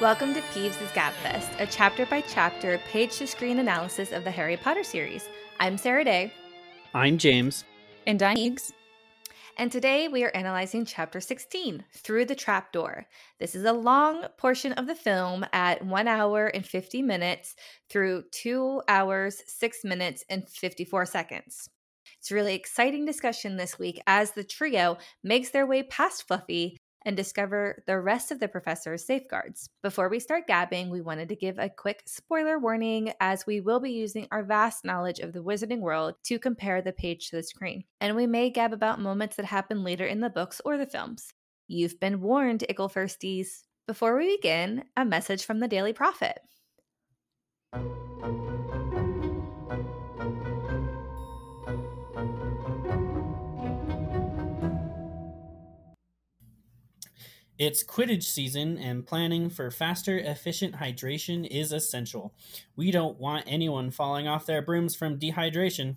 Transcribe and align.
Welcome 0.00 0.32
to 0.34 0.40
Peeves' 0.40 0.76
Gabfest, 0.92 1.60
a 1.60 1.66
chapter 1.66 2.06
by 2.06 2.20
chapter, 2.20 2.78
page 2.88 3.16
to 3.16 3.26
screen 3.26 3.58
analysis 3.58 4.12
of 4.12 4.22
the 4.22 4.30
Harry 4.30 4.56
Potter 4.56 4.84
series. 4.84 5.28
I'm 5.58 5.76
Sarah-Daye. 5.76 6.32
I'm 6.94 7.18
James. 7.18 7.64
And 8.06 8.22
I'm 8.22 8.36
Meegs. 8.36 8.70
And 9.56 9.72
today 9.72 10.06
we 10.06 10.22
are 10.22 10.30
analyzing 10.36 10.84
chapter 10.84 11.20
16, 11.20 11.84
Through 11.92 12.26
the 12.26 12.36
Trapdoor. 12.36 13.06
This 13.40 13.56
is 13.56 13.64
a 13.64 13.72
long 13.72 14.24
portion 14.36 14.72
of 14.74 14.86
the 14.86 14.94
film 14.94 15.44
at 15.52 15.84
1 15.84 16.06
hour 16.06 16.46
and 16.46 16.64
50 16.64 17.02
minutes 17.02 17.56
through 17.90 18.22
2 18.30 18.82
hours, 18.86 19.42
6 19.48 19.82
minutes, 19.82 20.22
and 20.30 20.48
54 20.48 21.06
seconds. 21.06 21.68
It's 22.20 22.30
a 22.30 22.36
really 22.36 22.54
exciting 22.54 23.04
discussion 23.04 23.56
this 23.56 23.80
week 23.80 24.00
as 24.06 24.30
the 24.30 24.44
trio 24.44 24.98
makes 25.24 25.50
their 25.50 25.66
way 25.66 25.82
past 25.82 26.28
Fluffy 26.28 26.76
and 27.08 27.16
discover 27.16 27.82
the 27.86 27.98
rest 27.98 28.30
of 28.30 28.38
the 28.38 28.46
professor's 28.46 29.02
safeguards. 29.02 29.70
Before 29.82 30.10
we 30.10 30.20
start 30.20 30.46
gabbing, 30.46 30.90
we 30.90 31.00
wanted 31.00 31.30
to 31.30 31.36
give 31.36 31.58
a 31.58 31.70
quick 31.70 32.02
spoiler 32.04 32.58
warning 32.58 33.14
as 33.18 33.46
we 33.46 33.62
will 33.62 33.80
be 33.80 33.92
using 33.92 34.28
our 34.30 34.42
vast 34.42 34.84
knowledge 34.84 35.18
of 35.18 35.32
the 35.32 35.42
wizarding 35.42 35.80
world 35.80 36.16
to 36.24 36.38
compare 36.38 36.82
the 36.82 36.92
page 36.92 37.30
to 37.30 37.36
the 37.36 37.42
screen. 37.42 37.84
And 38.02 38.14
we 38.14 38.26
may 38.26 38.50
gab 38.50 38.74
about 38.74 39.00
moments 39.00 39.36
that 39.36 39.46
happen 39.46 39.82
later 39.82 40.04
in 40.04 40.20
the 40.20 40.28
books 40.28 40.60
or 40.66 40.76
the 40.76 40.84
films. 40.84 41.32
You've 41.66 41.98
been 41.98 42.20
warned, 42.20 42.64
Ickle 42.68 42.92
Firsties. 42.92 43.62
Before 43.86 44.18
we 44.18 44.36
begin, 44.36 44.84
a 44.94 45.06
message 45.06 45.46
from 45.46 45.60
the 45.60 45.68
Daily 45.68 45.94
Prophet. 45.94 46.38
It's 57.58 57.82
Quidditch 57.82 58.22
season, 58.22 58.78
and 58.78 59.04
planning 59.04 59.50
for 59.50 59.68
faster, 59.72 60.16
efficient 60.16 60.76
hydration 60.76 61.44
is 61.44 61.72
essential. 61.72 62.32
We 62.76 62.92
don't 62.92 63.18
want 63.18 63.46
anyone 63.48 63.90
falling 63.90 64.28
off 64.28 64.46
their 64.46 64.62
brooms 64.62 64.94
from 64.94 65.18
dehydration. 65.18 65.96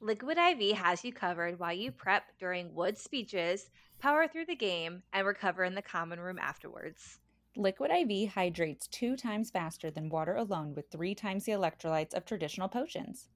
Liquid 0.00 0.38
IV 0.38 0.78
has 0.78 1.04
you 1.04 1.12
covered 1.12 1.58
while 1.58 1.74
you 1.74 1.92
prep 1.92 2.24
during 2.38 2.74
Wood 2.74 2.96
speeches, 2.96 3.68
power 3.98 4.26
through 4.26 4.46
the 4.46 4.56
game, 4.56 5.02
and 5.12 5.26
recover 5.26 5.64
in 5.64 5.74
the 5.74 5.82
common 5.82 6.18
room 6.18 6.38
afterwards. 6.38 7.18
Liquid 7.54 7.90
IV 7.90 8.32
hydrates 8.32 8.86
two 8.86 9.16
times 9.16 9.50
faster 9.50 9.90
than 9.90 10.08
water 10.08 10.36
alone 10.36 10.74
with 10.74 10.90
three 10.90 11.14
times 11.14 11.44
the 11.44 11.52
electrolytes 11.52 12.14
of 12.14 12.24
traditional 12.24 12.68
potions. 12.68 13.28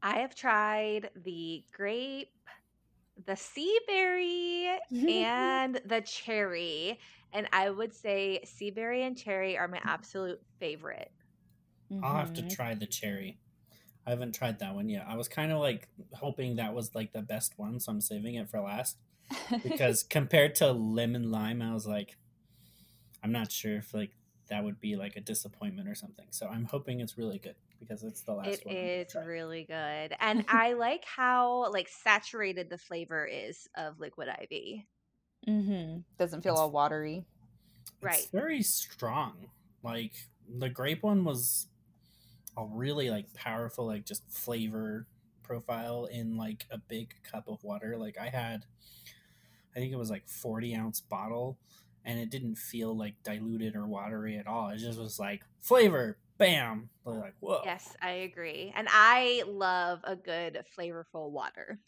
I 0.00 0.20
have 0.20 0.36
tried 0.36 1.10
the 1.16 1.64
grape 1.72 2.30
the 3.26 3.36
sea 3.36 3.78
berry 3.86 4.68
and 4.90 5.80
the 5.86 6.00
cherry. 6.00 6.98
And 7.32 7.48
I 7.52 7.70
would 7.70 7.94
say 7.94 8.40
sea 8.44 8.70
berry 8.70 9.02
and 9.04 9.16
cherry 9.16 9.56
are 9.56 9.68
my 9.68 9.80
absolute 9.82 10.40
favorite. 10.58 11.10
Mm-hmm. 11.90 12.04
I'll 12.04 12.16
have 12.16 12.34
to 12.34 12.42
try 12.48 12.74
the 12.74 12.86
cherry. 12.86 13.38
I 14.06 14.10
haven't 14.10 14.34
tried 14.34 14.58
that 14.58 14.74
one 14.74 14.88
yet. 14.88 15.06
I 15.08 15.16
was 15.16 15.28
kind 15.28 15.52
of 15.52 15.60
like 15.60 15.88
hoping 16.12 16.56
that 16.56 16.74
was 16.74 16.94
like 16.94 17.12
the 17.12 17.22
best 17.22 17.54
one, 17.56 17.78
so 17.78 17.92
I'm 17.92 18.00
saving 18.00 18.34
it 18.34 18.48
for 18.48 18.60
last. 18.60 18.96
Because 19.62 20.02
compared 20.02 20.54
to 20.56 20.72
lemon 20.72 21.30
lime, 21.30 21.62
I 21.62 21.72
was 21.72 21.86
like, 21.86 22.18
I'm 23.22 23.32
not 23.32 23.50
sure 23.50 23.76
if 23.76 23.94
like 23.94 24.10
that 24.48 24.64
would 24.64 24.80
be 24.80 24.96
like 24.96 25.16
a 25.16 25.20
disappointment 25.20 25.88
or 25.88 25.94
something. 25.94 26.26
So 26.30 26.48
I'm 26.48 26.64
hoping 26.64 27.00
it's 27.00 27.16
really 27.16 27.38
good 27.38 27.54
because 27.86 28.02
it's 28.04 28.22
the 28.22 28.32
last 28.32 28.48
It 28.48 28.66
one. 28.66 28.74
is 28.76 29.14
really 29.26 29.64
good. 29.64 30.14
And 30.20 30.44
I 30.48 30.72
like 30.74 31.04
how 31.04 31.70
like 31.72 31.88
saturated 31.88 32.70
the 32.70 32.78
flavor 32.78 33.26
is 33.26 33.68
of 33.76 33.98
Liquid 34.00 34.28
IV. 34.28 34.80
Mm-hmm. 35.48 35.98
Doesn't 36.18 36.42
feel 36.42 36.52
It's- 36.54 36.60
all 36.60 36.70
watery. 36.70 37.24
Right. 38.00 38.18
It's 38.18 38.30
very 38.30 38.62
strong. 38.62 39.48
Like 39.82 40.12
the 40.48 40.68
grape 40.68 41.02
one 41.02 41.24
was 41.24 41.66
a 42.56 42.64
really 42.64 43.10
like 43.10 43.32
powerful 43.34 43.86
like 43.86 44.04
just 44.04 44.22
flavor 44.30 45.06
profile 45.42 46.06
in 46.06 46.36
like 46.36 46.66
a 46.70 46.78
big 46.78 47.14
cup 47.22 47.48
of 47.48 47.62
water. 47.64 47.96
Like 47.96 48.16
I 48.20 48.28
had 48.28 48.64
I 49.74 49.78
think 49.78 49.92
it 49.92 49.96
was 49.96 50.10
like 50.10 50.28
40 50.28 50.74
ounce 50.74 51.00
bottle 51.00 51.58
and 52.04 52.18
it 52.18 52.30
didn't 52.30 52.56
feel 52.56 52.96
like 52.96 53.14
diluted 53.22 53.74
or 53.76 53.86
watery 53.86 54.36
at 54.36 54.46
all. 54.46 54.68
It 54.70 54.78
just 54.78 54.98
was 54.98 55.18
like 55.18 55.42
flavor, 55.60 56.18
bam. 56.38 56.90
they're 57.10 57.20
Like 57.20 57.34
whoa. 57.40 57.62
Yes, 57.62 57.96
I 58.02 58.10
agree. 58.10 58.72
And 58.74 58.88
I 58.90 59.44
love 59.46 60.00
a 60.04 60.16
good 60.16 60.64
flavorful 60.76 61.30
water. 61.30 61.80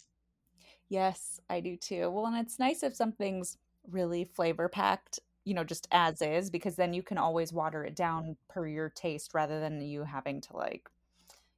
Yes, 0.88 1.41
I 1.49 1.60
do 1.60 1.77
too. 1.77 2.10
Well, 2.10 2.27
and 2.27 2.37
it's 2.37 2.59
nice 2.59 2.82
if 2.82 2.94
something's 2.94 3.59
really 3.87 4.25
flavor 4.25 4.69
packed, 4.69 5.21
you 5.44 5.55
know, 5.55 5.65
just 5.65 5.87
as 5.91 6.22
is, 6.22 6.50
because 6.50 6.77
then 6.77 6.94
you 6.94 7.03
can 7.03 7.19
always 7.19 7.53
water 7.53 7.84
it 7.84 7.97
down 7.97 8.37
per 8.49 8.66
your 8.66 8.88
taste 8.91 9.34
rather 9.34 9.60
than 9.60 9.81
you 9.81 10.05
having 10.05 10.41
to 10.43 10.56
like 10.56 10.88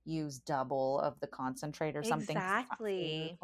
use 0.04 0.38
double 0.40 1.00
of 1.00 1.20
the 1.20 1.28
concentrate 1.28 1.96
or 1.96 2.04
something 2.04 2.38
it's 2.38 2.56
not 2.70 2.80
Exactly. 2.80 3.38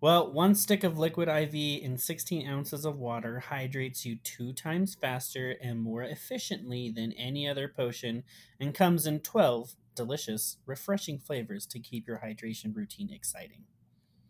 Flavorful 0.00 0.06
enough. 0.06 0.24
Well, 0.26 0.32
one 0.32 0.54
stick 0.54 0.84
of 0.84 0.98
liquid 0.98 1.28
IV 1.28 1.54
in 1.54 1.98
16 1.98 2.48
ounces 2.48 2.84
of 2.84 2.98
water 2.98 3.40
hydrates 3.40 4.04
you 4.04 4.16
two 4.16 4.52
times 4.52 4.94
faster 4.94 5.56
and 5.62 5.80
more 5.80 6.02
efficiently 6.02 6.90
than 6.90 7.12
any 7.12 7.48
other 7.48 7.68
potion 7.68 8.24
and 8.58 8.74
comes 8.74 9.06
in 9.06 9.20
12 9.20 9.76
delicious, 9.94 10.56
refreshing 10.66 11.18
flavors 11.18 11.66
to 11.66 11.78
keep 11.78 12.06
your 12.08 12.22
hydration 12.24 12.74
routine 12.74 13.12
exciting. 13.12 13.64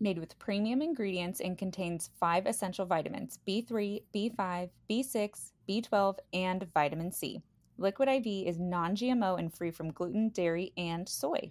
Made 0.01 0.19
with 0.19 0.39
premium 0.39 0.81
ingredients 0.81 1.41
and 1.41 1.59
contains 1.59 2.11
five 2.19 2.47
essential 2.47 2.87
vitamins 2.87 3.39
B3, 3.47 4.03
B5, 4.15 4.71
B6, 4.91 5.53
B12, 5.69 6.17
and 6.33 6.67
vitamin 6.73 7.13
C. 7.13 7.43
Liquid 7.77 8.09
IV 8.09 8.27
is 8.27 8.59
non 8.59 8.97
GMO 8.97 9.39
and 9.39 9.55
free 9.55 9.71
from 9.71 9.93
gluten, 9.93 10.31
dairy, 10.31 10.73
and 10.77 11.09
soy. 11.09 11.51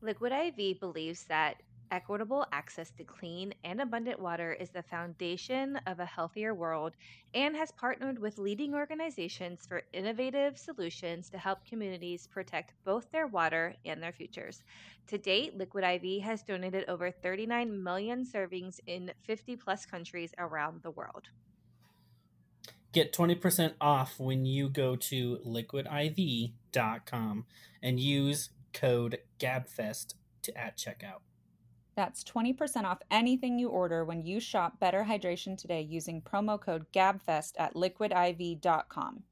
Liquid 0.00 0.32
IV 0.32 0.80
believes 0.80 1.24
that 1.24 1.62
equitable 1.90 2.46
access 2.52 2.90
to 2.90 3.04
clean 3.04 3.52
and 3.64 3.80
abundant 3.80 4.20
water 4.20 4.52
is 4.52 4.70
the 4.70 4.82
foundation 4.82 5.78
of 5.86 6.00
a 6.00 6.04
healthier 6.04 6.54
world 6.54 6.94
and 7.34 7.56
has 7.56 7.72
partnered 7.72 8.18
with 8.18 8.38
leading 8.38 8.74
organizations 8.74 9.66
for 9.66 9.82
innovative 9.92 10.58
solutions 10.58 11.28
to 11.30 11.38
help 11.38 11.64
communities 11.64 12.26
protect 12.26 12.74
both 12.84 13.10
their 13.10 13.26
water 13.26 13.74
and 13.84 14.02
their 14.02 14.12
futures. 14.12 14.62
To 15.08 15.18
date, 15.18 15.56
Liquid 15.56 15.84
IV 15.84 16.22
has 16.22 16.42
donated 16.42 16.84
over 16.88 17.10
39 17.10 17.82
million 17.82 18.24
servings 18.24 18.80
in 18.86 19.10
50 19.24 19.56
plus 19.56 19.86
countries 19.86 20.34
around 20.38 20.82
the 20.82 20.90
world. 20.90 21.28
Get 22.92 23.12
20% 23.12 23.74
off 23.80 24.18
when 24.18 24.46
you 24.46 24.68
go 24.68 24.96
to 24.96 25.38
liquidiv.com 25.46 26.54
and 27.82 28.00
use 28.00 28.50
code 28.72 29.18
GABFEST 29.38 30.14
to 30.42 30.58
at 30.58 30.76
checkout. 30.76 31.20
That's 31.98 32.22
20% 32.22 32.84
off 32.84 33.00
anything 33.10 33.58
you 33.58 33.70
order 33.70 34.04
when 34.04 34.24
you 34.24 34.38
shop 34.38 34.78
Better 34.78 35.02
Hydration 35.02 35.58
today 35.58 35.80
using 35.80 36.22
promo 36.22 36.60
code 36.60 36.86
GABFEST 36.92 37.54
at 37.58 37.74
liquidiv.com. 37.74 39.24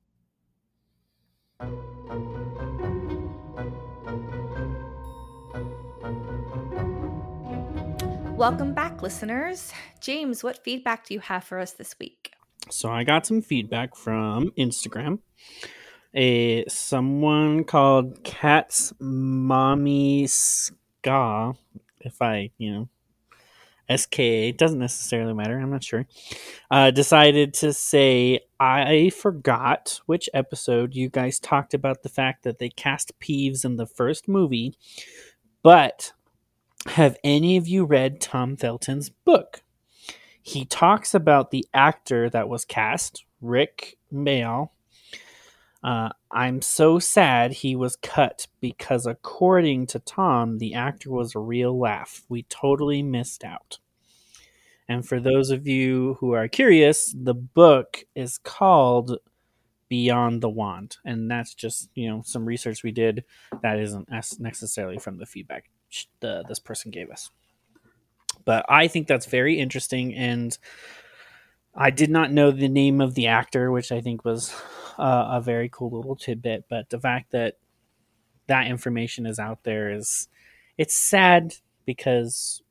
Welcome 8.36 8.74
back, 8.74 9.00
listeners. 9.00 9.72
James, 10.00 10.42
what 10.42 10.64
feedback 10.64 11.06
do 11.06 11.14
you 11.14 11.20
have 11.20 11.44
for 11.44 11.60
us 11.60 11.70
this 11.70 11.94
week? 12.00 12.32
So 12.68 12.90
I 12.90 13.04
got 13.04 13.26
some 13.26 13.42
feedback 13.42 13.94
from 13.94 14.50
Instagram. 14.58 15.20
A 16.16 16.64
someone 16.66 17.62
called 17.62 18.24
Cat's 18.24 18.92
Mommy 18.98 20.26
Ska, 20.26 21.54
if 22.06 22.22
I 22.22 22.50
you 22.58 22.72
know 22.72 22.88
SKA 23.94 24.52
doesn't 24.52 24.80
necessarily 24.80 25.32
matter. 25.32 25.58
I'm 25.58 25.70
not 25.70 25.84
sure. 25.84 26.06
Uh, 26.70 26.90
decided 26.90 27.54
to 27.54 27.72
say 27.72 28.40
I 28.58 29.10
forgot 29.10 30.00
which 30.06 30.28
episode 30.34 30.94
you 30.94 31.08
guys 31.08 31.38
talked 31.38 31.74
about 31.74 32.02
the 32.02 32.08
fact 32.08 32.42
that 32.44 32.58
they 32.58 32.68
cast 32.68 33.18
Peeves 33.20 33.64
in 33.64 33.76
the 33.76 33.86
first 33.86 34.26
movie, 34.26 34.74
but 35.62 36.12
have 36.86 37.16
any 37.22 37.56
of 37.56 37.68
you 37.68 37.84
read 37.84 38.20
Tom 38.20 38.56
Felton's 38.56 39.10
book? 39.10 39.62
he 40.46 40.64
talks 40.64 41.12
about 41.12 41.50
the 41.50 41.66
actor 41.74 42.30
that 42.30 42.48
was 42.48 42.64
cast, 42.64 43.24
Rik 43.40 43.98
Mayall. 44.12 44.68
Uh, 45.82 46.10
I'm 46.30 46.62
so 46.62 46.98
sad 46.98 47.52
he 47.52 47.76
was 47.76 47.96
cut 47.96 48.46
because, 48.60 49.06
according 49.06 49.86
to 49.88 49.98
Tom, 50.00 50.58
the 50.58 50.74
actor 50.74 51.10
was 51.10 51.34
a 51.34 51.40
real 51.40 51.78
laugh. 51.78 52.22
We 52.28 52.42
totally 52.44 53.02
missed 53.02 53.44
out. 53.44 53.78
And 54.88 55.06
for 55.06 55.20
those 55.20 55.50
of 55.50 55.66
you 55.66 56.16
who 56.20 56.32
are 56.32 56.48
curious, 56.48 57.14
the 57.16 57.34
book 57.34 58.04
is 58.14 58.38
called 58.38 59.18
Beyond 59.88 60.42
the 60.42 60.48
Wand. 60.48 60.96
And 61.04 61.30
that's 61.30 61.54
just, 61.54 61.90
you 61.94 62.08
know, 62.08 62.22
some 62.24 62.44
research 62.44 62.82
we 62.82 62.92
did 62.92 63.24
that 63.62 63.78
isn't 63.78 64.08
necessarily 64.38 64.98
from 64.98 65.18
the 65.18 65.26
feedback 65.26 65.70
the, 66.20 66.44
this 66.48 66.58
person 66.58 66.90
gave 66.90 67.10
us 67.10 67.30
but 68.46 68.64
I 68.68 68.88
think 68.88 69.06
that's 69.06 69.26
very 69.26 69.58
interesting. 69.58 70.14
And 70.14 70.56
I 71.76 71.90
did 71.90 72.10
not 72.10 72.32
know 72.32 72.50
the 72.50 72.68
name 72.68 73.00
of 73.00 73.14
the 73.14 73.26
actor, 73.26 73.70
which 73.70 73.92
I 73.92 74.00
think 74.00 74.24
was 74.24 74.54
uh, 74.98 75.28
a 75.32 75.40
very 75.40 75.68
cool 75.70 75.90
little 75.90 76.16
tidbit. 76.16 76.64
But 76.68 76.88
the 76.90 76.98
fact 76.98 77.32
that 77.32 77.56
that 78.46 78.66
information 78.68 79.26
is 79.26 79.38
out 79.38 79.62
there 79.64 79.90
is 79.92 80.28
it's 80.78 80.96
sad 80.96 81.54
because 81.84 82.62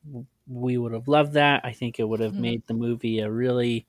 we 0.47 0.77
would 0.77 0.93
have 0.93 1.07
loved 1.07 1.33
that. 1.33 1.61
I 1.63 1.71
think 1.73 1.99
it 1.99 2.07
would 2.07 2.19
have 2.19 2.33
Mhm. 2.33 2.39
made 2.39 2.63
the 2.67 2.73
movie 2.73 3.19
a 3.19 3.29
really 3.31 3.85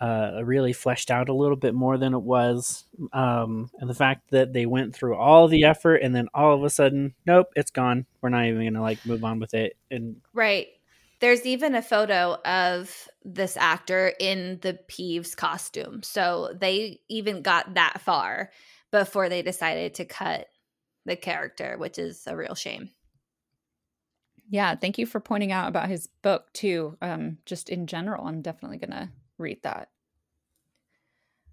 uh, 0.00 0.40
really 0.44 0.72
fleshed 0.72 1.10
out 1.10 1.28
a 1.28 1.32
little 1.32 1.56
bit 1.56 1.72
more 1.72 1.96
than 1.96 2.12
it 2.14 2.20
was. 2.22 2.84
Um, 3.12 3.70
and 3.78 3.88
the 3.88 3.94
fact 3.94 4.28
that 4.32 4.52
they 4.52 4.66
went 4.66 4.94
through 4.94 5.14
all 5.14 5.48
the 5.48 5.64
effort 5.64 5.96
and 5.96 6.14
then 6.14 6.28
all 6.34 6.54
of 6.54 6.62
a 6.64 6.68
sudden, 6.68 7.14
nope, 7.24 7.46
it's 7.56 7.70
gone. 7.70 8.04
We're 8.20 8.28
not 8.28 8.44
even 8.44 8.64
gonna 8.64 8.82
like 8.82 9.06
move 9.06 9.24
on 9.24 9.38
with 9.38 9.54
it. 9.54 9.76
And 9.90 10.16
Right. 10.34 10.68
There's 11.24 11.46
even 11.46 11.74
a 11.74 11.80
photo 11.80 12.36
of 12.44 13.08
this 13.24 13.56
actor 13.56 14.12
in 14.20 14.58
the 14.60 14.78
Peeves 14.90 15.34
costume. 15.34 16.02
So 16.02 16.52
they 16.54 17.00
even 17.08 17.40
got 17.40 17.72
that 17.72 18.02
far 18.02 18.50
before 18.90 19.30
they 19.30 19.40
decided 19.40 19.94
to 19.94 20.04
cut 20.04 20.48
the 21.06 21.16
character, 21.16 21.78
which 21.78 21.98
is 21.98 22.26
a 22.26 22.36
real 22.36 22.54
shame. 22.54 22.90
Yeah, 24.50 24.74
thank 24.74 24.98
you 24.98 25.06
for 25.06 25.18
pointing 25.18 25.50
out 25.50 25.68
about 25.68 25.88
his 25.88 26.08
book 26.20 26.52
too. 26.52 26.98
Um, 27.00 27.38
just 27.46 27.70
in 27.70 27.86
general, 27.86 28.26
I'm 28.26 28.42
definitely 28.42 28.76
gonna 28.76 29.10
read 29.38 29.62
that. 29.62 29.88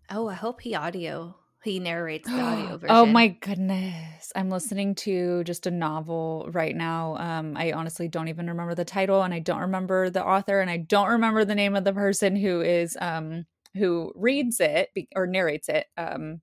Oh, 0.10 0.28
I 0.28 0.34
hope 0.34 0.60
he 0.60 0.76
audio 0.76 1.38
he 1.64 1.80
narrates 1.80 2.28
the 2.30 2.40
audio 2.40 2.78
version. 2.78 2.96
oh 2.96 3.06
my 3.06 3.28
goodness. 3.30 4.32
I'm 4.36 4.50
listening 4.50 4.96
to 4.96 5.44
just 5.44 5.68
a 5.68 5.72
novel 5.72 6.50
right 6.52 6.76
now. 6.76 7.16
Um, 7.18 7.56
I 7.56 7.72
honestly 7.74 8.08
don't 8.08 8.28
even 8.30 8.48
remember 8.48 8.76
the 8.76 8.86
title 8.86 9.22
and 9.24 9.34
I 9.34 9.40
don't 9.40 9.60
remember 9.62 10.10
the 10.10 10.26
author 10.26 10.60
and 10.60 10.70
I 10.70 10.78
don't 10.78 11.10
remember 11.10 11.46
the 11.46 11.56
name 11.56 11.76
of 11.76 11.84
the 11.84 11.94
person 11.94 12.36
who 12.36 12.62
is 12.62 12.98
um 13.00 13.46
who 13.76 14.12
reads 14.16 14.60
it 14.60 14.90
be- 14.94 15.08
or 15.16 15.28
narrates 15.28 15.70
it. 15.70 15.88
Um 15.98 16.42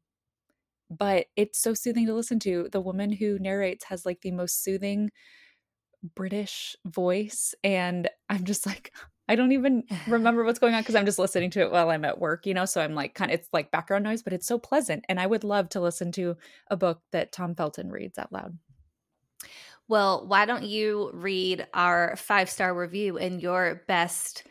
but 0.90 1.26
it's 1.36 1.58
so 1.60 1.74
soothing 1.74 2.06
to 2.06 2.14
listen 2.14 2.38
to. 2.40 2.68
The 2.72 2.80
woman 2.80 3.12
who 3.12 3.38
narrates 3.38 3.84
has 3.86 4.06
like 4.06 4.20
the 4.22 4.30
most 4.30 4.62
soothing 4.64 5.10
British 6.14 6.76
voice 6.86 7.54
and 7.64 8.08
I'm 8.30 8.44
just 8.44 8.64
like 8.66 8.92
I 9.28 9.36
don't 9.36 9.52
even 9.52 9.84
remember 10.08 10.44
what's 10.44 10.58
going 10.58 10.74
on 10.74 10.80
because 10.80 10.94
I'm 10.94 11.04
just 11.06 11.18
listening 11.18 11.50
to 11.50 11.60
it 11.60 11.70
while 11.70 11.90
I'm 11.90 12.04
at 12.04 12.18
work, 12.18 12.46
you 12.46 12.54
know. 12.54 12.64
So 12.64 12.80
I'm 12.80 12.94
like, 12.94 13.14
kind 13.14 13.30
of, 13.30 13.38
it's 13.38 13.48
like 13.52 13.70
background 13.70 14.04
noise, 14.04 14.22
but 14.22 14.32
it's 14.32 14.46
so 14.46 14.58
pleasant. 14.58 15.04
And 15.08 15.20
I 15.20 15.26
would 15.26 15.44
love 15.44 15.68
to 15.70 15.80
listen 15.80 16.12
to 16.12 16.36
a 16.68 16.76
book 16.76 17.02
that 17.12 17.32
Tom 17.32 17.54
Felton 17.54 17.90
reads 17.90 18.18
out 18.18 18.32
loud. 18.32 18.56
Well, 19.88 20.26
why 20.26 20.44
don't 20.44 20.64
you 20.64 21.10
read 21.14 21.66
our 21.72 22.16
five 22.16 22.50
star 22.50 22.74
review 22.74 23.16
in 23.16 23.40
your 23.40 23.82
best 23.88 24.44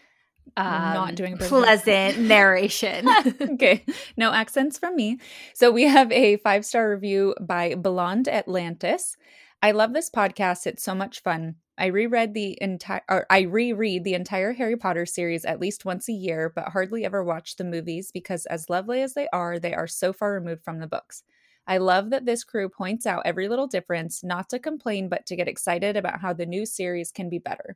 um, 0.56 0.66
Not 0.66 1.16
doing 1.16 1.38
pleasant 1.38 2.20
narration? 2.28 3.08
okay, 3.42 3.86
no 4.16 4.32
accents 4.32 4.80
from 4.80 4.96
me. 4.96 5.20
So 5.54 5.72
we 5.72 5.84
have 5.84 6.12
a 6.12 6.38
five 6.38 6.66
star 6.66 6.90
review 6.90 7.36
by 7.40 7.76
Blonde 7.76 8.28
Atlantis. 8.28 9.16
I 9.62 9.72
love 9.72 9.94
this 9.94 10.10
podcast. 10.10 10.66
It's 10.66 10.84
so 10.84 10.96
much 10.96 11.22
fun. 11.22 11.56
I 11.78 11.88
reread 11.88 12.34
the 12.34 12.58
entire 12.62 13.04
or 13.08 13.26
I 13.30 13.42
reread 13.42 14.04
the 14.04 14.16
entire 14.16 14.54
Harry 14.54 14.76
Potter 14.76 15.06
series 15.06 15.46
at 15.46 15.60
least 15.60 15.86
once 15.86 16.10
a 16.10 16.14
year, 16.14 16.52
but 16.54 16.70
hardly 16.70 17.06
ever 17.06 17.24
watch 17.24 17.56
the 17.56 17.64
movies 17.64 18.12
because 18.12 18.46
as 18.48 18.70
lovely 18.70 19.02
as 19.02 19.14
they 19.14 19.28
are, 19.32 19.60
they 19.60 19.74
are 19.74 19.88
so 19.88 20.12
far 20.12 20.34
removed 20.34 20.64
from 20.64 20.80
the 20.80 20.88
books. 20.88 21.24
I 21.68 21.78
love 21.78 22.10
that 22.10 22.26
this 22.26 22.44
crew 22.44 22.70
points 22.70 23.06
out 23.06 23.24
every 23.26 23.48
little 23.48 23.68
difference, 23.68 24.24
not 24.24 24.50
to 24.50 24.60
complain, 24.60 25.10
but 25.10 25.26
to 25.28 25.36
get 25.36 25.50
excited 25.50 25.98
about 25.98 26.22
how 26.22 26.34
the 26.34 26.46
new 26.46 26.66
series 26.66 27.12
can 27.12 27.30
be 27.30 27.40
better. 27.40 27.76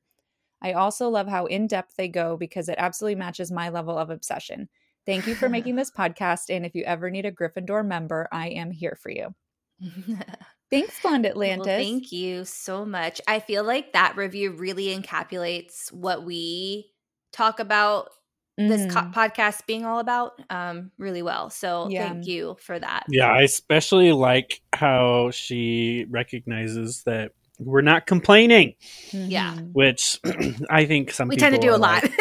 I 0.61 0.73
also 0.73 1.09
love 1.09 1.27
how 1.27 1.45
in 1.45 1.67
depth 1.67 1.95
they 1.97 2.07
go 2.07 2.37
because 2.37 2.69
it 2.69 2.75
absolutely 2.77 3.15
matches 3.15 3.51
my 3.51 3.69
level 3.69 3.97
of 3.97 4.09
obsession. 4.09 4.69
Thank 5.05 5.27
you 5.27 5.35
for 5.35 5.49
making 5.49 5.75
this 5.77 5.91
podcast. 5.91 6.49
And 6.49 6.65
if 6.65 6.73
you 6.73 6.83
ever 6.83 7.09
need 7.09 7.25
a 7.25 7.31
Gryffindor 7.31 7.85
member, 7.85 8.27
I 8.31 8.49
am 8.49 8.71
here 8.71 8.97
for 8.99 9.09
you. 9.09 9.35
Thanks, 10.71 10.99
Blonde 11.01 11.25
Atlantis. 11.25 11.67
Well, 11.67 11.77
thank 11.77 12.11
you 12.11 12.45
so 12.45 12.85
much. 12.85 13.19
I 13.27 13.39
feel 13.39 13.63
like 13.63 13.93
that 13.93 14.15
review 14.15 14.51
really 14.51 14.87
encapsulates 14.97 15.91
what 15.91 16.23
we 16.23 16.91
talk 17.33 17.59
about 17.59 18.09
this 18.57 18.91
co- 18.93 19.01
Mhm. 19.01 19.13
podcast 19.13 19.65
being 19.65 19.85
all 19.85 19.99
about 19.99 20.33
um, 20.49 20.91
really 20.97 21.21
well. 21.23 21.49
So 21.49 21.87
Yeah. 21.89 22.07
thank 22.09 22.27
you 22.27 22.57
for 22.61 22.77
that. 22.79 23.05
yeah, 23.09 23.29
I 23.31 23.41
especially 23.41 24.11
like 24.11 24.61
how 24.73 25.31
she 25.31 26.05
recognizes 26.09 27.03
that 27.03 27.31
we're 27.59 27.81
not 27.81 28.05
complaining, 28.07 28.75
Yeah. 29.11 29.53
Mhm. 29.55 29.73
which 29.73 30.19
I 30.69 30.85
think 30.85 31.11
some 31.11 31.27
We 31.27 31.35
people 31.35 31.49
tend 31.51 31.61
to 31.61 31.67
do 31.67 31.75
a 31.75 31.77
lot. 31.77 32.03
Like, 32.03 32.13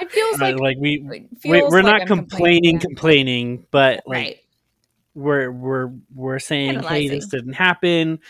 It 0.00 0.12
feels 0.12 0.40
uh, 0.40 0.44
like, 0.44 0.56
like 0.60 0.76
we 0.78 0.94
it 0.94 1.02
we, 1.04 1.28
feels 1.40 1.70
we're 1.72 1.82
like 1.82 1.92
not 1.92 2.00
I'm 2.02 2.06
complaining, 2.06 2.74
yeah. 2.74 2.80
complaining, 2.80 3.66
but 3.70 4.02
like 4.06 4.16
right. 4.16 4.38
We're 5.18 5.50
we're 5.52 5.92
we're 6.14 6.38
saying, 6.38 6.82
hey, 6.82 7.08
this 7.08 7.26
didn't 7.26 7.54
happen, 7.54 8.20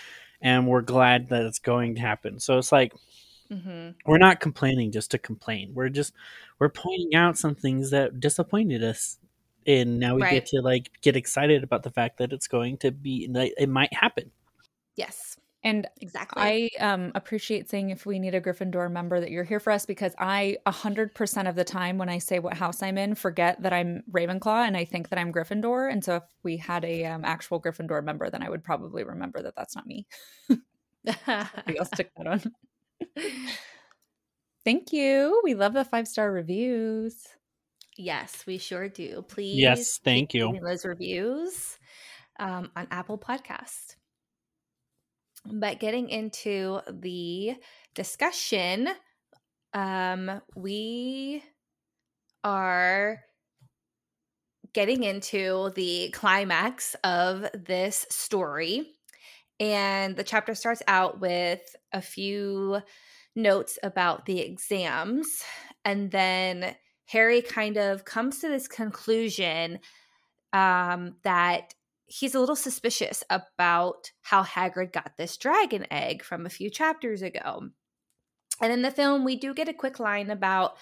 and 0.42 0.66
we're 0.68 0.82
glad 0.82 1.28
that 1.30 1.44
it's 1.44 1.58
going 1.60 1.96
to 1.96 2.00
happen. 2.00 2.40
So 2.40 2.58
it's 2.58 2.72
like 2.72 2.92
hmm 3.50 3.90
we're 4.06 4.18
not 4.18 4.40
complaining 4.40 4.92
just 4.92 5.10
to 5.12 5.18
complain. 5.18 5.72
We're 5.74 5.88
just 5.90 6.14
we're 6.58 6.68
pointing 6.70 7.14
out 7.14 7.38
some 7.38 7.54
things 7.54 7.90
that 7.90 8.20
disappointed 8.20 8.82
us, 8.82 9.18
and 9.66 9.98
now 10.00 10.14
we 10.14 10.22
Right. 10.22 10.30
get 10.30 10.46
to 10.46 10.60
like 10.62 10.90
get 11.02 11.16
excited 11.16 11.62
about 11.62 11.82
the 11.82 11.90
fact 11.90 12.18
that 12.18 12.32
it's 12.32 12.48
going 12.48 12.78
to 12.78 12.90
be 12.90 13.28
it 13.34 13.68
might 13.68 13.92
happen. 13.92 14.30
Yes, 14.96 15.27
And 15.64 15.88
exactly. 16.00 16.70
I 16.80 16.84
um, 16.84 17.10
appreciate 17.16 17.68
saying 17.68 17.90
if 17.90 18.06
we 18.06 18.20
need 18.20 18.34
a 18.34 18.40
Gryffindor 18.40 18.90
member 18.90 19.18
that 19.18 19.30
you're 19.30 19.44
here 19.44 19.58
for 19.58 19.72
us 19.72 19.86
because 19.86 20.14
I, 20.16 20.58
a 20.66 20.70
hundred 20.70 21.14
percent 21.14 21.48
of 21.48 21.56
the 21.56 21.64
time 21.64 21.98
when 21.98 22.08
I 22.08 22.18
say 22.18 22.38
what 22.38 22.56
house 22.56 22.80
I'm 22.80 22.96
in, 22.96 23.16
forget 23.16 23.60
that 23.62 23.72
I'm 23.72 24.04
Ravenclaw 24.10 24.66
and 24.66 24.76
I 24.76 24.84
think 24.84 25.08
that 25.08 25.18
I'm 25.18 25.32
Gryffindor. 25.32 25.90
And 25.90 26.04
so 26.04 26.16
if 26.16 26.22
we 26.44 26.58
had 26.58 26.84
a 26.84 27.06
um, 27.06 27.24
actual 27.24 27.60
Gryffindor 27.60 28.04
member, 28.04 28.30
then 28.30 28.42
I 28.42 28.48
would 28.48 28.62
probably 28.62 29.02
remember 29.02 29.42
that 29.42 29.56
that's 29.56 29.74
not 29.74 29.86
me. 29.86 30.06
I'll 31.26 31.84
stick 31.86 32.12
that 32.16 32.26
on. 32.26 32.42
Thank 34.64 34.92
you. 34.92 35.40
We 35.42 35.54
love 35.54 35.72
the 35.72 35.84
five 35.84 36.06
star 36.06 36.30
reviews. 36.30 37.26
yes, 37.96 38.44
we 38.46 38.58
sure 38.58 38.88
do. 38.88 39.24
Please. 39.26 39.58
Yes, 39.58 39.98
thank 40.04 40.34
you. 40.34 40.56
Those 40.62 40.84
reviews 40.84 41.78
um, 42.38 42.70
on 42.76 42.86
Apple 42.92 43.18
Podcast. 43.18 43.96
But 45.50 45.80
getting 45.80 46.08
into 46.10 46.80
the 46.90 47.54
discussion, 47.94 48.88
um, 49.72 50.42
we 50.54 51.42
are 52.44 53.20
getting 54.74 55.02
into 55.02 55.70
the 55.74 56.10
climax 56.10 56.94
of 57.02 57.46
this 57.54 58.06
story. 58.10 58.90
And 59.58 60.16
the 60.16 60.24
chapter 60.24 60.54
starts 60.54 60.82
out 60.86 61.20
with 61.20 61.62
a 61.92 62.00
few 62.00 62.80
notes 63.34 63.78
about 63.82 64.26
the 64.26 64.40
exams. 64.40 65.42
And 65.84 66.10
then 66.10 66.76
Harry 67.06 67.40
kind 67.40 67.76
of 67.76 68.04
comes 68.04 68.40
to 68.40 68.48
this 68.48 68.68
conclusion 68.68 69.80
um, 70.52 71.16
that 71.22 71.74
he's 72.08 72.34
a 72.34 72.40
little 72.40 72.56
suspicious 72.56 73.22
about 73.30 74.10
how 74.22 74.42
Hagrid 74.42 74.92
got 74.92 75.12
this 75.16 75.36
dragon 75.36 75.86
egg 75.90 76.24
from 76.24 76.46
a 76.46 76.50
few 76.50 76.70
chapters 76.70 77.22
ago. 77.22 77.68
And 78.60 78.72
in 78.72 78.82
the 78.82 78.90
film, 78.90 79.24
we 79.24 79.36
do 79.36 79.54
get 79.54 79.68
a 79.68 79.74
quick 79.74 80.00
line 80.00 80.30
about 80.30 80.76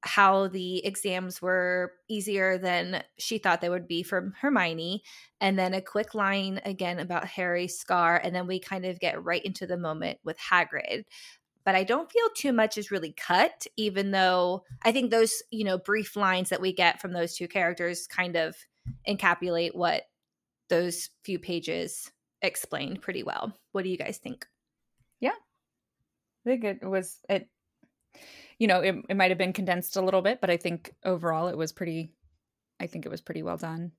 how 0.00 0.48
the 0.48 0.84
exams 0.84 1.40
were 1.40 1.92
easier 2.08 2.58
than 2.58 3.02
she 3.18 3.38
thought 3.38 3.60
they 3.60 3.68
would 3.68 3.86
be 3.88 4.02
from 4.02 4.34
Hermione. 4.40 5.02
And 5.40 5.58
then 5.58 5.74
a 5.74 5.80
quick 5.80 6.14
line 6.14 6.60
again 6.64 6.98
about 6.98 7.26
Harry's 7.26 7.78
scar. 7.78 8.16
And 8.22 8.34
then 8.34 8.46
we 8.46 8.58
kind 8.58 8.84
of 8.84 9.00
get 9.00 9.22
right 9.22 9.44
into 9.44 9.66
the 9.66 9.78
moment 9.78 10.18
with 10.24 10.38
Hagrid. 10.38 11.04
But 11.64 11.74
I 11.74 11.84
don't 11.84 12.12
feel 12.12 12.28
too 12.36 12.52
much 12.52 12.76
is 12.76 12.90
really 12.90 13.14
cut, 13.16 13.66
even 13.76 14.10
though 14.10 14.64
I 14.82 14.92
think 14.92 15.10
those, 15.10 15.42
you 15.50 15.64
know, 15.64 15.78
brief 15.78 16.16
lines 16.16 16.50
that 16.50 16.60
we 16.60 16.74
get 16.74 17.00
from 17.00 17.12
those 17.12 17.34
two 17.34 17.48
characters 17.48 18.06
kind 18.06 18.36
of 18.36 18.54
encapsulate 19.08 19.74
what 19.74 20.02
those 20.68 21.10
few 21.24 21.38
pages 21.38 22.10
explained 22.42 23.02
pretty 23.02 23.22
well. 23.22 23.52
What 23.72 23.84
do 23.84 23.90
you 23.90 23.96
guys 23.96 24.18
think? 24.18 24.46
Yeah. 25.20 25.32
I 26.46 26.50
think 26.50 26.64
it 26.64 26.84
was 26.84 27.18
it 27.28 27.48
you 28.58 28.68
know, 28.68 28.80
it, 28.80 28.94
it 29.08 29.16
might 29.16 29.30
have 29.30 29.38
been 29.38 29.52
condensed 29.52 29.96
a 29.96 30.02
little 30.02 30.22
bit, 30.22 30.40
but 30.40 30.48
I 30.48 30.56
think 30.56 30.94
overall 31.04 31.48
it 31.48 31.56
was 31.56 31.72
pretty 31.72 32.12
I 32.80 32.86
think 32.86 33.06
it 33.06 33.10
was 33.10 33.20
pretty 33.20 33.42
well 33.42 33.56
done. 33.56 33.92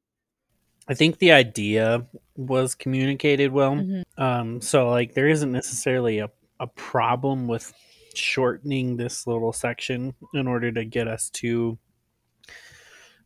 I 0.88 0.94
think 0.94 1.18
the 1.18 1.32
idea 1.32 2.06
was 2.36 2.76
communicated 2.76 3.52
well. 3.52 3.76
Mhm. 3.76 4.04
Um, 4.18 4.62
so 4.62 4.90
like 4.90 5.14
there 5.14 5.28
isn't 5.28 5.52
necessarily 5.52 6.20
a, 6.20 6.30
a 6.60 6.68
problem 6.68 7.48
with 7.48 7.74
shortening 8.14 8.96
this 8.98 9.28
little 9.28 9.52
section 9.52 10.14
in 10.34 10.48
order 10.48 10.72
to 10.72 10.86
get 10.86 11.08
us 11.08 11.30
to 11.32 11.78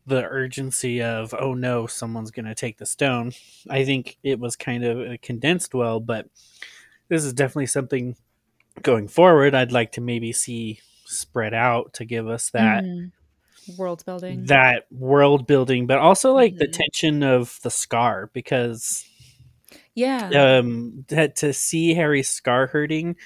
the 0.06 0.24
urgency 0.24 1.02
of 1.02 1.34
oh 1.38 1.54
no 1.54 1.86
someone's 1.86 2.30
going 2.30 2.46
to 2.46 2.54
take 2.54 2.78
the 2.78 2.86
stone 2.86 3.32
i 3.68 3.84
think 3.84 4.16
it 4.22 4.38
was 4.38 4.56
kind 4.56 4.84
of 4.84 4.98
uh, 4.98 5.16
condensed 5.22 5.74
well 5.74 6.00
but 6.00 6.26
this 7.08 7.24
is 7.24 7.32
definitely 7.32 7.66
something 7.66 8.16
going 8.82 9.06
forward 9.08 9.54
i'd 9.54 9.72
like 9.72 9.92
to 9.92 10.00
maybe 10.00 10.32
see 10.32 10.80
spread 11.04 11.52
out 11.54 11.92
to 11.92 12.04
give 12.04 12.28
us 12.28 12.50
that 12.50 12.84
Mhm. 12.84 13.12
world 13.76 14.04
building. 14.06 14.46
that 14.46 14.86
world 14.90 15.46
building, 15.46 15.86
but 15.86 15.98
also 15.98 16.32
like 16.32 16.56
the 16.56 16.66
Mhm. 16.66 16.72
tension 16.72 17.22
of 17.22 17.58
the 17.62 17.70
scar 17.70 18.30
because 18.32 19.04
yeah. 19.94 20.28
um 20.58 21.04
that 21.08 21.36
to 21.36 21.52
see 21.52 21.94
Harry's 21.94 22.28
scar 22.28 22.68
hurting, 22.68 23.16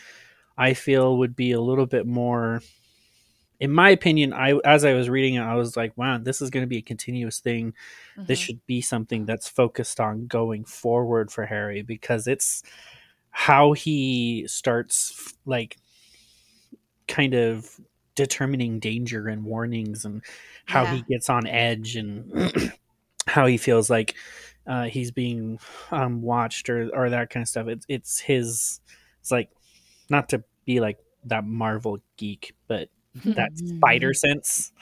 I 0.56 0.74
feel 0.74 1.18
would 1.18 1.36
be 1.36 1.52
a 1.52 1.60
little 1.60 1.86
bit 1.86 2.06
more. 2.06 2.62
In 3.60 3.70
my 3.70 3.90
opinion, 3.90 4.32
I 4.32 4.58
as 4.64 4.84
I 4.84 4.94
was 4.94 5.08
reading 5.08 5.34
it, 5.34 5.40
I 5.42 5.54
was 5.54 5.76
like, 5.76 5.96
"Wow, 5.96 6.18
this 6.18 6.42
is 6.42 6.50
going 6.50 6.62
to 6.64 6.68
be 6.68 6.78
a 6.78 6.82
continuous 6.82 7.40
thing. 7.40 7.74
This 8.26 8.38
Mhm. 8.40 8.42
should 8.42 8.66
be 8.66 8.80
something 8.80 9.26
that's 9.26 9.48
focused 9.48 10.00
on 10.00 10.26
going 10.26 10.64
forward 10.64 11.30
for 11.30 11.46
Harry 11.46 11.82
because 11.82 12.26
it's 12.26 12.62
how 13.30 13.72
he 13.72 14.46
starts 14.48 15.34
like 15.46 15.76
kind 17.08 17.34
of 17.34 17.80
determining 18.14 18.78
danger 18.78 19.28
and 19.28 19.44
warnings 19.44 20.04
and 20.04 20.22
how 20.66 20.86
he 20.86 21.02
gets 21.02 21.28
on 21.28 21.46
edge 21.46 21.96
and 21.96 22.52
how 23.26 23.46
he 23.46 23.56
feels 23.56 23.90
like 23.90 24.14
uh, 24.66 24.84
he's 24.84 25.10
being 25.10 25.58
um, 25.90 26.22
watched 26.22 26.70
or 26.70 26.90
or 26.94 27.10
that 27.10 27.30
kind 27.30 27.42
of 27.42 27.48
stuff. 27.48 27.68
It's 27.68 27.86
it's 27.88 28.20
his. 28.20 28.80
It's 29.20 29.30
like 29.30 29.50
not 30.10 30.30
to 30.30 30.44
be 30.66 30.80
like 30.80 30.98
that 31.26 31.44
Marvel 31.44 31.98
geek, 32.16 32.54
but 32.68 32.88
that 33.34 33.52
spider 33.56 34.14
sense. 34.14 34.72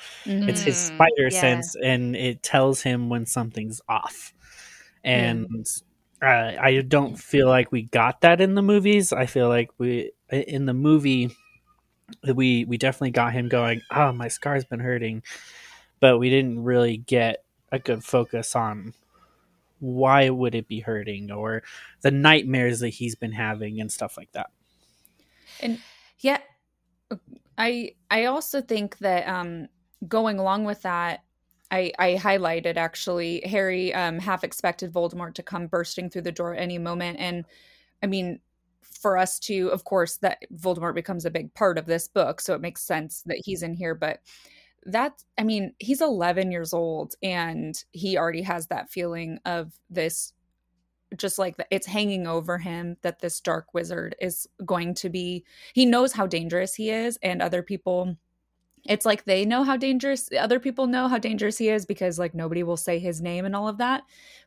It's 0.46 0.62
his 0.64 0.80
Mm, 0.80 0.86
spider 0.86 1.30
yeah. 1.30 1.40
sense, 1.40 1.76
and 1.82 2.16
it 2.16 2.42
tells 2.42 2.82
him 2.82 3.08
when 3.10 3.26
something's 3.26 3.80
off. 3.88 4.34
And 5.04 5.66
uh, 6.22 6.52
I 6.60 6.82
don't 6.86 7.18
feel 7.18 7.48
like 7.48 7.72
we 7.72 7.82
got 7.84 8.22
that 8.22 8.40
in 8.40 8.54
the 8.54 8.62
movies. 8.62 9.12
I 9.12 9.26
feel 9.26 9.48
like 9.48 9.70
we 9.78 10.12
in 10.30 10.66
the 10.66 10.74
movie 10.74 11.30
we 12.34 12.64
we 12.64 12.76
definitely 12.78 13.10
got 13.10 13.32
him 13.32 13.48
going. 13.48 13.82
Oh, 13.90 14.12
my 14.12 14.28
scar's 14.28 14.64
been 14.64 14.80
hurting, 14.80 15.22
but 16.00 16.18
we 16.18 16.30
didn't 16.30 16.62
really 16.64 16.96
get 16.98 17.44
a 17.72 17.78
good 17.78 18.04
focus 18.04 18.54
on 18.56 18.94
why 19.80 20.30
would 20.30 20.54
it 20.54 20.68
be 20.68 20.80
hurting 20.80 21.30
or 21.30 21.62
the 22.02 22.10
nightmares 22.10 22.80
that 22.80 22.90
he's 22.90 23.14
been 23.16 23.32
having 23.32 23.80
and 23.80 23.92
stuff 23.92 24.16
like 24.16 24.32
that. 24.32 24.50
And 25.60 25.82
Yeah. 26.18 26.40
I 27.58 27.94
I 28.10 28.26
also 28.26 28.60
think 28.60 28.98
that 28.98 29.28
um 29.28 29.68
going 30.08 30.38
along 30.38 30.64
with 30.64 30.82
that 30.82 31.22
I, 31.72 31.90
I 31.98 32.14
highlighted 32.16 32.76
actually 32.76 33.40
Harry 33.46 33.94
um, 33.94 34.18
half 34.18 34.44
expected 34.44 34.92
Voldemort 34.92 35.32
to 35.34 35.42
come 35.42 35.68
bursting 35.68 36.10
through 36.10 36.22
the 36.22 36.30
door 36.30 36.54
any 36.54 36.76
moment, 36.76 37.18
and 37.18 37.46
I 38.02 38.06
mean, 38.06 38.40
for 38.82 39.16
us 39.16 39.38
to, 39.40 39.68
of 39.68 39.84
course, 39.84 40.18
that 40.18 40.42
Voldemort 40.54 40.94
becomes 40.94 41.24
a 41.24 41.30
big 41.30 41.54
part 41.54 41.78
of 41.78 41.86
this 41.86 42.08
book, 42.08 42.42
so 42.42 42.54
it 42.54 42.60
makes 42.60 42.82
sense 42.82 43.22
that 43.24 43.40
he's 43.44 43.62
in 43.62 43.72
here. 43.72 43.94
But 43.94 44.20
that's 44.84 45.24
I 45.38 45.44
mean, 45.44 45.74
he's 45.78 46.02
11 46.02 46.52
years 46.52 46.74
old, 46.74 47.14
and 47.22 47.74
he 47.92 48.18
already 48.18 48.42
has 48.42 48.66
that 48.66 48.90
feeling 48.90 49.38
of 49.46 49.72
this, 49.88 50.34
just 51.16 51.38
like 51.38 51.56
the, 51.56 51.66
it's 51.70 51.86
hanging 51.86 52.26
over 52.26 52.58
him 52.58 52.96
that 53.02 53.20
this 53.20 53.40
dark 53.40 53.74
wizard 53.74 54.14
is 54.20 54.46
going 54.64 54.94
to 54.94 55.08
be. 55.08 55.44
He 55.74 55.86
knows 55.86 56.12
how 56.12 56.26
dangerous 56.26 56.74
he 56.74 56.90
is, 56.90 57.18
and 57.22 57.42
other 57.42 57.62
people 57.62 58.16
it's 58.84 59.06
like 59.06 59.24
they 59.24 59.44
know 59.44 59.62
how 59.62 59.76
dangerous 59.76 60.28
other 60.36 60.58
people 60.58 60.88
know 60.88 61.06
how 61.06 61.18
dangerous 61.18 61.58
he 61.58 61.68
is 61.68 61.86
because 61.86 62.18
like 62.18 62.34
nobody 62.34 62.64
will 62.64 62.76
say 62.76 62.98
his 62.98 63.20
name 63.20 63.44
and 63.44 63.54
all 63.54 63.68
of 63.68 63.78
that 63.78 64.02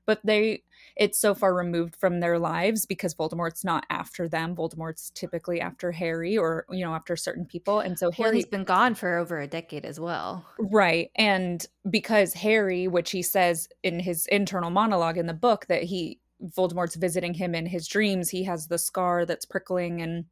but 0.06 0.20
they 0.26 0.62
it's 0.98 1.18
so 1.18 1.34
far 1.34 1.54
removed 1.54 1.96
from 1.96 2.20
their 2.20 2.38
lives 2.38 2.86
because 2.86 3.16
voldemort's 3.16 3.64
not 3.64 3.86
after 3.90 4.28
them 4.28 4.54
voldemort's 4.54 5.10
typically 5.12 5.62
after 5.62 5.90
harry 5.90 6.38
or 6.38 6.66
you 6.70 6.84
know 6.84 6.94
after 6.94 7.16
certain 7.16 7.46
people 7.46 7.80
and 7.80 7.98
so 7.98 8.08
Well, 8.08 8.28
harry 8.28 8.36
he's 8.36 8.46
been 8.46 8.66
gone 8.66 8.94
for 8.96 9.18
over 9.18 9.40
a 9.40 9.48
decade 9.48 9.86
as 9.86 10.00
well. 10.00 10.46
Right. 10.58 11.12
And 11.16 11.66
because 11.90 12.34
Harry, 12.34 12.88
which 12.88 13.12
he 13.12 13.22
says 13.22 13.70
in 13.84 14.00
his 14.00 14.26
internal 14.28 14.70
monologue 14.70 15.18
in 15.18 15.28
the 15.28 15.34
book, 15.34 15.68
that 15.68 15.84
he, 15.84 16.20
Voldemort's 16.44 16.96
visiting 16.96 17.34
him 17.34 17.56
in 17.56 17.66
his 17.66 17.88
dreams, 17.88 18.30
he 18.30 18.44
has 18.44 18.68
the 18.68 18.78
scar 18.78 19.26
that's 19.26 19.46
prickling 19.46 20.02
and 20.02 20.26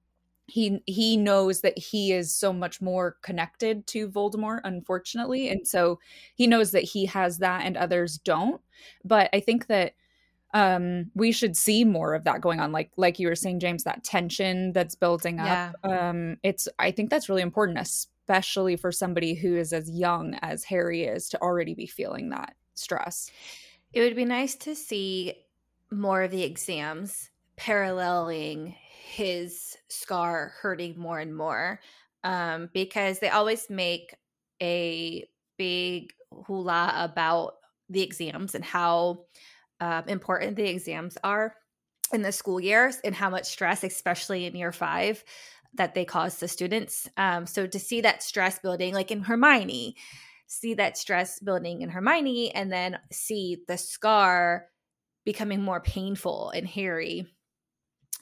he 0.46 0.82
he 0.86 1.16
knows 1.16 1.62
that 1.62 1.78
he 1.78 2.12
is 2.12 2.36
so 2.36 2.52
much 2.52 2.82
more 2.82 3.18
connected 3.22 3.88
to 3.88 4.10
Voldemort 4.10 4.60
unfortunately 4.66 5.48
and 5.50 5.66
so 5.66 6.00
he 6.36 6.48
knows 6.48 6.72
that 6.72 6.84
he 6.84 7.06
has 7.06 7.38
that 7.38 7.66
and 7.66 7.78
others 7.78 8.18
don't. 8.18 8.62
But 9.06 9.30
I 9.34 9.40
think 9.40 9.68
that 9.68 9.94
um 10.54 11.12
we 11.16 11.32
should 11.32 11.56
see 11.56 11.86
more 11.86 12.14
of 12.14 12.26
that 12.26 12.42
going 12.42 12.60
on. 12.60 12.72
Like 12.74 12.92
like 12.98 13.20
you 13.20 13.28
were 13.28 13.36
saying 13.36 13.62
James 13.62 13.86
that 13.86 14.04
tension 14.04 14.74
that's 14.74 14.96
building 14.96 15.40
up 15.40 15.76
um 15.84 16.38
it's 16.44 16.68
I 16.78 16.92
think 16.92 17.10
that's 17.10 17.30
really 17.30 17.42
important 17.42 17.80
especially 17.80 18.76
for 18.76 18.92
somebody 18.92 19.36
who 19.36 19.56
is 19.56 19.72
as 19.72 19.90
young 19.90 20.36
as 20.42 20.66
Harry 20.66 21.04
is 21.06 21.30
to 21.30 21.42
already 21.42 21.74
be 21.74 21.88
feeling 21.88 22.30
that 22.30 22.56
stress. 22.76 23.32
It 23.94 24.02
would 24.02 24.16
be 24.16 24.26
nice 24.26 24.56
to 24.56 24.76
see 24.76 25.36
more 25.98 26.24
of 26.24 26.32
the 26.32 26.44
exams 26.44 27.30
paralleling 27.56 28.76
his 29.14 29.78
scar 29.90 30.54
hurting 30.62 30.98
more 30.98 31.20
and 31.20 31.36
more 31.36 31.80
um, 32.24 32.70
because 32.74 33.20
they 33.20 33.30
always 33.30 33.70
make 33.70 34.16
a 34.62 35.28
big 35.58 36.14
hula 36.46 36.94
about 36.98 37.56
the 37.90 38.02
exams 38.02 38.56
and 38.56 38.64
how 38.64 39.26
um, 39.80 40.04
important 40.08 40.56
the 40.56 40.70
exams 40.70 41.18
are 41.24 41.56
in 42.12 42.22
the 42.22 42.32
school 42.32 42.60
years 42.60 43.00
and 43.04 43.14
how 43.14 43.30
much 43.30 43.46
stress, 43.46 43.84
especially 43.84 44.46
in 44.46 44.56
year 44.56 44.72
five, 44.72 45.24
that 45.74 45.96
they 45.96 46.06
cause 46.06 46.38
the 46.38 46.48
students. 46.48 47.10
Um, 47.18 47.46
so 47.46 47.68
to 47.68 47.80
see 47.80 48.02
that 48.02 48.24
stress 48.24 48.60
building, 48.60 48.94
like 48.94 49.12
in 49.12 49.22
Hermione, 49.22 49.96
see 50.48 50.76
that 50.76 50.98
stress 50.98 51.40
building 51.40 51.82
in 51.82 51.90
Hermione, 51.90 52.54
and 52.54 52.72
then 52.72 53.00
see 53.12 53.58
the 53.68 53.78
scar 53.78 54.68
becoming 55.26 55.62
more 55.62 55.82
painful 55.82 56.50
and 56.52 56.68
Harry 56.68 57.28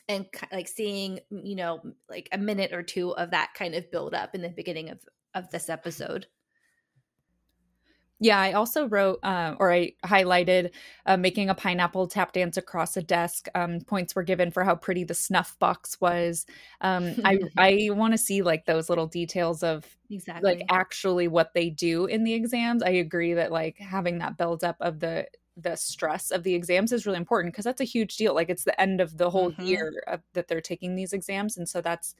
and 0.08 0.26
like 0.52 0.68
seeing 0.68 1.20
you 1.30 1.56
know 1.56 1.82
like 2.10 2.28
a 2.32 2.38
minute 2.38 2.74
or 2.74 2.84
two 2.84 3.12
of 3.12 3.32
that 3.32 3.54
kind 3.54 3.76
of 3.76 3.92
build 3.92 4.14
up 4.14 4.36
in 4.36 4.42
the 4.42 4.50
beginning 4.50 4.90
of 4.90 5.00
of 5.34 5.50
this 5.52 5.70
episode. 5.70 6.28
Yeah, 8.24 8.40
I 8.40 8.52
also 8.52 8.88
wrote 8.88 9.18
uh, 9.24 9.56
or 9.60 9.74
I 9.74 9.94
highlighted 10.06 10.72
uh, 11.08 11.18
making 11.18 11.50
a 11.50 11.56
pineapple 11.56 12.08
tap 12.08 12.34
dance 12.34 12.56
across 12.56 12.96
a 12.96 13.02
desk. 13.02 13.48
Um, 13.56 13.80
points 13.82 14.14
were 14.14 14.22
given 14.22 14.52
for 14.52 14.64
how 14.64 14.76
pretty 14.76 15.04
the 15.04 15.16
snuff 15.16 15.58
box 15.58 16.00
was. 16.00 16.46
Um, 16.82 17.16
I 17.26 17.40
I 17.58 17.90
want 17.92 18.14
to 18.14 18.20
see 18.20 18.44
like 18.44 18.66
those 18.66 18.90
little 18.90 19.08
details 19.08 19.64
of 19.64 19.86
Exactly. 20.12 20.44
like 20.44 20.62
actually 20.70 21.28
what 21.30 21.56
they 21.56 21.72
do 21.72 22.06
in 22.06 22.24
the 22.24 22.34
exams. 22.36 22.84
I 22.84 22.92
agree 22.92 23.34
that 23.34 23.52
like 23.52 23.80
having 23.80 24.20
that 24.20 24.38
build 24.38 24.64
up 24.64 24.78
of 24.82 25.00
the 25.00 25.26
the 25.58 25.76
stress 25.76 26.32
of 26.32 26.44
the 26.44 26.56
exams 26.56 26.92
is 26.92 27.06
really 27.06 27.18
important 27.18 27.54
because 27.54 27.66
that's 27.66 27.82
a 27.82 27.86
huge 27.86 28.16
deal. 28.16 28.34
Like 28.34 28.50
it's 28.50 28.64
the 28.64 28.80
end 28.80 29.02
of 29.02 29.18
the 29.18 29.30
whole 29.30 29.52
Mhm. 29.52 29.68
year 29.68 30.04
of, 30.08 30.22
that 30.34 30.48
they're 30.48 30.62
taking 30.62 30.96
these 30.96 31.14
exams, 31.14 31.58
and 31.58 31.68
so 31.68 31.82
that's 31.82 32.16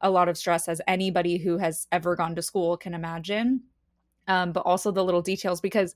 a 0.00 0.10
lot 0.10 0.28
of 0.28 0.38
stress 0.38 0.68
as 0.68 0.80
anybody 0.86 1.38
who 1.38 1.58
has 1.58 1.86
ever 1.92 2.16
gone 2.16 2.34
to 2.36 2.42
school 2.42 2.76
can 2.76 2.94
imagine. 2.94 3.62
Um, 4.28 4.52
but 4.52 4.60
also 4.60 4.92
the 4.92 5.04
little 5.04 5.22
details 5.22 5.60
because 5.60 5.94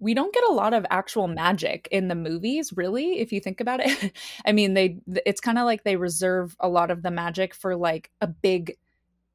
we 0.00 0.12
don't 0.14 0.34
get 0.34 0.42
a 0.48 0.52
lot 0.52 0.74
of 0.74 0.84
actual 0.90 1.28
magic 1.28 1.86
in 1.92 2.08
the 2.08 2.16
movies, 2.16 2.72
really, 2.76 3.20
if 3.20 3.30
you 3.32 3.38
think 3.40 3.60
about 3.60 3.80
it. 3.80 4.12
I 4.46 4.52
mean, 4.52 4.74
they 4.74 4.98
it's 5.24 5.40
kind 5.40 5.58
of 5.58 5.66
like 5.66 5.84
they 5.84 5.96
reserve 5.96 6.56
a 6.58 6.68
lot 6.68 6.90
of 6.90 7.02
the 7.02 7.10
magic 7.12 7.54
for 7.54 7.76
like 7.76 8.10
a 8.20 8.26
big 8.26 8.76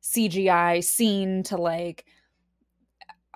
CGI 0.02 0.82
scene 0.84 1.44
to 1.44 1.56
like 1.58 2.06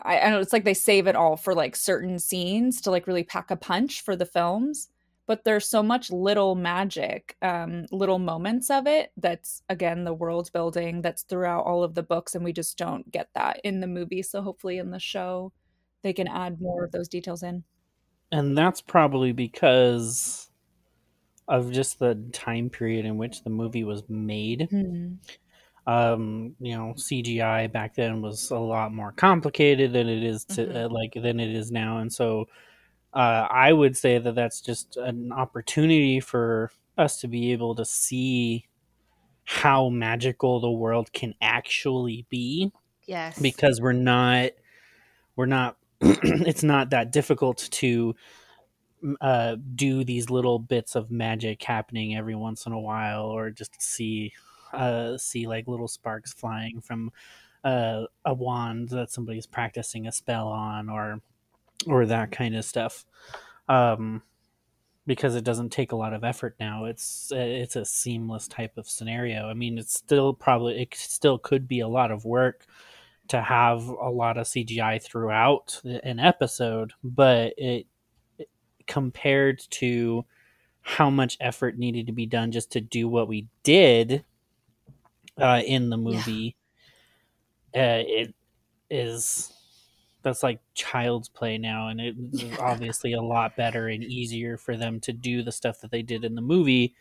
I, 0.05 0.19
I 0.19 0.29
know 0.29 0.39
it's 0.39 0.53
like 0.53 0.63
they 0.63 0.73
save 0.73 1.07
it 1.07 1.15
all 1.15 1.35
for 1.35 1.53
like 1.53 1.75
certain 1.75 2.19
scenes 2.19 2.81
to 2.81 2.91
like 2.91 3.07
really 3.07 3.23
pack 3.23 3.51
a 3.51 3.55
punch 3.55 4.01
for 4.01 4.15
the 4.15 4.25
films 4.25 4.89
but 5.27 5.43
there's 5.43 5.67
so 5.67 5.81
much 5.81 6.11
little 6.11 6.55
magic 6.55 7.35
um 7.41 7.85
little 7.91 8.19
moments 8.19 8.69
of 8.69 8.87
it 8.87 9.11
that's 9.17 9.63
again 9.69 10.03
the 10.03 10.13
world 10.13 10.51
building 10.53 11.01
that's 11.01 11.23
throughout 11.23 11.65
all 11.65 11.83
of 11.83 11.95
the 11.95 12.03
books 12.03 12.35
and 12.35 12.43
we 12.43 12.53
just 12.53 12.77
don't 12.77 13.11
get 13.11 13.29
that 13.35 13.59
in 13.63 13.79
the 13.79 13.87
movie 13.87 14.21
so 14.21 14.41
hopefully 14.41 14.77
in 14.77 14.91
the 14.91 14.99
show 14.99 15.51
they 16.03 16.13
can 16.13 16.27
add 16.27 16.61
more 16.61 16.83
of 16.83 16.91
those 16.91 17.07
details 17.07 17.41
in 17.41 17.63
And 18.31 18.57
that's 18.57 18.81
probably 18.81 19.31
because 19.31 20.49
of 21.47 21.71
just 21.71 21.99
the 21.99 22.15
time 22.31 22.69
period 22.69 23.05
in 23.05 23.17
which 23.17 23.43
the 23.43 23.49
movie 23.49 23.83
was 23.83 24.03
made. 24.09 24.67
Um 25.87 26.55
you 26.59 26.75
know 26.75 26.93
cgi 26.97 27.71
back 27.71 27.93
then 27.95 28.21
was 28.21 28.49
a 28.51 28.57
lot 28.57 28.91
more 28.93 29.11
complicated 29.11 29.93
than 29.93 30.09
it 30.09 30.23
is 30.23 30.43
to 30.45 30.65
Mhm. 30.65 30.85
uh, 30.85 30.89
like 30.89 31.13
than 31.13 31.39
it 31.39 31.55
is 31.55 31.71
now 31.71 31.99
and 31.99 32.11
so 32.11 32.45
uh 33.13 33.47
i 33.51 33.71
would 33.71 33.95
say 33.95 34.17
that 34.17 34.33
that's 34.35 34.61
just 34.61 34.97
an 34.97 35.31
opportunity 35.31 36.19
for 36.19 36.71
us 36.97 37.19
to 37.21 37.27
be 37.27 37.51
able 37.51 37.75
to 37.75 37.85
see 37.85 38.65
how 39.43 39.89
magical 39.89 40.59
the 40.59 40.71
world 40.71 41.13
can 41.13 41.35
actually 41.39 42.25
be 42.29 42.71
yes. 43.05 43.39
because 43.39 43.79
we're 43.79 43.91
not 43.91 44.51
we're 45.35 45.45
not 45.45 45.77
it's 46.01 46.63
not 46.63 46.89
that 46.89 47.11
difficult 47.11 47.67
to 47.71 48.15
uh, 49.21 49.55
do 49.75 50.03
these 50.03 50.29
little 50.31 50.57
bits 50.57 50.95
of 50.95 51.11
magic 51.11 51.61
happening 51.61 52.15
every 52.15 52.33
once 52.33 52.65
in 52.65 52.71
a 52.73 52.79
while 52.79 53.25
or 53.25 53.51
just 53.51 53.73
to 53.73 53.85
see 53.85 54.33
uh, 54.75 55.17
see 55.17 55.47
like 55.47 55.67
little 55.67 55.87
sparks 55.87 56.33
flying 56.33 56.81
from 56.81 57.11
a, 57.63 58.05
a 58.25 58.33
wand 58.33 58.89
that 58.89 59.11
somebody's 59.11 59.47
practicing 59.47 60.07
a 60.07 60.11
spell 60.11 60.47
on 60.47 60.89
or 60.89 61.21
or 61.87 62.05
that 62.05 62.31
kind 62.31 62.55
of 62.55 62.65
stuff. 62.65 63.05
Um, 63.67 64.21
because 65.07 65.35
it 65.35 65.43
doesn't 65.43 65.69
take 65.69 65.91
a 65.91 65.95
lot 65.95 66.13
of 66.13 66.23
effort 66.23 66.55
now. 66.59 66.85
It's 66.85 67.31
it's 67.33 67.75
a 67.75 67.85
seamless 67.85 68.47
type 68.47 68.77
of 68.77 68.89
scenario. 68.89 69.47
I 69.47 69.53
mean 69.53 69.77
it's 69.77 69.93
still 69.93 70.33
probably 70.33 70.81
it 70.81 70.95
still 70.95 71.37
could 71.37 71.67
be 71.67 71.79
a 71.79 71.87
lot 71.87 72.11
of 72.11 72.25
work 72.25 72.65
to 73.27 73.41
have 73.41 73.87
a 73.87 74.09
lot 74.09 74.37
of 74.37 74.45
cgi 74.45 75.01
throughout 75.01 75.81
an 76.03 76.19
episode 76.19 76.93
but 77.03 77.53
it 77.57 77.87
compared 78.87 79.59
to 79.71 80.25
how 80.81 81.09
much 81.09 81.37
effort 81.39 81.77
needed 81.77 82.05
to 82.05 82.13
be 82.13 82.27
done 82.27 82.51
just 82.51 82.71
to 82.71 82.79
do 82.79 83.07
what 83.07 83.27
we 83.27 83.47
did 83.63 84.23
uh, 85.39 85.61
in 85.65 85.89
the 85.89 85.97
movie 85.97 86.55
uh, 87.75 88.03
it 88.05 88.33
is 88.89 89.51
that's 90.21 90.41
like 90.41 90.59
child's 90.73 91.29
play 91.29 91.57
now 91.57 91.89
and 91.89 92.01
it's 92.01 92.43
yeah. 92.43 92.55
obviously 92.59 93.13
a 93.13 93.21
lot 93.21 93.55
better 93.55 93.87
and 93.87 94.03
easier 94.03 94.57
for 94.57 94.75
them 94.75 94.99
to 94.99 95.13
do 95.13 95.43
the 95.43 95.51
stuff 95.51 95.81
that 95.81 95.91
they 95.91 96.01
did 96.01 96.25
in 96.25 96.35
the 96.35 96.41
movie 96.41 96.95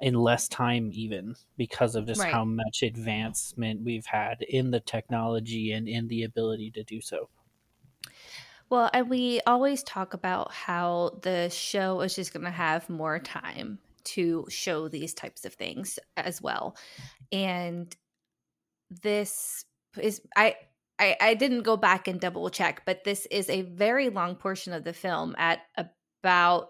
in 0.00 0.14
less 0.14 0.46
time 0.48 0.90
even 0.92 1.34
because 1.56 1.96
of 1.96 2.06
just 2.06 2.20
right. 2.20 2.32
how 2.32 2.44
much 2.44 2.82
advancement 2.82 3.82
we've 3.82 4.06
had 4.06 4.42
in 4.42 4.70
the 4.70 4.80
technology 4.80 5.72
and 5.72 5.88
in 5.88 6.06
the 6.08 6.22
ability 6.22 6.70
to 6.70 6.84
do 6.84 7.00
so 7.00 7.28
well 8.70 8.88
and 8.92 9.08
we 9.08 9.40
always 9.46 9.82
talk 9.82 10.14
about 10.14 10.52
how 10.52 11.18
the 11.22 11.48
show 11.48 12.00
is 12.02 12.14
just 12.14 12.32
going 12.32 12.44
to 12.44 12.50
have 12.50 12.88
more 12.88 13.18
time 13.18 13.78
to 14.04 14.46
show 14.48 14.88
these 14.88 15.14
types 15.14 15.44
of 15.44 15.54
things 15.54 15.98
as 16.16 16.40
well 16.40 16.76
and 17.32 17.96
this 19.02 19.64
is 20.00 20.20
I, 20.36 20.56
I 20.98 21.16
I 21.20 21.34
didn't 21.34 21.62
go 21.62 21.76
back 21.76 22.08
and 22.08 22.20
double 22.20 22.48
check, 22.50 22.82
but 22.84 23.04
this 23.04 23.26
is 23.30 23.48
a 23.48 23.62
very 23.62 24.10
long 24.10 24.36
portion 24.36 24.72
of 24.72 24.84
the 24.84 24.92
film 24.92 25.34
at 25.38 25.60
about 25.76 26.68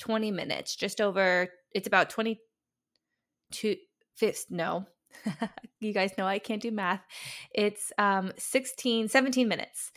20 0.00 0.30
minutes, 0.30 0.76
just 0.76 1.00
over 1.00 1.48
it's 1.72 1.86
about 1.86 2.10
22 2.10 3.76
fifth 4.16 4.46
no. 4.50 4.86
you 5.80 5.92
guys 5.92 6.12
know 6.18 6.26
I 6.26 6.38
can't 6.38 6.62
do 6.62 6.70
math. 6.70 7.04
It's 7.54 7.92
um 7.98 8.32
16 8.36 9.08
17 9.08 9.48
minutes. 9.48 9.92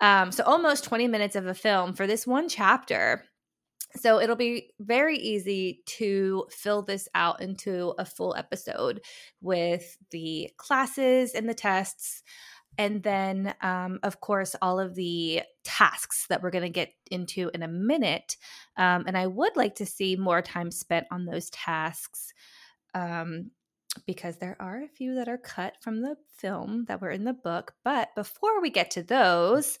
Um 0.00 0.32
so 0.32 0.44
almost 0.44 0.84
20 0.84 1.08
minutes 1.08 1.36
of 1.36 1.46
a 1.46 1.54
film 1.54 1.94
for 1.94 2.06
this 2.06 2.26
one 2.26 2.48
chapter. 2.48 3.24
So 3.96 4.20
it'll 4.20 4.36
be 4.36 4.72
very 4.80 5.18
easy 5.18 5.82
to 5.86 6.46
fill 6.50 6.82
this 6.82 7.08
out 7.14 7.40
into 7.40 7.94
a 7.98 8.04
full 8.04 8.34
episode 8.36 9.00
with 9.40 9.96
the 10.10 10.50
classes 10.56 11.34
and 11.34 11.48
the 11.48 11.54
tests. 11.54 12.22
And 12.76 13.04
then, 13.04 13.54
um, 13.60 14.00
of 14.02 14.20
course, 14.20 14.56
all 14.60 14.80
of 14.80 14.96
the 14.96 15.42
tasks 15.62 16.26
that 16.28 16.42
we're 16.42 16.50
going 16.50 16.64
to 16.64 16.70
get 16.70 16.92
into 17.08 17.50
in 17.54 17.62
a 17.62 17.68
minute. 17.68 18.36
Um, 18.76 19.04
and 19.06 19.16
I 19.16 19.28
would 19.28 19.56
like 19.56 19.76
to 19.76 19.86
see 19.86 20.16
more 20.16 20.42
time 20.42 20.72
spent 20.72 21.06
on 21.12 21.24
those 21.24 21.50
tasks 21.50 22.32
um, 22.92 23.52
because 24.06 24.38
there 24.38 24.56
are 24.58 24.82
a 24.82 24.88
few 24.88 25.14
that 25.14 25.28
are 25.28 25.38
cut 25.38 25.74
from 25.80 26.00
the 26.00 26.16
film 26.36 26.84
that 26.88 27.00
were 27.00 27.10
in 27.10 27.22
the 27.22 27.32
book. 27.32 27.74
But 27.84 28.08
before 28.16 28.60
we 28.60 28.70
get 28.70 28.90
to 28.92 29.04
those, 29.04 29.78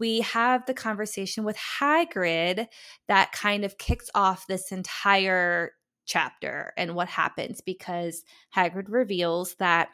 we 0.00 0.20
have 0.20 0.66
the 0.66 0.74
conversation 0.74 1.44
with 1.44 1.56
Hagrid 1.78 2.66
that 3.06 3.30
kind 3.32 3.64
of 3.64 3.78
kicks 3.78 4.10
off 4.14 4.46
this 4.46 4.72
entire 4.72 5.72
chapter 6.06 6.72
and 6.76 6.96
what 6.96 7.08
happens 7.08 7.60
because 7.60 8.24
Hagrid 8.56 8.86
reveals 8.88 9.54
that 9.56 9.90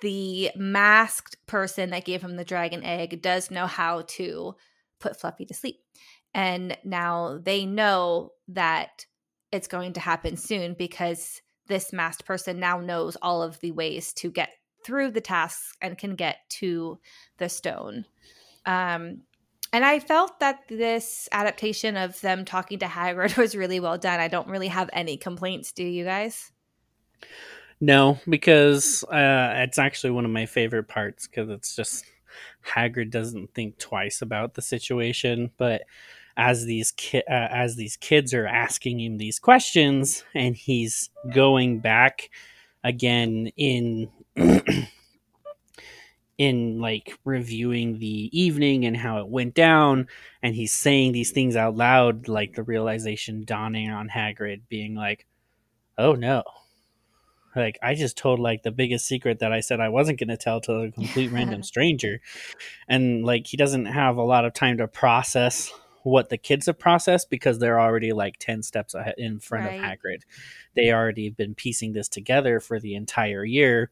the 0.00 0.50
masked 0.54 1.36
person 1.46 1.90
that 1.90 2.04
gave 2.04 2.22
him 2.22 2.36
the 2.36 2.44
dragon 2.44 2.84
egg 2.84 3.20
does 3.20 3.50
know 3.50 3.66
how 3.66 4.02
to 4.02 4.54
put 5.00 5.18
Fluffy 5.18 5.44
to 5.46 5.54
sleep. 5.54 5.80
And 6.32 6.76
now 6.84 7.40
they 7.42 7.66
know 7.66 8.30
that 8.48 9.06
it's 9.50 9.68
going 9.68 9.94
to 9.94 10.00
happen 10.00 10.36
soon 10.36 10.74
because 10.78 11.42
this 11.66 11.92
masked 11.92 12.24
person 12.24 12.60
now 12.60 12.80
knows 12.80 13.16
all 13.20 13.42
of 13.42 13.58
the 13.60 13.72
ways 13.72 14.12
to 14.14 14.30
get 14.30 14.50
through 14.84 15.10
the 15.10 15.20
tasks 15.20 15.74
and 15.80 15.98
can 15.98 16.14
get 16.14 16.38
to 16.48 16.98
the 17.38 17.48
stone. 17.48 18.04
Um, 18.66 19.22
and 19.72 19.84
I 19.84 20.00
felt 20.00 20.40
that 20.40 20.62
this 20.68 21.28
adaptation 21.30 21.96
of 21.96 22.20
them 22.20 22.44
talking 22.44 22.78
to 22.80 22.86
Hagrid 22.86 23.36
was 23.38 23.54
really 23.54 23.80
well 23.80 23.98
done. 23.98 24.20
I 24.20 24.28
don't 24.28 24.48
really 24.48 24.68
have 24.68 24.90
any 24.92 25.16
complaints. 25.16 25.72
Do 25.72 25.84
you 25.84 26.04
guys? 26.04 26.50
No, 27.80 28.18
because 28.28 29.04
uh, 29.04 29.54
it's 29.56 29.78
actually 29.78 30.10
one 30.10 30.24
of 30.24 30.30
my 30.30 30.46
favorite 30.46 30.88
parts 30.88 31.26
because 31.26 31.48
it's 31.48 31.74
just 31.74 32.04
Hagrid 32.66 33.10
doesn't 33.10 33.54
think 33.54 33.78
twice 33.78 34.20
about 34.20 34.54
the 34.54 34.62
situation, 34.62 35.50
but 35.56 35.82
as 36.36 36.64
these 36.64 36.92
ki- 36.92 37.22
uh, 37.28 37.48
as 37.50 37.76
these 37.76 37.96
kids 37.96 38.34
are 38.34 38.46
asking 38.46 39.00
him 39.00 39.18
these 39.18 39.38
questions 39.38 40.24
and 40.34 40.56
he's 40.56 41.10
going 41.34 41.80
back 41.80 42.30
again 42.84 43.50
in 43.56 44.08
in 46.40 46.80
like 46.80 47.18
reviewing 47.24 47.98
the 47.98 48.30
evening 48.32 48.86
and 48.86 48.96
how 48.96 49.18
it 49.18 49.28
went 49.28 49.54
down 49.54 50.08
and 50.42 50.54
he's 50.54 50.72
saying 50.72 51.12
these 51.12 51.32
things 51.32 51.54
out 51.54 51.76
loud 51.76 52.28
like 52.28 52.54
the 52.54 52.62
realization 52.62 53.44
dawning 53.44 53.90
on 53.90 54.08
Hagrid 54.08 54.62
being 54.70 54.94
like 54.94 55.26
oh 55.98 56.14
no 56.14 56.42
like 57.54 57.78
I 57.82 57.94
just 57.94 58.16
told 58.16 58.40
like 58.40 58.62
the 58.62 58.70
biggest 58.70 59.06
secret 59.06 59.40
that 59.40 59.52
I 59.52 59.60
said 59.60 59.80
I 59.80 59.90
wasn't 59.90 60.18
going 60.18 60.28
to 60.28 60.38
tell 60.38 60.62
to 60.62 60.72
a 60.76 60.90
complete 60.90 61.30
random 61.32 61.62
stranger 61.62 62.22
and 62.88 63.22
like 63.22 63.46
he 63.46 63.58
doesn't 63.58 63.84
have 63.84 64.16
a 64.16 64.22
lot 64.22 64.46
of 64.46 64.54
time 64.54 64.78
to 64.78 64.88
process 64.88 65.70
what 66.04 66.30
the 66.30 66.38
kids 66.38 66.64
have 66.64 66.78
processed 66.78 67.28
because 67.28 67.58
they're 67.58 67.80
already 67.80 68.12
like 68.12 68.38
10 68.38 68.62
steps 68.62 68.94
ahead 68.94 69.16
in 69.18 69.38
front 69.38 69.66
right. 69.66 69.74
of 69.74 69.84
Hagrid. 69.84 70.22
They 70.74 70.90
already 70.90 71.26
have 71.26 71.36
been 71.36 71.54
piecing 71.54 71.92
this 71.92 72.08
together 72.08 72.60
for 72.60 72.80
the 72.80 72.94
entire 72.94 73.44
year 73.44 73.90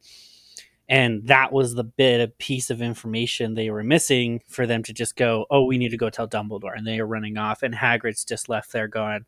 and 0.88 1.26
that 1.26 1.52
was 1.52 1.74
the 1.74 1.84
bit 1.84 2.20
of 2.20 2.38
piece 2.38 2.70
of 2.70 2.80
information 2.80 3.54
they 3.54 3.70
were 3.70 3.84
missing 3.84 4.40
for 4.48 4.66
them 4.66 4.82
to 4.82 4.92
just 4.92 5.16
go 5.16 5.44
oh 5.50 5.64
we 5.64 5.78
need 5.78 5.90
to 5.90 5.96
go 5.96 6.10
tell 6.10 6.28
dumbledore. 6.28 6.76
And 6.76 6.86
they 6.86 6.98
are 6.98 7.06
running 7.06 7.36
off 7.36 7.62
and 7.62 7.74
hagrid's 7.74 8.24
just 8.24 8.48
left 8.48 8.72
there 8.72 8.88
going 8.88 9.26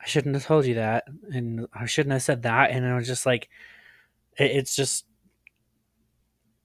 i 0.00 0.06
shouldn't 0.06 0.34
have 0.34 0.44
told 0.44 0.66
you 0.66 0.74
that 0.74 1.04
and 1.32 1.66
i 1.72 1.86
shouldn't 1.86 2.12
have 2.12 2.22
said 2.22 2.42
that. 2.42 2.70
And 2.70 2.84
i 2.86 2.94
was 2.96 3.06
just 3.06 3.24
like 3.26 3.48
it's 4.36 4.74
just 4.74 5.06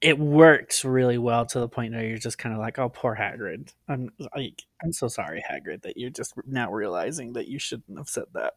it 0.00 0.18
works 0.18 0.82
really 0.84 1.18
well 1.18 1.44
to 1.44 1.60
the 1.60 1.68
point 1.68 1.92
where 1.92 2.04
you're 2.04 2.16
just 2.16 2.38
kind 2.38 2.54
of 2.54 2.58
like 2.60 2.78
oh 2.78 2.88
poor 2.88 3.14
hagrid. 3.14 3.72
I'm 3.88 4.10
like 4.34 4.62
i'm 4.82 4.92
so 4.92 5.06
sorry 5.06 5.44
hagrid 5.48 5.82
that 5.82 5.96
you're 5.96 6.10
just 6.10 6.34
now 6.46 6.72
realizing 6.72 7.34
that 7.34 7.46
you 7.46 7.60
shouldn't 7.60 7.96
have 7.96 8.08
said 8.08 8.24
that. 8.34 8.54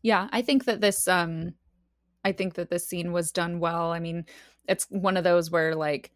Yeah 0.00 0.28
i 0.32 0.40
think 0.40 0.64
that 0.64 0.80
this 0.80 1.06
um 1.06 1.52
I 2.24 2.32
think 2.32 2.54
that 2.54 2.70
this 2.70 2.86
scene 2.86 3.12
was 3.12 3.32
done 3.32 3.60
well. 3.60 3.92
I 3.92 3.98
mean, 3.98 4.26
it's 4.68 4.86
one 4.90 5.16
of 5.16 5.24
those 5.24 5.50
where 5.50 5.74
like 5.74 6.12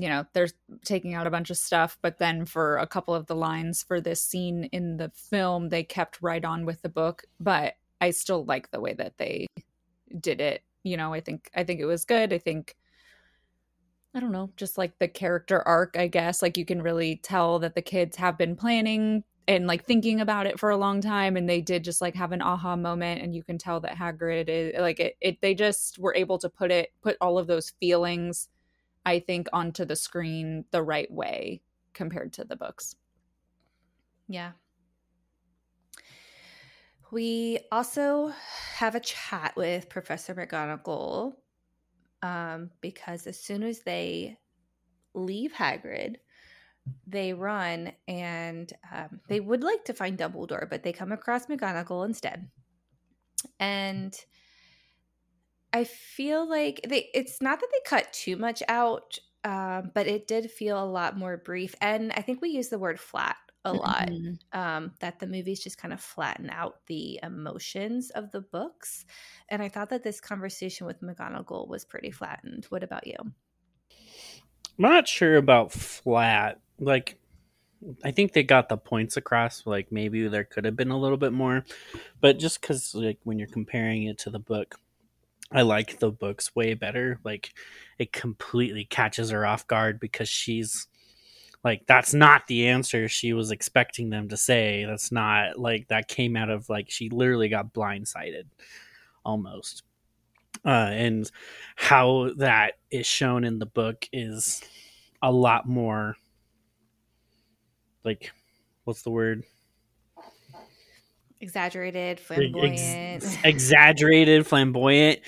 you 0.00 0.08
know, 0.08 0.24
they're 0.32 0.48
taking 0.82 1.12
out 1.12 1.26
a 1.26 1.30
bunch 1.30 1.50
of 1.50 1.58
stuff, 1.58 1.98
but 2.00 2.18
then 2.18 2.46
for 2.46 2.78
a 2.78 2.86
couple 2.86 3.14
of 3.14 3.26
the 3.26 3.36
lines 3.36 3.82
for 3.82 4.00
this 4.00 4.22
scene 4.22 4.64
in 4.72 4.96
the 4.96 5.10
film, 5.14 5.68
they 5.68 5.82
kept 5.82 6.22
right 6.22 6.42
on 6.42 6.64
with 6.64 6.80
the 6.80 6.88
book, 6.88 7.24
but 7.38 7.74
I 8.00 8.10
still 8.10 8.44
like 8.46 8.70
the 8.70 8.80
way 8.80 8.94
that 8.94 9.18
they 9.18 9.46
did 10.18 10.40
it. 10.40 10.62
You 10.84 10.96
know, 10.96 11.12
I 11.12 11.20
think 11.20 11.50
I 11.54 11.64
think 11.64 11.80
it 11.80 11.84
was 11.84 12.06
good. 12.06 12.32
I 12.32 12.38
think 12.38 12.76
I 14.14 14.20
don't 14.20 14.32
know, 14.32 14.50
just 14.56 14.78
like 14.78 14.98
the 14.98 15.08
character 15.08 15.60
arc, 15.68 15.96
I 15.98 16.06
guess. 16.06 16.40
Like 16.40 16.56
you 16.56 16.64
can 16.64 16.80
really 16.80 17.16
tell 17.16 17.58
that 17.58 17.74
the 17.74 17.82
kids 17.82 18.16
have 18.16 18.38
been 18.38 18.56
planning 18.56 19.22
and 19.48 19.66
like 19.66 19.84
thinking 19.84 20.20
about 20.20 20.46
it 20.46 20.60
for 20.60 20.70
a 20.70 20.76
long 20.76 21.00
time 21.00 21.36
and 21.36 21.48
they 21.48 21.60
did 21.60 21.82
just 21.82 22.00
like 22.00 22.14
have 22.14 22.32
an 22.32 22.42
aha 22.42 22.76
moment 22.76 23.22
and 23.22 23.34
you 23.34 23.42
can 23.42 23.58
tell 23.58 23.80
that 23.80 23.96
Hagrid 23.96 24.48
is 24.48 24.74
like 24.78 25.00
it, 25.00 25.16
it 25.20 25.40
they 25.40 25.54
just 25.54 25.98
were 25.98 26.14
able 26.14 26.38
to 26.38 26.48
put 26.48 26.70
it 26.70 26.92
put 27.02 27.16
all 27.20 27.38
of 27.38 27.46
those 27.46 27.70
feelings 27.80 28.48
I 29.04 29.18
think 29.18 29.48
onto 29.52 29.84
the 29.84 29.96
screen 29.96 30.64
the 30.70 30.82
right 30.82 31.10
way 31.10 31.62
compared 31.94 32.32
to 32.34 32.44
the 32.44 32.56
books. 32.56 32.94
Yeah. 34.28 34.52
We 37.10 37.58
also 37.72 38.32
have 38.76 38.94
a 38.94 39.00
chat 39.00 39.54
with 39.56 39.88
Professor 39.88 40.34
McGonagall 40.34 41.32
um, 42.22 42.70
because 42.80 43.26
as 43.26 43.40
soon 43.40 43.64
as 43.64 43.80
they 43.80 44.38
leave 45.14 45.52
Hagrid, 45.52 46.16
they 47.06 47.32
run 47.32 47.92
and 48.08 48.72
um, 48.92 49.20
they 49.28 49.40
would 49.40 49.62
like 49.62 49.84
to 49.84 49.94
find 49.94 50.18
Dumbledore, 50.18 50.68
but 50.68 50.82
they 50.82 50.92
come 50.92 51.12
across 51.12 51.46
McGonagall 51.46 52.06
instead. 52.06 52.48
And 53.58 54.14
I 55.72 55.84
feel 55.84 56.48
like 56.48 56.80
they 56.88 57.10
it's 57.14 57.40
not 57.40 57.60
that 57.60 57.68
they 57.72 57.88
cut 57.88 58.12
too 58.12 58.36
much 58.36 58.62
out, 58.68 59.18
um, 59.44 59.92
but 59.94 60.06
it 60.06 60.26
did 60.26 60.50
feel 60.50 60.82
a 60.82 60.84
lot 60.84 61.16
more 61.16 61.36
brief. 61.36 61.74
And 61.80 62.12
I 62.12 62.22
think 62.22 62.40
we 62.40 62.50
use 62.50 62.68
the 62.68 62.78
word 62.78 62.98
flat 62.98 63.36
a 63.64 63.72
lot. 63.72 64.08
Mm-hmm. 64.08 64.58
Um, 64.58 64.92
that 65.00 65.18
the 65.18 65.26
movies 65.26 65.62
just 65.62 65.78
kind 65.78 65.92
of 65.92 66.00
flatten 66.00 66.50
out 66.50 66.86
the 66.86 67.20
emotions 67.22 68.10
of 68.10 68.30
the 68.30 68.40
books. 68.40 69.04
And 69.48 69.62
I 69.62 69.68
thought 69.68 69.90
that 69.90 70.02
this 70.02 70.20
conversation 70.20 70.86
with 70.86 71.02
McGonagall 71.02 71.68
was 71.68 71.84
pretty 71.84 72.10
flattened. 72.10 72.66
What 72.70 72.82
about 72.82 73.06
you? 73.06 73.16
I'm 74.78 74.90
not 74.90 75.08
sure 75.08 75.36
about 75.36 75.72
flat. 75.72 76.60
Like, 76.78 77.18
I 78.04 78.10
think 78.10 78.32
they 78.32 78.42
got 78.42 78.68
the 78.68 78.76
points 78.76 79.16
across. 79.16 79.66
Like, 79.66 79.90
maybe 79.92 80.26
there 80.28 80.44
could 80.44 80.64
have 80.64 80.76
been 80.76 80.90
a 80.90 80.98
little 80.98 81.16
bit 81.16 81.32
more. 81.32 81.64
But 82.20 82.38
just 82.38 82.60
because, 82.60 82.94
like, 82.94 83.18
when 83.24 83.38
you're 83.38 83.48
comparing 83.48 84.04
it 84.04 84.18
to 84.18 84.30
the 84.30 84.38
book, 84.38 84.76
I 85.52 85.62
like 85.62 85.98
the 85.98 86.10
books 86.10 86.54
way 86.54 86.74
better. 86.74 87.18
Like, 87.24 87.52
it 87.98 88.12
completely 88.12 88.84
catches 88.84 89.30
her 89.30 89.44
off 89.44 89.66
guard 89.66 90.00
because 90.00 90.28
she's 90.28 90.86
like 91.62 91.86
that's 91.86 92.14
not 92.14 92.46
the 92.46 92.68
answer 92.68 93.08
she 93.08 93.32
was 93.32 93.50
expecting 93.50 94.10
them 94.10 94.28
to 94.28 94.36
say 94.36 94.84
that's 94.86 95.12
not 95.12 95.58
like 95.58 95.88
that 95.88 96.08
came 96.08 96.36
out 96.36 96.48
of 96.48 96.68
like 96.68 96.90
she 96.90 97.10
literally 97.10 97.48
got 97.48 97.72
blindsided 97.72 98.44
almost 99.24 99.82
uh 100.64 100.68
and 100.68 101.30
how 101.76 102.30
that 102.36 102.74
is 102.90 103.06
shown 103.06 103.44
in 103.44 103.58
the 103.58 103.66
book 103.66 104.08
is 104.12 104.62
a 105.22 105.30
lot 105.30 105.66
more 105.68 106.16
like 108.04 108.32
what's 108.84 109.02
the 109.02 109.10
word 109.10 109.42
exaggerated 111.40 112.20
flamboyant 112.20 112.78
Ex- 112.78 113.38
exaggerated 113.44 114.46
flamboyant 114.46 115.20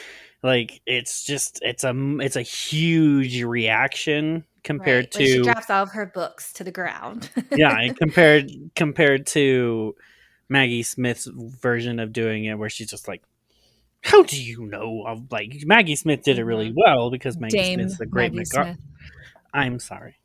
like 0.42 0.80
it's 0.87 1.24
just 1.24 1.61
it's 1.62 1.85
a 1.85 1.94
it's 2.20 2.37
a 2.37 2.42
huge 2.42 3.42
reaction 3.42 4.44
compared 4.64 5.04
right. 5.04 5.11
to 5.12 5.26
she 5.26 5.42
drops 5.42 5.70
all 5.70 5.82
of 5.82 5.92
her 5.92 6.06
books 6.06 6.52
to 6.54 6.64
the 6.64 6.70
ground. 6.70 7.30
yeah, 7.52 7.92
compared 7.94 8.50
compared 8.74 9.26
to 9.28 9.94
Maggie 10.48 10.82
Smith's 10.82 11.26
version 11.26 11.98
of 11.98 12.12
doing 12.12 12.44
it, 12.44 12.58
where 12.58 12.68
she's 12.68 12.90
just 12.90 13.08
like, 13.08 13.22
"How 14.03 14.23
do 14.23 14.41
you 14.43 14.67
know?" 14.67 15.25
Like 15.31 15.62
Maggie 15.65 15.97
Smith 15.97 16.23
did 16.23 16.38
it 16.38 16.45
really 16.45 16.71
mm-hmm. 16.71 16.81
well 16.85 17.11
because 17.11 17.37
Maggie 17.37 17.57
Dame 17.57 17.81
Smith's 17.81 18.01
a 18.01 18.07
great 18.07 18.33
Maggie 18.33 18.45
smith 18.45 18.79
I'm 19.55 19.79
sorry, 19.79 20.17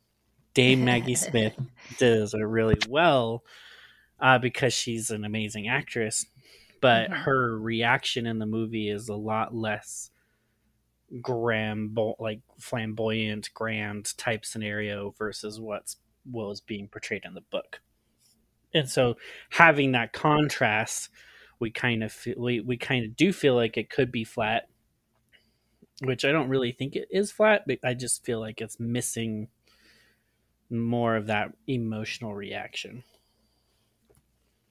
Dame 0.54 0.84
Maggie 0.84 1.14
Smith 1.16 1.54
does 1.98 2.34
it 2.34 2.38
really 2.38 2.78
well 2.88 3.44
uh, 4.20 4.38
because 4.38 4.72
she's 4.72 5.10
an 5.10 5.24
amazing 5.24 5.68
actress. 5.68 6.26
But 6.80 7.10
mm-hmm. 7.10 7.22
her 7.22 7.58
reaction 7.58 8.26
in 8.26 8.38
the 8.38 8.46
movie 8.46 8.88
is 8.88 9.08
a 9.08 9.14
lot 9.14 9.54
less 9.54 10.10
grand 11.22 11.96
like 12.18 12.40
flamboyant 12.58 13.48
grand 13.54 14.16
type 14.18 14.44
scenario 14.44 15.14
versus 15.18 15.58
what's 15.58 15.96
what 16.30 16.48
was 16.48 16.60
being 16.60 16.86
portrayed 16.86 17.24
in 17.24 17.32
the 17.32 17.40
book 17.40 17.80
and 18.74 18.88
so 18.88 19.16
having 19.50 19.92
that 19.92 20.12
contrast 20.12 21.08
we 21.60 21.70
kind 21.70 22.02
of 22.02 22.12
feel 22.12 22.34
we, 22.38 22.60
we 22.60 22.76
kind 22.76 23.04
of 23.04 23.16
do 23.16 23.32
feel 23.32 23.54
like 23.54 23.76
it 23.76 23.90
could 23.90 24.12
be 24.12 24.24
flat 24.24 24.68
which 26.02 26.24
i 26.24 26.32
don't 26.32 26.48
really 26.48 26.72
think 26.72 26.94
it 26.94 27.08
is 27.10 27.30
flat 27.30 27.64
but 27.66 27.78
i 27.84 27.94
just 27.94 28.24
feel 28.24 28.40
like 28.40 28.60
it's 28.60 28.78
missing 28.78 29.48
more 30.70 31.16
of 31.16 31.26
that 31.26 31.52
emotional 31.66 32.34
reaction. 32.34 33.04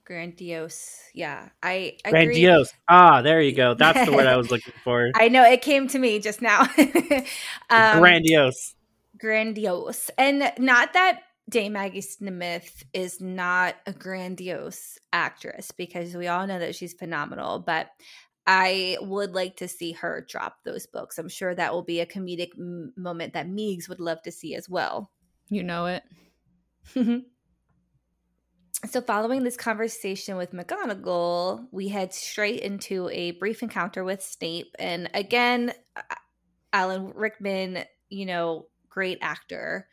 Grandiose. 0.06 1.02
Yeah 1.14 1.50
i 1.62 1.98
grandiose. 2.06 2.74
Ah 2.88 3.22
there 3.22 3.42
you 3.42 3.52
go. 3.52 3.74
That's 3.78 4.10
the 4.10 4.16
word 4.16 4.26
i 4.26 4.38
was 4.38 4.50
looking 4.50 4.74
for. 4.84 5.12
I 5.16 5.28
know 5.28 5.44
it 5.44 5.62
came 5.62 5.88
to 5.90 6.00
me 6.00 6.20
just 6.20 6.42
now. 6.42 6.68
Um, 7.70 8.00
grandiose. 8.00 8.76
Grandiose. 9.20 10.10
And 10.18 10.54
not 10.58 10.94
that 10.94 11.20
Dame 11.50 11.74
Maggie 11.74 12.02
Smith 12.02 12.84
is 12.94 13.22
not 13.22 13.76
a 13.86 13.94
grandiose 13.94 14.98
actress 15.14 15.72
because 15.72 16.14
we 16.14 16.28
all 16.28 16.46
know 16.46 16.60
that 16.60 16.76
she's 16.76 16.94
phenomenal, 16.94 17.60
but 17.60 17.90
I 18.46 18.98
would 19.02 19.34
like 19.34 19.58
to 19.58 19.68
see 19.68 19.94
her 19.94 20.26
drop 20.28 20.64
those 20.64 20.86
books. 20.86 21.18
I'm 21.18 21.30
sure 21.30 21.56
that 21.56 21.74
will 21.74 21.84
be 21.84 22.00
a 22.00 22.06
comedic 22.06 22.50
m- 22.58 22.94
moment 22.96 23.34
that 23.34 23.48
Meegs 23.48 23.88
would 23.90 24.00
love 24.00 24.22
to 24.24 24.32
see 24.32 24.56
as 24.56 24.70
well. 24.70 25.12
You 25.50 25.64
know 25.64 25.86
it. 25.86 26.04
so 28.90 29.02
following 29.02 29.44
this 29.44 29.58
conversation 29.58 30.38
with 30.38 30.54
McGonagall, 30.54 31.68
we 31.72 31.90
head 31.90 32.14
straight 32.14 32.62
into 32.62 33.10
a 33.10 33.32
brief 33.32 33.64
encounter 33.64 34.04
with 34.04 34.22
Snape. 34.22 34.76
And 34.80 35.10
again, 35.14 35.74
Alan 36.72 37.12
Rickman, 37.16 37.86
you 38.10 38.26
know, 38.26 38.68
great 38.90 39.18
actor, 39.22 39.88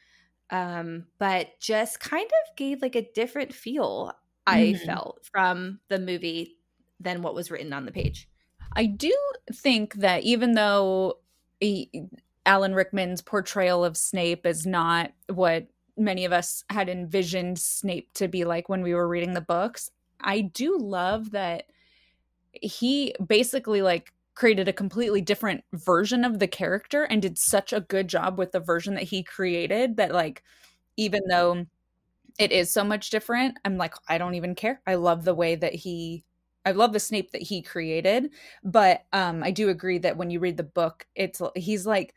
um, 0.50 1.06
but 1.18 1.58
just 1.60 2.00
kind 2.00 2.26
of 2.26 2.56
gave 2.56 2.82
like 2.82 2.96
a 2.96 3.08
different 3.14 3.52
feel, 3.52 4.12
I 4.46 4.60
mm-hmm. 4.60 4.86
felt, 4.86 5.26
from 5.32 5.80
the 5.88 5.98
movie 5.98 6.56
than 7.00 7.22
what 7.22 7.34
was 7.34 7.50
written 7.50 7.72
on 7.72 7.86
the 7.86 7.92
page. 7.92 8.28
I 8.76 8.86
do 8.86 9.14
think 9.52 9.94
that 9.94 10.22
even 10.24 10.54
though 10.54 11.18
he, 11.60 12.08
Alan 12.46 12.74
Rickman's 12.74 13.22
portrayal 13.22 13.84
of 13.84 13.96
Snape 13.96 14.46
is 14.46 14.66
not 14.66 15.12
what 15.28 15.66
many 15.96 16.24
of 16.24 16.32
us 16.32 16.64
had 16.70 16.88
envisioned 16.88 17.58
Snape 17.58 18.12
to 18.14 18.28
be 18.28 18.44
like 18.44 18.68
when 18.68 18.82
we 18.82 18.94
were 18.94 19.08
reading 19.08 19.34
the 19.34 19.40
books. 19.40 19.90
I 20.20 20.40
do 20.40 20.78
love 20.78 21.30
that 21.32 21.64
he 22.52 23.14
basically 23.24 23.82
like 23.82 24.12
created 24.34 24.68
a 24.68 24.72
completely 24.72 25.20
different 25.20 25.64
version 25.72 26.24
of 26.24 26.38
the 26.38 26.48
character 26.48 27.04
and 27.04 27.22
did 27.22 27.38
such 27.38 27.72
a 27.72 27.80
good 27.80 28.08
job 28.08 28.38
with 28.38 28.52
the 28.52 28.60
version 28.60 28.94
that 28.94 29.04
he 29.04 29.22
created 29.22 29.96
that 29.96 30.12
like 30.12 30.42
even 30.96 31.22
though 31.28 31.66
it 32.38 32.52
is 32.52 32.72
so 32.72 32.84
much 32.84 33.10
different, 33.10 33.58
I'm 33.64 33.76
like 33.76 33.94
I 34.08 34.18
don't 34.18 34.34
even 34.34 34.54
care. 34.54 34.80
I 34.86 34.96
love 34.96 35.24
the 35.24 35.34
way 35.34 35.54
that 35.56 35.74
he 35.74 36.24
I 36.66 36.72
love 36.72 36.92
the 36.92 37.00
Snape 37.00 37.32
that 37.32 37.42
he 37.42 37.62
created, 37.62 38.30
but 38.64 39.04
um 39.12 39.42
I 39.44 39.50
do 39.50 39.68
agree 39.68 39.98
that 39.98 40.16
when 40.16 40.30
you 40.30 40.40
read 40.40 40.56
the 40.56 40.62
book, 40.64 41.06
it's 41.14 41.40
he's 41.56 41.86
like 41.86 42.14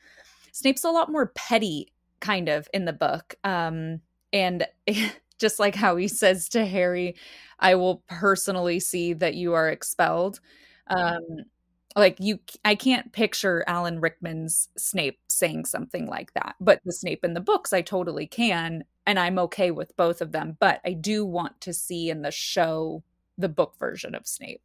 Snape's 0.52 0.84
a 0.84 0.92
lot 0.92 1.12
more 1.12 1.28
petty 1.36 1.94
kind 2.20 2.50
of 2.50 2.68
in 2.74 2.86
the 2.86 2.94
book. 2.94 3.36
Um, 3.44 4.02
and 4.34 4.68
just 5.40 5.60
like 5.60 5.76
how 5.76 5.96
he 5.98 6.08
says 6.08 6.50
to 6.50 6.66
Harry, 6.66 7.16
I 7.60 7.76
will 7.76 8.04
personally 8.08 8.80
see 8.80 9.14
that 9.14 9.36
you 9.36 9.54
are 9.54 9.70
expelled. 9.70 10.40
Um, 10.88 11.22
like 11.96 12.18
you 12.20 12.40
I 12.66 12.76
can't 12.76 13.12
picture 13.12 13.64
Alan 13.68 14.00
Rickman's 14.00 14.70
Snape 14.78 15.20
saying 15.28 15.66
something 15.66 16.08
like 16.08 16.34
that. 16.34 16.56
But 16.60 16.82
the 16.86 16.92
Snape 16.92 17.24
in 17.24 17.34
the 17.34 17.40
books 17.40 17.74
I 17.74 17.82
totally 17.82 18.28
can 18.28 18.84
and 19.06 19.18
I'm 19.18 19.40
okay 19.40 19.72
with 19.72 19.96
both 19.96 20.22
of 20.22 20.34
them, 20.34 20.58
but 20.60 20.82
I 20.86 20.94
do 20.94 21.26
want 21.26 21.62
to 21.62 21.74
see 21.74 22.10
in 22.10 22.22
the 22.22 22.32
show 22.32 23.04
the 23.38 23.50
book 23.50 23.76
version 23.80 24.14
of 24.14 24.28
Snape. 24.28 24.62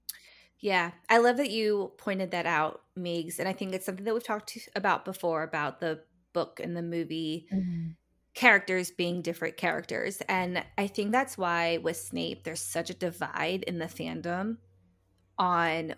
Yeah, 0.59 0.93
I 1.09 1.19
love 1.19 1.37
that 1.39 1.51
you 1.51 1.93
pointed 1.97 2.31
that 2.33 2.47
out, 2.47 2.83
Meegs, 2.99 3.39
and 3.39 3.49
I 3.49 3.53
think 3.53 3.73
it's 3.73 3.87
something 3.87 4.05
that 4.05 4.15
we've 4.15 4.23
talked 4.23 4.57
about 4.77 5.05
before 5.05 5.43
about 5.43 5.81
the 5.81 6.01
book 6.33 6.61
and 6.63 6.77
the 6.77 6.83
movie 6.83 7.47
mm-hmm. 7.53 7.91
characters 8.35 8.91
being 8.91 9.23
different 9.23 9.57
characters. 9.57 10.23
And 10.29 10.65
I 10.79 10.87
think 10.87 11.13
that's 11.13 11.37
why 11.37 11.79
with 11.79 11.97
Snape, 11.97 12.45
there's 12.45 12.61
such 12.61 12.91
a 12.91 12.95
divide 12.95 13.65
in 13.65 13.79
the 13.79 13.87
fandom 13.87 14.59
on 15.39 15.95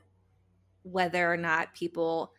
whether 0.84 1.32
or 1.32 1.36
not 1.36 1.74
people 1.74 2.32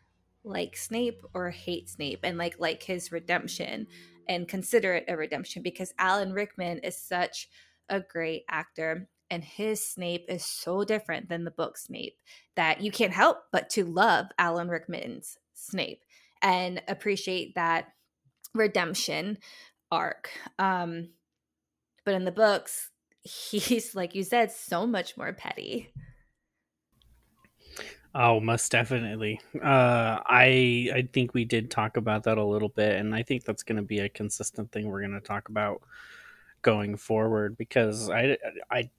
like 0.46 0.78
Snape 0.78 1.22
or 1.34 1.50
hate 1.50 1.90
Snape 1.90 2.20
and 2.24 2.38
like 2.38 2.60
like 2.60 2.84
his 2.84 3.12
redemption 3.12 3.88
and 4.30 4.48
consider 4.48 4.94
it 4.94 5.06
a 5.08 5.18
redemption 5.18 5.62
because 5.62 5.94
Alan 5.98 6.34
Rickman 6.34 6.80
is 6.80 6.98
such 6.98 7.50
a 7.90 8.00
great 8.00 8.44
actor 8.50 9.10
and 9.30 9.44
his 9.44 9.86
Snape 9.86 10.26
is 10.30 10.46
so 10.46 10.84
different 10.84 11.30
than 11.30 11.44
the 11.44 11.52
book 11.52 11.78
Snape 11.78 12.18
that 12.56 12.82
you 12.82 12.92
can't 12.92 13.14
help 13.14 13.40
but 13.52 13.70
to 13.72 13.84
love 13.84 14.28
Alan 14.38 14.70
Rickman's 14.70 15.38
Snape 15.54 16.04
and 16.42 16.82
appreciate 16.88 17.56
that 17.56 17.88
redemption 18.54 19.40
arc. 19.92 20.30
Um, 20.60 21.10
but 22.06 22.14
in 22.14 22.26
the 22.26 22.32
books, 22.32 22.92
he's 23.22 23.96
like 23.96 24.16
you 24.16 24.24
said, 24.24 24.52
so 24.52 24.86
much 24.86 25.18
more 25.18 25.34
petty. 25.34 25.92
Oh, 28.17 28.39
most 28.39 28.71
definitely. 28.71 29.41
Uh, 29.56 30.21
I 30.25 30.89
I 30.93 31.10
think 31.12 31.34
we 31.34 31.43
did 31.43 31.69
talk 31.69 31.97
about 31.97 32.23
that 32.23 32.38
a 32.38 32.43
little 32.43 32.69
bit, 32.69 32.95
and 32.95 33.13
I 33.13 33.23
think 33.23 33.43
that's 33.43 33.63
going 33.63 33.75
to 33.75 33.82
be 33.82 33.99
a 33.99 34.08
consistent 34.08 34.71
thing 34.71 34.88
we're 34.88 35.01
going 35.01 35.12
to 35.12 35.19
talk 35.19 35.49
about 35.49 35.82
going 36.62 36.95
forward 36.95 37.58
because 37.58 38.10
I 38.10 38.38
I 38.71 38.89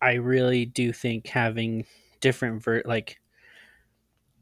I 0.00 0.14
really 0.14 0.64
do 0.64 0.92
think 0.92 1.26
having 1.26 1.86
different 2.20 2.62
ver 2.62 2.82
like 2.84 3.18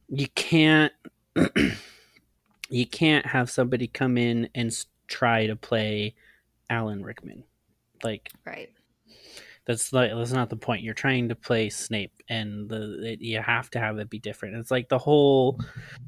you 0.09 0.27
can't 0.35 0.93
you 2.69 2.87
can't 2.87 3.25
have 3.25 3.49
somebody 3.49 3.87
come 3.87 4.19
in 4.19 4.51
and 4.55 4.71
try 5.07 5.47
to 5.47 5.57
play 5.57 6.15
Alan 6.69 7.03
Rickman. 7.03 7.43
Like 8.05 8.31
right. 8.45 8.71
That's 9.69 9.93
like 9.93 10.13
that's 10.13 10.33
not 10.33 10.51
the 10.51 10.57
point. 10.57 10.83
You're 10.83 10.95
trying 10.95 11.31
to 11.31 11.37
play 11.37 11.71
Snape, 11.71 12.23
and 12.29 12.69
the 12.71 13.13
it, 13.15 13.23
you 13.23 13.41
have 13.43 13.71
to 13.73 13.81
have 13.81 13.99
it 13.99 14.11
be 14.11 14.19
different. 14.19 14.57
It's 14.57 14.73
like 14.73 14.89
the 14.91 14.99
whole 14.99 15.61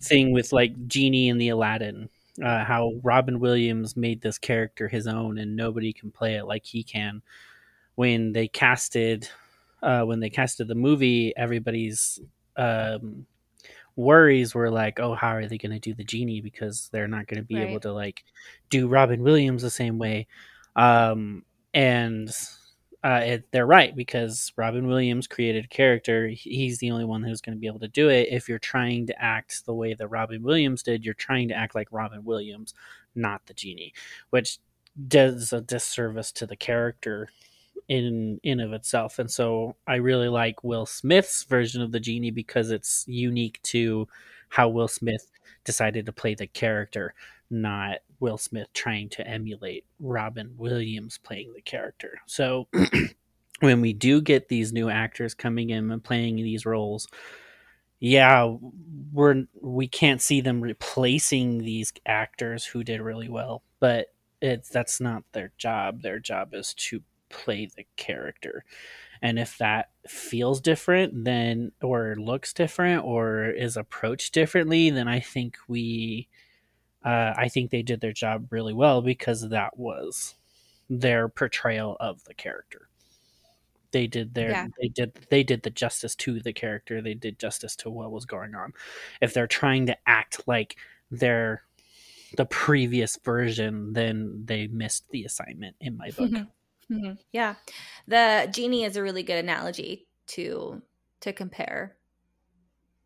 thing 0.03 0.33
with 0.33 0.53
like 0.53 0.89
Genie 0.89 1.31
and 1.31 1.41
the 1.41 1.51
Aladdin, 1.51 2.11
uh, 2.45 2.65
how 2.65 2.95
Robin 3.05 3.41
Williams 3.41 3.97
made 3.99 4.23
this 4.23 4.39
character 4.39 4.89
his 4.89 5.07
own, 5.07 5.39
and 5.39 5.57
nobody 5.57 5.93
can 5.93 6.11
play 6.11 6.37
it 6.37 6.47
like 6.47 6.67
he 6.67 6.83
can. 6.85 7.23
when 7.97 8.33
they 8.33 8.49
casted 8.49 9.29
uh, 9.83 10.03
when 10.05 10.21
they 10.21 10.31
casted 10.31 10.69
the 10.69 10.75
movie, 10.75 11.35
everybody's 11.37 12.21
um, 12.57 13.27
worries 13.97 14.55
were 14.55 14.71
like, 14.71 15.01
oh, 15.01 15.15
how 15.15 15.31
are 15.37 15.47
they 15.47 15.59
going 15.59 15.73
to 15.73 15.79
do 15.81 15.95
the 15.95 16.05
genie 16.05 16.41
because 16.41 16.89
they're 16.93 17.09
not 17.09 17.27
going 17.27 17.41
to 17.43 17.47
be 17.47 17.61
Right. 17.61 17.63
able 17.63 17.81
to 17.81 17.93
like 17.93 18.25
do 18.71 18.89
Robin 18.89 19.23
Williams 19.23 19.63
the 19.63 19.71
same 19.71 19.99
way. 19.99 20.27
Um, 20.77 21.45
and 21.75 22.31
uh, 23.03 23.21
it, 23.25 23.49
they're 23.51 23.67
right 23.67 23.97
because 23.97 24.53
Robin 24.57 24.87
Williams 24.87 25.27
created 25.27 25.65
a 25.65 25.69
character. 25.69 26.29
He's 26.29 26.79
the 26.79 26.91
only 26.91 27.07
one 27.07 27.23
who's 27.23 27.41
going 27.41 27.57
to 27.57 27.61
be 27.61 27.67
able 27.67 27.79
to 27.81 27.89
do 27.89 28.11
it. 28.11 28.29
If 28.31 28.49
you're 28.49 28.59
trying 28.59 29.07
to 29.07 29.23
act 29.23 29.65
the 29.65 29.75
way 29.75 29.95
that 29.95 30.09
Robin 30.09 30.43
Williams 30.43 30.83
did, 30.83 31.05
you're 31.05 31.15
trying 31.15 31.49
to 31.49 31.55
act 31.55 31.75
like 31.75 31.89
Robin 31.91 32.25
Williams, 32.25 32.75
not 33.15 33.47
the 33.47 33.55
genie, 33.55 33.95
which 34.31 34.59
does 35.09 35.53
a 35.53 35.61
disservice 35.63 36.31
to 36.33 36.47
the 36.47 36.57
character 36.57 37.29
in 37.89 38.39
in 38.43 38.61
of 38.61 38.73
itself. 38.73 39.19
And 39.19 39.31
so 39.31 39.77
I 39.87 39.97
really 39.97 40.29
like 40.29 40.63
Will 40.63 40.87
Smith's 40.87 41.45
version 41.45 41.83
of 41.83 41.93
the 41.93 42.01
genie 42.01 42.31
because 42.31 42.71
it's 42.71 43.05
unique 43.09 43.61
to 43.65 44.09
how 44.51 44.69
Will 44.69 44.89
Smith 44.89 45.31
decided 45.65 46.07
to 46.07 46.13
play 46.13 46.35
the 46.35 46.47
character, 46.47 47.15
not 47.51 47.99
Will 48.21 48.39
Smith 48.39 48.69
trying 48.73 49.09
to 49.11 49.27
emulate 49.27 49.85
Robin 49.99 50.55
Williams 50.57 51.19
playing 51.19 51.53
the 51.55 51.63
character. 51.63 52.21
So 52.27 52.69
when 53.61 53.81
we 53.81 53.93
do 53.93 54.21
get 54.21 54.49
these 54.49 54.73
new 54.73 54.89
actors 54.89 55.35
coming 55.35 55.71
in 55.71 55.91
and 55.91 56.05
playing 56.05 56.37
these 56.37 56.67
roles, 56.67 57.09
yeah, 57.99 58.55
we're 59.13 59.45
we 59.61 59.89
can't 59.89 60.23
see 60.23 60.41
them 60.41 60.61
replacing 60.61 61.59
these 61.59 61.93
actors 62.07 62.65
who 62.65 62.83
did 62.83 63.01
really 63.01 63.29
well, 63.29 63.63
but 63.79 64.07
it's 64.41 64.71
that's 64.71 65.01
not 65.01 65.25
their 65.33 65.53
job. 65.59 66.03
Their 66.03 66.19
job 66.19 66.55
is 66.55 66.73
to 66.75 67.03
play 67.29 67.69
the 67.77 67.87
character. 67.97 68.65
And 69.23 69.39
if 69.39 69.59
that 69.59 69.91
feels 70.09 70.61
different 70.61 71.25
then 71.25 71.73
or 71.83 72.17
looks 72.19 72.55
different 72.55 73.05
or 73.05 73.45
is 73.51 73.77
approached 73.77 74.33
differently, 74.33 74.91
then 74.91 75.09
I 75.09 75.21
think 75.21 75.59
we 75.69 76.29
uh, 77.05 77.35
I 77.37 77.49
think 77.49 77.71
they 77.71 77.83
did 77.83 78.01
their 78.01 78.13
job 78.13 78.49
really 78.53 78.75
well 78.75 79.03
because 79.03 79.49
that 79.49 79.79
was 79.79 80.35
their 80.89 81.29
portrayal 81.29 81.97
of 82.01 82.25
the 82.25 82.35
character. 82.35 82.89
They 83.93 84.07
did 84.07 84.35
their 84.35 84.51
Yeah. 84.51 84.67
they 84.81 84.89
did 84.89 85.15
they 85.31 85.43
did 85.43 85.63
the 85.63 85.71
justice 85.71 86.15
to 86.17 86.41
the 86.41 86.53
character. 86.53 87.03
They 87.03 87.15
did 87.15 87.39
justice 87.39 87.75
to 87.77 87.91
what 87.91 88.13
was 88.13 88.25
going 88.25 88.55
on. 88.55 88.73
If 89.21 89.35
they're 89.35 89.47
trying 89.49 89.87
to 89.87 89.97
act 90.07 90.47
like 90.47 90.77
they're 91.11 91.63
the 92.37 92.47
previous 92.47 93.17
version, 93.25 93.93
then 93.95 94.45
they 94.45 94.69
missed 94.69 95.09
the 95.11 95.25
assignment 95.25 95.75
in 95.81 95.97
my 95.97 96.11
book. 96.11 96.31
Mhm. 96.89 97.19
Yeah. 97.33 97.57
The 98.07 98.49
genie 98.53 98.85
is 98.85 98.97
a 98.97 99.03
really 99.03 99.23
good 99.25 99.39
analogy 99.39 100.07
to 100.29 100.83
to 101.21 101.33
compare 101.33 101.97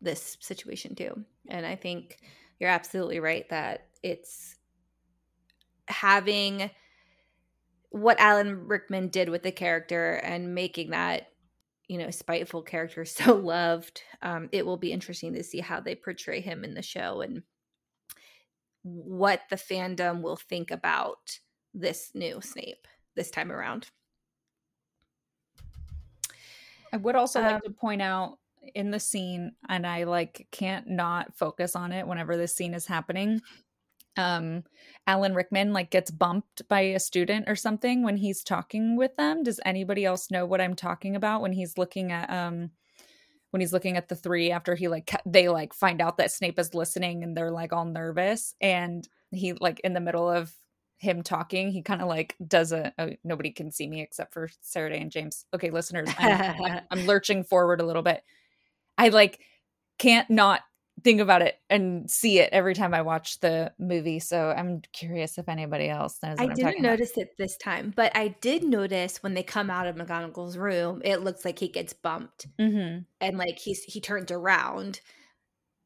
this 0.01 0.37
situation 0.39 0.95
to. 0.95 1.25
And 1.47 1.65
I 1.65 1.75
think 1.75 2.19
you're 2.59 2.69
absolutely 2.69 3.19
right 3.19 3.47
that 3.49 3.87
it's 4.03 4.55
having 5.87 6.69
what 7.89 8.19
Alan 8.19 8.67
Rickman 8.67 9.09
did 9.09 9.29
with 9.29 9.43
the 9.43 9.51
character 9.51 10.13
and 10.15 10.55
making 10.55 10.91
that 10.91 11.29
you 11.87 11.97
know 11.97 12.09
spiteful 12.09 12.61
character 12.61 13.05
so 13.05 13.35
loved 13.35 14.01
um, 14.21 14.49
it 14.51 14.65
will 14.65 14.77
be 14.77 14.91
interesting 14.91 15.33
to 15.33 15.43
see 15.43 15.59
how 15.59 15.79
they 15.79 15.95
portray 15.95 16.41
him 16.41 16.63
in 16.63 16.73
the 16.73 16.81
show 16.81 17.21
and 17.21 17.43
what 18.85 19.41
the 19.49 19.55
fandom 19.55 20.21
will 20.21 20.35
think 20.35 20.69
about 20.69 21.39
this 21.73 22.11
new 22.13 22.39
snape 22.39 22.87
this 23.15 23.31
time 23.31 23.51
around. 23.51 23.87
I 26.93 26.97
would 26.97 27.15
also 27.15 27.39
Um, 27.39 27.45
like 27.45 27.63
to 27.63 27.71
point 27.71 28.01
out 28.01 28.37
in 28.73 28.91
the 28.91 28.99
scene, 28.99 29.53
and 29.69 29.85
I 29.85 30.03
like 30.03 30.47
can't 30.51 30.87
not 30.87 31.35
focus 31.37 31.75
on 31.75 31.91
it 31.91 32.07
whenever 32.07 32.37
this 32.37 32.55
scene 32.55 32.73
is 32.73 32.87
happening. 32.87 33.41
Um, 34.17 34.63
Alan 35.07 35.35
Rickman 35.35 35.73
like 35.73 35.91
gets 35.91 36.09
bumped 36.09 36.67
by 36.69 36.81
a 36.81 36.99
student 36.99 37.49
or 37.49 37.55
something 37.55 38.03
when 38.03 38.17
he's 38.17 38.43
talking 38.43 38.95
with 38.95 39.15
them. 39.17 39.43
Does 39.43 39.59
anybody 39.65 40.05
else 40.05 40.31
know 40.31 40.45
what 40.45 40.61
I'm 40.61 40.75
talking 40.75 41.15
about 41.15 41.41
when 41.41 41.51
he's 41.51 41.77
looking 41.77 42.11
at 42.11 42.29
um 42.29 42.71
when 43.51 43.61
he's 43.61 43.73
looking 43.73 43.97
at 43.97 44.09
the 44.09 44.15
three 44.15 44.51
after 44.51 44.75
he 44.75 44.87
like 44.87 45.11
they 45.25 45.47
like 45.49 45.73
find 45.73 46.01
out 46.01 46.17
that 46.17 46.31
Snape 46.31 46.59
is 46.59 46.73
listening 46.73 47.23
and 47.23 47.35
they're 47.35 47.51
like 47.51 47.73
all 47.73 47.85
nervous 47.85 48.55
and 48.61 49.07
he 49.31 49.53
like 49.53 49.79
in 49.81 49.93
the 49.93 50.01
middle 50.01 50.29
of 50.29 50.53
him 50.97 51.21
talking 51.21 51.71
he 51.71 51.81
kind 51.81 52.01
of 52.01 52.07
like 52.07 52.35
does 52.47 52.71
a, 52.71 52.93
a 52.97 53.17
nobody 53.23 53.51
can 53.51 53.71
see 53.71 53.87
me 53.87 54.01
except 54.01 54.33
for 54.33 54.49
Sarah-Daye 54.61 55.01
and 55.01 55.11
James. 55.11 55.45
Okay, 55.53 55.69
listeners, 55.69 56.09
I'm, 56.17 56.63
I'm, 56.63 56.81
I'm 56.91 56.99
lurching 57.05 57.43
forward 57.43 57.81
a 57.81 57.85
little 57.85 58.01
bit. 58.01 58.23
I 58.97 59.09
like 59.09 59.39
can't 59.99 60.29
not 60.29 60.61
think 61.03 61.19
about 61.21 61.41
it 61.41 61.55
and 61.69 62.09
see 62.09 62.39
it 62.39 62.49
every 62.51 62.73
time 62.73 62.93
I 62.93 63.01
watch 63.01 63.39
the 63.41 63.71
movie. 63.77 64.19
So 64.19 64.49
I'm 64.57 64.81
curious 64.93 65.37
if 65.37 65.47
anybody 65.49 65.89
else 65.89 66.17
knows. 66.23 66.37
What 66.37 66.41
I 66.41 66.43
I'm 66.45 66.49
didn't 66.55 66.63
talking 66.65 66.79
about. 66.79 66.91
notice 66.91 67.17
it 67.17 67.29
this 67.37 67.57
time, 67.57 67.93
but 67.95 68.15
I 68.15 68.29
did 68.29 68.63
notice 68.63 69.21
when 69.21 69.33
they 69.33 69.43
come 69.43 69.69
out 69.69 69.87
of 69.87 69.95
McGonagall's 69.97 70.57
room, 70.57 71.01
it 71.03 71.17
looks 71.21 71.45
like 71.45 71.59
he 71.59 71.67
gets 71.67 71.93
bumped 71.93 72.47
Mm-hmm. 72.59 72.99
and 73.21 73.37
like 73.37 73.59
he's 73.59 73.83
he 73.83 73.99
turns 74.01 74.31
around 74.31 75.01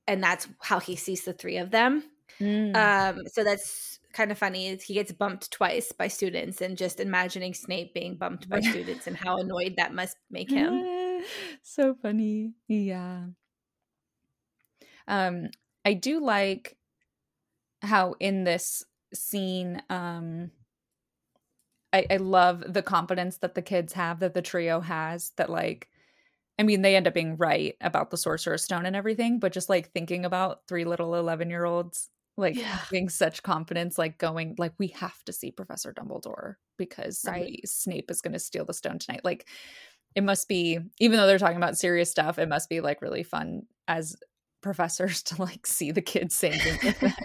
and 0.08 0.24
that's 0.24 0.48
how 0.62 0.80
he 0.80 0.96
sees 0.96 1.26
the 1.26 1.34
three 1.34 1.58
of 1.58 1.72
them. 1.72 2.04
Mm. 2.40 2.76
Um 2.76 3.24
so 3.28 3.44
that's 3.44 4.00
kind 4.14 4.32
of 4.32 4.38
funny. 4.38 4.76
He 4.78 4.94
gets 4.94 5.12
bumped 5.12 5.52
twice 5.52 5.92
by 5.92 6.08
students 6.08 6.62
and 6.62 6.78
just 6.78 7.00
imagining 7.00 7.54
Snape 7.54 7.94
being 7.94 8.16
bumped 8.16 8.48
by 8.48 8.60
students 8.72 9.06
and 9.08 9.18
how 9.18 9.38
annoyed 9.38 9.76
that 9.78 9.94
must 9.94 10.18
make 10.32 10.50
him. 10.50 10.84
so 11.62 11.94
funny. 11.96 12.54
Yeah. 12.68 13.28
Um, 15.08 15.50
I 15.86 15.94
do 15.94 16.20
like 16.20 16.78
how 17.82 18.14
in 18.20 18.44
this 18.44 18.84
scene, 19.14 19.82
um, 19.90 20.52
I, 21.92 22.06
I 22.10 22.18
love 22.18 22.64
the 22.72 22.84
confidence 22.84 23.38
that 23.38 23.56
the 23.56 23.62
kids 23.62 23.94
have, 23.94 24.20
that 24.20 24.34
the 24.34 24.42
trio 24.42 24.80
has, 24.80 25.32
that 25.38 25.50
like, 25.50 25.90
I 26.60 26.64
mean, 26.64 26.84
they 26.84 26.96
end 26.96 27.08
up 27.08 27.14
being 27.16 27.38
right 27.38 27.76
about 27.82 28.12
the 28.12 28.18
Sorcerer's 28.18 28.64
Stone 28.64 28.86
and 28.86 28.96
everything, 28.96 29.40
but 29.40 29.54
just 29.54 29.70
like 29.70 29.92
thinking 29.94 30.26
about 30.26 30.68
three 30.68 30.86
little 30.86 31.16
11 31.16 31.50
year 31.50 31.66
olds, 31.66 32.10
like 32.38 32.60
Yeah. 32.60 32.80
having 32.92 33.10
such 33.10 33.44
confidence, 33.44 33.98
like 33.98 34.20
going, 34.20 34.56
like, 34.60 34.74
we 34.80 34.88
have 34.90 35.24
to 35.26 35.34
see 35.34 35.52
Professor 35.52 35.94
Dumbledore 35.94 36.56
because 36.78 37.20
Right. 37.24 37.62
Snape 37.66 38.12
is 38.12 38.22
going 38.22 38.34
to 38.34 38.40
steal 38.40 38.66
the 38.66 38.74
stone 38.74 39.00
tonight. 39.00 39.26
Like, 39.26 39.48
it 40.16 40.24
must 40.24 40.48
be, 40.48 40.80
even 41.00 41.18
though 41.18 41.28
they're 41.28 41.38
talking 41.38 41.58
about 41.58 41.78
serious 41.78 42.10
stuff, 42.10 42.40
it 42.40 42.50
must 42.50 42.70
be 42.70 42.82
like 42.82 43.02
really 43.02 43.24
fun 43.24 43.64
as 43.88 44.16
professors 44.62 45.24
to 45.24 45.42
like 45.42 45.66
see 45.66 45.92
the 45.92 46.02
kids 46.02 46.36
saying 46.36 46.60
things. 46.60 47.14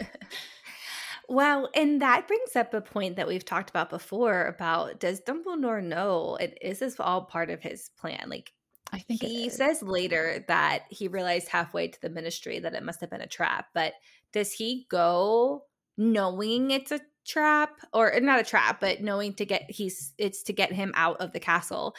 Well, 1.29 1.71
and 1.75 2.03
that 2.03 2.29
brings 2.29 2.55
up 2.55 2.75
a 2.75 2.81
point 2.81 3.17
that 3.17 3.27
we've 3.27 3.45
talked 3.45 3.71
about 3.71 3.91
before 3.91 4.45
about 4.47 5.01
does 5.01 5.21
Dumbledore 5.21 5.83
know 5.83 6.37
and 6.41 6.55
is 6.61 6.81
this 6.81 7.01
all 7.01 7.23
part 7.23 7.51
of 7.51 7.63
his 7.63 7.91
plan? 7.99 8.27
Like 8.29 8.53
I 8.93 8.99
think 8.99 9.23
he 9.23 9.49
says 9.49 9.83
later 9.83 10.45
that 10.49 10.85
he 10.91 11.09
realized 11.09 11.49
halfway 11.49 11.89
to 11.89 12.01
the 12.01 12.11
ministry 12.11 12.59
that 12.59 12.75
it 12.75 12.83
must 12.83 13.01
have 13.01 13.11
been 13.11 13.23
a 13.23 13.27
trap, 13.27 13.69
but 13.75 13.95
does 14.33 14.53
he 14.53 14.87
go 14.91 15.65
knowing 15.97 16.71
it's 16.71 16.93
a 16.93 17.01
trap 17.27 17.71
or 17.93 18.13
not 18.21 18.41
a 18.41 18.45
trap, 18.45 18.81
but 18.81 19.01
knowing 19.01 19.33
to 19.35 19.47
get 19.47 19.71
he's 19.71 20.13
it's 20.19 20.43
to 20.45 20.53
get 20.53 20.73
him 20.73 20.93
out 20.95 21.17
of 21.21 21.33
the 21.33 21.41
castle 21.41 21.95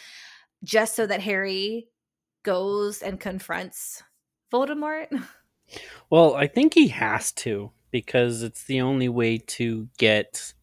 just 0.63 0.95
so 0.95 1.05
that 1.07 1.21
Harry 1.21 1.87
goes 2.43 3.01
and 3.01 3.19
confronts 3.19 4.03
Voldemort? 4.51 5.07
Well, 6.11 6.35
I 6.35 6.45
think 6.47 6.75
he 6.75 6.89
has 6.89 7.31
to 7.33 7.71
because 7.91 8.43
it's 8.43 8.63
the 8.65 8.81
only 8.81 9.09
way 9.09 9.39
to 9.39 9.87
get 9.97 10.53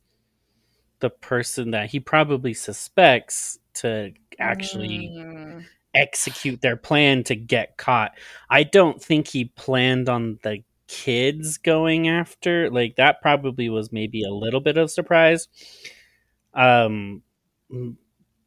the 1.01 1.11
person 1.11 1.73
that 1.73 1.91
he 1.91 2.01
probably 2.01 2.55
suspects 2.55 3.59
to 3.75 4.13
actually 4.39 5.11
Mm. 5.13 5.65
execute 5.95 6.61
their 6.63 6.77
plan 6.77 7.25
to 7.25 7.35
get 7.37 7.77
caught. 7.77 8.13
I 8.49 8.63
don't 8.63 9.03
think 9.03 9.29
he 9.29 9.47
planned 9.47 10.09
on 10.09 10.39
the 10.43 10.63
kids 10.89 11.59
going 11.59 12.09
after 12.09 12.71
like 12.71 12.97
that 12.97 13.21
probably 13.23 13.69
was 13.69 13.93
maybe 13.93 14.23
a 14.25 14.31
little 14.31 14.61
bit 14.61 14.77
of 14.77 14.91
surprise. 14.91 15.49
Um 16.55 17.23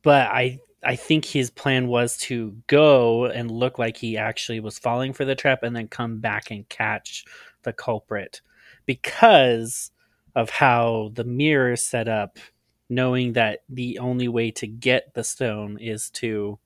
but 0.04 0.28
I 0.28 0.60
I 0.86 0.96
think 0.96 1.26
his 1.26 1.50
plan 1.50 1.88
was 1.88 2.16
to 2.18 2.56
go 2.68 3.26
and 3.26 3.50
look 3.50 3.80
like 3.80 3.98
he 3.98 4.18
actually 4.18 4.60
was 4.60 4.78
falling 4.78 5.14
for 5.14 5.26
the 5.26 5.36
trap 5.36 5.64
and 5.64 5.76
then 5.76 5.88
come 5.88 6.20
back 6.20 6.52
and 6.52 6.68
catch 6.70 7.26
the 7.64 7.74
culprit 7.74 8.42
because 8.86 9.92
of 10.36 10.50
how 10.50 11.12
the 11.14 11.24
mirror 11.24 11.72
is 11.72 11.86
set 11.86 12.08
up 12.08 12.38
knowing 12.88 13.34
that 13.34 13.64
the 13.68 13.98
only 13.98 14.28
way 14.28 14.52
to 14.52 14.68
get 14.68 15.14
the 15.16 15.24
stone 15.24 15.78
is 15.80 16.10
to 16.12 16.60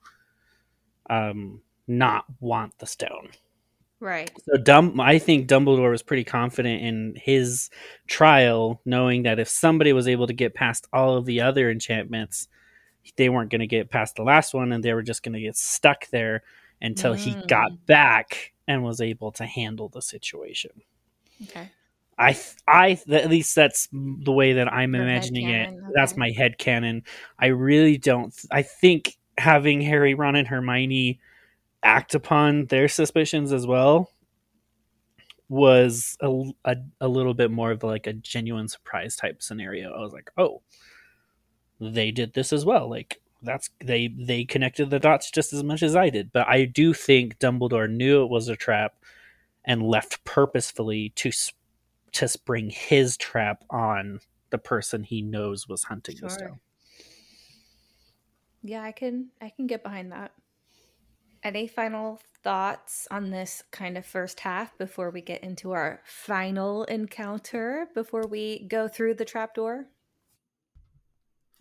um 1.09 1.61
not 1.87 2.25
want 2.39 2.77
the 2.77 2.85
stone. 2.85 3.29
Right. 4.01 4.31
So 4.45 4.61
Dum 4.61 4.99
I 4.99 5.17
think 5.17 5.47
Dumbledore 5.47 5.91
was 5.91 6.03
pretty 6.03 6.23
confident 6.23 6.83
in 6.83 7.15
his 7.15 7.69
trial 8.07 8.81
knowing 8.85 9.23
that 9.23 9.39
if 9.39 9.47
somebody 9.47 9.93
was 9.93 10.07
able 10.07 10.27
to 10.27 10.33
get 10.33 10.53
past 10.53 10.87
all 10.91 11.15
of 11.15 11.25
the 11.25 11.41
other 11.41 11.69
enchantments 11.69 12.47
they 13.15 13.29
weren't 13.29 13.49
going 13.49 13.59
to 13.61 13.67
get 13.67 13.89
past 13.89 14.15
the 14.15 14.23
last 14.23 14.53
one 14.53 14.71
and 14.71 14.83
they 14.83 14.93
were 14.93 15.01
just 15.01 15.23
going 15.23 15.33
to 15.33 15.39
get 15.39 15.55
stuck 15.55 16.07
there 16.09 16.43
until 16.81 17.13
he 17.13 17.33
got 17.47 17.71
Mm. 17.71 17.85
back 17.87 18.53
and 18.67 18.83
was 18.83 19.01
able 19.01 19.31
to 19.33 19.45
handle 19.45 19.89
the 19.89 20.01
situation. 20.01 20.71
Okay. 21.43 21.69
I, 22.17 22.33
th- 22.33 22.55
I, 22.67 22.93
th- 22.95 23.23
at 23.23 23.29
least 23.29 23.55
that's 23.55 23.87
the 23.91 24.31
way 24.31 24.53
that 24.53 24.71
I'm 24.71 24.93
Your 24.93 25.03
imagining 25.03 25.49
it. 25.49 25.69
headcanon, 25.69 25.89
That's 25.95 26.17
my 26.17 26.29
head 26.31 26.57
canon. 26.57 27.03
I 27.39 27.47
really 27.47 27.97
don't. 27.97 28.33
th- 28.35 28.45
I 28.51 28.61
think 28.61 29.17
having 29.37 29.79
Harry, 29.81 30.13
Ron, 30.13 30.35
and 30.35 30.47
Hermione 30.47 31.19
act 31.81 32.13
upon 32.15 32.65
their 32.65 32.89
suspicions 32.89 33.53
as 33.53 33.65
well 33.65 34.11
was 35.47 36.17
a, 36.21 36.43
a, 36.65 36.75
a 37.01 37.07
little 37.07 37.33
bit 37.33 37.51
more 37.51 37.71
of 37.71 37.83
like 37.83 38.05
a 38.05 38.13
genuine 38.13 38.67
surprise 38.67 39.15
type 39.15 39.41
scenario. 39.41 39.93
I 39.93 39.99
was 40.01 40.13
like, 40.13 40.29
oh, 40.37 40.61
they 41.79 42.11
did 42.11 42.33
this 42.33 42.53
as 42.53 42.65
well. 42.65 42.89
Like 42.89 43.21
that's 43.41 43.69
they 43.79 44.07
they 44.09 44.45
connected 44.45 44.89
the 44.89 44.99
dots 44.99 45.31
just 45.31 45.53
as 45.53 45.63
much 45.63 45.83
as 45.83 45.95
I 45.95 46.09
did. 46.09 46.31
But 46.31 46.47
I 46.47 46.65
do 46.65 46.93
think 46.93 47.39
Dumbledore 47.39 47.89
knew 47.89 48.23
it 48.23 48.29
was 48.29 48.47
a 48.49 48.55
trap 48.55 48.95
and 49.65 49.83
left 49.83 50.23
purposefully 50.25 51.09
to 51.15 51.31
to 52.13 52.27
spring 52.27 52.69
his 52.69 53.17
trap 53.17 53.63
on 53.69 54.21
the 54.49 54.57
person 54.57 55.03
he 55.03 55.21
knows 55.21 55.67
was 55.67 55.83
hunting 55.83 56.19
the 56.21 56.29
Sure. 56.29 56.29
stone. 56.29 56.59
Yeah, 58.61 58.83
I 58.83 58.91
can 58.93 59.31
I 59.41 59.49
can 59.49 59.67
get 59.67 59.83
behind 59.83 60.11
that. 60.13 60.33
Any 61.43 61.67
final 61.67 62.21
thoughts 62.43 63.05
on 63.11 63.29
this 63.29 63.61
kind 63.71 63.97
of 63.97 64.05
first 64.05 64.39
half 64.41 64.77
before 64.77 65.09
we 65.09 65.21
get 65.21 65.43
into 65.43 65.71
our 65.71 66.01
final 66.05 66.83
encounter 66.85 67.89
before 67.93 68.25
we 68.25 68.59
go 68.67 68.87
through 68.87 69.15
the 69.15 69.25
trapdoor? 69.25 69.89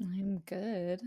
I'm 0.01 0.43
good. 0.47 1.01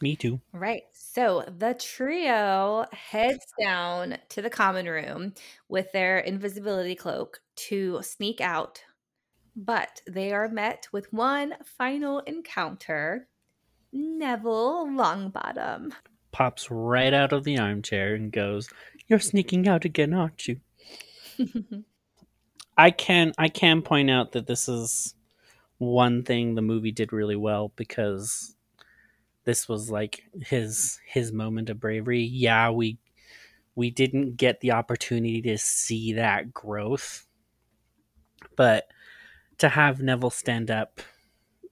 Me 0.00 0.16
too. 0.16 0.40
Right. 0.52 0.82
So 0.92 1.44
the 1.58 1.74
trio 1.74 2.86
heads 2.92 3.46
down 3.62 4.18
to 4.30 4.42
the 4.42 4.50
common 4.50 4.86
room 4.86 5.34
with 5.68 5.92
their 5.92 6.18
invisibility 6.18 6.96
cloak 6.96 7.40
to 7.68 8.00
sneak 8.02 8.40
out. 8.40 8.82
But 9.54 10.00
they 10.08 10.32
are 10.32 10.48
met 10.48 10.88
with 10.92 11.12
one 11.12 11.54
final 11.64 12.18
encounter 12.20 13.28
Neville 13.92 14.88
Longbottom. 14.88 15.92
Pops 16.32 16.70
right 16.70 17.12
out 17.12 17.32
of 17.32 17.44
the 17.44 17.58
armchair 17.58 18.14
and 18.14 18.32
goes, 18.32 18.70
"You're 19.06 19.20
sneaking 19.20 19.68
out 19.68 19.84
again, 19.84 20.14
aren't 20.14 20.48
you?" 20.48 20.60
I 22.76 22.90
can 22.90 23.34
I 23.38 23.48
can 23.48 23.82
point 23.82 24.10
out 24.10 24.32
that 24.32 24.46
this 24.46 24.68
is 24.68 25.14
one 25.82 26.22
thing 26.22 26.54
the 26.54 26.62
movie 26.62 26.92
did 26.92 27.12
really 27.12 27.34
well 27.34 27.72
because 27.74 28.54
this 29.44 29.68
was 29.68 29.90
like 29.90 30.22
his 30.40 31.00
his 31.04 31.32
moment 31.32 31.68
of 31.70 31.80
bravery. 31.80 32.22
Yeah, 32.22 32.70
we 32.70 32.98
we 33.74 33.90
didn't 33.90 34.36
get 34.36 34.60
the 34.60 34.72
opportunity 34.72 35.42
to 35.42 35.58
see 35.58 36.12
that 36.12 36.52
growth. 36.54 37.26
But 38.56 38.84
to 39.58 39.68
have 39.68 40.00
Neville 40.00 40.30
stand 40.30 40.70
up 40.70 41.00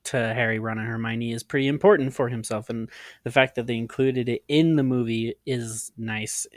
to 0.05 0.17
Harry, 0.17 0.59
Ron, 0.59 0.79
and 0.79 0.89
Hermione 0.89 1.33
is 1.33 1.45
pretty 1.45 1.69
important 1.69 2.13
for 2.13 2.29
himself, 2.29 2.69
and 2.69 2.91
the 3.23 3.31
fact 3.31 3.55
that 3.55 3.69
they 3.69 3.77
included 3.77 4.29
it 4.29 4.43
in 4.49 4.75
the 4.75 4.83
movie 4.83 5.37
is 5.47 5.93
nice 5.97 6.49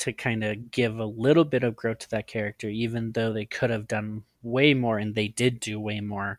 to 0.00 0.12
kind 0.12 0.44
of 0.44 0.70
give 0.70 0.98
a 0.98 1.04
little 1.04 1.44
bit 1.44 1.62
of 1.62 1.76
growth 1.76 2.00
to 2.00 2.10
that 2.10 2.26
character, 2.26 2.68
even 2.68 3.12
though 3.12 3.32
they 3.32 3.46
could 3.46 3.70
have 3.70 3.88
done 3.88 4.24
way 4.42 4.74
more, 4.74 4.98
and 4.98 5.14
they 5.14 5.28
did 5.28 5.60
do 5.60 5.78
way 5.80 6.00
more 6.00 6.38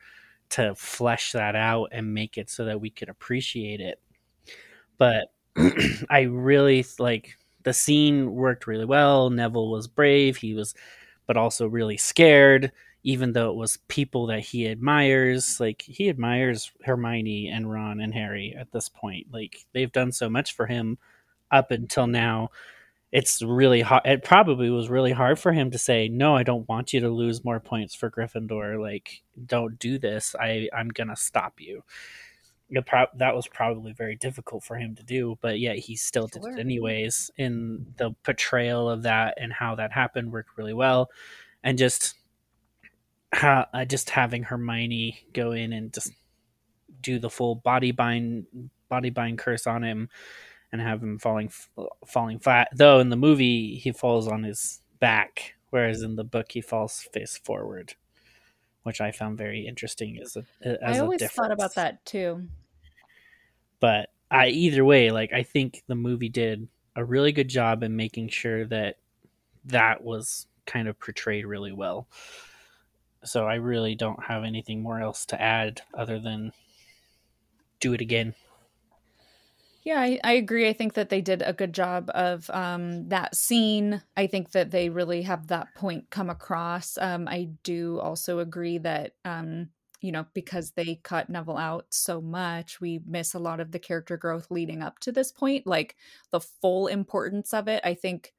to 0.50 0.76
flesh 0.76 1.32
that 1.32 1.56
out 1.56 1.90
and 1.92 2.14
make 2.14 2.38
it 2.38 2.50
so 2.50 2.66
that 2.66 2.82
we 2.82 2.90
could 2.90 3.10
appreciate 3.10 3.80
it. 3.80 4.00
But 4.98 5.32
I 6.10 6.22
really 6.22 6.86
like 7.00 7.38
the 7.64 7.74
scene 7.74 8.32
worked 8.34 8.68
really 8.68 8.86
well. 8.86 9.30
Neville 9.30 9.70
was 9.70 9.88
brave, 9.88 10.38
he 10.38 10.54
was, 10.54 10.74
but 11.28 11.38
also 11.38 11.68
really 11.68 11.98
scared 11.98 12.72
even 13.04 13.34
though 13.34 13.50
it 13.50 13.56
was 13.56 13.78
people 13.88 14.28
that 14.28 14.42
he 14.42 14.68
admires 14.68 15.60
like 15.60 15.82
he 15.82 16.10
admires 16.10 16.72
hermione 16.86 17.48
and 17.48 17.72
ron 17.72 18.00
and 18.00 18.14
harry 18.14 18.56
at 18.58 18.72
this 18.72 18.90
point 18.90 19.26
like 19.32 19.66
they've 19.74 19.92
done 19.92 20.12
so 20.12 20.30
much 20.30 20.56
for 20.56 20.68
him 20.68 20.98
up 21.52 21.72
until 21.72 22.08
now 22.08 22.50
it's 23.12 23.42
really 23.42 23.82
hard 23.82 24.04
it 24.06 24.24
probably 24.24 24.70
was 24.70 24.90
really 24.90 25.12
hard 25.12 25.38
for 25.38 25.52
him 25.52 25.70
to 25.72 25.78
say 25.78 26.08
no 26.08 26.34
i 26.36 26.44
don't 26.44 26.68
want 26.70 26.94
you 26.94 27.02
to 27.02 27.10
lose 27.10 27.44
more 27.44 27.60
points 27.60 27.94
for 27.94 28.10
gryffindor. 28.10 28.82
Like 28.82 29.22
don't 29.46 29.78
do 29.80 30.00
this. 30.00 30.36
I 30.40 30.70
i'm 30.74 30.90
gonna 30.90 31.16
stop 31.16 31.60
you. 31.60 31.84
It 32.70 32.86
prob- 32.86 33.18
that 33.18 33.36
was 33.36 33.48
probably 33.50 33.92
very 33.92 34.16
difficult 34.16 34.64
for 34.64 34.78
him 34.78 34.96
to 34.96 35.04
do 35.04 35.38
but 35.42 35.60
yet 35.60 35.78
he 35.78 35.96
still 35.98 36.28
did 36.28 36.44
Sure. 36.44 36.54
it 36.54 36.60
anyways. 36.60 37.30
And 37.38 37.94
the 37.98 38.12
portrayal 38.24 38.90
of 38.90 39.04
that 39.04 39.38
and 39.38 39.52
how 39.52 39.76
that 39.76 39.92
happened 39.92 40.32
worked 40.32 40.58
really 40.58 40.74
well. 40.74 41.10
And 41.64 41.78
just 41.78 42.16
ha- 43.34 43.68
uh, 43.74 43.86
just 43.86 44.10
having 44.10 44.44
Hermione 44.44 45.20
go 45.34 45.52
in 45.52 45.74
and 45.74 45.94
just 45.94 46.14
do 47.02 47.20
the 47.20 47.30
full 47.30 47.56
body 47.56 47.92
bind 47.92 48.46
body 48.90 49.10
bind 49.10 49.38
curse 49.38 49.68
on 49.68 49.84
him 49.84 50.10
and 50.72 50.82
have 50.82 51.02
him 51.02 51.20
falling 51.20 51.52
falling 52.06 52.40
flat 52.40 52.70
though 52.74 53.00
in 53.00 53.10
the 53.10 53.16
movie 53.16 53.76
he 53.76 53.92
falls 53.92 54.28
on 54.28 54.44
his 54.44 54.82
back 55.00 55.56
whereas 55.70 56.02
in 56.02 56.16
the 56.16 56.24
book 56.24 56.52
he 56.52 56.62
falls 56.62 57.02
face 57.14 57.38
forward 57.38 57.96
which 58.84 59.00
I 59.00 59.12
found 59.12 59.38
very 59.38 59.68
interesting 59.68 60.20
as 60.22 60.36
a 60.36 60.44
as 60.62 60.78
I 60.84 61.00
a 61.00 61.04
always 61.04 61.30
thought 61.32 61.52
about 61.52 61.76
that 61.76 62.04
too. 62.06 62.48
but 63.80 64.10
I 64.30 64.48
either 64.48 64.86
way 64.86 65.12
like 65.12 65.34
I 65.34 65.44
think 65.44 65.84
the 65.88 65.96
movie 65.96 66.30
did 66.30 66.68
a 66.96 67.04
really 67.04 67.32
good 67.32 67.48
job 67.48 67.84
in 67.84 67.96
making 67.96 68.30
sure 68.30 68.66
that 68.66 68.98
that 69.66 70.04
was 70.04 70.48
kind 70.66 70.88
of 70.88 71.00
portrayed 71.00 71.46
really 71.46 71.72
well 71.72 72.08
so 73.24 73.46
I 73.46 73.56
really 73.56 73.96
don't 73.96 74.24
have 74.24 74.44
anything 74.44 74.82
more 74.82 75.00
else 75.00 75.26
to 75.28 75.42
add 75.42 75.82
other 75.94 76.20
than 76.20 76.54
do 77.80 77.94
it 77.94 78.02
again. 78.02 78.34
Yeah, 79.84 80.00
I, 80.00 80.20
I 80.24 80.34
agree. 80.34 80.70
I 80.70 80.74
think 80.74 80.94
that 80.94 81.10
they 81.10 81.22
did 81.22 81.42
a 81.42 81.54
good 81.54 81.74
job 81.74 82.10
of 82.14 82.50
um, 82.52 83.10
that 83.10 83.36
scene. 83.36 84.04
I 84.16 84.28
think 84.28 84.52
that 84.52 84.70
they 84.72 84.90
really 84.90 85.24
have 85.24 85.48
that 85.48 85.74
point 85.74 86.10
come 86.12 86.30
across. 86.30 86.98
Um, 87.00 87.28
I 87.28 87.50
do 87.64 88.00
also 88.00 88.40
agree 88.40 88.78
that, 88.80 89.14
um, 89.26 89.70
you 90.00 90.12
know, 90.12 90.26
because 90.34 90.72
they 90.72 90.96
cut 91.04 91.30
Neville 91.30 91.58
out 91.58 91.88
so 91.90 92.22
much, 92.22 92.80
we 92.80 93.02
miss 93.06 93.34
a 93.34 93.40
lot 93.40 93.60
of 93.60 93.72
the 93.72 93.80
character 93.80 94.18
growth 94.18 94.52
leading 94.52 94.84
up 94.84 95.00
to 95.00 95.12
this 95.12 95.32
point. 95.32 95.66
Like 95.66 95.96
the 96.32 96.40
full 96.42 96.88
importance 96.88 97.54
of 97.54 97.68
it, 97.68 97.82
I 97.84 97.96
think, 97.96 98.34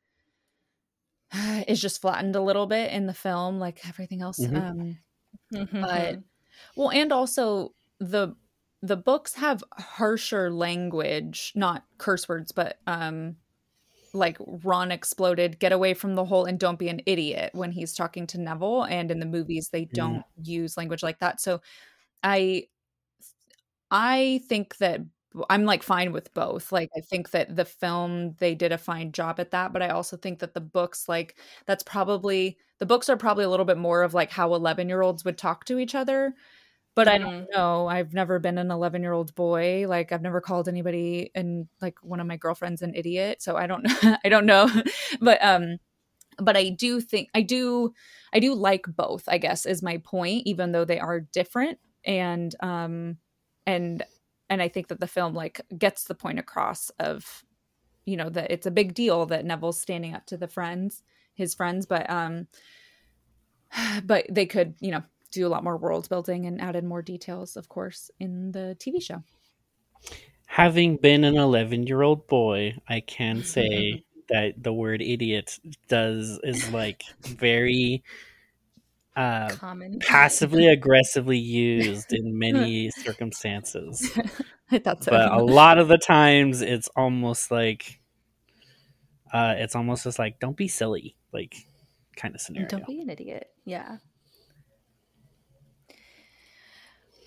is 1.69 1.81
just 1.81 2.01
flattened 2.01 2.37
a 2.37 2.41
little 2.43 2.67
bit 2.67 2.93
in 2.93 3.07
the 3.07 3.15
film, 3.15 3.59
like 3.59 3.87
everything 3.89 4.23
else. 4.23 4.47
Mhm. 4.47 4.55
Um, 4.55 4.99
but 5.81 6.19
well 6.77 6.91
and 6.91 7.13
also 7.13 7.75
the 8.01 8.37
the 8.83 8.97
books 8.97 9.35
have 9.35 9.62
harsher 9.73 10.51
language 10.51 11.53
not 11.55 11.85
curse 11.99 12.29
words 12.29 12.53
but 12.53 12.79
um 12.87 13.37
like 14.12 14.37
ron 14.40 14.90
exploded 14.90 15.59
get 15.59 15.73
away 15.73 15.95
from 15.95 16.14
the 16.14 16.25
hole 16.25 16.45
and 16.45 16.59
don't 16.59 16.79
be 16.79 16.88
an 16.88 17.01
idiot 17.07 17.51
when 17.55 17.73
he's 17.73 17.95
talking 17.95 18.27
to 18.27 18.38
neville 18.40 18.83
and 18.85 19.11
in 19.11 19.21
the 19.21 19.27
movies 19.27 19.71
they 19.73 19.87
don't 19.87 20.25
use 20.42 20.77
language 20.77 21.03
like 21.03 21.18
that. 21.21 21.40
So 21.40 21.61
i 22.23 22.66
i 23.90 24.40
think 24.48 24.77
that 24.79 25.00
i'm 25.48 25.65
like 25.65 25.83
fine 25.83 26.13
with 26.13 26.33
both. 26.35 26.73
Like 26.73 26.90
i 26.94 27.00
think 27.00 27.31
that 27.31 27.57
the 27.57 27.65
film 27.65 28.35
they 28.38 28.54
did 28.54 28.73
a 28.73 28.79
fine 28.79 29.13
job 29.13 29.40
at 29.40 29.52
that 29.52 29.73
but 29.73 29.81
i 29.81 29.88
also 29.88 30.17
think 30.17 30.40
that 30.40 30.52
the 30.52 30.61
books 30.61 31.09
like 31.09 31.37
that's 31.65 31.83
probably 31.83 32.59
the 32.81 32.87
books 32.87 33.09
are 33.09 33.17
probably 33.17 33.44
a 33.44 33.48
little 33.48 33.65
bit 33.65 33.79
more 33.79 34.02
of 34.02 34.13
like 34.13 34.31
how 34.31 34.52
11 34.54 34.88
year 34.88 35.00
olds 35.00 35.25
would 35.25 35.38
talk 35.38 35.65
to 35.67 35.79
each 35.79 35.94
other 35.94 36.35
but 36.95 37.09
i 37.09 37.19
don't 37.19 37.49
know. 37.51 37.87
I've 37.87 38.13
never 38.15 38.38
been 38.38 38.59
an 38.59 38.71
11 38.71 39.03
year 39.03 39.13
old 39.13 39.35
boy. 39.35 39.87
Like 39.88 40.13
i've 40.13 40.23
never 40.23 40.40
called 40.40 40.69
anybody 40.69 41.31
and 41.35 41.69
like 41.81 41.99
one 42.03 42.21
of 42.21 42.27
my 42.27 42.37
girlfriends 42.37 42.83
an 42.83 42.95
idiot. 42.95 43.43
So 43.43 43.57
i 43.57 43.67
don't 43.67 43.85
know 43.85 44.17
i 44.25 44.29
don't 44.29 44.47
know. 44.47 44.69
But 45.21 45.43
um 45.43 45.79
but 46.38 46.57
i 46.57 46.71
do 46.71 47.01
think 47.01 47.29
i 47.35 47.43
do 47.43 47.93
i 48.33 48.40
do 48.40 48.55
like 48.55 48.87
both 48.88 49.25
i 49.29 49.38
guess 49.38 49.67
is 49.67 49.83
my 49.83 49.99
point 49.99 50.43
even 50.47 50.73
though 50.73 50.85
they 50.85 51.01
are 51.01 51.21
different. 51.21 51.79
And 52.05 52.55
um 52.61 53.19
and 53.67 54.03
and 54.51 54.63
i 54.63 54.69
think 54.69 54.88
that 54.88 55.01
the 55.01 55.07
film 55.07 55.35
like 55.35 55.61
gets 55.79 56.05
the 56.05 56.15
point 56.15 56.38
across 56.38 56.90
of 56.99 57.45
you 58.07 58.17
know 58.17 58.29
that 58.31 58.51
it's 58.51 58.67
a 58.67 58.71
big 58.71 58.95
deal 58.95 59.27
that 59.27 59.45
neville's 59.45 59.81
standing 59.81 60.15
up 60.15 60.27
to 60.27 60.37
the 60.37 60.49
friends 60.49 61.03
his 61.35 61.55
friends. 61.55 61.87
But 61.87 62.09
um 62.11 62.47
but 64.05 64.27
they 64.31 64.47
could 64.47 64.75
you 64.81 64.90
know 64.90 65.03
do 65.33 65.47
a 65.47 65.49
lot 65.49 65.65
more 65.65 65.77
world 65.77 66.09
building 66.09 66.47
and 66.47 66.61
added 66.61 66.85
more 66.85 67.03
details 67.03 67.57
of 67.57 67.69
course 67.69 68.11
in 68.21 68.53
the 68.53 68.77
tv 68.79 69.03
show 69.03 69.23
Having 70.53 70.99
been 70.99 71.25
an 71.25 71.39
11 71.39 71.87
year 71.87 72.03
old 72.03 72.27
boy, 72.27 72.77
I 72.87 73.01
can 73.01 73.43
say 73.43 74.05
that 74.29 74.63
the 74.63 74.73
word 74.73 75.01
idiot 75.01 75.59
does 75.89 76.39
is 76.45 76.71
like 76.71 77.05
very 77.23 78.03
uh, 79.17 79.49
Common. 79.57 79.99
passively 80.01 80.67
aggressively 80.73 81.39
used 81.39 82.13
in 82.13 82.39
many 82.39 82.91
circumstances. 82.91 84.11
I 84.71 84.79
thought 84.79 85.03
so. 85.03 85.13
But 85.13 85.33
a 85.33 85.43
lot 85.43 85.79
of 85.79 85.89
the 85.89 85.97
times 85.97 86.61
it's 86.61 86.89
almost 86.97 87.51
like 87.51 87.99
uh 89.33 89.55
it's 89.57 89.75
almost 89.75 90.05
just 90.05 90.19
like 90.19 90.39
don't 90.39 90.57
be 90.57 90.69
silly, 90.69 91.17
like 91.33 91.55
kind 92.17 92.35
of 92.35 92.43
scenario. 92.43 92.69
Don't 92.69 92.87
be 92.87 93.01
an 93.01 93.09
idiot. 93.09 93.49
Yeah. 93.65 93.97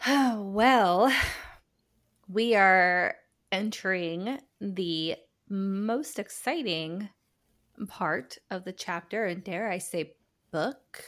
well, 0.38 1.12
we 2.28 2.54
are 2.54 3.16
entering 3.52 4.38
the 4.62 5.16
most 5.50 6.20
exciting 6.20 7.10
part 7.88 8.38
of 8.52 8.66
the 8.66 8.72
chapter, 8.72 9.26
and 9.26 9.44
dare 9.44 9.68
I 9.68 9.80
say, 9.80 10.14
book, 10.52 11.04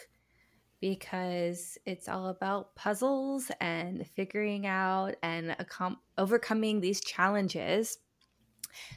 because 0.81 1.77
it's 1.85 2.09
all 2.09 2.29
about 2.29 2.75
puzzles 2.75 3.51
and 3.61 4.07
figuring 4.07 4.65
out 4.65 5.13
and 5.21 5.51
accom- 5.59 5.97
overcoming 6.17 6.81
these 6.81 7.01
challenges. 7.01 7.99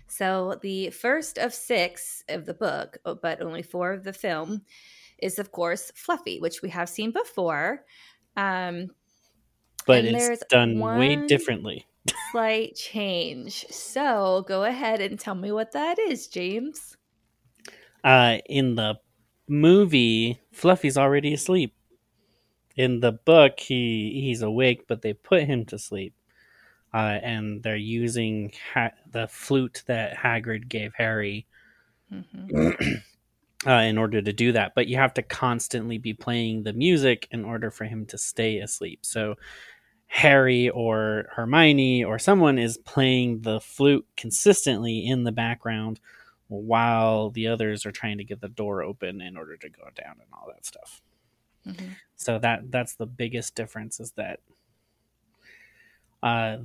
So, 0.07 0.59
the 0.63 0.91
first 0.91 1.37
of 1.37 1.53
six 1.53 2.25
of 2.31 2.47
the 2.47 2.55
book, 2.55 2.97
oh, 3.05 3.17
but 3.17 3.43
only 3.43 3.63
four 3.63 3.93
of 3.93 4.05
the 4.05 4.15
film, 4.15 4.63
is 5.19 5.39
of 5.39 5.53
course 5.53 5.93
Fluffy, 5.95 6.41
which 6.41 6.63
we 6.63 6.71
have 6.71 6.89
seen 6.89 7.13
before. 7.13 7.85
Um, 8.37 8.89
but 9.87 10.05
and 10.05 10.17
it's 10.17 10.45
done 10.47 10.79
way 10.79 11.17
differently. 11.29 11.87
slight 12.33 12.75
change. 12.77 13.67
So, 13.71 14.45
go 14.47 14.65
ahead 14.65 15.01
and 15.01 15.19
tell 15.19 15.35
me 15.35 15.53
what 15.53 15.73
that 15.73 15.99
is, 15.99 16.27
James. 16.29 16.97
Uh 18.03 18.39
in 18.47 18.77
the 18.77 18.99
movie, 19.49 20.41
Fluffy's 20.53 20.97
already 20.97 21.35
asleep. 21.35 21.75
In 22.77 23.01
the 23.01 23.13
book, 23.13 23.61
he 23.61 24.21
he's 24.23 24.43
awake, 24.43 24.87
but 24.89 25.03
they 25.03 25.13
put 25.13 25.45
him 25.45 25.65
to 25.67 25.79
sleep. 25.79 26.15
Uh, 26.93 27.21
and 27.23 27.63
they're 27.63 27.77
using 27.77 28.53
ha- 28.75 28.91
the 29.13 29.29
flute 29.29 29.85
that 29.87 30.17
Hagrid 30.17 30.69
gave 30.69 30.93
Harry 30.97 31.47
Mhm. 32.13 33.03
uh, 33.67 33.73
in 33.73 33.99
order 33.99 34.23
to 34.23 34.33
do 34.33 34.53
that. 34.53 34.73
But 34.75 34.87
you 34.87 34.97
have 34.97 35.15
to 35.15 35.23
constantly 35.23 35.99
be 35.99 36.15
playing 36.15 36.63
the 36.63 36.73
music 36.73 37.29
in 37.31 37.45
order 37.45 37.71
for 37.71 37.85
him 37.85 38.07
to 38.07 38.19
stay 38.19 38.59
asleep. 38.59 39.01
So 39.03 39.37
Harry 40.07 40.71
or 40.71 41.29
Hermione 41.33 42.05
or 42.05 42.19
someone 42.19 42.59
is 42.59 42.79
playing 42.79 43.43
the 43.43 43.61
flute 43.61 44.07
consistently 44.17 45.07
in 45.07 45.25
the 45.25 45.33
background 45.33 46.01
while 46.49 47.31
the 47.31 47.47
others 47.47 47.87
are 47.87 47.93
trying 47.93 48.19
to 48.19 48.25
get 48.25 48.41
the 48.41 48.49
door 48.49 48.83
open 48.83 49.21
in 49.21 49.37
order 49.37 49.57
to 49.57 49.69
go 49.69 49.85
down 49.95 50.17
and 50.21 50.29
all 50.33 50.49
that 50.53 50.67
stuff. 50.67 51.01
Mhm. 51.67 51.97
So 52.17 52.39
that 52.39 52.71
that's 52.71 52.95
the 52.95 53.07
biggest 53.07 53.55
difference 53.55 54.01
is 54.01 54.13
that 54.13 54.41
uh 56.23 56.59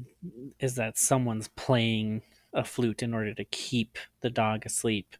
is 0.59 0.75
that 0.75 0.97
someone's 0.97 1.47
playing 1.49 2.21
a 2.53 2.63
flute 2.63 3.03
in 3.03 3.13
order 3.13 3.33
to 3.33 3.45
keep 3.45 3.97
the 4.21 4.29
dog 4.29 4.65
asleep 4.65 5.15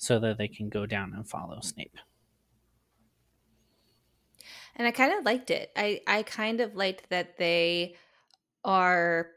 so 0.00 0.18
that 0.18 0.38
they 0.38 0.48
can 0.48 0.70
go 0.70 0.86
down 0.86 1.12
and 1.14 1.28
follow 1.28 1.60
Snape. 1.60 1.98
And 4.74 4.88
I 4.88 4.92
kind 4.92 5.12
of 5.12 5.26
liked 5.26 5.50
it. 5.50 5.70
I 5.76 6.00
I 6.06 6.22
kind 6.22 6.62
of 6.62 6.74
liked 6.74 7.10
that 7.10 7.36
they 7.36 7.96
are 8.64 9.28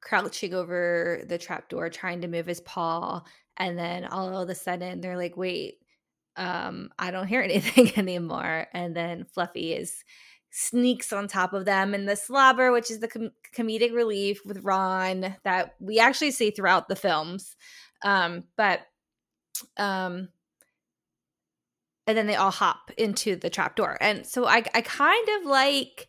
crouching 0.00 0.54
over 0.54 1.22
the 1.26 1.38
trapdoor 1.38 1.88
trying 1.88 2.20
to 2.20 2.28
move 2.28 2.46
his 2.46 2.60
paw 2.60 3.22
and 3.56 3.78
then 3.78 4.04
all 4.04 4.40
of 4.40 4.48
a 4.48 4.54
sudden 4.54 5.00
they're 5.00 5.16
like, 5.16 5.36
"Wait, 5.36 5.78
um 6.36 6.90
I 7.00 7.10
don't 7.10 7.26
hear 7.26 7.42
anything 7.50 7.98
anymore." 7.98 8.68
And 8.72 8.94
then 8.94 9.24
Fluffy 9.24 9.74
is 9.74 10.04
sneaks 10.50 11.12
on 11.12 11.26
top 11.26 11.52
of 11.52 11.64
them 11.64 11.94
and 11.94 12.08
the 12.08 12.14
slobber 12.14 12.70
which 12.70 12.90
is 12.92 13.00
the 13.00 13.08
com- 13.08 13.32
comedic 13.56 13.92
relief 13.92 14.44
with 14.46 14.62
Ron 14.62 15.34
that 15.44 15.74
we 15.80 15.98
actually 15.98 16.30
see 16.30 16.52
throughout 16.52 16.88
the 16.88 16.96
films. 16.96 17.56
Um 18.04 18.44
but 18.56 18.82
um 19.76 20.28
and 22.06 22.16
then 22.18 22.26
they 22.26 22.34
all 22.34 22.50
hop 22.50 22.90
into 22.96 23.36
the 23.36 23.50
trap 23.50 23.76
door. 23.76 23.96
And 24.00 24.26
so 24.26 24.46
I 24.46 24.64
I 24.74 24.82
kind 24.82 25.28
of 25.40 25.46
like 25.46 26.08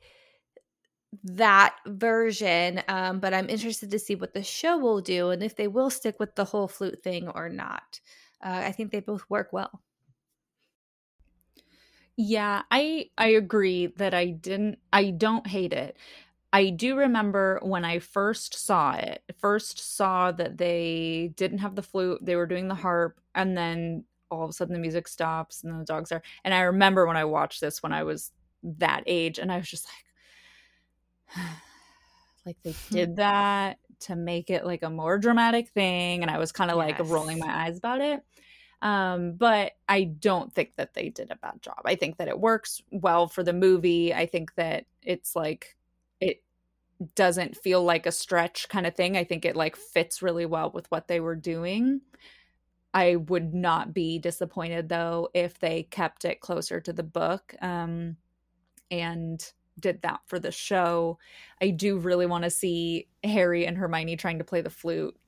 that 1.24 1.76
version, 1.86 2.82
um, 2.88 3.20
but 3.20 3.34
I'm 3.34 3.50
interested 3.50 3.92
to 3.92 4.00
see 4.00 4.16
what 4.16 4.34
the 4.34 4.44
show 4.44 4.78
will 4.78 5.02
do 5.02 5.30
and 5.30 5.44
if 5.44 5.56
they 5.56 5.68
will 5.68 5.90
stick 5.90 6.20
with 6.20 6.36
the 6.36 6.46
whole 6.46 6.68
flute 6.68 7.04
thing 7.04 7.28
or 7.30 7.50
not. 7.50 8.00
Uh, 8.44 8.62
I 8.66 8.72
think 8.72 8.92
they 8.92 9.00
both 9.00 9.24
work 9.30 9.54
well. 9.54 9.82
Yeah, 12.16 12.62
I 12.70 13.10
I 13.18 13.28
agree 13.30 13.88
that 13.98 14.14
I 14.14 14.28
didn't 14.28 14.80
I 14.92 15.10
don't 15.12 15.48
hate 15.48 15.74
it. 15.74 15.98
I 16.54 16.70
do 16.70 16.96
remember 16.98 17.60
when 17.64 17.86
I 17.86 18.00
first 18.00 18.56
saw 18.56 18.94
it, 18.94 19.24
first 19.40 19.80
saw 19.98 20.32
that 20.34 20.58
they 20.58 21.34
didn't 21.36 21.60
have 21.60 21.76
the 21.76 21.82
flute, 21.84 22.20
they 22.24 22.36
were 22.36 22.46
doing 22.46 22.68
the 22.68 22.76
harp, 22.76 23.20
and 23.36 23.58
then 23.58 24.04
all 24.30 24.44
of 24.44 24.50
a 24.50 24.54
sudden 24.54 24.74
the 24.74 24.80
music 24.80 25.08
stops 25.08 25.64
and 25.64 25.80
the 25.80 25.86
dogs 25.86 26.12
are. 26.12 26.24
And 26.44 26.54
I 26.54 26.62
remember 26.62 27.06
when 27.06 27.18
I 27.18 27.26
watched 27.26 27.62
this 27.62 27.84
when 27.84 27.94
I 27.94 28.04
was 28.04 28.32
that 28.64 29.04
age, 29.06 29.40
and 29.40 29.52
I 29.52 29.58
was 29.58 29.70
just 29.70 29.88
like, 31.36 31.46
like 32.46 32.58
they 32.64 32.76
did 32.90 33.18
that 33.18 33.78
to 34.02 34.16
make 34.16 34.50
it 34.50 34.66
like 34.66 34.84
a 34.84 34.90
more 34.90 35.18
dramatic 35.18 35.70
thing, 35.70 36.22
and 36.22 36.32
I 36.32 36.38
was 36.38 36.52
kind 36.52 36.72
of 36.72 36.78
like 36.78 37.00
rolling 37.00 37.40
my 37.40 37.66
eyes 37.66 37.78
about 37.78 38.02
it. 38.02 38.24
Um, 38.84 39.36
but 39.36 39.72
I 39.88 40.04
don't 40.04 40.54
think 40.54 40.76
that 40.76 40.94
they 40.94 41.08
did 41.08 41.32
a 41.32 41.38
bad 41.38 41.62
job. 41.62 41.80
I 41.86 41.96
think 41.96 42.18
that 42.18 42.28
it 42.28 42.38
works 42.38 42.82
well 42.92 43.28
for 43.30 43.42
the 43.42 43.54
movie. 43.54 44.14
I 44.14 44.26
think 44.26 44.56
that 44.56 44.86
it's 45.02 45.38
like 45.38 45.78
it 46.20 46.44
doesn't 47.16 47.56
feel 47.56 47.82
like 47.82 48.06
a 48.06 48.12
stretch 48.12 48.68
kind 48.68 48.86
of 48.86 48.94
thing. 48.94 49.16
I 49.16 49.24
think 49.24 49.46
it 49.46 49.56
like 49.56 49.78
fits 49.78 50.22
really 50.22 50.46
well 50.46 50.70
with 50.70 50.92
what 50.92 51.08
they 51.08 51.22
were 51.22 51.36
doing. 51.36 52.02
I 52.94 53.16
would 53.18 53.54
not 53.54 53.94
be 53.94 54.20
disappointed 54.20 54.90
though 54.90 55.30
if 55.34 55.60
they 55.60 55.84
kept 55.84 56.26
it 56.26 56.42
closer 56.42 56.80
to 56.82 56.94
the 56.94 57.04
book 57.04 57.56
um, 57.62 58.18
and 58.92 59.44
did 59.80 60.02
that 60.04 60.20
for 60.28 60.40
the 60.40 60.52
show. 60.52 61.18
I 61.62 61.72
do 61.72 61.98
really 61.98 62.26
want 62.28 62.44
to 62.44 62.50
see 62.52 63.08
Harry 63.24 63.66
and 63.66 63.78
Hermione 63.78 64.18
trying 64.18 64.38
to 64.40 64.44
play 64.44 64.62
the 64.62 64.70
flute, 64.70 65.18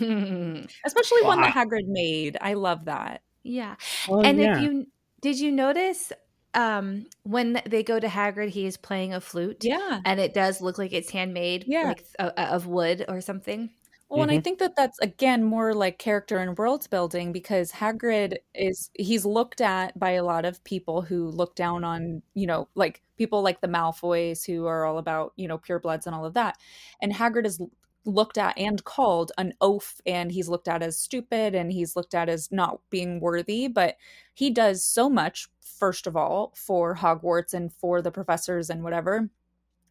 especially 0.00 1.22
one 1.22 1.40
that 1.40 1.54
Hagrid 1.54 1.86
made. 1.86 2.36
I 2.40 2.54
love 2.54 2.84
that. 2.86 3.22
yeah. 3.42 3.76
Oh, 4.08 4.20
and 4.22 4.38
yeah. 4.38 4.56
if 4.56 4.62
you 4.62 4.86
did 5.20 5.38
you 5.40 5.50
notice 5.52 6.12
um 6.54 7.06
when 7.24 7.60
they 7.66 7.82
go 7.82 7.98
to 8.00 8.06
Hagrid 8.06 8.48
he 8.50 8.66
is 8.66 8.76
playing 8.76 9.12
a 9.14 9.20
flute 9.20 9.58
Yeah. 9.62 10.00
and 10.04 10.20
it 10.20 10.32
does 10.34 10.60
look 10.60 10.78
like 10.78 10.92
it's 10.92 11.10
handmade 11.10 11.64
Yeah. 11.66 11.82
like 11.88 12.04
uh, 12.18 12.30
of 12.36 12.66
wood 12.66 13.04
or 13.08 13.20
something. 13.20 13.70
Well, 14.08 14.22
and 14.22 14.30
I 14.30 14.38
Mhm. 14.38 14.38
think 14.38 14.60
that 14.60 14.76
that's 14.76 14.98
again 15.00 15.42
more 15.42 15.74
like 15.74 15.98
character 15.98 16.38
and 16.38 16.56
world 16.56 16.88
building 16.90 17.32
because 17.32 17.72
Hagrid 17.72 18.36
is 18.54 18.88
he's 18.94 19.24
looked 19.26 19.60
at 19.60 19.98
by 19.98 20.10
a 20.12 20.22
lot 20.24 20.44
of 20.44 20.62
people 20.62 21.02
who 21.02 21.28
look 21.28 21.56
down 21.56 21.82
on, 21.82 22.22
you 22.34 22.46
know, 22.46 22.68
like 22.76 23.02
people 23.16 23.42
like 23.42 23.60
the 23.62 23.66
Malfoys 23.68 24.46
who 24.46 24.66
are 24.66 24.84
all 24.84 24.98
about, 24.98 25.32
you 25.36 25.48
know, 25.48 25.58
purebloods 25.58 26.06
and 26.06 26.14
all 26.14 26.24
of 26.24 26.34
that. 26.34 26.56
And 27.02 27.12
Hagrid 27.12 27.46
is 27.46 27.60
looked 28.04 28.38
at 28.38 28.56
and 28.56 28.84
called 28.84 29.32
an 29.38 29.52
oaf 29.60 30.00
and 30.06 30.30
he's 30.30 30.48
looked 30.48 30.68
at 30.68 30.82
as 30.82 30.96
stupid 30.96 31.56
and 31.56 31.72
he's 31.72 31.96
looked 31.96 32.14
at 32.14 32.28
as 32.28 32.52
not 32.52 32.80
being 32.90 33.18
worthy, 33.18 33.66
but 33.66 33.96
he 34.34 34.50
does 34.50 34.84
so 34.84 35.10
much 35.10 35.48
first 35.60 36.06
of 36.06 36.16
all 36.16 36.52
for 36.56 36.94
Hogwarts 36.94 37.52
and 37.52 37.72
for 37.72 38.00
the 38.00 38.12
professors 38.12 38.70
and 38.70 38.84
whatever. 38.84 39.28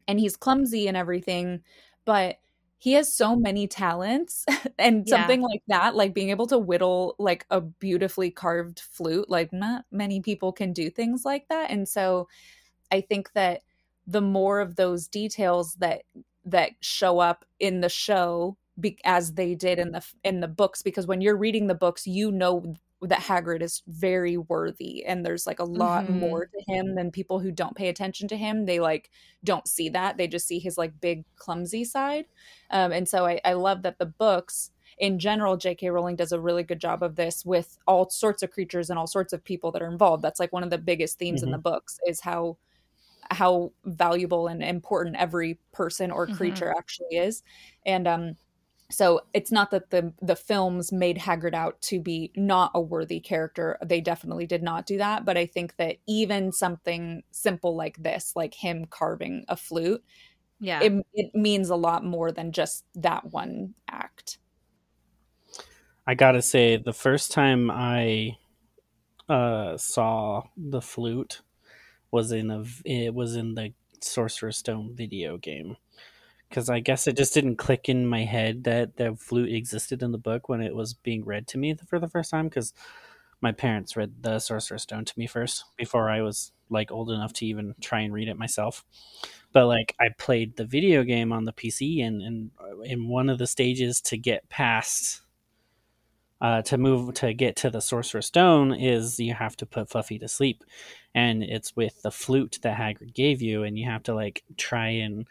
And 0.07 0.19
he's 0.19 0.37
clumsy 0.37 0.87
and 0.87 0.97
everything, 0.97 1.63
but 2.05 2.37
he 2.77 2.93
has 2.93 3.13
so 3.13 3.35
many 3.35 3.67
talents 3.67 4.45
and 4.79 5.07
Yeah. 5.07 5.09
something 5.09 5.41
like 5.41 5.61
that 5.67 5.95
like 5.95 6.13
being 6.13 6.29
able 6.29 6.47
to 6.47 6.57
whittle 6.57 7.15
like 7.19 7.45
a 7.49 7.61
beautifully 7.61 8.31
carved 8.31 8.79
flute 8.79 9.29
like 9.29 9.51
not 9.53 9.85
many 9.91 10.21
people 10.21 10.51
can 10.51 10.73
do 10.73 10.89
things 10.89 11.25
like 11.25 11.47
that 11.49 11.71
and 11.71 11.87
so 11.87 12.27
i 12.91 13.01
think 13.01 13.31
that 13.33 13.61
the 14.07 14.21
more 14.21 14.59
of 14.59 14.75
those 14.75 15.07
details 15.07 15.75
that 15.75 16.03
that 16.45 16.71
show 16.81 17.19
up 17.19 17.45
in 17.59 17.81
the 17.81 17.89
show 17.89 18.57
be, 18.79 18.99
as 19.05 19.33
they 19.33 19.55
did 19.55 19.79
in 19.79 19.91
the 19.91 20.05
in 20.23 20.41
the 20.41 20.47
books 20.47 20.81
because 20.83 21.07
when 21.07 21.21
you're 21.21 21.37
reading 21.37 21.67
the 21.67 21.75
books 21.75 22.05
you 22.05 22.31
know 22.31 22.75
that 23.01 23.19
Hagrid 23.21 23.61
is 23.61 23.83
very 23.87 24.37
worthy 24.37 25.05
and 25.05 25.25
there's 25.25 25.45
like 25.45 25.59
a 25.59 25.63
lot 25.65 26.07
Mhm. 26.07 26.07
more 26.07 26.47
to 26.47 26.73
him 26.73 26.95
than 26.95 27.11
people 27.11 27.39
who 27.39 27.51
don't 27.51 27.75
pay 27.75 27.89
attention 27.89 28.27
to 28.29 28.37
him 28.37 28.65
they 28.65 28.79
like 28.79 29.09
don't 29.43 29.67
see 29.67 29.89
that 29.89 30.17
they 30.17 30.27
just 30.27 30.47
see 30.47 30.59
his 30.59 30.77
like 30.77 30.99
big 31.01 31.25
clumsy 31.35 31.83
side 31.83 32.25
um, 32.71 32.91
and 32.91 33.07
so 33.07 33.25
I, 33.25 33.39
I 33.45 33.53
love 33.53 33.83
that 33.83 33.99
the 33.99 34.05
books 34.05 34.71
in 34.97 35.19
general 35.19 35.57
j.k 35.57 35.89
rowling 35.89 36.15
does 36.15 36.31
a 36.31 36.39
really 36.39 36.63
good 36.63 36.79
job 36.79 37.03
of 37.03 37.15
this 37.15 37.43
with 37.45 37.77
all 37.85 38.09
sorts 38.09 38.41
of 38.43 38.51
creatures 38.51 38.89
and 38.89 38.97
all 38.97 39.07
sorts 39.07 39.33
of 39.33 39.43
people 39.43 39.71
that 39.73 39.81
are 39.81 39.91
involved 39.91 40.23
that's 40.23 40.39
like 40.39 40.53
one 40.53 40.63
of 40.63 40.69
the 40.69 40.77
biggest 40.77 41.19
themes 41.19 41.43
in 41.43 41.51
the 41.51 41.57
books 41.57 41.99
is 42.07 42.21
how 42.21 42.57
how 43.31 43.73
valuable 43.85 44.47
and 44.47 44.63
important 44.63 45.15
every 45.15 45.59
person 45.73 46.11
or 46.11 46.27
Mhm. 46.27 46.27
creature 46.27 46.73
actually 46.77 47.17
is 47.17 47.41
and 47.85 48.07
um 48.07 48.35
so 48.91 49.21
it's 49.33 49.51
not 49.51 49.71
that 49.71 49.89
the 49.89 50.13
the 50.21 50.35
films 50.35 50.91
made 50.91 51.17
Hagrid 51.17 51.53
out 51.55 51.81
to 51.83 51.99
be 51.99 52.31
not 52.35 52.71
a 52.75 52.81
worthy 52.81 53.19
character. 53.19 53.77
They 53.83 53.99
definitely 54.01 54.45
did 54.45 54.61
not 54.63 54.85
do 54.85 54.97
that, 54.99 55.25
but 55.25 55.37
I 55.37 55.45
think 55.47 55.75
that 55.77 55.97
even 56.07 56.51
something 56.51 57.23
simple 57.31 57.75
like 57.75 57.97
this, 58.03 58.35
like 58.35 58.53
him 58.53 58.85
carving 58.85 59.45
a 59.49 59.57
flute, 59.57 60.03
Yeah. 60.59 60.83
it, 60.83 61.05
it 61.13 61.35
means 61.35 61.69
a 61.69 61.75
lot 61.77 62.05
more 62.05 62.31
than 62.31 62.51
just 62.51 62.85
that 62.95 63.25
one 63.31 63.75
act. 63.89 64.39
I 66.07 66.15
gotta 66.15 66.41
say, 66.41 66.77
the 66.77 66.93
first 66.93 67.31
time 67.31 67.69
I 67.71 68.37
uh, 69.29 69.77
saw 69.77 70.43
the 70.57 70.81
flute 70.81 71.41
was 72.11 72.31
in 72.31 72.51
a 72.51 72.65
it 72.85 73.13
was 73.15 73.35
in 73.35 73.55
the 73.55 73.73
Sorcerer's 74.01 74.57
Stone 74.57 74.95
video 74.95 75.37
game 75.37 75.77
because 76.49 76.69
I 76.69 76.79
guess 76.79 77.07
it 77.07 77.17
just 77.17 77.33
didn't 77.33 77.57
click 77.57 77.89
in 77.89 78.07
my 78.07 78.23
head 78.23 78.63
that 78.65 78.97
the 78.97 79.15
flute 79.15 79.51
existed 79.51 80.03
in 80.03 80.11
the 80.11 80.17
book 80.17 80.49
when 80.49 80.61
it 80.61 80.75
was 80.75 80.93
being 80.93 81.25
read 81.25 81.47
to 81.47 81.57
me 81.57 81.75
for 81.87 81.99
the 81.99 82.07
first 82.07 82.31
time 82.31 82.47
because 82.47 82.73
my 83.41 83.51
parents 83.51 83.95
read 83.95 84.21
the 84.21 84.39
Sorcerer's 84.39 84.83
Stone 84.83 85.05
to 85.05 85.19
me 85.19 85.27
first 85.27 85.65
before 85.77 86.09
I 86.09 86.21
was 86.21 86.51
like 86.69 86.91
old 86.91 87.11
enough 87.11 87.33
to 87.33 87.45
even 87.45 87.75
try 87.81 88.01
and 88.01 88.13
read 88.13 88.27
it 88.27 88.37
myself. 88.37 88.83
But 89.51 89.67
like 89.67 89.95
I 89.99 90.09
played 90.17 90.55
the 90.55 90.65
video 90.65 91.03
game 91.03 91.31
on 91.31 91.45
the 91.45 91.53
PC 91.53 92.05
and 92.05 92.21
and 92.21 92.51
in 92.83 93.07
one 93.07 93.29
of 93.29 93.37
the 93.37 93.47
stages 93.47 94.01
to 94.01 94.17
get 94.17 94.49
past 94.49 95.21
uh, 96.41 96.61
to 96.61 96.77
move 96.77 97.13
to 97.15 97.33
get 97.33 97.55
to 97.55 97.69
the 97.69 97.79
sorcerer's 97.79 98.25
stone 98.25 98.73
is 98.73 99.19
you 99.19 99.33
have 99.33 99.55
to 99.57 99.65
put 99.65 99.89
Fluffy 99.89 100.19
to 100.19 100.27
sleep, 100.27 100.63
and 101.13 101.43
it's 101.43 101.75
with 101.75 102.01
the 102.01 102.11
flute 102.11 102.59
that 102.61 102.77
Hagrid 102.77 103.13
gave 103.13 103.41
you, 103.41 103.63
and 103.63 103.79
you 103.79 103.85
have 103.85 104.03
to 104.03 104.13
like 104.13 104.43
try 104.57 104.87
and 104.89 105.27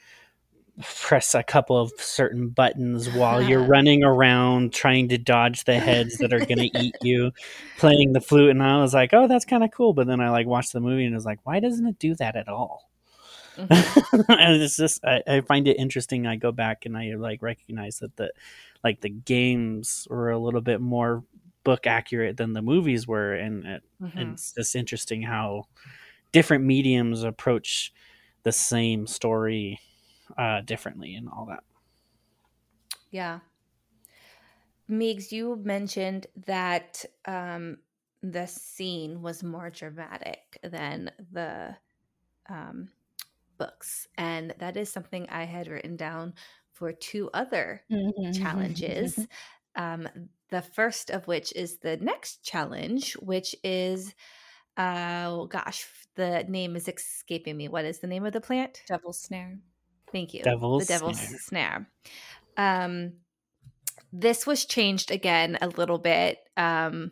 press 0.82 1.34
a 1.34 1.42
couple 1.42 1.76
of 1.80 1.92
certain 1.98 2.48
buttons 2.48 3.08
while 3.08 3.40
you're 3.40 3.62
running 3.66 4.02
around 4.02 4.72
trying 4.72 5.08
to 5.08 5.18
dodge 5.18 5.64
the 5.64 5.78
heads 5.78 6.18
that 6.18 6.32
are 6.32 6.40
going 6.40 6.58
to 6.58 6.76
eat 6.76 6.96
you 7.00 7.30
playing 7.78 8.12
the 8.12 8.20
flute 8.20 8.50
and 8.50 8.62
i 8.62 8.80
was 8.80 8.92
like 8.92 9.14
oh 9.14 9.28
that's 9.28 9.44
kind 9.44 9.62
of 9.62 9.70
cool 9.70 9.92
but 9.92 10.06
then 10.08 10.20
i 10.20 10.30
like 10.30 10.46
watched 10.48 10.72
the 10.72 10.80
movie 10.80 11.04
and 11.04 11.14
was 11.14 11.24
like 11.24 11.38
why 11.44 11.60
doesn't 11.60 11.86
it 11.86 11.98
do 11.98 12.14
that 12.16 12.36
at 12.36 12.48
all 12.48 12.90
Mhm. 13.56 14.24
and 14.38 14.60
it's 14.60 14.76
just 14.76 15.04
I, 15.04 15.22
I 15.28 15.40
find 15.42 15.68
it 15.68 15.76
interesting 15.78 16.26
i 16.26 16.34
go 16.34 16.50
back 16.50 16.86
and 16.86 16.96
i 16.96 17.14
like 17.14 17.40
recognize 17.40 17.98
that 18.00 18.16
the 18.16 18.32
like 18.82 19.00
the 19.00 19.10
games 19.10 20.08
were 20.10 20.30
a 20.30 20.38
little 20.38 20.60
bit 20.60 20.80
more 20.80 21.22
book 21.62 21.86
accurate 21.86 22.36
than 22.36 22.52
the 22.52 22.62
movies 22.62 23.06
were 23.06 23.32
and 23.34 23.64
it, 23.64 23.82
Mhm. 24.02 24.32
it's 24.32 24.52
just 24.54 24.74
interesting 24.74 25.22
how 25.22 25.66
different 26.32 26.64
mediums 26.64 27.22
approach 27.22 27.92
the 28.42 28.52
same 28.52 29.06
story 29.06 29.78
uh 30.38 30.60
differently 30.62 31.14
and 31.14 31.28
all 31.28 31.46
that 31.46 31.64
Yeah. 33.10 33.38
Meegs, 34.90 35.30
you 35.30 35.56
mentioned 35.62 36.26
that 36.46 37.04
um, 37.26 37.78
the 38.22 38.46
scene 38.46 39.22
was 39.22 39.44
more 39.44 39.70
dramatic 39.70 40.58
than 40.64 41.12
the 41.32 41.76
um, 42.48 42.88
books. 43.56 44.08
And 44.18 44.54
that 44.58 44.76
is 44.76 44.90
something 44.90 45.28
I 45.30 45.44
had 45.44 45.68
written 45.68 45.96
down 45.96 46.34
for 46.72 46.92
two 46.92 47.30
other 47.32 47.82
challenges. 48.32 49.18
Um, 49.76 50.08
the 50.50 50.62
first 50.62 51.10
of 51.10 51.26
which 51.26 51.52
is 51.56 51.78
the 51.78 51.96
next 51.96 52.44
challenge, 52.44 53.14
which 53.14 53.56
is, 53.64 54.14
uh, 54.76 55.24
oh 55.26 55.46
gosh, 55.46 55.84
the 56.14 56.44
name 56.46 56.76
is 56.76 56.86
escaping 56.86 57.56
me. 57.56 57.66
What 57.66 57.84
is 57.84 57.98
the 57.98 58.06
name 58.06 58.24
of 58.24 58.32
the 58.32 58.40
plant? 58.40 58.82
Devil's 58.86 59.18
snare. 59.18 59.58
Thank 60.14 60.32
you. 60.32 60.44
Devil's 60.44 60.86
the 60.86 60.92
devil's 60.92 61.18
Snare. 61.18 61.38
snare. 61.40 61.88
Um, 62.56 63.14
this 64.12 64.46
was 64.46 64.64
changed 64.64 65.10
again 65.10 65.58
a 65.60 65.66
little 65.66 65.98
bit. 65.98 66.38
Um, 66.56 67.10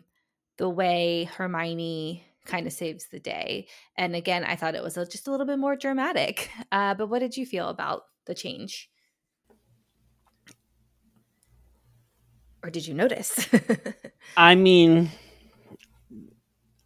the 0.55 0.69
way 0.69 1.25
Hermione 1.25 2.23
kind 2.45 2.65
of 2.65 2.71
saves 2.71 3.07
the 3.11 3.19
day, 3.19 3.67
and 3.97 4.15
again, 4.15 4.45
I 4.45 4.55
thought 4.55 4.75
it 4.75 4.81
was 4.81 4.95
a, 4.95 5.05
just 5.05 5.27
a 5.27 5.31
little 5.31 5.45
bit 5.45 5.59
more 5.59 5.75
dramatic. 5.75 6.49
Uh, 6.71 6.93
but 6.93 7.07
what 7.07 7.19
did 7.19 7.35
you 7.35 7.45
feel 7.45 7.67
about 7.67 8.03
the 8.25 8.33
change? 8.33 8.89
Or 12.63 12.69
did 12.69 12.87
you 12.87 12.93
notice? 12.93 13.49
I 14.37 14.55
mean, 14.55 15.11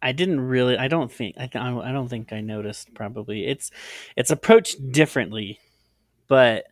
I 0.02 0.10
didn't 0.10 0.40
really. 0.40 0.76
I 0.76 0.88
don't 0.88 1.12
think. 1.12 1.36
I, 1.38 1.46
th- 1.46 1.62
I 1.62 1.92
don't 1.92 2.08
think 2.08 2.32
I 2.32 2.40
noticed. 2.40 2.92
Probably 2.92 3.46
it's 3.46 3.70
it's 4.16 4.32
approached 4.32 4.90
differently, 4.90 5.60
but 6.28 6.66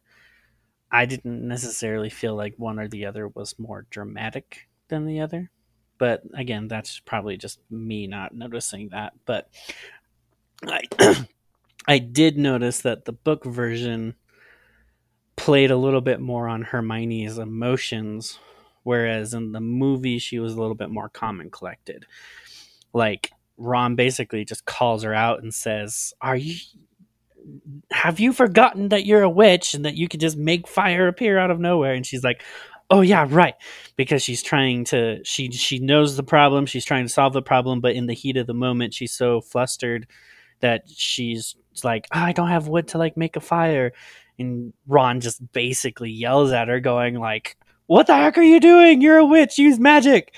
I 0.91 1.07
didn't 1.07 1.47
necessarily 1.47 2.11
feel 2.11 2.37
like 2.37 2.55
one 2.57 2.79
or 2.79 2.89
the 2.89 3.07
other 3.07 3.29
was 3.29 3.59
more 3.59 3.87
dramatic 3.91 4.69
than 4.89 5.07
the 5.07 5.21
other. 5.21 5.51
But 5.99 6.23
again, 6.35 6.69
that's 6.69 7.01
probably 7.01 7.37
just 7.37 7.59
me 7.71 8.07
not 8.07 8.35
noticing 8.35 8.91
that. 8.91 9.15
But 9.25 9.49
I 10.67 10.83
I 11.89 11.99
did 11.99 12.39
notice 12.39 12.81
that 12.83 13.05
the 13.05 13.13
book 13.13 13.45
version 13.45 14.15
played 15.37 15.71
a 15.71 15.77
little 15.77 16.01
bit 16.01 16.21
more 16.21 16.49
on 16.49 16.63
Hermione's 16.63 17.39
emotions, 17.39 18.39
whereas 18.83 19.35
in 19.35 19.53
the 19.53 19.61
movie 19.61 20.19
she 20.19 20.39
was 20.39 20.55
a 20.55 20.61
little 20.61 20.75
bit 20.75 20.91
more 20.91 21.09
calm 21.09 21.41
and 21.41 21.53
collected. 21.53 22.07
Like 22.93 23.33
Ron 23.57 23.97
basically 23.97 24.45
just 24.45 24.65
calls 24.65 25.03
her 25.03 25.15
out 25.15 25.43
and 25.43 25.53
says, 25.53 26.15
"Are 26.21 26.37
you 26.37 26.57
have 27.93 28.21
you 28.21 28.33
forgotten 28.33 28.89
that 28.91 29.07
you're 29.07 29.23
a 29.23 29.31
witch 29.31 29.75
and 29.75 29.85
that 29.85 29.97
you 29.97 30.09
can 30.09 30.21
just 30.21 30.37
make 30.37 30.69
fire 30.69 31.09
appear 31.09 31.39
out 31.39 31.51
of 31.51 31.61
nowhere?" 31.61 31.95
And 31.95 32.07
she's 32.07 32.25
like, 32.25 32.43
"Oh 32.91 33.01
yeah, 33.01 33.27
right." 33.29 33.55
Because 33.97 34.23
she's 34.23 34.43
trying 34.43 34.85
to 34.87 35.25
she 35.25 35.51
she 35.53 35.79
knows 35.79 36.17
the 36.17 36.23
problem, 36.23 36.67
she's 36.67 36.85
trying 36.85 37.05
to 37.05 37.13
solve 37.13 37.33
the 37.33 37.43
problem, 37.43 37.81
but 37.81 37.95
in 37.95 38.07
the 38.07 38.15
heat 38.15 38.37
of 38.37 38.47
the 38.47 38.55
moment 38.55 38.95
she's 38.95 39.13
so 39.13 39.41
flustered 39.41 40.07
that 40.61 40.85
she's 40.89 41.57
like, 41.85 42.07
oh, 42.13 42.21
"I 42.21 42.33
don't 42.33 42.49
have 42.49 42.69
wood 42.69 42.89
to 42.89 42.99
like 42.99 43.17
make 43.17 43.37
a 43.37 43.41
fire." 43.41 43.93
And 44.39 44.73
Ron 44.87 45.21
just 45.21 45.53
basically 45.53 46.11
yells 46.11 46.53
at 46.53 46.69
her 46.69 46.81
going 46.81 47.15
like, 47.17 47.57
"What 47.87 48.07
the 48.07 48.15
heck 48.17 48.39
are 48.39 48.43
you 48.43 48.61
doing? 48.61 49.01
You're 49.03 49.19
a 49.19 49.25
witch. 49.25 49.59
Use 49.59 49.79
magic." 49.79 50.35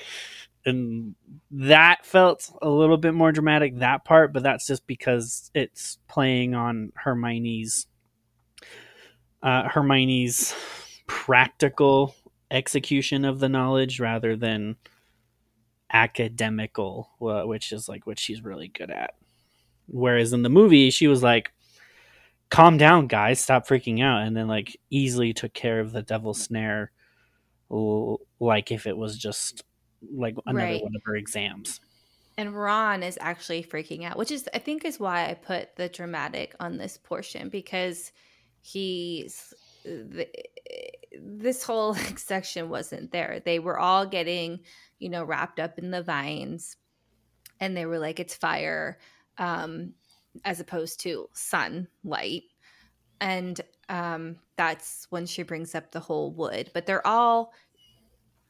And 0.65 1.15
that 1.51 2.05
felt 2.05 2.51
a 2.61 2.69
little 2.69 2.97
bit 2.97 3.13
more 3.13 3.31
dramatic 3.31 3.79
that 3.79 4.05
part, 4.05 4.33
but 4.33 4.43
that's 4.43 4.67
just 4.67 4.85
because 4.85 5.49
it's 5.53 5.97
playing 6.07 6.53
on 6.53 6.91
Hermione's 6.95 7.87
uh, 9.41 9.67
Hermione's 9.69 10.53
practical 11.07 12.13
execution 12.51 13.25
of 13.25 13.39
the 13.39 13.49
knowledge 13.49 13.99
rather 13.99 14.35
than 14.35 14.75
academical, 15.91 17.09
which 17.19 17.71
is 17.71 17.89
like 17.89 18.05
what 18.05 18.19
she's 18.19 18.43
really 18.43 18.67
good 18.67 18.91
at. 18.91 19.15
Whereas 19.87 20.33
in 20.33 20.43
the 20.43 20.49
movie, 20.49 20.91
she 20.91 21.07
was 21.07 21.23
like, 21.23 21.51
"Calm 22.49 22.77
down, 22.77 23.07
guys, 23.07 23.39
stop 23.39 23.67
freaking 23.67 24.03
out," 24.03 24.21
and 24.21 24.37
then 24.37 24.47
like 24.47 24.77
easily 24.91 25.33
took 25.33 25.53
care 25.53 25.79
of 25.79 25.93
the 25.93 26.03
devil's 26.03 26.41
snare, 26.41 26.91
like 28.39 28.71
if 28.71 28.85
it 28.85 28.97
was 28.97 29.17
just 29.17 29.63
like 30.13 30.35
another 30.45 30.65
Right. 30.73 30.83
one 30.83 30.95
of 30.95 31.01
her 31.05 31.15
exams. 31.15 31.79
and 32.37 32.55
Ron 32.55 33.03
is 33.03 33.17
actually 33.21 33.63
freaking 33.63 34.05
out, 34.05 34.17
which 34.17 34.31
is 34.31 34.47
I 34.53 34.59
think 34.59 34.85
is 34.85 34.99
why 34.99 35.29
I 35.29 35.33
put 35.33 35.75
the 35.75 35.89
dramatic 35.89 36.55
on 36.59 36.77
this 36.77 36.97
portion 36.97 37.49
because 37.49 38.11
he's 38.61 39.53
the, 39.83 40.27
this 41.21 41.63
whole 41.63 41.93
section 42.17 42.69
wasn't 42.69 43.11
there. 43.11 43.41
They 43.43 43.59
were 43.59 43.79
all 43.79 44.05
getting, 44.05 44.59
you 44.99 45.09
know, 45.09 45.23
wrapped 45.23 45.59
up 45.59 45.77
in 45.79 45.91
the 45.91 46.03
vines 46.03 46.77
and 47.59 47.75
they 47.75 47.85
were 47.85 47.99
like 47.99 48.19
it's 48.19 48.35
fire 48.35 48.99
um 49.37 49.93
as 50.45 50.59
opposed 50.59 51.01
to 51.01 51.27
sunlight. 51.33 52.43
And 53.19 53.59
um 53.89 54.37
that's 54.55 55.07
when 55.09 55.25
she 55.25 55.43
brings 55.43 55.75
up 55.75 55.91
the 55.91 55.99
whole 55.99 56.31
wood, 56.31 56.71
but 56.73 56.85
they're 56.85 57.05
all 57.05 57.53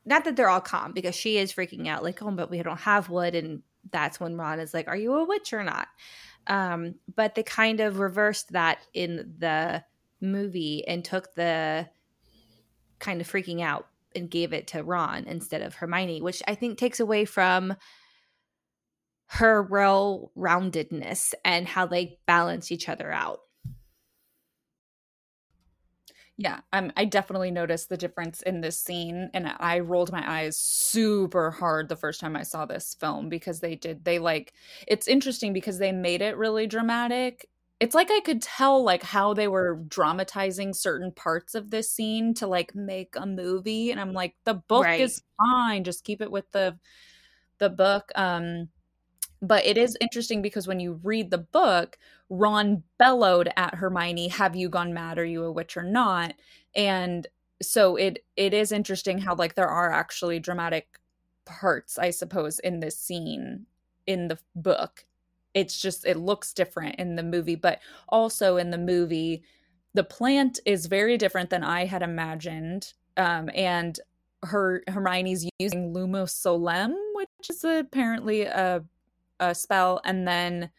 not 0.10 0.26
that 0.26 0.36
they're 0.36 0.50
all 0.50 0.60
calm 0.60 0.92
because 0.92 1.16
she 1.16 1.38
is 1.38 1.54
freaking 1.54 1.88
out 1.88 2.04
like 2.04 2.22
oh 2.22 2.32
but 2.32 2.50
we 2.50 2.62
don't 2.62 2.80
have 2.80 3.10
wood 3.10 3.36
and 3.36 3.62
that's 3.92 4.20
when 4.20 4.36
ron 4.36 4.60
is 4.60 4.74
like 4.74 4.88
are 4.88 4.98
you 4.98 5.14
a 5.16 5.24
witch 5.26 5.54
or 5.54 5.64
not? 5.64 5.88
Um 6.48 6.96
but 7.16 7.36
they 7.36 7.44
kind 7.44 7.80
of 7.80 8.00
reversed 8.00 8.52
that 8.52 8.80
in 8.94 9.36
the 9.38 9.84
movie 10.20 10.86
and 10.88 11.06
took 11.06 11.34
the 11.36 11.88
kind 12.98 13.22
of 13.22 13.32
freaking 13.32 13.62
out 13.62 13.88
and 14.16 14.30
gave 14.30 14.52
it 14.52 14.68
to 14.68 14.84
ron 14.84 15.26
instead 15.26 15.62
of 15.62 15.76
hermione 15.76 16.22
which 16.22 16.42
i 16.48 16.56
think 16.56 16.78
takes 16.78 17.00
away 17.00 17.24
from 17.24 17.76
her 19.28 19.62
well 19.62 20.32
roundedness 20.36 21.34
and 21.46 21.68
how 21.68 21.86
they 21.86 22.18
balance 22.26 22.72
each 22.72 22.90
other 22.90 23.12
out 23.12 23.42
Yeah, 26.42 26.62
um, 26.72 26.94
I 26.96 27.04
definitely 27.04 27.52
noticed 27.52 27.90
the 27.90 27.98
difference 27.98 28.42
in 28.44 28.62
this 28.62 28.80
scene, 28.80 29.30
and 29.34 29.50
I 29.60 29.80
rolled 29.80 30.14
my 30.14 30.24
eyes 30.26 30.56
super 30.56 31.52
hard 31.52 31.90
the 31.90 31.98
first 31.98 32.22
time 32.22 32.38
I 32.38 32.44
saw 32.44 32.66
this 32.66 32.94
film 32.96 33.28
because 33.28 33.60
they 33.60 33.76
did 33.76 34.06
they 34.06 34.20
like 34.20 34.54
it's 34.88 35.08
interesting 35.10 35.52
because 35.52 35.80
they 35.80 35.92
made 35.92 36.22
it 36.22 36.38
really 36.38 36.66
dramatic 36.66 37.50
it's 37.82 37.96
like 37.96 38.10
I 38.12 38.20
could 38.22 38.42
tell 38.42 38.82
like 38.84 39.04
how 39.04 39.34
they 39.34 39.48
were 39.50 39.76
dramatizing 39.88 40.74
certain 40.74 41.12
parts 41.14 41.56
of 41.56 41.72
this 41.72 41.92
scene 41.92 42.34
to 42.36 42.48
like 42.48 42.74
make 42.76 43.16
a 43.18 43.26
movie 43.26 43.92
and 43.92 44.00
I'm 44.00 44.14
like 44.14 44.36
the 44.46 44.54
book 44.56 44.92
Right. 44.92 44.98
is 44.98 45.22
fine 45.38 45.84
just 45.84 46.04
keep 46.06 46.22
it 46.22 46.32
with 46.32 46.50
the 46.52 46.80
the 47.60 47.70
book 47.70 48.12
um 48.16 48.70
but 49.42 49.66
it 49.66 49.78
is 49.78 49.98
interesting 50.02 50.42
because 50.42 50.68
when 50.68 50.80
you 50.80 51.00
read 51.04 51.32
the 51.32 51.38
book 51.38 51.98
Ron 52.30 52.84
bellowed 52.98 53.50
at 53.56 53.76
Hermione 53.76 54.28
have 54.28 54.56
you 54.56 54.70
gone 54.70 54.94
mad? 54.94 55.18
Are 55.18 55.26
you 55.26 55.44
a 55.44 55.52
witch 55.52 55.78
or 55.78 55.84
not? 55.84 56.34
And 56.76 57.28
so 57.62 57.96
it 57.96 58.24
it 58.36 58.54
is 58.54 58.72
interesting 58.72 59.20
how 59.20 59.36
like 59.36 59.56
there 59.56 59.68
are 59.68 59.92
actually 59.92 60.40
dramatic 60.40 61.00
parts 61.46 61.98
I 61.98 62.12
suppose 62.12 62.60
in 62.60 62.80
this 62.80 62.98
scene 62.98 63.66
in 64.06 64.28
the 64.28 64.40
book. 64.56 65.06
It's 65.54 65.80
just 65.80 66.06
it 66.06 66.18
looks 66.18 66.54
different 66.54 66.96
in 66.96 67.16
the 67.16 67.24
movie 67.24 67.56
but 67.56 67.80
also 68.08 68.58
in 68.58 68.70
the 68.72 68.78
movie 68.78 69.44
the 69.94 70.04
plant 70.04 70.60
is 70.66 70.86
very 70.86 71.18
different 71.18 71.50
than 71.50 71.64
i 71.64 71.86
had 71.86 72.02
imagined 72.02 72.94
um, 73.18 73.50
and 73.54 74.00
her 74.44 74.84
hermione's 74.88 75.50
using 75.58 75.94
lumos 75.94 76.30
solem 76.30 76.96
which 77.14 77.30
is 77.50 77.64
apparently 77.64 78.44
a, 78.44 78.84
a 79.40 79.56
spell 79.56 80.02
and 80.06 80.28
then 80.28 80.70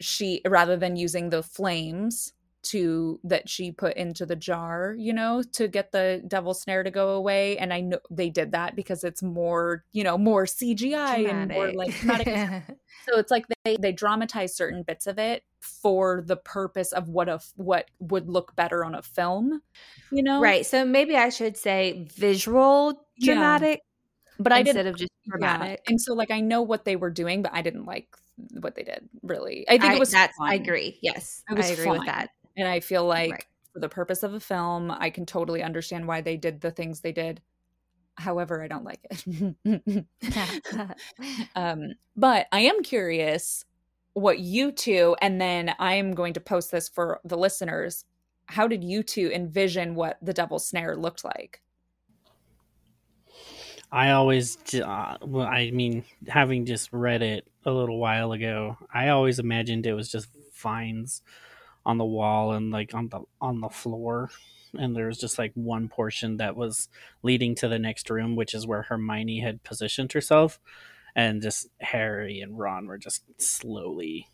she 0.00 0.40
rather 0.46 0.76
than 0.76 0.96
using 0.96 1.30
the 1.30 1.42
flames 1.42 2.32
to 2.62 3.20
that 3.22 3.48
she 3.48 3.70
put 3.70 3.96
into 3.96 4.24
the 4.24 4.34
jar 4.34 4.94
you 4.98 5.12
know 5.12 5.42
to 5.52 5.68
get 5.68 5.92
the 5.92 6.22
devil 6.26 6.54
snare 6.54 6.82
to 6.82 6.90
go 6.90 7.10
away 7.10 7.58
and 7.58 7.72
i 7.72 7.80
know 7.80 7.98
they 8.10 8.30
did 8.30 8.52
that 8.52 8.74
because 8.74 9.04
it's 9.04 9.22
more 9.22 9.84
you 9.92 10.02
know 10.02 10.16
more 10.16 10.46
cgi 10.46 11.30
and 11.30 11.50
more 11.52 11.70
like 11.72 11.94
dramatic 11.98 12.26
so 13.06 13.18
it's 13.18 13.30
like 13.30 13.44
they 13.64 13.76
they 13.76 13.92
dramatize 13.92 14.56
certain 14.56 14.82
bits 14.82 15.06
of 15.06 15.18
it 15.18 15.44
for 15.60 16.22
the 16.26 16.36
purpose 16.36 16.92
of 16.92 17.08
what 17.08 17.28
a 17.28 17.38
what 17.56 17.90
would 17.98 18.28
look 18.28 18.56
better 18.56 18.84
on 18.84 18.94
a 18.94 19.02
film 19.02 19.60
you 20.10 20.22
know 20.22 20.40
right. 20.40 20.64
So 20.64 20.84
maybe 20.84 21.16
I 21.16 21.28
should 21.28 21.56
say 21.56 22.08
visual 22.16 23.06
Yeah. 23.18 23.58
Dramatic 24.36 24.44
but 24.44 24.52
i 24.52 24.58
instead 24.60 24.74
didn't 24.74 24.94
of 24.94 24.96
just 24.98 25.12
yeah. 25.40 25.76
and 25.86 26.00
so 26.00 26.14
like 26.14 26.30
i 26.30 26.40
know 26.40 26.62
what 26.62 26.84
they 26.84 26.96
were 26.96 27.10
doing 27.10 27.42
but 27.42 27.52
i 27.54 27.62
didn't 27.62 27.84
like 27.86 28.08
what 28.60 28.74
they 28.74 28.82
did 28.82 29.08
really 29.22 29.64
i 29.68 29.72
think 29.72 29.84
I, 29.92 29.94
it 29.94 30.00
was 30.00 30.10
that's 30.10 30.36
fun. 30.36 30.50
I 30.50 30.54
agree. 30.54 30.98
Yes. 31.02 31.42
I 31.48 31.54
agree 31.54 31.84
fun. 31.84 31.98
with 31.98 32.06
that. 32.06 32.30
and 32.56 32.66
i 32.68 32.80
feel 32.80 33.06
like 33.06 33.30
Right. 33.30 33.44
for 33.72 33.80
the 33.80 33.88
purpose 33.88 34.22
of 34.22 34.34
a 34.34 34.40
film 34.40 34.90
i 34.90 35.10
can 35.10 35.24
totally 35.26 35.62
understand 35.62 36.06
why 36.08 36.20
they 36.20 36.36
did 36.36 36.60
the 36.60 36.70
things 36.70 37.00
they 37.00 37.12
did 37.12 37.40
however 38.16 38.62
i 38.62 38.68
don't 38.68 38.84
like 38.84 39.00
it 39.10 40.04
um 41.56 41.92
but 42.16 42.46
i 42.52 42.60
am 42.60 42.82
curious 42.82 43.64
what 44.14 44.38
you 44.38 44.70
two 44.70 45.16
and 45.20 45.40
then 45.40 45.74
i 45.78 45.94
am 45.94 46.12
going 46.12 46.32
to 46.32 46.40
post 46.40 46.70
this 46.70 46.88
for 46.88 47.20
the 47.24 47.36
listeners 47.38 48.04
how 48.46 48.68
did 48.68 48.84
you 48.84 49.02
two 49.02 49.30
envision 49.32 49.94
what 49.94 50.18
the 50.22 50.32
devil's 50.32 50.66
snare 50.66 50.96
looked 50.96 51.24
like 51.24 51.60
I 53.94 54.10
always, 54.10 54.58
uh, 54.74 55.18
well, 55.22 55.46
I 55.46 55.70
mean, 55.70 56.04
having 56.26 56.66
just 56.66 56.92
read 56.92 57.22
it 57.22 57.46
a 57.64 57.70
little 57.70 58.00
while 58.00 58.32
ago, 58.32 58.76
I 58.92 59.10
always 59.10 59.38
imagined 59.38 59.86
it 59.86 59.94
was 59.94 60.10
just 60.10 60.28
vines 60.56 61.22
on 61.86 61.98
the 61.98 62.04
wall 62.04 62.52
and 62.54 62.72
like 62.72 62.92
on 62.92 63.08
the 63.08 63.20
on 63.40 63.60
the 63.60 63.68
floor, 63.68 64.30
and 64.76 64.96
there 64.96 65.06
was 65.06 65.18
just 65.18 65.38
like 65.38 65.52
one 65.54 65.88
portion 65.88 66.38
that 66.38 66.56
was 66.56 66.88
leading 67.22 67.54
to 67.54 67.68
the 67.68 67.78
next 67.78 68.10
room, 68.10 68.34
which 68.34 68.52
is 68.52 68.66
where 68.66 68.82
Hermione 68.82 69.38
had 69.38 69.62
positioned 69.62 70.12
herself, 70.12 70.58
and 71.14 71.40
just 71.40 71.68
Harry 71.80 72.40
and 72.40 72.58
Ron 72.58 72.88
were 72.88 72.98
just 72.98 73.22
slowly 73.40 74.26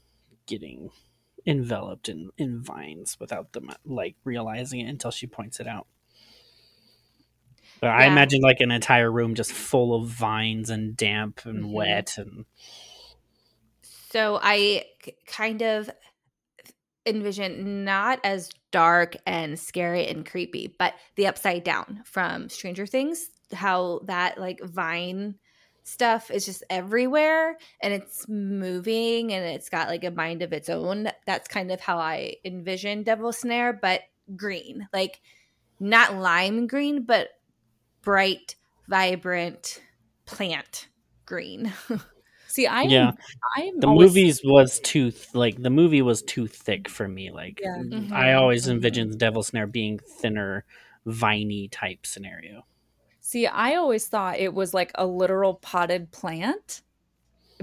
getting 0.46 0.88
enveloped 1.46 2.08
in 2.08 2.30
in 2.38 2.62
vines 2.62 3.18
without 3.20 3.52
them 3.52 3.70
like 3.84 4.16
realizing 4.24 4.80
it 4.80 4.88
until 4.88 5.10
she 5.10 5.26
points 5.26 5.60
it 5.60 5.66
out. 5.66 5.86
But 7.80 7.90
I 7.90 8.06
imagine 8.06 8.42
like 8.42 8.60
an 8.60 8.70
entire 8.70 9.10
room 9.10 9.34
just 9.34 9.52
full 9.52 9.94
of 9.94 10.08
vines 10.08 10.70
and 10.70 10.96
damp 10.96 11.46
and 11.46 11.64
Mhm. 11.64 11.72
wet 11.72 12.18
and 12.18 12.44
So 13.82 14.40
I 14.42 14.86
kind 15.26 15.62
of 15.62 15.88
envision 17.06 17.84
not 17.84 18.20
as 18.24 18.50
dark 18.70 19.16
and 19.26 19.58
scary 19.58 20.06
and 20.06 20.26
creepy, 20.26 20.74
but 20.78 20.94
the 21.16 21.26
upside 21.26 21.64
down 21.64 22.02
from 22.04 22.48
Stranger 22.48 22.86
Things, 22.86 23.30
how 23.52 24.00
that 24.04 24.38
like 24.38 24.60
vine 24.62 25.36
stuff 25.82 26.30
is 26.30 26.44
just 26.44 26.62
everywhere 26.70 27.56
and 27.82 27.92
it's 27.94 28.28
moving 28.28 29.32
and 29.32 29.44
it's 29.44 29.68
got 29.68 29.88
like 29.88 30.04
a 30.04 30.10
mind 30.10 30.42
of 30.42 30.52
its 30.52 30.68
own. 30.68 31.08
That's 31.26 31.48
kind 31.48 31.72
of 31.72 31.80
how 31.80 31.98
I 31.98 32.36
envision 32.44 33.02
Devil 33.02 33.32
Snare, 33.32 33.72
but 33.72 34.02
green. 34.36 34.88
Like 34.92 35.20
not 35.80 36.14
lime 36.14 36.66
green, 36.66 37.04
but 37.04 37.28
bright, 38.02 38.56
vibrant 38.88 39.80
plant 40.26 40.88
green. 41.26 41.72
see 42.48 42.66
i 42.66 42.82
am 42.82 42.90
Yeah. 42.90 43.12
i 43.56 43.62
am 43.62 43.78
the 43.80 43.86
always- 43.86 44.08
movies 44.10 44.40
was 44.44 44.80
too 44.80 45.10
th- 45.12 45.34
like 45.34 45.62
the 45.62 45.70
movie 45.70 46.02
was 46.02 46.22
too 46.22 46.46
thick 46.48 46.88
for 46.88 47.06
me 47.06 47.30
like 47.30 47.60
Yeah. 47.62 47.76
Mhm. 47.78 48.10
I 48.10 48.32
always 48.32 48.66
Mhm. 48.66 48.72
envisioned 48.72 49.18
Devil 49.18 49.42
Snare 49.44 49.68
being 49.68 50.00
thinner 50.00 50.64
viney 51.06 51.68
type 51.68 52.04
scenario. 52.06 52.64
see 53.20 53.46
i 53.46 53.76
always 53.76 54.08
thought 54.08 54.38
it 54.40 54.52
was 54.54 54.74
like 54.74 54.90
a 54.96 55.06
literal 55.06 55.54
potted 55.54 56.10
plant 56.10 56.82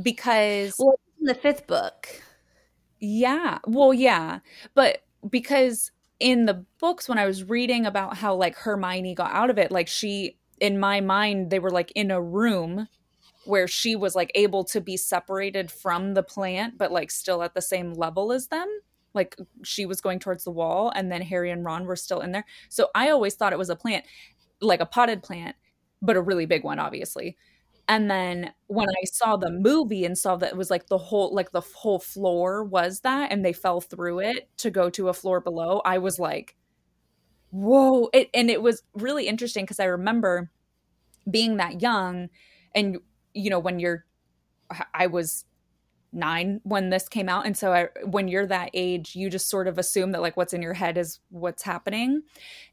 because 0.02 0.76
well, 0.80 1.00
in 1.20 1.26
the 1.26 1.34
fifth 1.36 1.68
book. 1.68 2.08
Yeah. 3.00 3.60
Well, 3.68 3.94
yeah. 3.94 4.40
But 4.76 5.04
because 5.30 5.92
in 6.20 6.46
the 6.46 6.66
books, 6.80 7.08
when 7.08 7.18
I 7.18 7.26
was 7.26 7.44
reading 7.44 7.86
about 7.86 8.18
how 8.18 8.36
like 8.36 8.56
Hermione 8.56 9.16
got 9.16 9.32
out 9.32 9.50
of 9.50 9.58
it, 9.58 9.72
like 9.72 9.88
she, 9.88 10.38
in 10.60 10.80
my 10.80 11.02
mind, 11.02 11.52
they 11.52 11.60
were 11.60 11.70
like 11.70 11.92
in 11.96 12.12
a 12.12 12.22
room 12.22 12.88
where 13.46 13.68
she 13.68 13.96
was 13.96 14.16
like 14.16 14.32
able 14.36 14.64
to 14.66 14.82
be 14.82 14.98
separated 14.98 15.72
from 15.72 16.14
the 16.14 16.24
plant, 16.24 16.78
but 16.78 16.92
like 16.92 17.12
still 17.12 17.42
at 17.44 17.54
the 17.54 17.62
same 17.62 17.94
level 17.94 18.32
as 18.32 18.48
them. 18.48 18.68
Like 19.14 19.38
she 19.64 19.86
was 19.86 20.02
going 20.02 20.20
towards 20.20 20.44
the 20.44 20.52
wall, 20.52 20.92
and 20.96 21.12
then 21.12 21.22
Harry 21.22 21.50
and 21.50 21.64
Ron 21.64 21.86
were 21.86 21.96
still 21.96 22.20
in 22.20 22.32
there. 22.32 22.46
So 22.70 22.90
I 22.94 23.10
always 23.10 23.36
thought 23.36 23.54
it 23.54 23.60
was 23.60 23.70
a 23.70 23.76
plant, 23.76 24.06
like 24.62 24.80
a 24.80 24.86
potted 24.86 25.24
plant, 25.24 25.56
but 26.02 26.18
a 26.18 26.22
really 26.22 26.46
big 26.46 26.64
one, 26.64 26.78
obviously. 26.78 27.38
And 27.88 28.12
then 28.12 28.54
when 28.68 28.90
I 28.90 29.06
saw 29.06 29.38
the 29.38 29.50
movie 29.50 30.04
and 30.06 30.18
saw 30.18 30.36
that 30.38 30.52
it 30.52 30.58
was 30.58 30.70
like 30.70 30.88
the 30.88 30.98
whole 30.98 31.34
like 31.34 31.52
the 31.52 31.62
whole 31.62 32.00
floor 32.00 32.64
was 32.64 33.02
that 33.02 33.32
and 33.32 33.46
they 33.46 33.54
fell 33.54 33.82
through 33.82 34.20
it 34.20 34.50
to 34.58 34.70
go 34.70 34.90
to 34.92 35.10
a 35.10 35.14
floor 35.14 35.40
below, 35.40 35.82
I 35.86 35.98
was 36.00 36.20
like, 36.20 36.56
whoa. 37.52 38.10
It, 38.14 38.30
and 38.34 38.50
it 38.50 38.62
was 38.62 38.84
really 38.94 39.28
interesting 39.28 39.64
because 39.64 39.80
I 39.80 39.86
remember 39.86 40.52
being 41.30 41.58
that 41.58 41.82
young 41.82 42.30
and 42.76 42.98
you 43.34 43.50
know 43.50 43.60
when 43.60 43.80
you're 43.80 44.06
I 44.94 45.08
was 45.08 45.46
nine 46.14 46.62
when 46.64 46.90
this 46.90 47.10
came 47.10 47.30
out 47.30 47.46
and 47.46 47.58
so 47.58 47.74
I, 47.74 47.90
when 48.06 48.28
you're 48.28 48.48
that 48.48 48.70
age 48.74 49.16
you 49.16 49.30
just 49.30 49.50
sort 49.50 49.68
of 49.68 49.78
assume 49.78 50.12
that 50.14 50.22
like 50.22 50.38
what's 50.38 50.54
in 50.54 50.62
your 50.62 50.74
head 50.74 50.98
is 50.98 51.20
what's 51.30 51.64
happening 51.64 52.22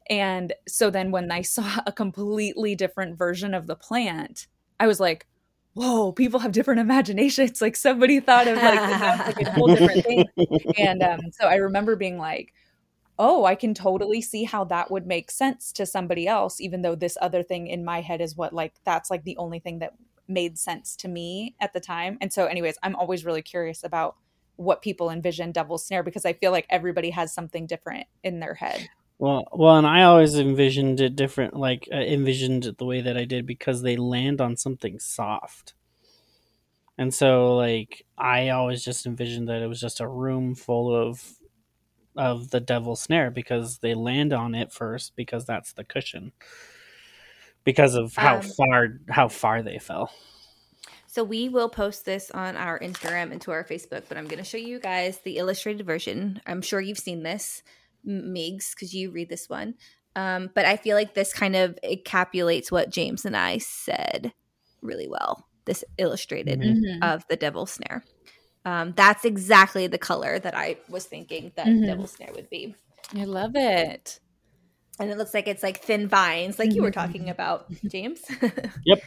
and 0.09 0.53
so 0.67 0.89
then 0.89 1.11
when 1.11 1.31
i 1.31 1.41
saw 1.43 1.81
a 1.85 1.91
completely 1.91 2.75
different 2.75 3.17
version 3.17 3.53
of 3.53 3.67
the 3.67 3.75
plant 3.75 4.47
i 4.79 4.87
was 4.87 4.99
like 4.99 5.25
whoa 5.75 6.11
people 6.11 6.39
have 6.39 6.51
different 6.51 6.79
imaginations. 6.87 7.61
Like 7.61 7.75
somebody 7.75 8.19
thought 8.19 8.47
of 8.47 8.57
like, 8.57 9.37
like 9.37 9.47
a 9.47 9.51
whole 9.51 9.67
different 9.67 10.03
thing. 10.03 10.25
And 10.77 11.03
um, 11.03 11.19
so 11.31 11.47
i 11.47 11.55
remember 11.55 11.95
being 11.95 12.17
like 12.17 12.53
oh 13.17 13.45
i 13.45 13.55
can 13.55 13.73
totally 13.73 14.21
see 14.21 14.43
how 14.43 14.65
that 14.65 14.91
would 14.91 15.05
make 15.05 15.31
sense 15.31 15.71
to 15.73 15.85
somebody 15.85 16.27
else 16.27 16.59
even 16.59 16.81
though 16.81 16.95
this 16.95 17.17
other 17.21 17.43
thing 17.43 17.67
in 17.67 17.85
my 17.85 18.01
head 18.01 18.19
is 18.19 18.35
what 18.35 18.51
like 18.51 18.73
that's 18.83 19.09
like 19.09 19.23
the 19.23 19.37
only 19.37 19.59
thing 19.59 19.79
that 19.79 19.93
made 20.27 20.57
sense 20.57 20.95
to 20.95 21.07
me 21.07 21.55
at 21.61 21.71
the 21.73 21.79
time. 21.79 22.17
And 22.19 22.33
so 22.33 22.45
anyways 22.45 22.77
i'm 22.83 22.95
always 22.95 23.25
really 23.25 23.41
curious 23.41 23.83
about 23.83 24.15
what 24.57 24.81
people 24.81 25.09
envision 25.09 25.51
devil's 25.51 25.85
snare 25.85 26.03
because 26.03 26.25
i 26.25 26.31
feel 26.31 26.51
like 26.51 26.65
everybody 26.69 27.09
has 27.09 27.33
something 27.33 27.67
different 27.67 28.07
in 28.23 28.39
their 28.39 28.53
head 28.53 28.87
Well, 29.17 29.47
well, 29.53 29.77
and 29.77 29.87
I 29.87 30.03
always 30.03 30.35
envisioned 30.35 30.99
it 30.99 31.15
different. 31.15 31.55
Like 31.55 31.87
uh, 31.91 31.97
envisioned 31.97 32.65
it 32.65 32.77
the 32.77 32.85
way 32.85 33.01
that 33.01 33.17
I 33.17 33.25
did 33.25 33.45
because 33.45 33.81
they 33.81 33.95
land 33.95 34.41
on 34.41 34.57
something 34.57 34.99
soft, 34.99 35.73
and 36.97 37.13
so 37.13 37.55
like 37.55 38.05
I 38.17 38.49
always 38.49 38.83
just 38.83 39.05
envisioned 39.05 39.47
that 39.47 39.61
it 39.61 39.67
was 39.67 39.79
just 39.79 40.01
a 40.01 40.07
room 40.07 40.53
full 40.55 40.93
of 40.93 41.23
of 42.17 42.49
the 42.49 42.59
devil 42.59 42.95
snare 42.95 43.31
because 43.31 43.79
they 43.79 43.93
land 43.93 44.33
on 44.33 44.55
it 44.55 44.71
first 44.71 45.15
because 45.15 45.45
that's 45.45 45.73
the 45.73 45.83
cushion 45.83 46.31
because 47.63 47.95
of 47.95 48.15
how 48.15 48.37
Um, 48.37 48.41
far 48.41 48.87
how 49.09 49.27
far 49.27 49.61
they 49.61 49.79
fell. 49.79 50.11
So 51.07 51.23
we 51.23 51.47
will 51.47 51.69
post 51.69 52.03
this 52.03 52.29
on 52.31 52.57
our 52.57 52.77
Instagram 52.79 53.31
and 53.31 53.41
to 53.41 53.51
our 53.51 53.63
Facebook, 53.63 54.03
but 54.09 54.17
I'm 54.17 54.27
going 54.27 54.43
to 54.43 54.49
show 54.49 54.57
you 54.57 54.79
guys 54.79 55.19
the 55.19 55.37
illustrated 55.37 55.85
version. 55.85 56.41
I'm 56.45 56.61
sure 56.61 56.81
you've 56.81 56.99
seen 56.99 57.23
this, 57.23 57.63
M- 58.07 58.33
Meegs, 58.33 58.71
because 58.75 58.93
you 58.93 59.11
read 59.11 59.29
this 59.29 59.49
one. 59.49 59.75
Um, 60.15 60.49
but 60.55 60.65
I 60.65 60.77
feel 60.77 60.95
like 60.95 61.13
this 61.13 61.33
kind 61.33 61.55
of 61.55 61.77
encapsulates 61.83 62.71
what 62.71 62.89
James 62.89 63.25
and 63.25 63.35
I 63.35 63.57
said 63.57 64.33
really 64.81 65.07
well. 65.07 65.47
This 65.65 65.83
illustrated 65.97 66.59
Mhm. 66.59 66.75
Mm-hmm. 66.75 67.03
of 67.03 67.25
the 67.27 67.35
devil 67.35 67.65
snare. 67.65 68.03
Um, 68.65 68.93
that's 68.95 69.25
exactly 69.25 69.87
the 69.87 69.97
color 69.97 70.39
that 70.39 70.55
I 70.55 70.77
was 70.89 71.05
thinking 71.05 71.51
that 71.55 71.67
Mhm. 71.67 71.85
Devil's 71.85 72.11
Snare 72.13 72.31
would 72.33 72.49
be. 72.49 72.75
I 73.15 73.25
love 73.25 73.51
it. 73.55 74.19
And 74.99 75.11
it 75.11 75.17
looks 75.17 75.33
like 75.35 75.47
it's 75.47 75.61
like 75.61 75.81
thin 75.83 76.07
vines, 76.07 76.57
like 76.57 76.73
you 76.73 76.81
were 76.81 76.89
Mhm. 76.89 76.93
talking 76.93 77.29
about, 77.29 77.67
James. 77.87 78.21
Yep. 78.85 79.03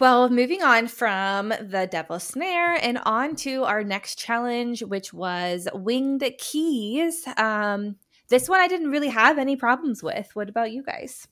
Well, 0.00 0.28
moving 0.30 0.62
on 0.62 0.88
from 0.88 1.48
the 1.48 1.88
Devil's 1.90 2.24
Snare 2.24 2.74
and 2.74 2.98
on 3.04 3.36
to 3.36 3.64
our 3.64 3.84
next 3.84 4.18
challenge, 4.18 4.82
which 4.82 5.12
was 5.12 5.68
Winged 5.74 6.24
Keys. 6.38 7.26
Um, 7.36 7.96
this 8.28 8.48
one 8.48 8.60
I 8.60 8.68
didn't 8.68 8.90
really 8.90 9.08
have 9.08 9.38
any 9.38 9.56
problems 9.56 10.02
with. 10.02 10.34
What 10.34 10.48
about 10.48 10.72
you 10.72 10.82
guys? 10.82 11.28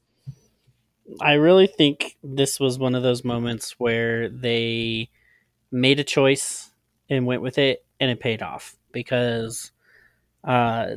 I 1.20 1.34
really 1.34 1.66
think 1.66 2.16
this 2.22 2.59
was 2.59 2.78
one 2.78 2.95
of 2.95 3.03
those 3.03 3.24
moments 3.24 3.78
where 3.78 4.28
they 4.28 5.11
made 5.70 6.01
a 6.01 6.05
choice 6.05 6.70
and 7.11 7.26
went 7.26 7.42
with 7.42 7.59
it, 7.59 7.84
and 8.01 8.11
it 8.11 8.20
paid 8.20 8.42
off 8.42 8.76
because 8.92 9.72
uh, 10.45 10.97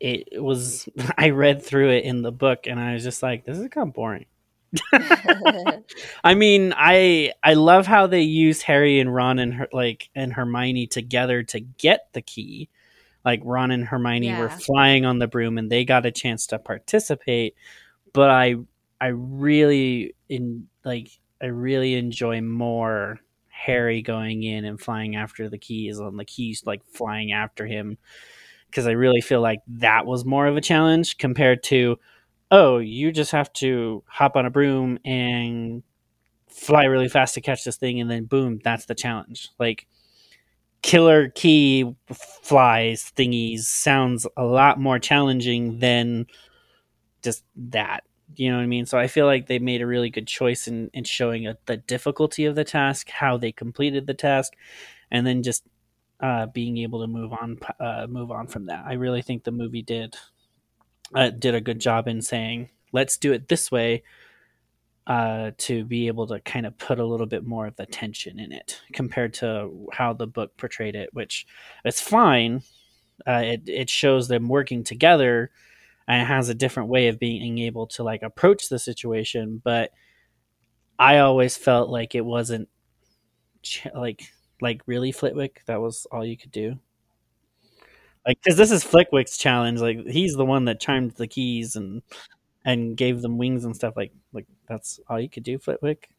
it 0.00 0.42
was. 0.42 0.88
I 1.18 1.30
read 1.30 1.62
through 1.62 1.90
it 1.90 2.04
in 2.04 2.22
the 2.22 2.32
book, 2.32 2.66
and 2.66 2.80
I 2.80 2.94
was 2.94 3.04
just 3.04 3.22
like, 3.22 3.44
"This 3.44 3.58
is 3.58 3.68
kind 3.68 3.88
of 3.88 3.94
boring." 3.94 4.26
I 6.24 6.34
mean, 6.34 6.74
I 6.76 7.32
I 7.42 7.54
love 7.54 7.86
how 7.86 8.06
they 8.06 8.22
use 8.22 8.62
Harry 8.62 9.00
and 9.00 9.14
Ron 9.14 9.38
and 9.38 9.54
her 9.54 9.68
like 9.72 10.10
and 10.14 10.32
Hermione 10.32 10.86
together 10.86 11.42
to 11.44 11.60
get 11.60 12.08
the 12.12 12.22
key. 12.22 12.68
Like 13.24 13.40
Ron 13.44 13.70
and 13.70 13.84
Hermione 13.84 14.34
were 14.38 14.48
flying 14.48 15.04
on 15.04 15.18
the 15.18 15.26
broom 15.26 15.58
and 15.58 15.70
they 15.70 15.84
got 15.84 16.06
a 16.06 16.10
chance 16.10 16.46
to 16.48 16.58
participate, 16.58 17.54
but 18.12 18.30
I 18.30 18.56
I 19.00 19.08
really 19.08 20.14
in 20.28 20.68
like 20.84 21.08
I 21.42 21.46
really 21.46 21.94
enjoy 21.94 22.40
more 22.40 23.20
Harry 23.48 24.02
going 24.02 24.42
in 24.42 24.64
and 24.64 24.80
flying 24.80 25.16
after 25.16 25.48
the 25.48 25.58
keys 25.58 26.00
on 26.00 26.16
the 26.16 26.24
keys 26.24 26.62
like 26.64 26.84
flying 26.84 27.32
after 27.32 27.66
him 27.66 27.98
because 28.70 28.86
I 28.86 28.92
really 28.92 29.20
feel 29.20 29.40
like 29.40 29.60
that 29.66 30.06
was 30.06 30.24
more 30.24 30.46
of 30.46 30.56
a 30.56 30.60
challenge 30.60 31.18
compared 31.18 31.62
to 31.64 31.98
oh, 32.50 32.78
you 32.78 33.12
just 33.12 33.32
have 33.32 33.52
to 33.54 34.02
hop 34.06 34.36
on 34.36 34.46
a 34.46 34.50
broom 34.50 34.98
and 35.04 35.82
fly 36.48 36.84
really 36.84 37.08
fast 37.08 37.34
to 37.34 37.40
catch 37.40 37.64
this 37.64 37.76
thing, 37.76 38.00
and 38.00 38.10
then 38.10 38.24
boom, 38.24 38.60
that's 38.64 38.86
the 38.86 38.94
challenge. 38.94 39.50
Like, 39.58 39.86
killer 40.82 41.28
key 41.30 41.94
flies 42.42 43.12
thingies 43.16 43.62
sounds 43.62 44.26
a 44.36 44.44
lot 44.44 44.80
more 44.80 44.98
challenging 44.98 45.78
than 45.80 46.26
just 47.22 47.44
that. 47.56 48.04
You 48.36 48.50
know 48.50 48.58
what 48.58 48.62
I 48.62 48.66
mean? 48.66 48.86
So 48.86 48.98
I 48.98 49.08
feel 49.08 49.26
like 49.26 49.46
they 49.46 49.58
made 49.58 49.82
a 49.82 49.86
really 49.86 50.10
good 50.10 50.26
choice 50.26 50.68
in, 50.68 50.90
in 50.92 51.04
showing 51.04 51.46
a, 51.46 51.56
the 51.66 51.78
difficulty 51.78 52.44
of 52.44 52.54
the 52.54 52.64
task, 52.64 53.10
how 53.10 53.36
they 53.36 53.52
completed 53.52 54.06
the 54.06 54.14
task, 54.14 54.52
and 55.10 55.26
then 55.26 55.42
just 55.42 55.64
uh, 56.20 56.46
being 56.46 56.78
able 56.78 57.00
to 57.00 57.06
move 57.06 57.32
on, 57.32 57.58
uh, 57.80 58.06
move 58.08 58.30
on 58.30 58.46
from 58.46 58.66
that. 58.66 58.84
I 58.86 58.94
really 58.94 59.22
think 59.22 59.44
the 59.44 59.50
movie 59.52 59.82
did 59.82 60.16
uh, 61.14 61.30
did 61.30 61.54
a 61.54 61.60
good 61.60 61.80
job 61.80 62.08
in 62.08 62.22
saying, 62.22 62.70
let's 62.92 63.16
do 63.16 63.32
it 63.32 63.48
this 63.48 63.70
way 63.70 64.02
uh, 65.06 65.52
to 65.56 65.84
be 65.84 66.06
able 66.06 66.26
to 66.26 66.40
kind 66.40 66.66
of 66.66 66.76
put 66.76 66.98
a 66.98 67.04
little 67.04 67.26
bit 67.26 67.46
more 67.46 67.66
of 67.66 67.76
the 67.76 67.86
tension 67.86 68.38
in 68.38 68.52
it 68.52 68.80
compared 68.92 69.32
to 69.34 69.88
how 69.92 70.12
the 70.12 70.26
book 70.26 70.56
portrayed 70.56 70.94
it, 70.94 71.12
which 71.14 71.46
it's 71.84 72.00
fine. 72.00 72.62
Uh, 73.26 73.42
it, 73.44 73.62
it 73.66 73.90
shows 73.90 74.28
them 74.28 74.48
working 74.48 74.84
together 74.84 75.50
and 76.06 76.22
it 76.22 76.26
has 76.26 76.48
a 76.48 76.54
different 76.54 76.88
way 76.88 77.08
of 77.08 77.18
being 77.18 77.58
able 77.58 77.86
to 77.86 78.02
like 78.02 78.22
approach 78.22 78.68
the 78.68 78.78
situation. 78.78 79.60
But 79.64 79.92
I 80.98 81.18
always 81.18 81.56
felt 81.56 81.88
like 81.88 82.14
it 82.14 82.24
wasn't 82.24 82.68
ch- 83.62 83.86
like, 83.94 84.22
like 84.60 84.82
really 84.86 85.12
Flitwick. 85.12 85.62
That 85.66 85.80
was 85.80 86.06
all 86.12 86.24
you 86.24 86.36
could 86.36 86.52
do 86.52 86.78
like 88.28 88.40
because 88.42 88.58
this 88.58 88.70
is 88.70 88.84
Flitwick's 88.84 89.38
challenge. 89.38 89.80
Like 89.80 90.06
he's 90.06 90.34
the 90.34 90.44
one 90.44 90.66
that 90.66 90.80
chimed 90.80 91.12
the 91.12 91.26
keys 91.26 91.74
and 91.74 92.02
and 92.64 92.94
gave 92.94 93.22
them 93.22 93.38
wings 93.38 93.64
and 93.64 93.74
stuff. 93.74 93.94
Like 93.96 94.12
like 94.34 94.46
that's 94.68 95.00
all 95.08 95.18
you 95.18 95.30
could 95.30 95.42
do, 95.42 95.58
Flitwick. 95.58 96.10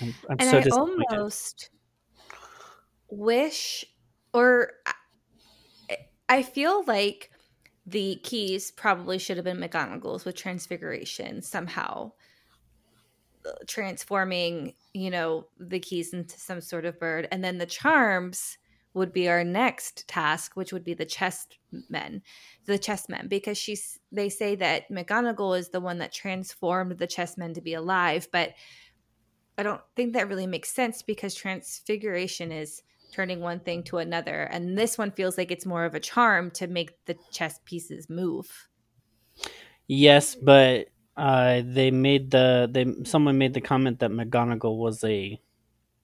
I'm, 0.00 0.14
I'm 0.30 0.36
and 0.40 0.50
so 0.50 0.58
I 0.58 0.80
almost 0.80 1.70
wish, 3.10 3.84
or 4.32 4.72
I, 6.28 6.42
feel 6.42 6.82
like 6.86 7.30
the 7.86 8.18
keys 8.24 8.72
probably 8.72 9.18
should 9.18 9.36
have 9.36 9.44
been 9.44 9.58
McGonagall's 9.58 10.24
with 10.24 10.34
Transfiguration 10.34 11.42
somehow, 11.42 12.12
transforming 13.68 14.72
you 14.94 15.10
know 15.10 15.46
the 15.58 15.78
keys 15.78 16.14
into 16.14 16.40
some 16.40 16.62
sort 16.62 16.86
of 16.86 16.98
bird, 16.98 17.28
and 17.30 17.44
then 17.44 17.58
the 17.58 17.66
charms 17.66 18.56
would 18.94 19.12
be 19.12 19.28
our 19.28 19.44
next 19.44 20.08
task, 20.08 20.56
which 20.56 20.72
would 20.72 20.84
be 20.84 20.94
the 20.94 21.06
chessmen, 21.06 22.22
the 22.66 22.78
chessmen, 22.78 23.28
because 23.28 23.56
she's 23.56 23.98
they 24.10 24.28
say 24.28 24.56
that 24.56 24.90
McGonagall 24.90 25.58
is 25.58 25.68
the 25.68 25.80
one 25.80 25.98
that 25.98 26.12
transformed 26.12 26.98
the 26.98 27.06
chessmen 27.06 27.54
to 27.54 27.60
be 27.60 27.74
alive, 27.74 28.28
but 28.32 28.52
I 29.56 29.62
don't 29.62 29.82
think 29.94 30.14
that 30.14 30.28
really 30.28 30.46
makes 30.46 30.72
sense 30.72 31.02
because 31.02 31.34
transfiguration 31.34 32.50
is 32.50 32.82
turning 33.12 33.40
one 33.40 33.60
thing 33.60 33.82
to 33.84 33.98
another, 33.98 34.42
and 34.44 34.76
this 34.76 34.96
one 34.96 35.10
feels 35.10 35.36
like 35.36 35.50
it's 35.50 35.66
more 35.66 35.84
of 35.84 35.94
a 35.94 36.00
charm 36.00 36.50
to 36.52 36.66
make 36.66 37.04
the 37.06 37.16
chess 37.30 37.60
pieces 37.64 38.08
move. 38.08 38.68
Yes, 39.86 40.34
but 40.34 40.88
uh, 41.16 41.62
they 41.64 41.90
made 41.90 42.30
the 42.30 42.68
they 42.70 43.04
someone 43.04 43.38
made 43.38 43.54
the 43.54 43.60
comment 43.60 43.98
that 44.00 44.10
McGonagall 44.10 44.78
was 44.78 45.04
a 45.04 45.40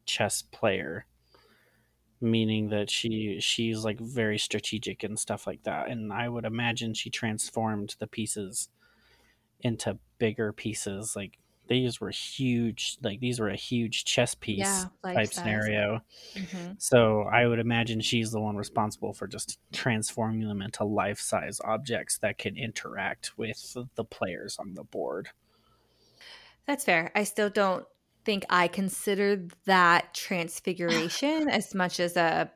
chess 0.04 0.42
player, 0.42 1.06
meaning 2.20 2.70
that 2.70 2.90
she 2.90 3.38
she's 3.40 3.84
like 3.84 4.00
very 4.00 4.38
strategic 4.38 5.02
and 5.04 5.18
stuff 5.18 5.46
like 5.46 5.62
that. 5.64 5.88
And 5.88 6.12
I 6.12 6.28
would 6.28 6.44
imagine 6.44 6.94
she 6.94 7.10
transformed 7.10 7.96
the 7.98 8.06
pieces 8.06 8.68
into 9.60 9.98
bigger 10.18 10.52
pieces. 10.52 11.14
Like 11.16 11.38
these 11.68 12.00
were 12.00 12.10
huge. 12.10 12.98
Like 13.02 13.20
these 13.20 13.40
were 13.40 13.48
a 13.48 13.56
huge 13.56 14.04
chess 14.04 14.34
piece 14.34 14.58
Yeah, 14.58 14.84
type 15.04 15.32
scenario. 15.32 16.00
Mm-hmm. 16.34 16.72
So 16.78 17.22
I 17.22 17.46
would 17.46 17.58
imagine 17.58 18.00
she's 18.00 18.30
the 18.30 18.40
one 18.40 18.56
responsible 18.56 19.12
for 19.12 19.26
just 19.26 19.58
transforming 19.72 20.46
them 20.46 20.62
into 20.62 20.84
life 20.84 21.18
size 21.18 21.60
objects 21.64 22.18
that 22.18 22.38
can 22.38 22.56
interact 22.56 23.36
with 23.36 23.76
the 23.94 24.04
players 24.04 24.58
on 24.58 24.74
the 24.74 24.84
board. 24.84 25.30
That's 26.66 26.84
fair. 26.84 27.12
I 27.14 27.24
still 27.24 27.50
don't 27.50 27.86
think 28.26 28.44
I 28.50 28.68
consider 28.68 29.46
that 29.64 30.12
transfiguration 30.12 31.48
as 31.50 31.74
much 31.74 32.00
as 32.00 32.16
a 32.16 32.50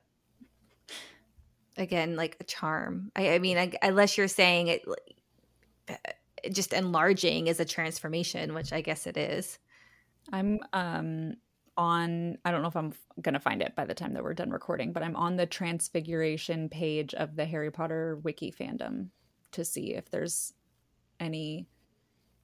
again 1.79 2.17
like 2.17 2.37
a 2.41 2.45
charm. 2.45 3.11
I, 3.17 3.35
I 3.35 3.39
mean, 3.39 3.57
I, 3.57 3.73
unless 3.81 4.19
you're 4.19 4.29
saying 4.29 4.67
it 4.67 4.83
like, 4.87 6.17
just 6.53 6.73
enlarging 6.75 7.47
is 7.47 7.61
a 7.61 7.65
transformation, 7.65 8.53
which 8.53 8.73
I 8.73 8.83
guess 8.83 9.07
it 9.07 9.17
is. 9.17 9.59
I'm 10.33 10.59
um 10.75 11.35
on 11.77 12.37
I 12.45 12.51
don't 12.51 12.63
know 12.63 12.69
if 12.69 12.77
I'm 12.77 12.93
going 13.23 13.35
to 13.35 13.41
find 13.41 13.63
it 13.63 13.75
by 13.77 13.85
the 13.85 13.95
time 13.95 14.13
that 14.15 14.25
we're 14.25 14.35
done 14.35 14.51
recording, 14.51 14.93
but 14.93 15.03
I'm 15.03 15.17
on 15.17 15.37
the 15.37 15.47
transfiguration 15.47 16.69
page 16.69 17.15
of 17.15 17.37
the 17.37 17.47
Harry 17.47 17.71
Potter 17.71 18.19
wiki 18.23 18.53
fandom 18.53 19.09
to 19.53 19.65
see 19.65 19.95
if 19.95 20.11
there's 20.11 20.53
any 21.19 21.69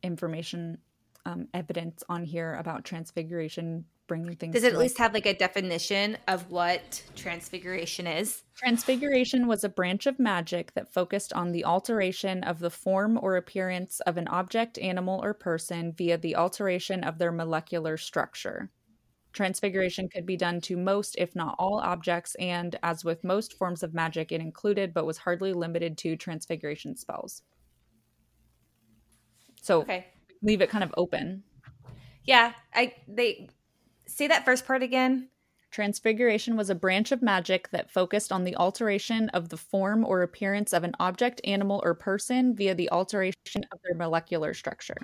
information 0.03 0.79
um, 1.27 1.49
evidence 1.53 2.03
on 2.09 2.25
here 2.25 2.55
about 2.55 2.85
transfiguration 2.85 3.85
bringing 4.07 4.37
things 4.37 4.55
Does 4.55 4.63
it 4.63 4.69
at 4.69 4.75
life. 4.75 4.83
least 4.83 4.99
have 4.99 5.13
like 5.13 5.27
a 5.27 5.35
definition 5.35 6.17
of 6.29 6.49
what 6.51 7.03
transfiguration 7.17 8.07
is? 8.07 8.45
Transfiguration 8.55 9.49
was 9.49 9.65
a 9.65 9.69
branch 9.69 10.07
of 10.07 10.21
magic 10.21 10.73
that 10.75 10.95
focused 10.95 11.33
on 11.33 11.51
the 11.51 11.65
alteration 11.65 12.45
of 12.45 12.61
the 12.61 12.71
form 12.71 13.19
or 13.21 13.37
appearance 13.37 13.99
of 14.01 14.17
an 14.17 14.29
object, 14.29 14.79
animal, 14.79 15.21
or 15.23 15.35
person 15.35 15.93
via 15.93 16.17
the 16.17 16.37
alteration 16.37 17.03
of 17.03 17.19
their 17.19 17.33
molecular 17.33 17.97
structure. 17.97 18.71
Transfiguration 19.33 20.09
could 20.09 20.25
be 20.25 20.37
done 20.37 20.61
to 20.63 20.77
most, 20.77 21.17
if 21.19 21.35
not 21.35 21.57
all, 21.59 21.81
objects, 21.81 22.37
and 22.37 22.79
as 22.83 23.05
with 23.05 23.25
most 23.25 23.53
forms 23.53 23.83
of 23.83 23.93
magic, 23.93 24.31
it 24.31 24.41
included 24.41 24.95
but 24.95 25.05
was 25.05 25.19
hardly 25.19 25.53
limited 25.53 25.99
to 25.99 26.17
transfiguration 26.17 26.97
spells. 26.97 27.43
So 29.61 29.83
Okay. 29.83 30.07
Leave 30.43 30.61
it 30.61 30.71
kind 30.71 30.85
of 30.85 30.95
open. 30.97 31.43
Yeah, 32.25 32.53
I 32.75 32.95
they 33.09 33.49
say 34.07 34.27
that 34.29 34.45
first 34.45 34.67
part 34.67 34.83
again. 34.83 35.29
Transfiguration 35.71 36.57
was 36.57 36.71
a 36.71 36.75
branch 36.75 37.13
of 37.13 37.23
magic 37.23 37.71
that 37.71 37.91
focused 37.91 38.33
on 38.33 38.45
the 38.45 38.57
alteration 38.57 39.29
of 39.31 39.49
the 39.49 39.57
form 39.57 40.05
or 40.05 40.23
appearance 40.23 40.73
of 40.73 40.85
an 40.85 40.95
object, 41.01 41.41
animal, 41.45 41.83
or 41.85 41.93
person 41.93 42.55
via 42.55 42.75
the 42.75 42.91
alteration 42.91 43.65
of 43.73 43.79
their 43.85 43.95
molecular 43.95 44.55
structure. 44.55 44.97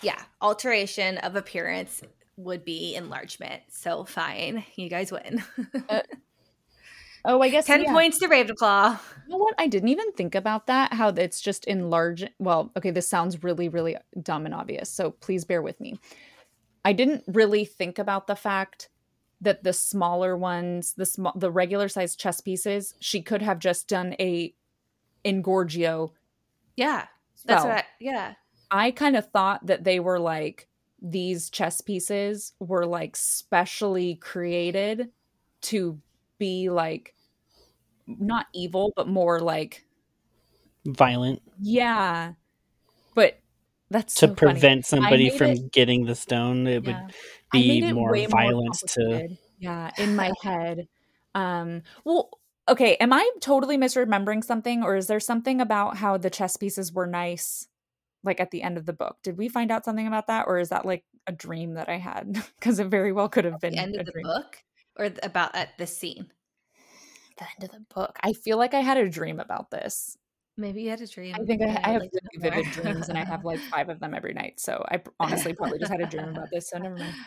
Yeah, 0.00 0.20
alteration 0.40 1.18
of 1.18 1.36
appearance 1.36 2.02
would 2.36 2.64
be 2.64 2.94
enlargement. 2.94 3.62
So 3.68 4.04
fine, 4.04 4.64
you 4.76 4.88
guys 4.88 5.12
win. 5.12 5.42
Uh, 5.88 6.00
Oh, 7.24 7.40
I 7.40 7.48
guess 7.48 7.66
Ten 7.66 7.84
yeah. 7.84 7.92
points 7.92 8.18
to 8.18 8.28
Ravenclaw. 8.28 8.98
You 9.26 9.30
know 9.30 9.36
what? 9.38 9.54
I 9.58 9.68
didn't 9.68 9.90
even 9.90 10.12
think 10.12 10.34
about 10.34 10.66
that. 10.66 10.92
How 10.92 11.08
it's 11.08 11.40
just 11.40 11.64
enlarge. 11.66 12.24
Well, 12.38 12.72
okay, 12.76 12.90
this 12.90 13.08
sounds 13.08 13.42
really, 13.42 13.68
really 13.68 13.96
dumb 14.20 14.44
and 14.44 14.54
obvious. 14.54 14.90
So 14.90 15.10
please 15.10 15.44
bear 15.44 15.62
with 15.62 15.80
me. 15.80 16.00
I 16.84 16.92
didn't 16.92 17.22
really 17.28 17.64
think 17.64 17.98
about 17.98 18.26
the 18.26 18.34
fact 18.34 18.88
that 19.40 19.62
the 19.62 19.72
smaller 19.72 20.36
ones, 20.36 20.94
the 20.94 21.06
small, 21.06 21.32
the 21.36 21.50
regular 21.50 21.88
sized 21.88 22.18
chess 22.18 22.40
pieces, 22.40 22.94
she 23.00 23.22
could 23.22 23.42
have 23.42 23.58
just 23.58 23.88
done 23.88 24.14
a 24.18 24.54
Engorgio. 25.24 26.10
Yeah, 26.76 27.06
that's 27.44 27.62
spell. 27.62 27.74
what. 27.74 27.84
I, 27.84 27.88
yeah, 28.00 28.34
I 28.70 28.90
kind 28.90 29.16
of 29.16 29.30
thought 29.30 29.66
that 29.66 29.84
they 29.84 30.00
were 30.00 30.18
like 30.18 30.68
these 31.00 31.50
chess 31.50 31.80
pieces 31.80 32.52
were 32.60 32.86
like 32.86 33.16
specially 33.16 34.16
created 34.16 35.10
to 35.62 36.00
be 36.42 36.70
like 36.70 37.14
not 38.06 38.46
evil, 38.52 38.92
but 38.96 39.06
more 39.08 39.38
like 39.40 39.84
Violent 40.84 41.40
yeah. 41.60 42.32
But 43.14 43.38
that's 43.90 44.14
to 44.14 44.20
so 44.20 44.26
funny. 44.28 44.36
prevent 44.36 44.86
somebody 44.86 45.30
from 45.30 45.50
it- 45.52 45.72
getting 45.72 46.04
the 46.06 46.14
stone. 46.16 46.66
It 46.66 46.84
Yeah. 46.84 47.04
would 47.04 47.12
be 47.52 47.68
made 47.80 47.84
it 47.90 47.94
more 47.94 48.16
violent 48.28 48.74
to. 48.94 49.28
yeah 49.58 49.90
in 49.98 50.16
my 50.16 50.32
head 50.42 50.88
um 51.36 51.82
well 52.04 52.30
okay 52.68 52.96
am 52.96 53.12
i 53.12 53.30
totally 53.40 53.76
misremembering 53.78 54.42
something 54.42 54.82
or 54.82 54.96
is 54.96 55.06
there 55.06 55.20
something 55.20 55.60
about 55.60 55.96
how 55.98 56.16
the 56.16 56.30
chess 56.30 56.56
pieces 56.56 56.92
were 56.92 57.06
nice 57.06 57.68
like 58.24 58.40
at 58.40 58.50
the 58.50 58.62
end 58.62 58.76
of 58.78 58.86
the 58.86 58.92
book 58.92 59.18
did 59.22 59.36
we 59.38 59.48
find 59.48 59.70
out 59.70 59.84
something 59.84 60.06
about 60.08 60.26
that 60.26 60.46
or 60.48 60.58
is 60.58 60.70
that 60.70 60.84
like 60.86 61.04
a 61.26 61.32
dream 61.32 61.74
that 61.74 61.88
i 61.88 61.96
had 61.98 62.32
because 62.58 62.78
it 62.80 62.88
very 62.88 63.12
well 63.12 63.28
could 63.28 63.44
have 63.44 63.60
been 63.60 63.74
the 63.74 63.78
end 63.80 63.94
a 63.96 64.00
of 64.00 64.06
the 64.06 64.12
dream. 64.12 64.24
book 64.26 64.56
or 64.96 65.08
th- 65.08 65.20
about 65.22 65.54
at 65.54 65.76
the 65.78 65.86
scene. 65.86 66.30
the 67.38 67.44
end 67.44 67.64
of 67.64 67.70
the 67.70 67.94
book 67.94 68.18
i 68.22 68.32
feel 68.32 68.58
like 68.58 68.74
i 68.74 68.80
had 68.80 68.96
a 68.98 69.08
dream 69.08 69.40
about 69.40 69.70
this 69.70 70.16
Maybe 70.56 70.82
you 70.82 70.90
had 70.90 71.00
a 71.00 71.06
dream. 71.06 71.34
i 71.34 71.44
think 71.44 71.62
i, 71.62 71.66
I 71.82 71.90
have 71.92 72.02
like 72.02 72.10
really 72.12 72.50
vivid 72.50 72.70
dreams 72.72 73.08
and 73.08 73.16
i 73.18 73.24
have 73.24 73.44
like 73.44 73.58
five 73.70 73.88
of 73.88 74.00
them 74.00 74.14
every 74.14 74.34
night 74.34 74.60
so 74.60 74.84
i 74.90 75.00
honestly 75.18 75.54
probably 75.54 75.78
just 75.78 75.90
had 75.90 76.00
a 76.02 76.06
dream 76.06 76.28
about 76.28 76.48
this 76.52 76.68
so 76.70 76.78
never 76.78 76.96
mind 76.96 77.14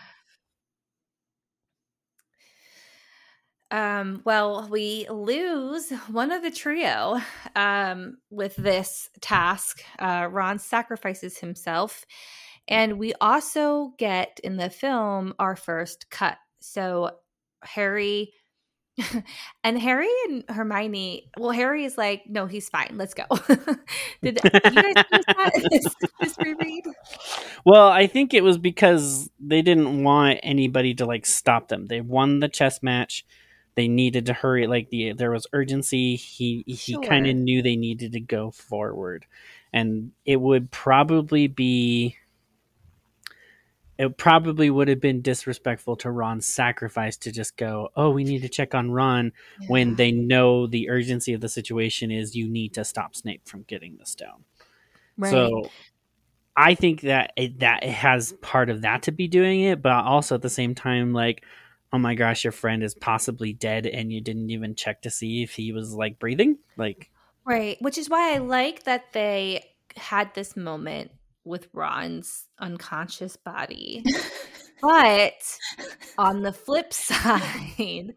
Um, 3.72 4.22
well, 4.26 4.68
we 4.70 5.08
lose 5.10 5.90
one 6.10 6.32
of 6.32 6.44
the 6.44 6.52
trio 6.52 7.20
um, 7.56 8.18
with 8.30 8.56
this 8.56 9.10
task. 9.22 9.84
Uh, 10.00 10.28
Ron 10.32 10.60
sacrifices 10.60 11.38
himself. 11.40 12.06
And 12.68 12.98
we 13.00 13.14
also 13.20 13.94
get 13.98 14.40
in 14.44 14.58
the 14.58 14.70
film 14.70 15.34
our 15.40 15.56
first 15.56 16.10
cut. 16.10 16.38
So 16.62 17.12
Harry 17.66 18.34
and 19.64 19.80
Harry 19.80 20.10
and 20.28 20.44
Hermione, 20.50 21.30
well, 21.38 21.52
Harry 21.52 21.84
is 21.84 21.98
like, 21.98 22.24
no, 22.28 22.46
he's 22.46 22.70
fine. 22.70 22.92
Let's 22.94 23.14
go. 23.14 23.24
Did 24.24 24.40
you 24.44 24.72
guys 24.72 24.96
this, 25.70 25.96
this 26.22 26.38
reread? 26.40 26.86
Well, 27.66 27.90
I 27.90 28.08
think 28.08 28.34
it 28.34 28.44
was 28.44 28.58
because 28.58 29.30
they 29.40 29.62
didn't 29.62 30.04
want 30.04 30.40
anybody 30.44 30.94
to 30.96 31.06
like 31.06 31.26
stop 31.26 31.68
them. 31.68 31.88
They 31.88 32.02
won 32.02 32.40
the 32.40 32.48
chess 32.48 32.82
match. 32.82 33.26
They 33.76 33.90
needed 33.90 34.28
to 34.28 34.34
hurry. 34.34 34.68
Like 34.68 34.90
the 34.90 35.12
there 35.12 35.32
was 35.32 35.48
urgency. 35.52 36.16
He 36.16 36.64
he 36.66 36.98
kind 37.00 37.28
of 37.28 37.36
knew 37.36 37.62
they 37.62 37.76
needed 37.76 38.14
to 38.14 38.22
go 38.22 38.52
forward, 38.52 39.26
and 39.74 40.12
it 40.26 40.40
would 40.40 40.72
probably 40.72 41.48
be. 41.48 42.18
It 43.98 44.18
probably 44.18 44.70
would 44.70 44.88
have 44.90 45.00
been 45.00 45.22
disrespectful 45.22 45.96
to 45.98 46.12
Ron's 46.12 46.46
sacrifice 46.46 47.16
to 47.18 47.32
just 47.32 47.56
go, 47.56 47.90
oh, 47.96 48.10
we 48.10 48.24
need 48.24 48.42
to 48.42 48.50
check 48.50 48.76
on 48.76 48.92
Ron 48.92 49.32
when 49.68 49.96
they 49.96 50.12
know 50.12 50.68
the 50.68 50.90
urgency 50.90 51.34
of 51.34 51.42
the 51.42 51.48
situation 51.48 52.12
is 52.12 52.36
you 52.36 52.50
need 52.50 52.74
to 52.74 52.84
stop 52.84 53.16
Snape 53.16 53.48
from 53.48 53.64
getting 53.64 53.96
the 53.98 54.06
stone. 54.06 54.44
Right. 55.18 55.32
So 55.32 55.70
I 56.58 56.76
think 56.76 57.02
that 57.02 57.32
it, 57.38 57.60
that 57.60 57.84
it 57.84 57.92
has 57.92 58.34
part 58.42 58.70
of 58.70 58.82
that 58.82 59.04
to 59.04 59.12
be 59.14 59.28
doing 59.28 59.62
it, 59.62 59.82
but 59.82 60.04
also 60.04 60.36
at 60.36 60.42
the 60.42 60.50
same 60.50 60.76
time, 60.76 61.14
like, 61.14 61.44
oh 61.94 61.98
my 61.98 62.16
gosh, 62.16 62.44
your 62.44 62.52
friend 62.52 62.84
is 62.84 62.94
possibly 62.94 63.54
dead, 63.54 63.86
and 63.86 64.12
you 64.12 64.20
didn't 64.20 64.50
even 64.50 64.76
check 64.76 65.04
to 65.04 65.10
see 65.10 65.42
if 65.42 65.52
he 65.52 65.72
was 65.72 65.94
like 65.94 66.20
breathing. 66.20 66.58
Like, 66.76 67.10
Right. 67.46 67.78
Which 67.82 67.98
is 67.98 68.10
why 68.10 68.34
I 68.34 68.40
like 68.40 68.84
that 68.84 69.14
they 69.14 69.64
had 69.96 70.34
this 70.34 70.58
moment 70.58 71.12
with 71.46 71.68
Ron's 71.74 72.48
unconscious 72.60 73.38
body. 73.38 74.04
but 74.82 75.58
on 76.18 76.42
the 76.42 76.54
flip 76.54 76.92
side, 76.94 78.16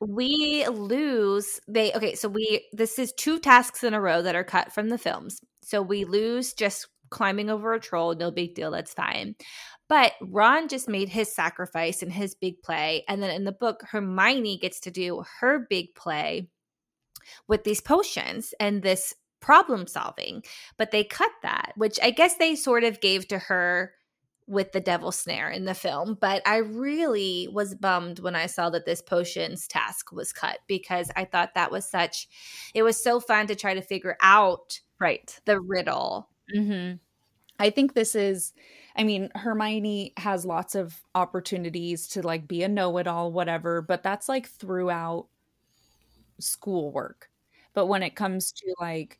we 0.00 0.66
lose 0.68 1.60
they 1.68 1.92
okay, 1.92 2.14
so 2.14 2.28
we 2.28 2.66
this 2.72 2.98
is 2.98 3.12
two 3.12 3.38
tasks 3.38 3.82
in 3.82 3.94
a 3.94 4.00
row 4.00 4.22
that 4.22 4.36
are 4.36 4.44
cut 4.44 4.72
from 4.72 4.88
the 4.88 4.98
films. 4.98 5.40
So 5.62 5.80
we 5.80 6.04
lose 6.04 6.52
just 6.52 6.88
climbing 7.10 7.48
over 7.48 7.72
a 7.72 7.80
troll, 7.80 8.14
no 8.14 8.30
big 8.30 8.54
deal, 8.54 8.70
that's 8.70 8.92
fine. 8.92 9.36
But 9.88 10.12
Ron 10.20 10.68
just 10.68 10.88
made 10.88 11.08
his 11.08 11.34
sacrifice 11.34 12.02
and 12.02 12.12
his 12.12 12.34
big 12.34 12.62
play. 12.62 13.04
And 13.08 13.22
then 13.22 13.30
in 13.30 13.44
the 13.44 13.52
book, 13.52 13.82
Hermione 13.90 14.58
gets 14.58 14.80
to 14.80 14.90
do 14.90 15.22
her 15.40 15.66
big 15.68 15.94
play 15.94 16.48
with 17.48 17.64
these 17.64 17.80
potions 17.80 18.54
and 18.58 18.82
this 18.82 19.14
problem 19.44 19.86
solving. 19.86 20.42
But 20.78 20.90
they 20.90 21.04
cut 21.04 21.30
that, 21.42 21.72
which 21.76 21.98
I 22.02 22.10
guess 22.10 22.36
they 22.36 22.54
sort 22.54 22.82
of 22.82 23.00
gave 23.00 23.28
to 23.28 23.38
her 23.38 23.92
with 24.46 24.72
the 24.72 24.80
devil 24.80 25.12
snare 25.12 25.50
in 25.50 25.66
the 25.66 25.74
film. 25.74 26.16
But 26.20 26.42
I 26.46 26.56
really 26.56 27.48
was 27.52 27.74
bummed 27.74 28.20
when 28.20 28.34
I 28.34 28.46
saw 28.46 28.70
that 28.70 28.86
this 28.86 29.02
potions 29.02 29.68
task 29.68 30.12
was 30.12 30.32
cut 30.32 30.58
because 30.66 31.10
I 31.14 31.24
thought 31.24 31.54
that 31.54 31.70
was 31.70 31.84
such, 31.84 32.28
it 32.74 32.82
was 32.82 33.02
so 33.02 33.20
fun 33.20 33.46
to 33.48 33.54
try 33.54 33.74
to 33.74 33.82
figure 33.82 34.16
out 34.20 34.80
right 34.98 35.38
the 35.44 35.60
riddle. 35.60 36.28
Mm-hmm. 36.54 36.96
I 37.58 37.70
think 37.70 37.94
this 37.94 38.14
is, 38.14 38.52
I 38.96 39.04
mean, 39.04 39.30
Hermione 39.34 40.12
has 40.16 40.44
lots 40.44 40.74
of 40.74 41.02
opportunities 41.14 42.08
to 42.08 42.22
like 42.22 42.48
be 42.48 42.62
a 42.62 42.68
know 42.68 42.96
it 42.98 43.06
all, 43.06 43.30
whatever, 43.32 43.82
but 43.82 44.02
that's 44.02 44.28
like 44.28 44.48
throughout 44.48 45.26
schoolwork. 46.38 47.30
But 47.74 47.86
when 47.86 48.02
it 48.02 48.14
comes 48.14 48.52
to 48.52 48.74
like 48.80 49.18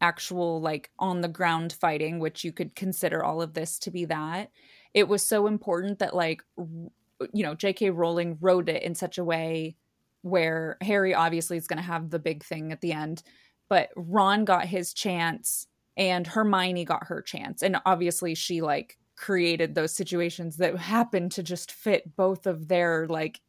actual, 0.00 0.60
like 0.60 0.90
on 0.98 1.20
the 1.20 1.28
ground 1.28 1.72
fighting, 1.72 2.18
which 2.18 2.44
you 2.44 2.52
could 2.52 2.74
consider 2.74 3.22
all 3.24 3.40
of 3.40 3.54
this 3.54 3.78
to 3.80 3.90
be 3.90 4.04
that, 4.06 4.50
it 4.92 5.08
was 5.08 5.26
so 5.26 5.46
important 5.46 5.98
that 5.98 6.14
like, 6.14 6.42
you 6.56 7.42
know, 7.42 7.54
J.K. 7.54 7.90
Rowling 7.90 8.38
wrote 8.40 8.68
it 8.68 8.82
in 8.82 8.94
such 8.94 9.18
a 9.18 9.24
way 9.24 9.76
where 10.22 10.78
Harry 10.80 11.14
obviously 11.14 11.56
is 11.56 11.66
going 11.66 11.78
to 11.78 11.82
have 11.82 12.10
the 12.10 12.18
big 12.18 12.42
thing 12.44 12.72
at 12.72 12.80
the 12.80 12.92
end, 12.92 13.22
but 13.68 13.90
Ron 13.96 14.44
got 14.44 14.66
his 14.66 14.94
chance 14.94 15.66
and 15.96 16.26
Hermione 16.26 16.84
got 16.84 17.06
her 17.06 17.22
chance. 17.22 17.62
And 17.62 17.76
obviously 17.84 18.34
she 18.34 18.62
like 18.62 18.98
created 19.16 19.74
those 19.74 19.94
situations 19.94 20.56
that 20.56 20.76
happened 20.76 21.32
to 21.32 21.42
just 21.42 21.72
fit 21.72 22.16
both 22.16 22.46
of 22.46 22.68
their 22.68 23.06
like 23.06 23.40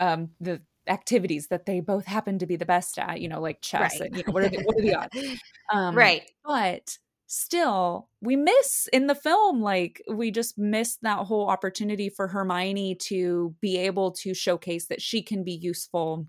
um 0.00 0.28
the 0.40 0.60
activities 0.88 1.48
that 1.48 1.66
they 1.66 1.80
both 1.80 2.06
happen 2.06 2.38
to 2.38 2.46
be 2.46 2.56
the 2.56 2.66
best 2.66 2.98
at, 2.98 3.20
you 3.20 3.28
know, 3.28 3.40
like 3.40 3.60
chess 3.60 4.00
Right. 4.00 4.08
and 4.08 4.16
you 4.16 4.24
know, 4.26 4.32
what 4.32 4.42
are 4.44 4.48
the 4.48 4.62
what 4.62 4.76
are 4.76 4.82
the 4.82 4.94
odds? 4.94 5.40
Um 5.72 5.94
right. 5.94 6.22
but 6.44 6.96
still 7.26 8.08
we 8.22 8.36
miss 8.36 8.88
in 8.90 9.06
the 9.06 9.14
film 9.14 9.60
like 9.60 10.02
we 10.10 10.30
just 10.30 10.56
miss 10.56 10.96
that 11.02 11.18
whole 11.26 11.50
opportunity 11.50 12.08
for 12.08 12.26
Hermione 12.26 12.94
to 12.94 13.54
be 13.60 13.76
able 13.76 14.12
to 14.12 14.32
showcase 14.32 14.86
that 14.86 15.02
she 15.02 15.20
can 15.22 15.44
be 15.44 15.52
useful 15.52 16.26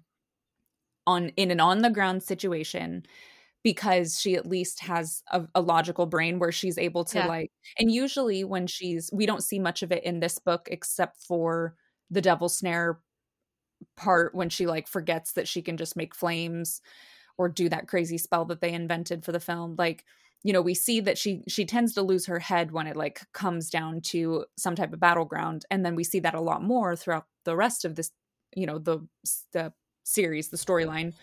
on 1.08 1.30
in 1.38 1.52
an 1.52 1.62
on 1.62 1.80
the 1.82 1.90
ground 1.90 2.22
situation 2.22 3.06
because 3.64 4.20
she 4.20 4.36
at 4.36 4.46
least 4.46 4.82
has 4.82 5.24
a, 5.32 5.44
a 5.56 5.62
logical 5.62 6.06
brain 6.06 6.38
where 6.40 6.52
she's 6.52 6.78
able 6.78 7.06
to 7.06 7.20
Yeah. 7.20 7.28
like 7.28 7.52
and 7.78 7.90
usually 7.92 8.44
when 8.44 8.68
she's 8.68 9.10
we 9.14 9.26
don't 9.26 9.44
see 9.44 9.58
much 9.60 9.82
of 9.84 9.94
it 9.94 10.04
in 10.04 10.20
this 10.20 10.38
book 10.38 10.68
except 10.70 11.24
for 11.24 11.76
the 12.12 12.22
devil 12.22 12.50
snare 12.50 13.00
part 13.96 14.34
when 14.36 14.50
she 14.50 14.66
like 14.66 14.88
forgets 14.88 15.34
that 15.34 15.48
she 15.48 15.62
can 15.62 15.78
just 15.78 15.96
make 15.96 16.16
flames 16.16 16.82
or 17.38 17.50
do 17.50 17.70
that 17.70 17.88
crazy 17.88 18.18
spell 18.18 18.46
that 18.46 18.62
they 18.62 18.74
invented 18.74 19.24
for 19.24 19.32
the 19.32 19.40
film 19.40 19.76
like 19.78 20.06
you 20.44 20.54
know 20.54 20.62
we 20.62 20.74
see 20.74 21.00
that 21.00 21.18
she 21.18 21.44
she 21.48 21.66
tends 21.66 21.94
to 21.94 22.02
lose 22.02 22.26
her 22.26 22.40
head 22.40 22.72
when 22.72 22.88
it 22.88 22.96
like 22.96 23.22
comes 23.34 23.70
down 23.70 24.02
to 24.02 24.46
some 24.58 24.76
type 24.76 24.94
of 24.94 25.00
battleground 25.00 25.66
and 25.70 25.86
then 25.86 25.96
we 25.96 26.04
see 26.04 26.20
that 26.20 26.36
a 26.36 26.42
lot 26.42 26.64
more 26.64 26.96
throughout 26.96 27.26
the 27.46 27.56
rest 27.56 27.86
of 27.86 27.96
this 27.96 28.12
you 28.56 28.66
know 28.66 28.80
the 28.80 29.00
the 29.52 29.74
series 30.04 30.50
the 30.50 30.58
storyline. 30.58 31.14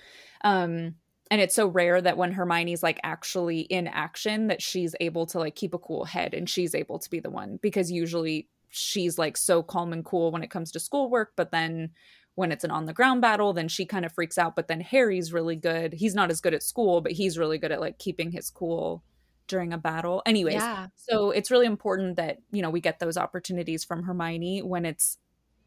Um 0.43 0.95
and 1.29 1.41
it's 1.41 1.57
so 1.57 1.67
rare 1.67 2.01
that 2.01 2.17
when 2.17 2.31
Hermione's 2.31 2.85
like 2.85 3.01
actually 3.03 3.61
in 3.61 3.89
action 3.89 4.47
that 4.47 4.63
she's 4.63 4.95
able 5.01 5.27
to 5.27 5.41
like 5.41 5.57
keep 5.57 5.75
a 5.75 5.79
cool 5.79 6.05
head 6.05 6.35
and 6.35 6.49
she's 6.49 6.75
able 6.75 7.01
to 7.01 7.11
be 7.11 7.19
the 7.19 7.31
one 7.31 7.59
because 7.61 7.91
usually 7.91 8.49
she's 8.69 9.19
like 9.19 9.37
so 9.37 9.63
calm 9.63 9.93
and 9.93 10.05
cool 10.05 10.31
when 10.31 10.45
it 10.45 10.51
comes 10.51 10.71
to 10.71 10.81
schoolwork 10.81 11.33
but 11.37 11.51
then 11.51 11.91
when 12.37 12.53
it's 12.53 12.63
an 12.65 12.71
on 12.71 12.87
the 12.87 12.93
ground 12.93 13.21
battle 13.21 13.53
then 13.53 13.67
she 13.69 13.85
kind 13.85 14.05
of 14.05 14.13
freaks 14.13 14.39
out 14.39 14.55
but 14.55 14.69
then 14.69 14.81
Harry's 14.81 15.33
really 15.33 15.57
good 15.57 15.93
he's 15.95 16.15
not 16.15 16.31
as 16.31 16.41
good 16.41 16.55
at 16.55 16.63
school 16.63 17.01
but 17.01 17.13
he's 17.13 17.37
really 17.37 17.59
good 17.59 17.73
at 17.73 17.81
like 17.81 17.99
keeping 17.99 18.31
his 18.31 18.49
cool 18.51 19.03
during 19.49 19.73
a 19.73 19.79
battle 19.79 20.23
anyways 20.27 20.55
Yeah. 20.55 20.87
so 20.95 21.31
it's 21.31 21.51
really 21.51 21.67
important 21.67 22.17
that 22.17 22.39
you 22.53 22.63
know 22.63 22.71
we 22.71 22.81
get 22.81 22.99
those 23.01 23.17
opportunities 23.17 23.83
from 23.85 24.05
Hermione 24.05 24.63
when 24.63 24.85
it's 24.87 25.19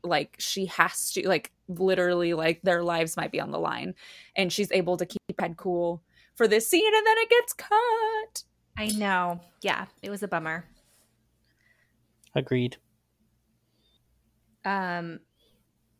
like 0.03 0.36
she 0.39 0.67
has 0.67 1.11
to 1.11 1.28
like 1.28 1.51
literally 1.67 2.34
like 2.34 2.61
their 2.61 2.84
lives 2.84 3.17
might 3.17 3.32
be 3.32 3.41
on 3.41 3.51
the 3.51 3.59
line 3.59 3.93
and 4.36 4.51
she's 4.51 4.72
able 4.72 4.95
to 4.97 5.05
keep 5.05 5.20
head 5.39 5.57
cool 5.57 6.01
for 6.36 6.47
this 6.47 6.67
scene 6.70 6.86
and 6.95 7.05
then 7.05 7.17
it 7.17 7.30
gets 7.30 7.53
cut 7.53 8.43
I 8.78 8.88
know. 8.97 9.41
Yeah. 9.61 9.88
It 10.01 10.09
was 10.09 10.24
a 10.24 10.28
bummer. 10.30 10.63
agreed. 12.34 12.78
Um 14.63 15.20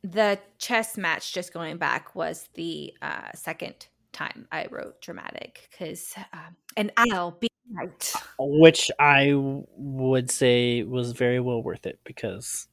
the 0.04 0.40
chess 0.58 0.98
match, 0.98 1.34
just 1.34 1.54
going 1.54 1.78
back, 1.78 2.16
was 2.16 2.50
the 2.54 2.94
uh, 3.02 3.32
second 3.36 3.88
time 4.12 4.48
I 4.52 4.68
wrote 4.72 5.02
dramatic 5.02 5.70
because, 5.72 6.14
um, 6.34 6.56
and 6.78 6.92
I'll 6.98 7.32
be 7.32 7.50
right. 7.74 8.14
which 8.40 8.92
I 9.00 9.34
would 9.36 10.32
say 10.32 10.84
was 10.84 11.12
very 11.12 11.40
well 11.40 11.62
worth 11.62 11.86
it 11.86 12.00
because 12.04 12.68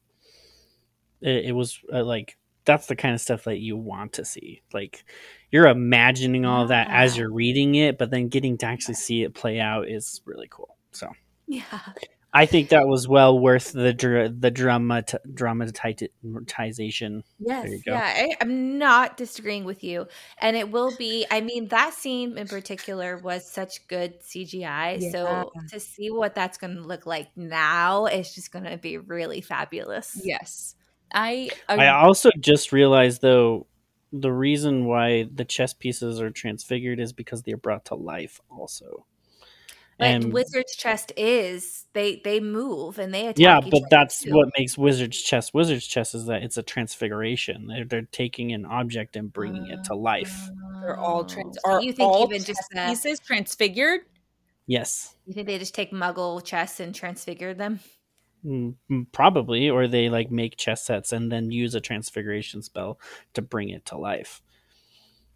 it, 1.20 1.46
it 1.46 1.52
was 1.52 1.80
uh, 1.92 2.04
like 2.04 2.36
that's 2.64 2.86
the 2.86 2.96
kind 2.96 3.14
of 3.14 3.20
stuff 3.20 3.44
that 3.44 3.58
you 3.58 3.76
want 3.76 4.14
to 4.14 4.24
see. 4.24 4.62
Like 4.72 5.04
you're 5.50 5.68
imagining 5.68 6.44
all 6.44 6.66
that 6.66 6.88
as 6.90 7.16
you're 7.16 7.32
reading 7.32 7.76
it, 7.76 7.96
but 7.96 8.10
then 8.10 8.28
getting 8.28 8.58
to 8.58 8.66
actually 8.66 8.94
see 8.94 9.22
it 9.22 9.34
play 9.34 9.60
out 9.60 9.88
is 9.88 10.20
really 10.24 10.48
cool. 10.50 10.76
So 10.92 11.08
Yeah. 11.46 11.80
I 12.32 12.44
think 12.44 12.68
that 12.68 12.86
was 12.86 13.08
well 13.08 13.38
worth 13.38 13.72
the 13.72 13.94
dr- 13.94 14.40
the 14.40 14.50
drama 14.50 15.04
dramatization. 15.32 17.24
Yes. 17.38 17.80
Yeah. 17.86 18.02
I, 18.02 18.34
I'm 18.40 18.78
not 18.78 19.16
disagreeing 19.16 19.64
with 19.64 19.82
you. 19.82 20.06
And 20.38 20.54
it 20.56 20.70
will 20.70 20.94
be, 20.96 21.26
I 21.30 21.40
mean, 21.40 21.68
that 21.68 21.94
scene 21.94 22.36
in 22.36 22.46
particular 22.46 23.16
was 23.16 23.50
such 23.50 23.86
good 23.88 24.20
CGI. 24.20 25.10
So 25.10 25.50
to 25.70 25.80
see 25.80 26.10
what 26.10 26.34
that's 26.34 26.58
going 26.58 26.74
to 26.76 26.82
look 26.82 27.06
like 27.06 27.28
now 27.36 28.06
is 28.06 28.34
just 28.34 28.52
going 28.52 28.66
to 28.66 28.76
be 28.76 28.98
really 28.98 29.40
fabulous. 29.40 30.20
Yes. 30.22 30.74
I 31.12 31.48
I 31.68 31.88
also 31.88 32.30
just 32.38 32.72
realized 32.72 33.22
though 33.22 33.66
the 34.12 34.32
reason 34.32 34.86
why 34.86 35.28
the 35.32 35.44
chess 35.44 35.72
pieces 35.72 36.20
are 36.20 36.30
transfigured 36.30 37.00
is 37.00 37.12
because 37.12 37.42
they're 37.42 37.56
brought 37.56 37.86
to 37.86 37.94
life 37.94 38.40
also. 38.50 39.06
But 39.98 40.26
Wizard's 40.26 40.76
chess 40.76 41.06
is 41.16 41.86
they 41.94 42.20
they 42.22 42.38
move 42.38 42.98
and 42.98 43.14
they 43.14 43.28
attack. 43.28 43.38
yeah, 43.38 43.58
each 43.58 43.70
but 43.70 43.78
other, 43.78 43.86
that's 43.90 44.24
too. 44.24 44.34
what 44.34 44.48
makes 44.58 44.76
Wizard's 44.76 45.20
chess 45.22 45.54
Wizard's 45.54 45.86
chess 45.86 46.14
is 46.14 46.26
that 46.26 46.42
it's 46.42 46.58
a 46.58 46.62
transfiguration. 46.62 47.66
They're, 47.66 47.84
they're 47.84 48.08
taking 48.12 48.52
an 48.52 48.66
object 48.66 49.16
and 49.16 49.32
bringing 49.32 49.68
it 49.68 49.84
to 49.84 49.94
life. 49.94 50.50
they're 50.82 50.98
all 50.98 51.24
trans 51.24 51.56
Oh, 51.64 51.72
are 51.72 51.82
you 51.82 51.92
think 51.94 52.12
all 52.12 52.24
even 52.24 52.44
just 52.44 52.60
chess 52.60 52.68
the, 52.70 52.88
pieces 52.88 53.20
transfigured? 53.20 54.00
Yes, 54.66 55.16
you 55.24 55.32
think 55.32 55.46
they 55.46 55.58
just 55.58 55.74
take 55.74 55.92
Muggle 55.92 56.44
chests 56.44 56.78
and 56.80 56.94
transfigure 56.94 57.54
them? 57.54 57.80
Mm, 58.44 58.74
mm, 58.90 59.06
probably, 59.12 59.70
or 59.70 59.88
they 59.88 60.10
like 60.10 60.30
make 60.30 60.58
chess 60.58 60.82
sets 60.84 61.12
and 61.12 61.32
then 61.32 61.50
use 61.50 61.74
a 61.74 61.80
transfiguration 61.80 62.60
spell 62.60 63.00
to 63.32 63.40
bring 63.40 63.70
it 63.70 63.86
to 63.86 63.96
life. 63.96 64.42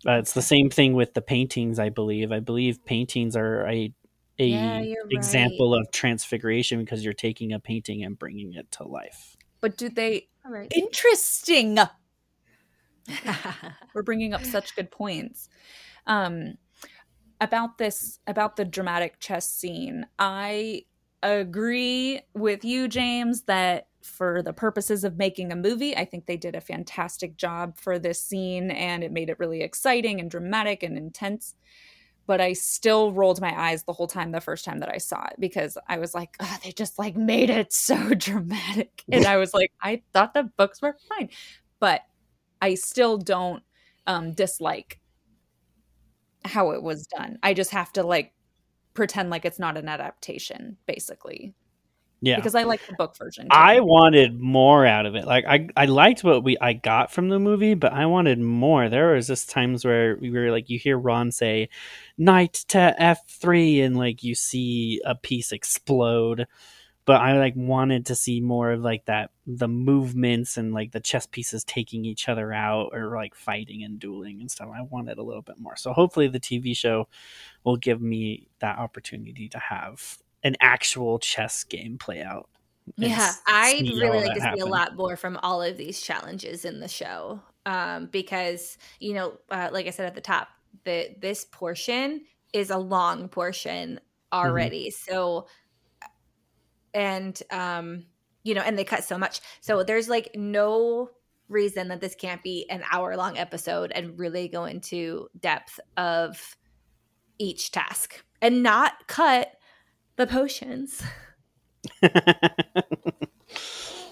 Uh, 0.07 0.13
it's 0.19 0.33
the 0.33 0.43
same 0.43 0.71
thing 0.71 0.95
with 0.95 1.15
the 1.15 1.23
paintings. 1.23 1.79
I 1.79 1.89
believe. 1.89 2.31
I 2.31 2.41
believe 2.41 2.85
paintings 2.85 3.37
are 3.37 3.67
a 3.67 3.93
a 4.41 4.47
Yeah, 4.47 4.81
you're 4.81 5.05
right. 5.05 5.13
example 5.13 5.75
of 5.75 5.87
transfiguration 5.93 6.81
because 6.81 7.05
you're 7.05 7.13
taking 7.13 7.53
a 7.53 7.61
painting 7.61 8.03
and 8.03 8.19
bringing 8.19 8.55
it 8.55 8.71
to 8.73 8.85
life. 8.85 9.37
But 9.61 9.77
do 9.77 9.89
they 9.89 10.29
All 10.45 10.53
right. 10.53 10.73
interesting? 10.75 11.79
We're 13.95 14.03
bringing 14.03 14.35
up 14.35 14.45
such 14.45 14.75
good 14.75 14.91
points. 14.91 15.49
Um, 16.07 16.55
about 17.41 17.79
this, 17.79 18.19
about 18.27 18.57
the 18.57 18.65
dramatic 18.65 19.21
chess 19.21 19.49
scene, 19.49 20.07
I 20.19 20.85
agree 21.23 22.21
with 22.35 22.65
you, 22.65 22.89
James, 22.89 23.43
that 23.43 23.89
for 24.03 24.43
the 24.43 24.53
purposes 24.53 25.05
of 25.05 25.19
making 25.19 25.53
a 25.53 25.57
movie, 25.57 25.97
I 25.97 26.05
think 26.05 26.27
they 26.27 26.37
did 26.37 26.55
a 26.55 26.61
fantastic 26.61 27.37
job 27.37 27.77
for 27.79 27.99
this 27.99 28.21
scene 28.21 28.71
and 28.71 29.05
it 29.05 29.13
made 29.13 29.29
it 29.29 29.39
really 29.39 29.63
exciting 29.63 30.21
and 30.21 30.31
dramatic 30.31 30.83
and 30.83 30.97
intense. 30.97 31.55
But 32.31 32.41
I 32.41 32.53
still 32.53 33.11
rolled 33.11 33.41
my 33.41 33.53
eyes 33.61 33.83
the 33.83 33.93
whole 33.93 34.07
time 34.07 34.31
the 34.31 34.41
first 34.41 34.65
time 34.65 34.79
that 34.79 34.89
I 34.89 34.99
saw 34.99 35.25
it 35.25 35.41
because 35.41 35.77
I 35.89 35.99
was 35.99 36.15
like, 36.15 36.37
oh, 36.39 36.59
they 36.63 36.71
just 36.71 36.97
like 36.97 37.17
made 37.17 37.51
it 37.51 37.73
so 37.73 38.15
dramatic. 38.15 39.03
And 39.11 39.27
I 39.27 39.37
was 39.37 39.53
like, 39.53 39.73
I 39.83 40.03
thought 40.15 40.33
the 40.33 40.45
books 40.45 40.81
were 40.81 40.95
fine. 41.09 41.31
But 41.81 42.03
I 42.63 42.75
still 42.77 43.19
don't 43.19 43.65
um, 44.07 44.31
dislike 44.31 45.01
how 46.45 46.71
it 46.71 46.85
was 46.85 47.09
done. 47.09 47.41
I 47.43 47.53
just 47.53 47.73
have 47.73 47.93
to 47.95 48.05
like 48.05 48.33
pretend 48.95 49.31
like 49.31 49.45
it's 49.45 49.59
not 49.59 49.77
an 49.77 49.89
adaptation, 49.89 50.77
basically, 50.87 51.57
Yeah, 52.23 52.37
because 52.37 52.55
I 52.55 52.65
like 52.65 52.87
the 52.87 52.93
book 52.95 53.17
version. 53.17 53.45
too. 53.45 53.49
I 53.51 53.81
wanted 53.81 54.41
more 54.41 54.85
out 54.85 55.07
of 55.07 55.15
it. 55.15 55.27
Like 55.27 55.47
I, 55.47 55.69
I 55.75 55.87
liked 55.87 56.23
what 56.23 56.45
we 56.45 56.59
I 56.61 56.75
got 56.75 57.11
from 57.11 57.31
the 57.31 57.39
movie, 57.39 57.75
but 57.75 57.93
I 57.95 58.07
wanted 58.07 58.39
more. 58.39 58.89
There 58.91 59.15
was 59.15 59.27
just 59.27 59.49
times 59.49 59.85
where 59.85 60.17
we 60.17 60.31
were 60.31 60.51
like, 60.51 60.69
you 60.69 60.79
hear 60.79 60.99
Ron 60.99 61.33
say, 61.33 61.71
"Knight 62.19 62.53
to 62.69 62.95
F 62.99 63.27
3 63.27 63.81
and 63.81 63.97
like 63.97 64.23
you 64.23 64.35
see 64.35 65.01
a 65.05 65.15
piece 65.15 65.53
explode. 65.53 66.47
But 67.07 67.23
I 67.23 67.39
like 67.39 67.55
wanted 67.57 68.07
to 68.07 68.15
see 68.15 68.41
more 68.41 68.73
of 68.73 68.83
like 68.83 69.07
that, 69.07 69.31
the 69.47 69.67
movements 69.67 70.59
and 70.59 70.75
like 70.75 70.93
the 70.93 71.01
chess 71.01 71.27
pieces 71.27 71.65
taking 71.65 72.05
each 72.05 72.29
other 72.29 72.53
out 72.53 72.91
or 72.93 73.17
like 73.17 73.35
fighting 73.35 73.83
and 73.83 73.99
dueling 73.99 74.41
and 74.41 74.51
stuff. 74.51 74.69
I 74.73 74.83
wanted 74.83 75.19
a 75.19 75.23
little 75.23 75.43
bit 75.43 75.59
more. 75.59 75.77
So 75.77 75.93
hopefully 75.93 76.29
the 76.29 76.39
TV 76.39 76.77
show 76.77 77.09
will 77.65 77.79
give 77.79 78.01
me 78.03 78.49
that 78.61 78.79
opportunity 78.79 79.49
to 79.49 79.59
have 79.59 80.19
an 80.43 80.57
actual 80.61 81.19
chess 81.19 81.65
game 81.65 81.99
play 81.99 82.23
out. 82.23 82.49
Yeah, 82.97 83.33
I'd 83.47 83.89
really 83.89 84.25
like 84.27 84.35
to 84.35 84.41
that 84.41 84.55
see 84.55 84.61
a 84.61 84.67
lot 84.67 84.97
more 84.97 85.17
from 85.17 85.39
all 85.43 85.63
of 85.63 85.77
these 85.77 86.01
challenges 86.01 86.65
in 86.65 86.81
the 86.81 86.89
show. 86.89 87.41
Um, 87.67 88.07
because 88.07 88.79
you 88.99 89.15
know, 89.15 89.39
uh, 89.51 89.69
like 89.71 89.87
I 89.87 89.91
said 89.91 90.07
at 90.07 90.15
the 90.15 90.21
top, 90.21 90.49
the 90.85 91.15
this 91.21 91.45
portion 91.45 92.23
is 92.53 92.71
a 92.71 92.79
long 92.79 93.29
portion 93.29 94.01
Mm-hmm. 94.33 94.49
already. 94.49 94.91
So, 94.91 95.47
and 96.95 97.41
um, 97.51 98.07
you 98.43 98.55
know, 98.55 98.63
and 98.63 98.79
they 98.79 98.85
cut 98.85 99.05
so 99.05 99.19
much, 99.19 99.41
so 99.61 99.83
there's 99.83 100.09
like 100.09 100.31
no 100.35 101.11
reason 101.49 101.89
that 101.89 102.01
this 102.01 102.15
can't 102.15 102.43
be 102.43 102.67
an 102.71 102.85
hour 102.93 103.17
long 103.17 103.37
episode 103.37 103.91
and 103.93 104.19
really 104.19 104.49
go 104.49 104.65
into 104.65 105.29
depth 105.39 105.81
of 105.97 106.57
each 107.39 107.73
task 107.73 108.25
and 108.41 108.63
not 108.63 108.93
cut 109.09 109.49
the 110.21 110.27
potions. 110.27 111.03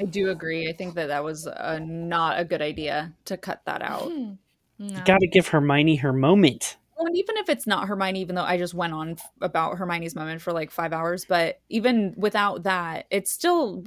I 0.00 0.04
do 0.08 0.30
agree. 0.30 0.68
I 0.68 0.72
think 0.72 0.94
that 0.94 1.08
that 1.08 1.24
was 1.24 1.46
uh, 1.46 1.80
not 1.82 2.38
a 2.38 2.44
good 2.44 2.62
idea 2.62 3.12
to 3.26 3.36
cut 3.36 3.62
that 3.66 3.82
out. 3.82 4.10
Hmm. 4.10 4.32
You 4.78 4.92
No. 4.94 5.02
got 5.04 5.18
to 5.20 5.26
give 5.26 5.48
Hermione 5.48 5.96
her 5.96 6.12
moment. 6.12 6.76
Well, 6.96 7.06
and 7.06 7.16
even 7.16 7.36
if 7.36 7.48
it's 7.48 7.66
not 7.66 7.88
Hermione, 7.88 8.20
even 8.20 8.36
though 8.36 8.42
I 8.44 8.58
just 8.58 8.74
went 8.74 8.92
on 8.92 9.12
f- 9.12 9.30
about 9.40 9.78
Hermione's 9.78 10.14
moment 10.14 10.40
for 10.40 10.52
like 10.52 10.70
five 10.70 10.92
hours, 10.92 11.24
but 11.24 11.60
even 11.68 12.14
without 12.16 12.62
that, 12.64 13.06
it's 13.10 13.30
still. 13.30 13.84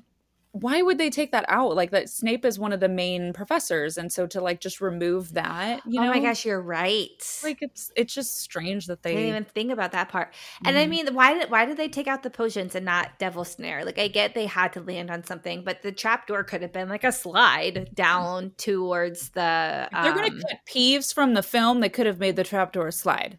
Why 0.53 0.81
would 0.81 0.97
they 0.97 1.09
take 1.09 1.31
that 1.31 1.45
out? 1.47 1.75
Like 1.75 1.91
that 1.91 2.09
Snape 2.09 2.43
is 2.45 2.59
one 2.59 2.73
of 2.73 2.79
the 2.81 2.89
main 2.89 3.31
professors, 3.33 3.97
and 3.97 4.11
so 4.11 4.27
to 4.27 4.41
like 4.41 4.59
just 4.59 4.81
remove 4.81 5.33
that, 5.33 5.81
you 5.85 5.99
oh 5.99 6.01
know, 6.01 6.09
my 6.09 6.19
gosh, 6.19 6.45
you're 6.45 6.61
right. 6.61 7.23
like 7.43 7.59
it's 7.61 7.91
it's 7.95 8.13
just 8.13 8.37
strange 8.39 8.87
that 8.87 9.03
I 9.13 9.13
they 9.13 9.15
didn't 9.15 9.27
even 9.29 9.45
think 9.45 9.71
about 9.71 9.91
that 9.93 10.09
part. 10.09 10.33
And 10.63 10.77
I 10.77 10.85
Mhm. 10.85 10.89
mean, 10.89 11.13
why 11.13 11.33
did 11.33 11.49
why 11.51 11.65
did 11.65 11.77
they 11.77 11.89
take 11.89 12.07
out 12.07 12.23
the 12.23 12.29
potions 12.29 12.75
and 12.75 12.85
not 12.85 13.19
Devil 13.19 13.43
Snare? 13.43 13.83
Like 13.83 13.99
I 13.99 14.07
get 14.07 14.33
they 14.35 14.45
had 14.45 14.73
to 14.73 14.81
land 14.81 15.09
on 15.09 15.23
something, 15.25 15.63
but 15.63 15.81
the 15.81 15.91
trapdoor 15.91 16.43
could 16.43 16.61
have 16.61 16.71
been 16.71 16.87
like 16.89 17.03
a 17.03 17.11
slide 17.11 17.89
down 17.93 18.51
towards 18.57 19.29
the. 19.31 19.89
If 19.91 20.01
they're 20.01 20.13
going 20.13 20.31
um, 20.31 20.39
to 20.39 20.45
cut 20.47 20.59
peeves 20.67 21.13
from 21.13 21.33
the 21.33 21.43
film, 21.43 21.79
they 21.81 21.89
could 21.89 22.05
have 22.05 22.19
made 22.19 22.35
the 22.35 22.43
trapdoor 22.43 22.91
slide. 22.91 23.37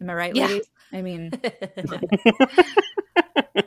Am 0.00 0.10
I 0.10 0.14
right, 0.14 0.34
Yeah. 0.34 0.48
ladies? 0.48 0.66
I 0.92 1.02
mean, 1.02 1.34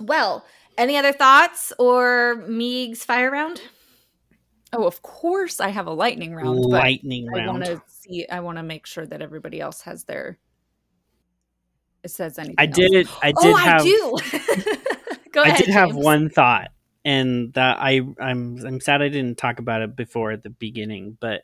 well, 0.00 0.44
any 0.78 0.96
other 0.96 1.12
thoughts 1.12 1.72
or 1.78 2.44
Meeg's 2.48 3.04
fire 3.04 3.30
round? 3.30 3.60
oh, 4.72 4.86
of 4.86 5.02
course, 5.02 5.60
I 5.60 5.68
have 5.68 5.86
a 5.86 5.92
lightning 5.92 6.34
round, 6.34 6.62
but 6.62 6.70
Lightning 6.70 7.28
I 7.34 7.46
want 7.46 7.64
to 7.64 7.82
see. 7.88 8.26
I 8.28 8.40
want 8.40 8.58
to 8.58 8.62
make 8.62 8.86
sure 8.86 9.06
that 9.06 9.22
everybody 9.22 9.60
else 9.60 9.82
has 9.82 10.04
their. 10.04 10.38
It 12.02 12.10
says 12.10 12.38
anything. 12.38 12.56
I 12.58 12.66
else. 12.66 12.76
did. 12.76 13.08
I 13.22 13.32
did 13.32 13.36
oh, 13.38 13.56
have. 13.56 13.80
I 13.80 13.84
do. 13.84 14.18
Go 15.32 15.42
ahead, 15.42 15.52
I 15.52 15.54
ahead. 15.54 15.64
did 15.64 15.68
have 15.68 15.94
one 15.94 16.30
thought, 16.30 16.70
and 17.04 17.52
that 17.54 17.78
I 17.80 18.00
I'm 18.20 18.64
I'm 18.64 18.80
sad 18.80 19.02
I 19.02 19.08
didn't 19.08 19.38
talk 19.38 19.58
about 19.58 19.82
it 19.82 19.96
before 19.96 20.32
at 20.32 20.42
the 20.42 20.50
beginning, 20.50 21.16
but 21.20 21.42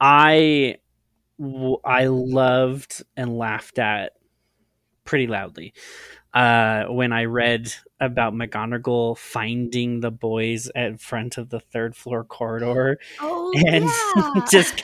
I 0.00 0.76
I 1.84 2.06
loved 2.06 3.02
and 3.16 3.36
laughed 3.36 3.78
at 3.78 4.12
pretty 5.04 5.26
loudly 5.26 5.74
uh, 6.34 6.84
when 6.86 7.12
I 7.12 7.24
read 7.26 7.72
about 8.00 8.32
McGonagall 8.32 9.16
finding 9.18 10.00
the 10.00 10.10
boys 10.10 10.70
at 10.74 11.00
front 11.00 11.38
of 11.38 11.50
the 11.50 11.60
third 11.60 11.94
floor 11.94 12.24
corridor 12.24 12.98
Oh, 13.20 13.52
and 13.66 13.84
yeah. 14.16 14.46
just 14.50 14.82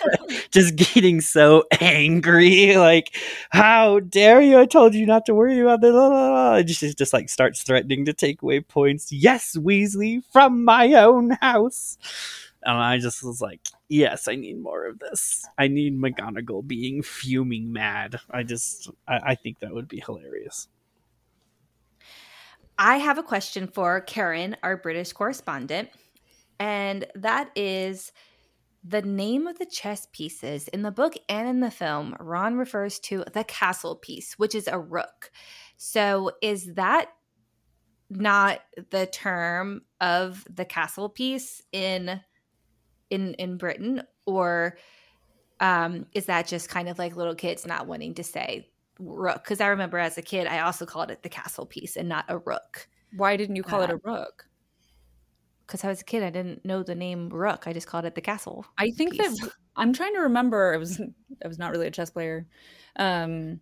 just 0.51 0.77
getting 0.77 1.21
so 1.21 1.65
angry 1.81 2.77
like 2.77 3.17
how 3.51 4.01
dare 4.01 4.41
you? 4.43 4.59
I 4.59 4.67
told 4.67 4.95
you 4.95 5.07
not 5.07 5.27
to 5.27 5.35
worry 5.35 5.59
about 5.61 5.81
this 5.81 5.91
blah, 5.93 6.09
blah, 6.09 6.29
blah. 6.29 6.55
And 6.57 6.69
just, 6.69 6.99
just 6.99 7.13
like 7.13 7.29
starts 7.29 7.63
threatening 7.63 8.05
to 8.05 8.13
take 8.13 8.43
away 8.43 8.61
points 8.61 9.11
yes 9.11 9.57
weasley 9.57 10.23
from 10.33 10.65
my 10.65 10.93
own 10.95 11.31
house. 11.41 11.97
And 12.63 12.77
i 12.77 12.99
just 12.99 13.23
was 13.25 13.41
like 13.41 13.61
yes 13.89 14.29
i 14.29 14.35
need 14.35 14.61
more 14.61 14.85
of 14.87 14.99
this. 14.99 15.47
I 15.57 15.69
need 15.69 15.99
mcgonagall 15.99 16.67
being 16.67 17.03
fuming 17.03 17.73
mad. 17.73 18.21
I 18.31 18.43
just 18.43 18.91
i, 19.09 19.19
I 19.31 19.35
think 19.35 19.61
that 19.61 19.73
would 19.73 19.89
be 19.89 20.03
hilarious 20.05 20.69
I 22.79 22.99
have 22.99 23.19
a 23.19 23.25
question 23.25 23.67
for 23.67 24.01
Karen, 24.01 24.57
our 24.63 24.77
British 24.77 25.13
correspondent, 25.13 25.89
and 26.61 27.07
that 27.17 27.51
is 27.57 28.13
the 28.85 29.03
name 29.03 29.49
of 29.49 29.59
the 29.59 29.67
chess 29.67 30.07
pieces 30.13 30.69
in 30.69 30.83
the 30.83 30.93
book 30.93 31.15
and 31.29 31.49
in 31.49 31.61
the 31.61 31.73
film. 31.73 32.15
Ron 32.21 32.57
refers 32.57 33.01
to 33.01 33.25
the 33.33 33.43
castle 33.43 33.97
piece, 33.97 34.39
which 34.39 34.55
is 34.55 34.69
a 34.69 34.79
rook. 34.79 35.33
So, 35.77 36.31
is 36.41 36.75
that 36.75 37.09
not 38.11 38.61
the 38.91 39.07
term 39.07 39.83
of 40.01 40.47
the 40.49 40.65
castle 40.65 41.09
piece 41.09 41.63
in 41.73 42.21
in 43.11 43.35
in 43.35 43.57
Britain, 43.57 44.03
or 44.25 44.79
um, 45.59 46.07
is 46.13 46.27
that 46.27 46.47
just 46.47 46.69
kind 46.69 46.89
of 46.89 46.99
like 46.99 47.17
little 47.17 47.35
kids 47.35 47.67
not 47.67 47.89
wanting 47.89 48.15
to 48.15 48.25
say 48.25 48.69
rook? 48.99 49.45
Because 49.45 49.61
I 49.61 49.69
remember 49.69 49.99
as 49.99 50.19
a 50.19 50.23
kid, 50.23 50.47
I 50.47 50.61
also 50.61 50.87
called 50.87 51.11
it 51.11 51.23
the 51.23 51.29
castle 51.29 51.67
piece 51.67 51.97
and 51.97 52.09
not 52.09 52.25
a 52.29 52.39
rook. 52.39 52.89
Why 53.17 53.37
didn't 53.37 53.57
you 53.57 53.63
call 53.63 53.81
uh, 53.81 53.85
it 53.85 53.91
a 53.91 54.01
rook? 54.03 54.47
Because 55.67 55.85
I 55.85 55.89
was 55.89 56.01
a 56.01 56.05
kid, 56.05 56.23
I 56.23 56.31
didn't 56.31 56.65
know 56.65 56.83
the 56.83 56.95
name 56.95 57.29
rook. 57.29 57.67
I 57.67 57.73
just 57.73 57.87
called 57.87 58.05
it 58.05 58.15
the 58.15 58.21
castle. 58.21 58.67
I 58.79 58.91
think 58.91 59.13
piece. 59.13 59.41
that 59.41 59.51
I'm 59.77 59.93
trying 59.93 60.15
to 60.15 60.21
remember. 60.21 60.75
I 60.75 60.77
was 60.79 61.01
I 61.45 61.49
was 61.49 61.59
not 61.59 61.71
really 61.71 61.87
a 61.87 61.91
chess 61.91 62.11
player, 62.11 62.47
um, 62.97 63.61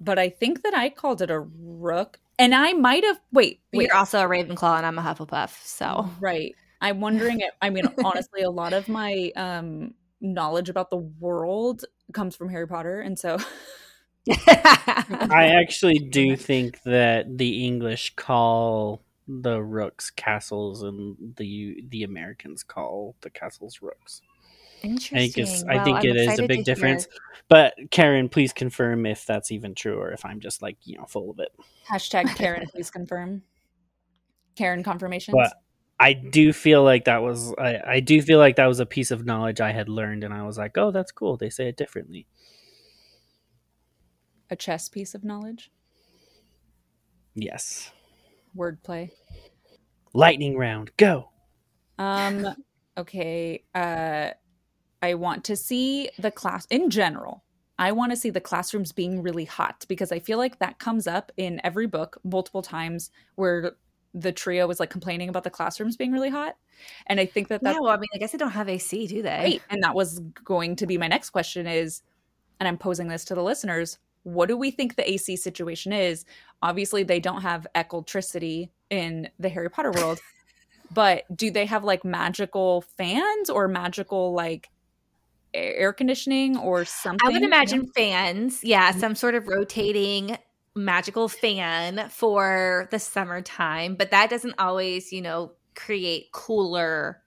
but 0.00 0.18
I 0.18 0.30
think 0.30 0.62
that 0.62 0.74
I 0.74 0.88
called 0.88 1.22
it 1.22 1.30
a 1.30 1.40
rook, 1.40 2.18
and 2.38 2.54
I 2.54 2.72
might 2.72 3.04
have. 3.04 3.20
Wait, 3.32 3.60
wait, 3.72 3.86
You're 3.86 3.96
also 3.96 4.20
a 4.20 4.28
Ravenclaw, 4.28 4.76
and 4.78 4.86
I'm 4.86 4.98
a 4.98 5.02
Hufflepuff. 5.02 5.64
So 5.64 6.10
right. 6.20 6.54
I'm 6.80 7.00
wondering. 7.00 7.40
If, 7.40 7.50
I 7.62 7.70
mean, 7.70 7.86
honestly, 8.04 8.42
a 8.42 8.50
lot 8.50 8.72
of 8.72 8.88
my 8.88 9.32
um, 9.36 9.94
knowledge 10.20 10.68
about 10.68 10.90
the 10.90 10.96
world 10.96 11.84
comes 12.12 12.36
from 12.36 12.48
Harry 12.48 12.66
Potter, 12.66 13.00
and 13.00 13.18
so 13.18 13.38
I 14.48 15.52
actually 15.60 15.98
do 15.98 16.36
think 16.36 16.82
that 16.82 17.38
the 17.38 17.64
English 17.64 18.14
call 18.16 19.02
the 19.28 19.60
rooks 19.62 20.10
castles 20.10 20.82
and 20.82 21.16
the 21.36 21.82
the 21.88 22.02
Americans 22.04 22.62
call 22.62 23.16
the 23.22 23.30
castles 23.30 23.80
rooks. 23.82 24.22
I 24.82 24.88
interesting. 24.88 25.18
think 25.18 25.38
it's, 25.38 25.64
I 25.64 25.76
Well, 25.76 25.84
think 25.84 25.96
I'm 25.98 26.04
it 26.06 26.16
is 26.16 26.38
a 26.38 26.42
big 26.42 26.48
to 26.48 26.54
hear- 26.56 26.64
difference. 26.64 27.08
But 27.48 27.74
Karen, 27.90 28.28
please 28.28 28.52
confirm 28.52 29.06
if 29.06 29.24
that's 29.24 29.50
even 29.52 29.74
true 29.74 29.98
or 30.00 30.10
if 30.12 30.24
I'm 30.24 30.40
just 30.40 30.62
like, 30.62 30.76
you 30.84 30.98
know, 30.98 31.06
full 31.06 31.30
of 31.30 31.38
it. 31.38 31.48
hashtag 31.90 32.26
Karen, 32.36 32.66
please 32.68 32.90
confirm. 32.90 33.42
Karen 34.56 34.82
confirmations. 34.82 35.34
But 35.36 35.52
I 35.98 36.12
do 36.12 36.52
feel 36.52 36.82
like 36.82 37.04
that 37.06 37.22
was 37.22 37.54
I, 37.58 37.80
I 37.86 38.00
do 38.00 38.20
feel 38.20 38.38
like 38.38 38.56
that 38.56 38.66
was 38.66 38.80
a 38.80 38.86
piece 38.86 39.10
of 39.10 39.24
knowledge 39.24 39.60
I 39.60 39.72
had 39.72 39.88
learned 39.88 40.24
and 40.24 40.34
I 40.34 40.42
was 40.42 40.58
like, 40.58 40.76
"Oh, 40.76 40.90
that's 40.90 41.12
cool. 41.12 41.36
They 41.36 41.50
say 41.50 41.68
it 41.68 41.76
differently." 41.76 42.26
A 44.50 44.56
chess 44.56 44.88
piece 44.88 45.14
of 45.14 45.24
knowledge. 45.24 45.70
Yes. 47.34 47.92
Wordplay. 48.56 49.10
Lightning 50.14 50.56
round. 50.56 50.90
Go. 50.96 51.30
Um 51.98 52.46
okay, 52.96 53.64
uh 53.74 54.30
I 55.02 55.14
want 55.14 55.44
to 55.44 55.56
see 55.56 56.08
the 56.18 56.30
class 56.30 56.66
in 56.70 56.90
general. 56.90 57.44
I 57.78 57.92
want 57.92 58.10
to 58.12 58.16
see 58.16 58.30
the 58.30 58.40
classrooms 58.40 58.92
being 58.92 59.22
really 59.22 59.44
hot 59.44 59.84
because 59.88 60.10
I 60.10 60.18
feel 60.18 60.38
like 60.38 60.58
that 60.58 60.78
comes 60.78 61.06
up 61.06 61.30
in 61.36 61.60
every 61.62 61.86
book 61.86 62.18
multiple 62.24 62.62
times 62.62 63.10
where 63.34 63.72
the 64.14 64.32
trio 64.32 64.66
was 64.66 64.80
like 64.80 64.88
complaining 64.88 65.28
about 65.28 65.44
the 65.44 65.50
classrooms 65.50 65.94
being 65.96 66.10
really 66.12 66.30
hot. 66.30 66.56
And 67.06 67.20
I 67.20 67.26
think 67.26 67.48
that 67.48 67.60
Yeah, 67.62 67.72
that's 67.72 67.80
well, 67.80 67.90
I 67.90 67.98
mean, 67.98 68.08
I 68.14 68.18
guess 68.18 68.32
they 68.32 68.38
don't 68.38 68.50
have 68.52 68.70
AC, 68.70 69.06
do 69.06 69.20
they? 69.20 69.38
great. 69.40 69.62
And 69.68 69.82
that 69.82 69.94
was 69.94 70.20
going 70.42 70.76
to 70.76 70.86
be 70.86 70.96
my 70.96 71.06
next 71.08 71.30
question 71.30 71.66
is 71.66 72.02
and 72.58 72.66
I'm 72.66 72.78
posing 72.78 73.08
this 73.08 73.26
to 73.26 73.34
the 73.34 73.42
listeners, 73.42 73.98
what 74.26 74.48
do 74.48 74.56
we 74.56 74.72
think 74.72 74.96
the 74.96 75.08
AC 75.08 75.36
situation 75.36 75.92
is? 75.92 76.24
Obviously 76.60 77.04
they 77.04 77.20
don't 77.20 77.42
have 77.42 77.64
electricity 77.76 78.72
in 78.90 79.28
the 79.38 79.48
Harry 79.48 79.70
Potter 79.70 79.92
world. 79.92 80.18
but 80.92 81.24
do 81.34 81.50
they 81.50 81.64
have 81.66 81.84
like 81.84 82.04
magical 82.04 82.82
fans 82.96 83.48
or 83.48 83.68
magical 83.68 84.34
like 84.34 84.68
air 85.54 85.92
conditioning 85.92 86.56
or 86.56 86.84
something? 86.84 87.20
I 87.24 87.32
would 87.32 87.44
imagine 87.44 87.86
fans, 87.94 88.64
yeah, 88.64 88.90
mm-hmm. 88.90 88.98
some 89.00 89.14
sort 89.14 89.36
of 89.36 89.46
rotating 89.46 90.36
magical 90.74 91.28
fan 91.28 92.08
for 92.10 92.88
the 92.90 92.98
summertime, 92.98 93.94
but 93.94 94.10
that 94.10 94.28
doesn't 94.28 94.56
always, 94.58 95.12
you 95.12 95.22
know, 95.22 95.52
create 95.76 96.32
cooler 96.32 97.22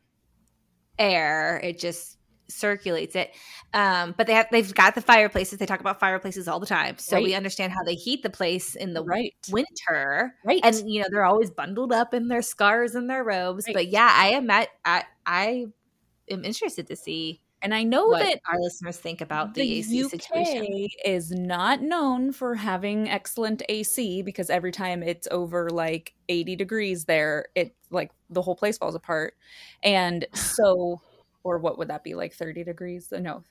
air. 0.98 1.62
It 1.64 1.80
just 1.80 2.19
circulates 2.50 3.16
it. 3.16 3.32
Um, 3.74 4.16
but 4.18 4.28
they 4.28 4.34
have 4.34 4.48
they've 4.52 4.74
got 4.74 4.96
the 4.96 5.02
fireplaces. 5.02 5.60
They 5.60 5.66
talk 5.66 5.80
about 5.80 6.00
fireplaces 6.00 6.48
all 6.48 6.60
the 6.60 6.66
time. 6.66 6.98
So 6.98 7.22
we 7.22 7.36
understand 7.36 7.72
how 7.72 7.84
they 7.84 7.96
heat 7.96 8.24
the 8.24 8.30
place 8.30 8.76
in 8.76 8.94
the 8.94 9.04
right. 9.04 9.34
winter. 9.52 10.34
Right. 10.44 10.62
And 10.64 10.90
you 10.92 11.02
know, 11.02 11.08
they're 11.12 11.26
always 11.26 11.52
bundled 11.52 11.94
up 11.94 12.14
in 12.14 12.28
their 12.28 12.42
scarves 12.42 12.96
and 12.96 13.10
their 13.10 13.24
robes. 13.24 13.66
Right. 13.68 13.76
But 13.76 13.88
yeah, 13.88 14.12
I 14.12 14.30
am 14.30 14.50
at 14.50 14.70
I 14.86 15.04
I 15.26 15.66
am 16.30 16.44
interested 16.44 16.88
to 16.88 16.96
see 16.96 17.42
and 17.62 17.74
I 17.74 17.84
know 17.84 18.08
what 18.08 18.20
that 18.20 18.40
our 18.50 18.60
listeners 18.60 18.98
think 18.98 19.22
about 19.22 19.54
the, 19.54 19.80
AC 19.80 20.04
UK 20.04 20.12
situation. 20.12 20.88
is 21.04 21.32
not 21.32 21.82
known 21.82 22.32
for 22.32 22.56
having 22.56 23.10
excellent 23.10 23.62
AC 23.68 24.22
because 24.22 24.50
every 24.50 24.72
time 24.72 25.04
it's 25.04 25.28
over 25.30 25.70
like 25.70 26.14
80 26.30 26.56
degrees 26.56 27.06
there, 27.06 27.48
it 27.56 27.76
like 27.90 28.12
the 28.30 28.42
whole 28.42 28.56
place 28.56 28.78
falls 28.78 28.96
apart. 28.96 29.36
And 29.84 30.26
so, 30.34 31.02
or 31.44 31.58
what 31.58 31.78
would 31.78 31.88
that 31.90 32.04
be 32.04 32.16
like 32.16 32.34
30 32.34 32.64
degrees? 32.64 33.12
Uh, 33.12 33.20
No. 33.20 33.44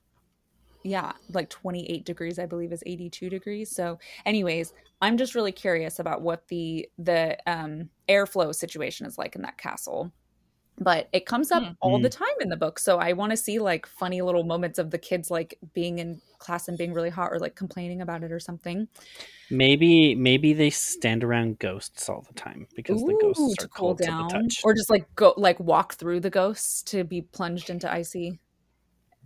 Yeah, 0.85 1.13
like 1.33 1.51
28 1.51 2.05
degrees 2.05 2.39
I 2.39 2.47
believe 2.47 2.73
is 2.73 2.83
82 2.87 3.29
degrees. 3.29 3.71
So, 3.71 3.99
anyways, 4.25 4.73
I'm 5.01 5.17
just 5.17 5.35
really 5.35 5.53
curious 5.53 5.99
about 5.99 6.23
what 6.23 6.47
the 6.49 6.89
the 6.99 7.37
um 7.51 7.91
airflow 8.09 8.55
situation 8.55 9.07
is 9.07 9.19
like 9.19 9.35
in 9.35 9.43
that 9.43 9.59
castle. 9.59 10.13
But 10.81 11.09
it 11.13 11.27
comes 11.27 11.51
up 11.51 11.63
Hmm. 11.63 11.73
all 11.81 11.99
the 11.99 12.09
time 12.09 12.29
in 12.41 12.49
the 12.49 12.57
book. 12.57 12.79
So 12.79 12.99
I 12.99 13.13
want 13.13 13.31
to 13.31 13.37
see 13.37 13.59
like 13.59 13.87
funny 13.87 14.23
little 14.23 14.45
moments 14.45 14.79
of 14.79 14.91
the 14.91 14.99
kids 14.99 15.31
like 15.31 15.59
being 15.75 15.99
in 15.99 16.21
class 16.39 16.69
and 16.69 16.79
being 16.79 16.93
really 16.93 17.11
hot 17.11 17.33
or 17.33 17.39
like 17.39 17.57
complaining 17.57 18.01
about 18.01 18.23
it 18.23 18.31
or 18.31 18.39
something. 18.41 18.87
Maybe 19.51 20.15
maybe 20.15 20.53
they 20.53 20.71
stand 20.71 21.25
around 21.25 21.59
ghosts 21.59 22.09
all 22.09 22.23
the 22.29 22.35
time 22.35 22.67
because 22.77 23.03
the 23.03 23.13
Ooh, 23.13 23.19
ghosts 23.21 23.57
to 23.57 23.65
are 23.65 23.69
cool 23.69 23.89
cold 23.89 23.99
to 23.99 24.05
the 24.05 24.29
touch. 24.29 24.61
Or 24.63 24.75
just 24.75 24.91
like 24.91 25.07
go 25.17 25.35
like 25.37 25.59
walk 25.59 25.95
through 25.95 26.21
the 26.21 26.31
ghosts 26.31 26.83
to 26.85 27.03
be 27.03 27.23
plunged 27.23 27.71
into 27.71 27.91
icy 27.91 28.39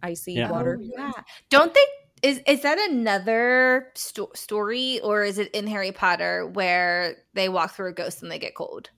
icy 0.03 0.35
Yeah. 0.35 0.51
water. 0.51 0.79
Oh, 0.81 0.85
yeah. 0.97 1.13
Don't 1.51 1.75
they? 1.75 1.81
Is 2.23 2.41
is 2.47 2.63
that 2.63 2.79
another 2.79 3.91
sto- 3.97 4.31
story, 4.35 5.01
or 5.01 5.25
is 5.25 5.39
it 5.39 5.51
in 5.53 5.67
Harry 5.67 5.91
Potter 5.91 6.47
where 6.47 7.17
they 7.35 7.49
walk 7.49 7.75
through 7.75 7.89
a 7.91 7.93
ghost 7.93 8.23
and 8.23 8.31
they 8.31 8.39
get 8.39 8.55
cold? 8.55 8.91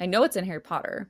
I 0.00 0.06
know 0.06 0.24
it's 0.24 0.36
in 0.36 0.44
Harry 0.44 0.60
Potter. 0.60 1.08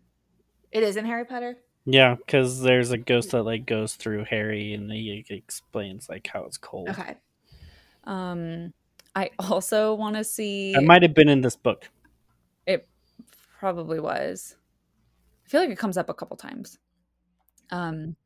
It 0.72 0.82
is 0.82 0.96
in 0.96 1.04
Harry 1.04 1.24
Potter. 1.24 1.56
Yeah, 1.84 2.16
because 2.16 2.60
there's 2.60 2.90
a 2.90 2.98
ghost 2.98 3.30
that 3.30 3.44
like 3.44 3.64
goes 3.66 3.94
through 3.94 4.24
Harry 4.24 4.74
and 4.74 4.90
he 4.92 5.24
explains 5.30 6.08
like 6.08 6.26
how 6.26 6.44
it's 6.44 6.58
cold. 6.58 6.90
Okay. 6.90 7.16
Um 8.04 8.72
I 9.14 9.30
also 9.38 9.94
want 9.94 10.16
to 10.16 10.24
see 10.24 10.74
That 10.74 10.84
might 10.84 11.02
have 11.02 11.14
been 11.14 11.28
in 11.28 11.40
this 11.40 11.56
book. 11.56 11.88
It 12.66 12.86
probably 13.58 14.00
was. 14.00 14.56
I 15.44 15.48
feel 15.48 15.60
like 15.60 15.70
it 15.70 15.78
comes 15.78 15.96
up 15.96 16.10
a 16.10 16.14
couple 16.14 16.36
times. 16.36 16.78
Um, 17.70 18.16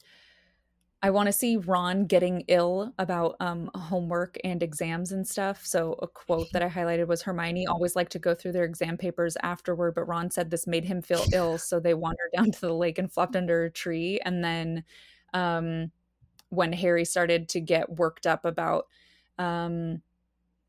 I 1.04 1.10
want 1.10 1.26
to 1.26 1.32
see 1.32 1.56
Ron 1.56 2.06
getting 2.06 2.44
ill 2.46 2.92
about 2.96 3.34
um, 3.40 3.70
homework 3.74 4.38
and 4.44 4.62
exams 4.62 5.10
and 5.10 5.26
stuff. 5.26 5.66
So, 5.66 5.94
a 6.00 6.06
quote 6.06 6.46
that 6.52 6.62
I 6.62 6.68
highlighted 6.70 7.08
was 7.08 7.22
Hermione 7.22 7.66
always 7.66 7.96
liked 7.96 8.12
to 8.12 8.18
go 8.20 8.34
through 8.34 8.52
their 8.52 8.64
exam 8.64 8.96
papers 8.96 9.36
afterward, 9.42 9.94
but 9.96 10.06
Ron 10.06 10.30
said 10.30 10.50
this 10.50 10.66
made 10.66 10.84
him 10.84 11.02
feel 11.02 11.24
ill. 11.32 11.58
So, 11.58 11.80
they 11.80 11.94
wandered 11.94 12.30
down 12.36 12.52
to 12.52 12.60
the 12.60 12.72
lake 12.72 12.98
and 12.98 13.12
flopped 13.12 13.34
under 13.34 13.64
a 13.64 13.70
tree. 13.70 14.20
And 14.24 14.44
then, 14.44 14.84
um, 15.34 15.90
when 16.50 16.72
Harry 16.72 17.04
started 17.04 17.48
to 17.50 17.60
get 17.60 17.96
worked 17.96 18.26
up 18.26 18.44
about 18.44 18.86
um, 19.38 20.02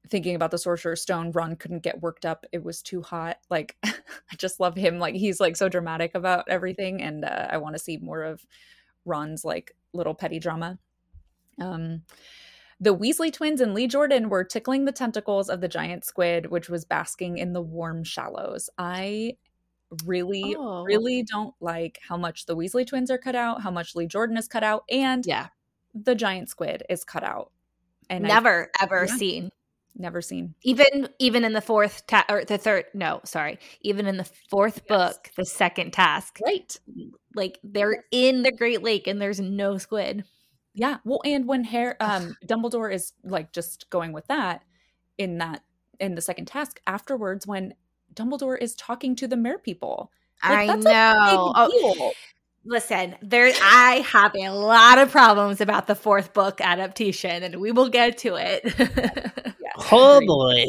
thinking 0.10 0.36
about 0.36 0.52
the 0.52 0.58
sorcerer's 0.58 1.02
stone 1.02 1.32
ron 1.32 1.56
couldn't 1.56 1.84
get 1.84 2.02
worked 2.02 2.26
up 2.26 2.46
it 2.52 2.64
was 2.64 2.82
too 2.82 3.02
hot 3.02 3.38
like 3.50 3.78
i 3.84 4.36
just 4.38 4.60
love 4.60 4.76
him 4.76 5.00
like 5.00 5.16
he's 5.16 5.40
like 5.40 5.56
so 5.56 5.70
dramatic 5.70 6.14
about 6.14 6.46
everything 6.50 7.02
and 7.02 7.24
uh, 7.24 7.48
i 7.50 7.58
want 7.58 7.74
to 7.74 7.82
see 7.82 7.98
more 7.98 8.24
of 8.24 8.46
ron's 9.06 9.44
like 9.46 9.76
little 9.94 10.14
petty 10.14 10.40
drama 10.40 10.80
um 11.62 12.02
the 12.80 12.96
weasley 12.96 13.32
twins 13.32 13.62
and 13.62 13.74
lee 13.74 13.88
jordan 13.88 14.30
were 14.30 14.44
tickling 14.44 14.86
the 14.86 14.92
tentacles 14.92 15.50
of 15.50 15.62
the 15.62 15.68
giant 15.68 16.04
squid 16.04 16.48
which 16.48 16.70
was 16.70 16.86
basking 16.86 17.38
in 17.38 17.54
the 17.54 17.62
warm 17.62 18.04
shallows 18.04 18.70
i 18.78 19.36
really 20.06 20.56
Oh. 20.58 20.84
really 20.84 21.24
don't 21.24 21.54
like 21.60 22.00
how 22.08 22.18
much 22.18 22.46
the 22.48 22.56
weasley 22.56 22.86
twins 22.88 23.12
are 23.12 23.18
cut 23.20 23.36
out 23.36 23.62
how 23.62 23.70
much 23.72 23.96
lee 23.96 24.08
jordan 24.08 24.38
is 24.38 24.48
cut 24.48 24.64
out 24.64 24.84
and 24.90 25.26
Yeah. 25.26 25.48
the 25.94 26.16
giant 26.16 26.50
squid 26.50 26.84
is 26.90 27.04
cut 27.04 27.24
out 27.24 27.52
and 28.10 28.26
I've 28.26 28.34
Never 28.34 28.70
ever 28.82 29.06
Yeah. 29.08 29.16
seen. 29.16 29.50
Never 29.96 30.22
seen 30.22 30.56
Even 30.64 31.08
even 31.20 31.44
in 31.44 31.54
the 31.54 31.62
fourth 31.62 32.06
ta- 32.08 32.26
or 32.30 32.44
the 32.46 32.58
third 32.58 32.86
no, 32.94 33.22
sorry. 33.26 33.60
Even 33.82 34.08
in 34.08 34.18
the 34.18 34.30
fourth 34.50 34.82
Yes. 34.90 35.14
book, 35.14 35.32
the 35.38 35.46
second 35.46 35.94
task, 35.94 36.40
right 36.46 36.78
like 37.36 37.60
they're 37.64 38.04
in 38.12 38.44
the 38.44 38.52
Great 38.52 38.82
Lake 38.84 39.08
and 39.08 39.22
there's 39.22 39.40
no 39.40 39.78
squid. 39.78 40.24
Yeah. 40.74 40.98
Well, 41.06 41.22
and 41.24 41.48
when 41.48 41.64
Harry, 41.66 41.94
um, 42.00 42.36
Dumbledore 42.46 42.92
is 42.94 43.14
like 43.24 43.52
just 43.52 43.90
going 43.90 44.12
with 44.12 44.28
that 44.28 44.64
in 45.18 45.38
that 45.38 45.62
in 46.00 46.16
the 46.16 46.22
second 46.22 46.46
task 46.46 46.82
afterwards, 46.88 47.46
when 47.46 47.76
Dumbledore 48.14 48.58
is 48.60 48.76
talking 48.76 49.16
to 49.18 49.28
the 49.28 49.38
Mer 49.38 49.58
people. 49.58 50.12
Like, 50.44 50.70
I 50.70 50.76
know. 50.76 51.52
Oh, 51.56 52.12
listen, 52.66 53.16
there 53.22 53.52
I 53.62 54.04
have 54.06 54.36
a 54.36 54.50
lot 54.50 54.98
of 54.98 55.12
problems 55.12 55.62
about 55.62 55.88
the 55.88 55.96
fourth 55.96 56.34
book 56.34 56.60
adaptation, 56.60 57.44
and 57.44 57.62
we 57.62 57.72
will 57.72 57.90
get 57.90 58.18
to 58.20 58.36
it. 58.36 58.64
yes, 59.78 59.90
oh 59.92 60.22
boy. 60.26 60.66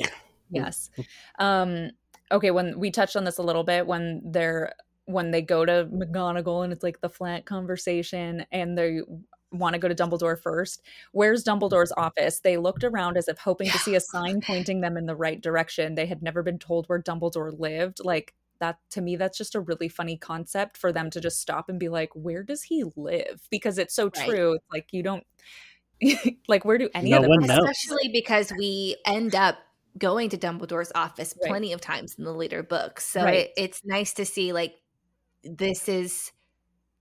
Yes. 0.51 0.91
Um, 1.39 1.91
okay, 2.31 2.51
when 2.51 2.79
we 2.79 2.91
touched 2.91 3.17
on 3.17 3.25
this 3.25 3.39
a 3.39 3.43
little 3.43 3.65
bit, 3.65 3.87
when 3.87 4.23
they're 4.25 4.75
when 5.07 5.31
they 5.31 5.43
go 5.43 5.65
to 5.67 5.87
McGonagall 5.93 6.65
and 6.65 6.73
it's 6.73 6.83
like 6.83 7.01
the 7.01 7.11
flat 7.11 7.45
conversation 7.45 8.47
and 8.51 8.79
they 8.79 9.01
want 9.53 9.75
to 9.75 9.79
go 9.79 9.89
to 9.89 9.95
Dumbledore 9.95 10.41
first. 10.41 10.83
Where's 11.13 11.45
Dumbledore's 11.45 11.93
office? 11.97 12.41
They 12.41 12.57
looked 12.57 12.85
around 12.85 13.17
as 13.17 13.29
if 13.29 13.39
hoping 13.39 13.71
to 13.71 13.79
see 13.79 13.95
a 13.95 14.01
sign 14.01 14.41
pointing 14.41 14.81
them 14.81 14.97
in 14.97 15.07
the 15.07 15.15
right 15.15 15.41
direction. 15.41 15.95
They 15.95 16.07
had 16.07 16.23
never 16.23 16.43
been 16.43 16.59
told 16.59 16.87
where 16.87 17.03
Dumbledore 17.03 17.59
lived. 17.59 18.01
Like 18.03 18.35
that 18.61 18.79
to 18.91 19.01
me 19.01 19.17
that's 19.17 19.37
just 19.37 19.55
a 19.55 19.61
really 19.61 19.89
funny 19.89 20.17
concept 20.17 20.77
for 20.77 20.93
them 20.93 21.11
to 21.11 21.21
just 21.21 21.41
stop 21.41 21.69
and 21.69 21.79
be 21.79 21.89
like, 21.89 22.11
"Where 22.15 22.43
does 22.43 22.63
he 22.63 22.85
live?" 22.97 23.47
Because 23.51 23.79
it's 23.79 23.95
so 23.95 24.11
right. 24.17 24.29
true. 24.29 24.55
It's 24.55 24.73
like 24.73 24.93
you 24.93 25.03
don't 25.03 25.25
like 26.49 26.65
where 26.65 26.79
do 26.79 26.89
any 26.95 27.11
no 27.11 27.19
of 27.19 27.25
them 27.25 27.43
especially 27.43 28.11
because 28.13 28.53
we 28.59 28.97
end 29.07 29.35
up 29.35 29.57
going 29.99 30.29
to 30.31 30.37
Dumbledore's 30.37 30.93
office 30.95 31.35
right. 31.41 31.49
plenty 31.49 31.73
of 31.73 31.81
times 31.81 32.17
in 32.19 32.25
the 32.25 32.33
later 32.33 32.63
books. 32.63 33.07
So 33.07 33.23
right. 33.23 33.35
it, 33.35 33.53
it's 33.57 33.83
nice 33.85 34.13
to 34.15 34.25
see 34.25 34.53
like 34.53 34.75
this 35.45 35.89
is 35.89 36.33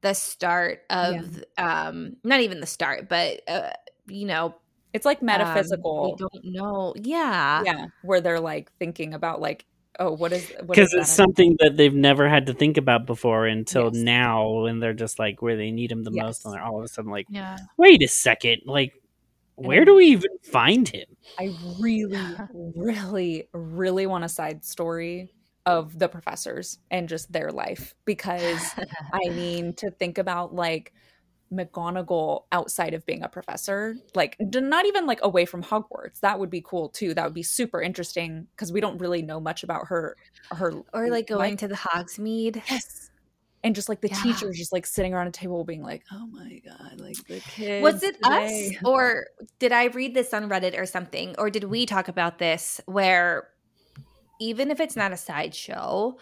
the 0.01 0.13
start 0.13 0.81
of 0.89 1.43
yeah. 1.57 1.87
um 1.87 2.17
not 2.25 2.41
even 2.41 2.59
the 2.59 2.67
start 2.67 3.07
but 3.07 3.41
uh, 3.47 3.69
you 4.07 4.25
know 4.25 4.53
it's 4.91 5.05
like 5.05 5.21
metaphysical 5.21 6.03
um, 6.03 6.11
we 6.11 6.15
don't 6.17 6.53
know 6.53 6.93
yeah 6.97 7.63
yeah 7.63 7.85
where 8.01 8.19
they're 8.19 8.41
like 8.41 8.69
thinking 8.79 9.13
about 9.13 9.39
like 9.39 9.65
oh 9.99 10.11
what 10.11 10.31
is 10.31 10.51
because 10.67 10.93
it's 10.93 11.11
something 11.11 11.55
that 11.59 11.77
they've 11.77 11.93
never 11.93 12.27
had 12.27 12.47
to 12.47 12.53
think 12.53 12.77
about 12.77 13.05
before 13.05 13.45
until 13.45 13.85
yes. 13.85 13.95
now 13.95 14.49
when 14.61 14.79
they're 14.79 14.93
just 14.93 15.19
like 15.19 15.41
where 15.41 15.55
they 15.55 15.71
need 15.71 15.91
him 15.91 16.03
the 16.03 16.11
yes. 16.11 16.23
most 16.23 16.45
and 16.45 16.53
they're 16.53 16.63
all 16.63 16.77
of 16.77 16.83
a 16.83 16.87
sudden 16.87 17.11
like 17.11 17.27
yeah. 17.29 17.57
wait 17.77 18.01
a 18.01 18.07
second 18.07 18.61
like 18.65 18.93
where 19.55 19.85
do 19.85 19.95
we 19.95 20.05
even 20.05 20.31
find 20.41 20.89
him 20.89 21.05
i 21.39 21.53
really 21.79 22.35
really 22.75 23.47
really 23.53 24.07
want 24.07 24.23
a 24.23 24.29
side 24.29 24.65
story 24.65 25.29
of 25.65 25.97
the 25.97 26.07
professors 26.07 26.79
and 26.91 27.07
just 27.07 27.31
their 27.31 27.49
life 27.49 27.95
because 28.05 28.61
I 29.13 29.29
mean 29.29 29.73
to 29.75 29.91
think 29.91 30.17
about 30.17 30.53
like 30.53 30.93
McGonagall 31.53 32.43
outside 32.51 32.93
of 32.93 33.05
being 33.05 33.23
a 33.23 33.29
professor, 33.29 33.95
like 34.15 34.35
not 34.39 34.85
even 34.85 35.05
like 35.05 35.19
away 35.21 35.45
from 35.45 35.63
Hogwarts. 35.63 36.19
That 36.21 36.39
would 36.39 36.49
be 36.49 36.61
cool 36.61 36.89
too. 36.89 37.13
That 37.13 37.25
would 37.25 37.33
be 37.33 37.43
super 37.43 37.81
interesting 37.81 38.47
because 38.55 38.71
we 38.71 38.81
don't 38.81 38.97
really 38.97 39.21
know 39.21 39.39
much 39.39 39.63
about 39.63 39.87
her. 39.87 40.15
Her 40.51 40.73
or 40.93 41.09
like 41.09 41.27
going 41.27 41.51
life. 41.51 41.59
to 41.59 41.67
the 41.67 41.75
Hogsmeade. 41.75 42.61
Yes. 42.69 43.09
And 43.65 43.73
just 43.73 43.87
like 43.87 44.01
the 44.01 44.09
yeah. 44.09 44.21
teachers 44.21 44.57
just 44.57 44.73
like 44.73 44.85
sitting 44.85 45.13
around 45.13 45.27
a 45.27 45.31
table 45.31 45.63
being 45.63 45.81
like, 45.81 46.03
"Oh 46.11 46.27
my 46.27 46.61
god, 46.65 46.99
like 46.99 47.15
the 47.27 47.39
kids." 47.39 47.81
Was 47.81 48.03
it 48.03 48.17
today. 48.21 48.75
us 48.75 48.83
or 48.83 49.27
did 49.59 49.71
I 49.71 49.85
read 49.85 50.13
this 50.13 50.33
on 50.33 50.49
Reddit 50.49 50.77
or 50.77 50.85
something 50.85 51.33
or 51.37 51.49
did 51.49 51.63
we 51.65 51.85
talk 51.85 52.09
about 52.09 52.39
this 52.39 52.81
where 52.87 53.47
even 54.39 54.71
if 54.71 54.81
it's 54.81 54.97
not 54.97 55.13
a 55.13 55.17
sideshow, 55.17 56.17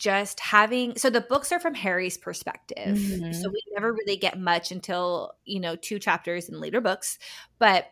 just 0.00 0.40
having 0.40 0.96
so 0.96 1.10
the 1.10 1.20
books 1.20 1.52
are 1.52 1.60
from 1.60 1.74
Harry's 1.74 2.16
perspective. 2.16 2.96
Mm-hmm. 2.96 3.32
So 3.32 3.50
we 3.50 3.62
never 3.74 3.92
really 3.92 4.16
get 4.16 4.40
much 4.40 4.72
until, 4.72 5.32
you 5.44 5.60
know, 5.60 5.76
two 5.76 5.98
chapters 5.98 6.48
in 6.48 6.58
later 6.58 6.80
books, 6.80 7.18
but 7.58 7.86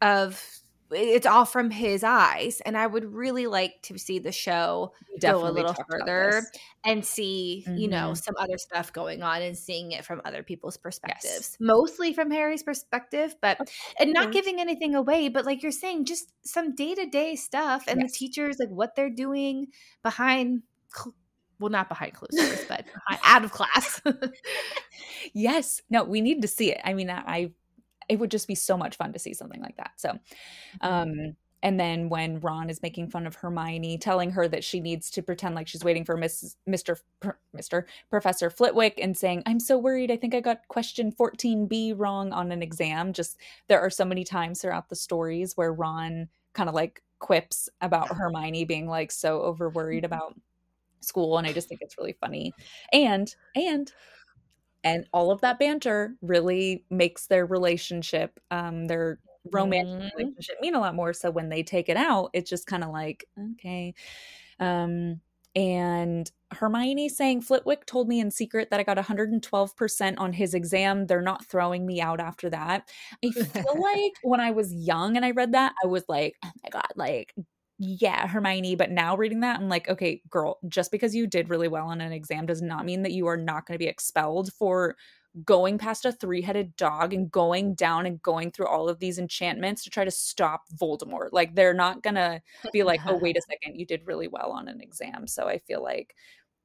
of 0.00 0.62
it's 0.94 1.26
all 1.26 1.44
from 1.44 1.70
his 1.70 2.04
eyes 2.04 2.60
and 2.66 2.76
i 2.76 2.86
would 2.86 3.04
really 3.04 3.46
like 3.46 3.80
to 3.82 3.96
see 3.98 4.18
the 4.18 4.32
show 4.32 4.92
go 5.20 5.46
a 5.46 5.50
little 5.50 5.74
further 5.90 6.42
and 6.84 7.04
see 7.04 7.64
mm-hmm. 7.66 7.78
you 7.78 7.88
know 7.88 8.08
mm-hmm. 8.08 8.14
some 8.14 8.34
other 8.38 8.58
stuff 8.58 8.92
going 8.92 9.22
on 9.22 9.42
and 9.42 9.56
seeing 9.56 9.92
it 9.92 10.04
from 10.04 10.20
other 10.24 10.42
people's 10.42 10.76
perspectives 10.76 11.24
yes. 11.24 11.56
mostly 11.60 12.12
from 12.12 12.30
harry's 12.30 12.62
perspective 12.62 13.34
but 13.40 13.58
and 13.98 14.12
not 14.12 14.32
giving 14.32 14.60
anything 14.60 14.94
away 14.94 15.28
but 15.28 15.46
like 15.46 15.62
you're 15.62 15.72
saying 15.72 16.04
just 16.04 16.32
some 16.44 16.74
day-to-day 16.74 17.36
stuff 17.36 17.84
and 17.88 18.00
yes. 18.00 18.12
the 18.12 18.18
teachers 18.18 18.56
like 18.58 18.68
what 18.68 18.94
they're 18.94 19.08
doing 19.08 19.66
behind 20.02 20.62
well 21.58 21.70
not 21.70 21.88
behind 21.88 22.12
closed 22.14 22.36
doors 22.36 22.64
but 22.68 22.84
out 23.24 23.44
of 23.44 23.52
class 23.52 24.00
yes 25.32 25.80
no 25.90 26.02
we 26.02 26.20
need 26.20 26.42
to 26.42 26.48
see 26.48 26.72
it 26.72 26.80
i 26.84 26.92
mean 26.92 27.08
i 27.08 27.50
it 28.08 28.18
would 28.18 28.30
just 28.30 28.48
be 28.48 28.54
so 28.54 28.76
much 28.76 28.96
fun 28.96 29.12
to 29.12 29.18
see 29.18 29.34
something 29.34 29.60
like 29.60 29.76
that. 29.76 29.92
So, 29.96 30.10
mm-hmm. 30.10 30.86
um, 30.86 31.36
and 31.64 31.78
then 31.78 32.08
when 32.08 32.40
Ron 32.40 32.68
is 32.70 32.82
making 32.82 33.08
fun 33.08 33.24
of 33.24 33.36
Hermione, 33.36 33.96
telling 33.96 34.32
her 34.32 34.48
that 34.48 34.64
she 34.64 34.80
needs 34.80 35.10
to 35.12 35.22
pretend 35.22 35.54
like 35.54 35.68
she's 35.68 35.84
waiting 35.84 36.04
for 36.04 36.16
Miss, 36.16 36.56
Mr. 36.68 36.98
Mr. 37.56 37.84
Professor 38.10 38.50
Flitwick 38.50 38.98
and 39.00 39.16
saying, 39.16 39.44
I'm 39.46 39.60
so 39.60 39.78
worried. 39.78 40.10
I 40.10 40.16
think 40.16 40.34
I 40.34 40.40
got 40.40 40.66
question 40.66 41.12
14B 41.12 41.94
wrong 41.96 42.32
on 42.32 42.50
an 42.50 42.62
exam. 42.62 43.12
Just 43.12 43.38
there 43.68 43.80
are 43.80 43.90
so 43.90 44.04
many 44.04 44.24
times 44.24 44.60
throughout 44.60 44.88
the 44.88 44.96
stories 44.96 45.56
where 45.56 45.72
Ron 45.72 46.28
kind 46.52 46.68
of 46.68 46.74
like 46.74 47.00
quips 47.20 47.68
about 47.80 48.08
Hermione 48.08 48.64
being 48.64 48.88
like 48.88 49.12
so 49.12 49.42
over 49.42 49.70
worried 49.70 50.02
mm-hmm. 50.02 50.12
about 50.12 50.34
school. 51.04 51.38
And 51.38 51.46
I 51.46 51.52
just 51.52 51.68
think 51.68 51.80
it's 51.82 51.98
really 51.98 52.16
funny. 52.20 52.52
And, 52.92 53.34
and 53.54 53.92
and 54.84 55.06
all 55.12 55.30
of 55.30 55.40
that 55.40 55.58
banter 55.58 56.16
really 56.22 56.84
makes 56.90 57.26
their 57.26 57.46
relationship 57.46 58.38
um 58.50 58.86
their 58.86 59.18
romantic 59.52 59.94
mm-hmm. 59.94 60.16
relationship 60.16 60.56
mean 60.60 60.74
a 60.74 60.80
lot 60.80 60.94
more 60.94 61.12
so 61.12 61.30
when 61.30 61.48
they 61.48 61.62
take 61.62 61.88
it 61.88 61.96
out 61.96 62.30
it's 62.32 62.50
just 62.50 62.66
kind 62.66 62.84
of 62.84 62.90
like 62.90 63.24
okay 63.52 63.94
um 64.60 65.20
and 65.54 66.30
Hermione 66.50 67.10
saying 67.10 67.42
Flitwick 67.42 67.84
told 67.84 68.08
me 68.08 68.20
in 68.20 68.30
secret 68.30 68.70
that 68.70 68.80
I 68.80 68.84
got 68.84 68.96
112% 68.96 70.14
on 70.16 70.32
his 70.32 70.54
exam. 70.54 71.06
They're 71.06 71.20
not 71.20 71.44
throwing 71.44 71.84
me 71.84 72.00
out 72.00 72.20
after 72.20 72.48
that. 72.48 72.88
I 73.22 73.30
feel 73.30 73.62
like 73.78 74.12
when 74.22 74.40
I 74.40 74.50
was 74.50 74.72
young 74.72 75.16
and 75.16 75.26
I 75.26 75.32
read 75.32 75.52
that, 75.52 75.74
I 75.84 75.88
was 75.88 76.04
like, 76.08 76.36
oh 76.42 76.50
my 76.62 76.70
God, 76.70 76.88
like 76.96 77.34
yeah, 77.84 78.28
Hermione. 78.28 78.76
But 78.76 78.92
now 78.92 79.16
reading 79.16 79.40
that, 79.40 79.58
I'm 79.58 79.68
like, 79.68 79.88
okay, 79.88 80.22
girl, 80.30 80.58
just 80.68 80.92
because 80.92 81.16
you 81.16 81.26
did 81.26 81.50
really 81.50 81.66
well 81.66 81.88
on 81.88 82.00
an 82.00 82.12
exam 82.12 82.46
does 82.46 82.62
not 82.62 82.84
mean 82.84 83.02
that 83.02 83.10
you 83.10 83.26
are 83.26 83.36
not 83.36 83.66
going 83.66 83.74
to 83.74 83.82
be 83.82 83.88
expelled 83.88 84.52
for 84.52 84.94
going 85.44 85.78
past 85.78 86.04
a 86.04 86.12
three 86.12 86.42
headed 86.42 86.76
dog 86.76 87.12
and 87.12 87.28
going 87.32 87.74
down 87.74 88.06
and 88.06 88.22
going 88.22 88.52
through 88.52 88.68
all 88.68 88.88
of 88.88 89.00
these 89.00 89.18
enchantments 89.18 89.82
to 89.82 89.90
try 89.90 90.04
to 90.04 90.12
stop 90.12 90.62
Voldemort. 90.80 91.30
Like, 91.32 91.56
they're 91.56 91.74
not 91.74 92.04
going 92.04 92.14
to 92.14 92.40
be 92.72 92.84
like, 92.84 93.00
oh, 93.04 93.16
wait 93.16 93.36
a 93.36 93.42
second, 93.50 93.76
you 93.76 93.84
did 93.84 94.06
really 94.06 94.28
well 94.28 94.52
on 94.52 94.68
an 94.68 94.80
exam. 94.80 95.26
So 95.26 95.48
I 95.48 95.58
feel 95.58 95.82
like 95.82 96.14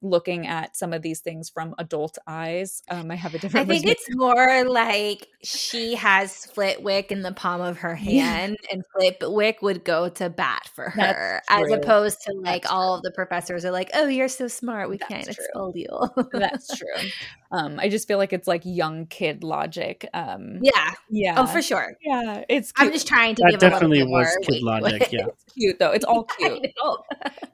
looking 0.01 0.45
at 0.45 0.77
some 0.77 0.93
of 0.93 1.01
these 1.01 1.21
things 1.21 1.49
from 1.49 1.73
adult 1.79 2.17
eyes. 2.27 2.83
Um, 2.89 3.09
I 3.09 3.15
have 3.15 3.33
a 3.33 3.39
different. 3.39 3.69
I 3.69 3.73
think 3.73 3.85
it's 3.87 4.05
more 4.15 4.63
like 4.65 5.27
she 5.43 5.95
has 5.95 6.45
Flitwick 6.45 7.11
in 7.11 7.23
the 7.23 7.31
palm 7.31 7.61
of 7.61 7.79
her 7.79 7.95
hand, 7.95 8.57
yeah. 8.63 8.69
and 8.71 8.83
Flitwick 8.93 9.61
would 9.61 9.83
go 9.83 10.09
to 10.09 10.29
bat 10.29 10.69
for 10.75 10.89
her, 10.89 11.41
as 11.49 11.71
opposed 11.71 12.21
to 12.23 12.33
like 12.33 12.63
That's 12.63 12.73
all 12.73 12.95
true. 12.95 12.97
of 12.97 13.03
the 13.03 13.11
professors 13.11 13.65
are 13.65 13.71
like, 13.71 13.89
"Oh, 13.93 14.07
you're 14.07 14.27
so 14.27 14.47
smart, 14.47 14.89
we 14.89 14.97
That's 14.97 15.09
can't 15.09 15.23
true. 15.25 15.33
expel 15.33 15.71
you." 15.75 16.29
That's 16.31 16.77
true. 16.77 17.09
Um, 17.51 17.79
I 17.79 17.89
just 17.89 18.07
feel 18.07 18.17
like 18.17 18.33
it's 18.33 18.47
like 18.47 18.61
young 18.65 19.07
kid 19.07 19.43
logic. 19.43 20.07
Um, 20.13 20.59
yeah, 20.61 20.91
yeah, 21.09 21.35
oh 21.37 21.47
for 21.47 21.61
sure. 21.61 21.95
Yeah, 22.01 22.43
it's. 22.49 22.71
Cute. 22.71 22.87
I'm 22.87 22.93
just 22.93 23.07
trying 23.07 23.35
to 23.35 23.43
that 23.43 23.51
give 23.51 23.59
definitely 23.59 24.01
a 24.01 24.05
little 24.05 24.19
was 24.19 24.37
kid 24.43 24.61
logic. 24.61 25.09
Yeah, 25.11 25.27
it's 25.27 25.53
cute 25.53 25.79
though. 25.79 25.91
It's 25.91 26.05
all 26.05 26.23
cute. 26.37 26.67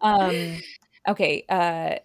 um, 0.02 0.58
okay. 1.08 1.46
Uh, 1.48 1.96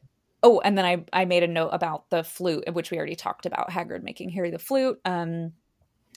oh, 0.42 0.60
and 0.60 0.76
then 0.76 0.84
I 0.84 1.04
I 1.12 1.24
made 1.24 1.42
a 1.42 1.48
note 1.48 1.70
about 1.70 2.10
the 2.10 2.24
flute, 2.24 2.64
which 2.72 2.90
wee 2.90 2.98
already 2.98 3.16
talked 3.16 3.46
about. 3.46 3.70
Hagrid 3.70 4.02
making 4.02 4.30
Harry 4.30 4.50
the 4.50 4.58
flute. 4.58 5.00
Um, 5.04 5.52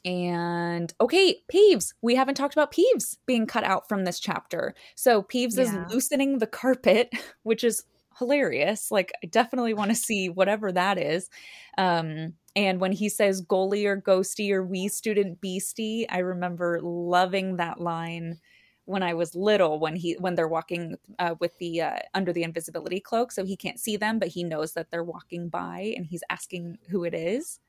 and 0.03 0.93
okay, 0.99 1.41
Peeves. 1.53 1.93
We 2.01 2.15
haven't 2.15 2.35
talked 2.35 2.53
about 2.53 2.73
Peeves 2.73 3.17
being 3.25 3.45
cut 3.45 3.63
out 3.63 3.87
from 3.87 4.03
this 4.03 4.19
chapter. 4.19 4.73
So 4.95 5.21
Peeves 5.21 5.57
yeah. 5.57 5.63
is 5.63 5.93
loosening 5.93 6.39
the 6.39 6.47
carpet, 6.47 7.13
which 7.43 7.63
is 7.63 7.83
hilarious. 8.17 8.91
Like, 8.91 9.11
I 9.23 9.27
definitely 9.27 9.73
want 9.73 9.91
to 9.91 9.95
see 9.95 10.29
whatever 10.29 10.71
that 10.71 10.97
is. 10.97 11.29
Um, 11.77 12.33
and 12.55 12.81
when 12.81 12.91
he 12.91 13.09
says 13.09 13.41
ghoulie 13.41 13.85
or 13.85 14.01
ghosty 14.01 14.51
or 14.51 14.63
we 14.63 14.87
student 14.87 15.39
beastie, 15.39 16.07
I 16.09 16.19
remember 16.19 16.79
loving 16.81 17.57
that 17.57 17.79
line 17.79 18.39
when 18.85 19.03
I 19.03 19.13
was 19.13 19.35
little 19.35 19.79
when 19.79 19.95
he 19.95 20.13
when 20.13 20.35
they're 20.35 20.47
walking 20.47 20.95
uh, 21.19 21.35
with 21.39 21.57
the 21.59 21.81
uh, 21.81 21.99
under 22.13 22.33
the 22.33 22.43
invisibility 22.43 22.99
cloak, 22.99 23.31
so 23.31 23.45
he 23.45 23.55
can't 23.55 23.79
see 23.79 23.97
them, 23.97 24.19
but 24.19 24.29
he 24.29 24.43
knows 24.43 24.73
that 24.73 24.89
they're 24.89 25.03
walking 25.03 25.49
by, 25.49 25.93
and 25.95 26.05
he's 26.05 26.23
asking 26.29 26.77
who 26.89 27.03
it 27.03 27.13
is. 27.13 27.59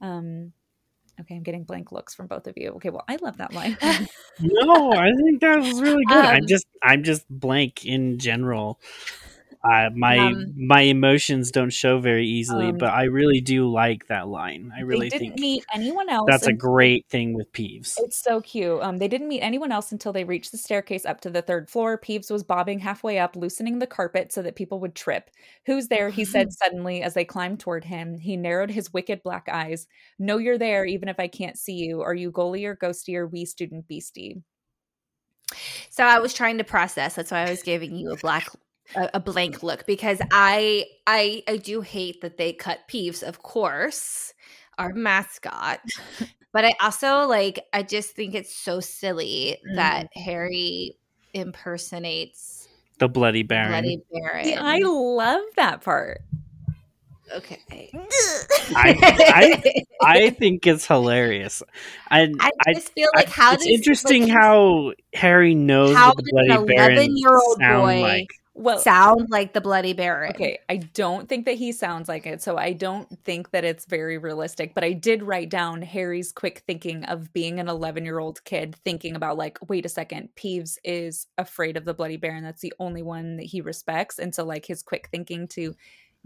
Um, 0.00 0.52
okay, 1.20 1.36
I'm 1.36 1.42
getting 1.42 1.64
blank 1.64 1.92
looks 1.92 2.14
from 2.14 2.26
both 2.26 2.46
of 2.46 2.54
you. 2.56 2.70
Okay, 2.72 2.90
well, 2.90 3.04
I 3.08 3.16
love 3.16 3.38
that 3.38 3.52
line. 3.52 3.78
no, 4.40 4.92
I 4.92 5.12
think 5.12 5.40
that 5.40 5.58
was 5.58 5.80
really 5.80 6.04
good. 6.06 6.16
Um, 6.16 6.26
I'm 6.26 6.46
just 6.46 6.66
I'm 6.82 7.02
just 7.02 7.28
blank 7.28 7.84
in 7.84 8.18
general. 8.18 8.80
Uh, 9.64 9.90
my 9.94 10.18
Um, 10.18 10.52
my 10.56 10.82
emotions 10.82 11.50
don't 11.50 11.70
show 11.70 11.98
very 11.98 12.26
easily, 12.26 12.68
Um, 12.68 12.78
but 12.78 12.90
I 12.90 13.04
really 13.04 13.40
do 13.40 13.70
like 13.70 14.06
that 14.08 14.28
line. 14.28 14.72
I 14.76 14.80
really 14.80 15.08
they 15.08 15.18
didn't 15.18 15.32
think 15.32 15.40
meet 15.40 15.64
anyone 15.72 16.08
else. 16.08 16.26
that's 16.28 16.46
a 16.46 16.52
great 16.52 17.06
thing 17.08 17.34
with 17.34 17.50
Peeves. 17.52 17.94
It's 17.98 18.16
so 18.16 18.40
cute. 18.40 18.82
Um, 18.82 18.98
they 18.98 19.08
didn't 19.08 19.28
meet 19.28 19.40
anyone 19.40 19.72
else 19.72 19.92
until 19.92 20.12
they 20.12 20.24
reached 20.24 20.52
the 20.52 20.58
staircase 20.58 21.04
up 21.04 21.20
to 21.22 21.30
the 21.30 21.42
third 21.42 21.68
floor. 21.68 21.98
Peeves 21.98 22.30
was 22.30 22.42
bobbing 22.44 22.78
halfway 22.78 23.18
up, 23.18 23.36
loosening 23.36 23.78
the 23.78 23.86
carpet 23.86 24.32
so 24.32 24.42
that 24.42 24.56
people 24.56 24.80
would 24.80 24.94
trip. 24.94 25.30
Who's 25.66 25.88
there? 25.88 26.10
He 26.10 26.24
said 26.24 26.52
suddenly 26.52 27.02
as 27.02 27.14
they 27.14 27.24
climbed 27.24 27.60
toward 27.60 27.84
him. 27.84 28.18
He 28.18 28.36
narrowed 28.36 28.70
his 28.70 28.92
wicked 28.92 29.22
black 29.22 29.48
eyes. 29.50 29.86
"No, 30.18 30.38
you're 30.38 30.58
there, 30.58 30.84
even 30.84 31.08
if 31.08 31.18
I 31.18 31.28
can't 31.28 31.58
see 31.58 31.74
you. 31.74 32.02
Are 32.02 32.14
you 32.14 32.30
ghoulie 32.32 32.64
or 32.64 32.76
ghosty 32.76 33.14
or 33.16 33.26
wee 33.26 33.44
student 33.44 33.88
beastie? 33.88 34.42
So 35.90 36.04
I 36.04 36.18
was 36.18 36.34
trying 36.34 36.58
to 36.58 36.64
process. 36.64 37.14
That's 37.14 37.30
why 37.30 37.44
I 37.46 37.50
was 37.50 37.62
giving 37.62 37.94
you 37.94 38.10
a 38.12 38.16
black 38.16 38.48
a, 38.94 39.10
a 39.14 39.20
blank 39.20 39.62
look 39.62 39.86
because 39.86 40.20
I 40.30 40.84
I 41.06 41.42
I 41.48 41.56
do 41.56 41.80
hate 41.80 42.20
that 42.20 42.36
they 42.36 42.52
cut 42.52 42.80
Peeves, 42.88 43.22
of 43.22 43.42
course, 43.42 44.32
our 44.78 44.92
mascot. 44.92 45.80
But 46.52 46.64
I 46.64 46.74
also 46.80 47.26
like 47.26 47.66
I 47.74 47.82
just 47.82 48.12
think 48.12 48.34
it's 48.34 48.54
so 48.54 48.80
silly 48.80 49.58
that 49.74 50.04
mm. 50.16 50.22
Harry 50.22 50.96
impersonates 51.34 52.66
The 52.98 53.08
Bloody 53.08 53.42
Baron. 53.42 53.68
Bloody 53.72 54.02
Baron. 54.10 54.44
See, 54.46 54.54
I 54.54 54.78
love 54.78 55.42
that 55.56 55.82
part. 55.82 56.22
okay. 57.34 57.90
I- 58.74 59.72
I 60.02 60.30
think 60.30 60.66
it's 60.66 60.86
hilarious. 60.86 61.62
I 62.10 62.32
I 62.40 62.50
I, 62.66 62.72
just 62.72 62.92
feel 62.92 63.08
I- 63.14 63.18
like 63.18 63.28
how 63.28 63.52
it's 63.52 63.66
interesting 63.66 64.22
like, 64.22 64.32
how 64.32 64.92
Harry 65.12 65.54
knows 65.54 65.94
how 65.94 66.12
what 66.14 66.16
the 66.16 66.22
does 66.22 66.56
an 66.56 66.64
Bloody 66.64 66.74
Baron 66.74 66.96
11-year-old 66.98 67.58
sound 67.58 67.82
boy 67.82 68.00
like. 68.00 68.28
Well, 68.58 68.78
sound 68.78 69.28
like 69.28 69.52
the 69.52 69.60
Bloody 69.60 69.92
Baron. 69.92 70.30
Okay, 70.30 70.58
I 70.70 70.78
don't 70.78 71.28
think 71.28 71.44
that 71.44 71.56
he 71.56 71.72
sounds 71.72 72.08
like 72.08 72.26
it, 72.26 72.40
so 72.40 72.56
I 72.56 72.72
don't 72.72 73.06
think 73.22 73.50
that 73.50 73.64
it's 73.64 73.84
very 73.84 74.16
realistic. 74.16 74.72
But 74.74 74.82
I 74.82 74.94
did 74.94 75.22
write 75.22 75.50
down 75.50 75.82
Harry's 75.82 76.32
quick 76.32 76.62
thinking 76.66 77.04
of 77.04 77.30
being 77.34 77.60
an 77.60 77.68
11 77.68 78.06
year 78.06 78.18
old 78.18 78.42
kid 78.44 78.74
thinking 78.82 79.14
about, 79.14 79.36
like, 79.36 79.58
wait 79.68 79.84
a 79.84 79.90
second, 79.90 80.30
Peeves 80.36 80.78
is 80.84 81.26
afraid 81.36 81.76
of 81.76 81.84
the 81.84 81.92
Bloody 81.92 82.16
Baron. 82.16 82.44
That's 82.44 82.62
the 82.62 82.72
only 82.78 83.02
one 83.02 83.36
that 83.36 83.44
he 83.44 83.60
respects. 83.60 84.18
And 84.18 84.34
so, 84.34 84.42
like, 84.42 84.64
his 84.64 84.82
quick 84.82 85.08
thinking 85.10 85.46
to 85.48 85.74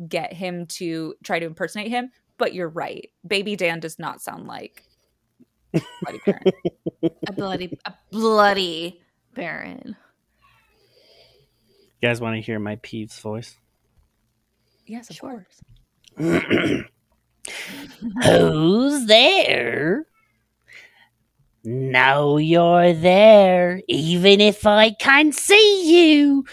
get 0.09 0.33
him 0.33 0.67
to 0.67 1.17
try 1.25 1.41
to 1.41 1.47
impersonate 1.47 1.89
him. 1.89 2.13
But 2.39 2.55
you're 2.55 2.69
right. 2.69 3.11
Baby 3.27 3.57
Dan 3.57 3.81
does 3.81 3.99
not 3.99 4.23
sound 4.23 4.47
like 4.47 4.85
Bloody 5.73 6.21
Baron. 6.25 6.53
a 7.27 7.33
bloody 7.33 7.79
a 7.87 7.95
bloody 8.13 9.01
Baron. 9.35 9.97
You 12.01 12.09
guys 12.09 12.21
want 12.21 12.37
to 12.37 12.41
hear 12.41 12.59
my 12.59 12.77
Peeves 12.77 13.21
voice? 13.21 13.57
yes, 14.87 15.11
of 15.11 15.17
Sure. 15.17 15.47
course. 16.17 16.83
Who's 18.25 19.07
there? 19.07 20.07
Know 21.63 22.39
you're 22.39 22.95
there, 22.95 23.83
even 23.87 24.41
if 24.41 24.67
I 24.67 24.93
can't 24.93 25.35
see 25.35 26.17
you. 26.17 26.47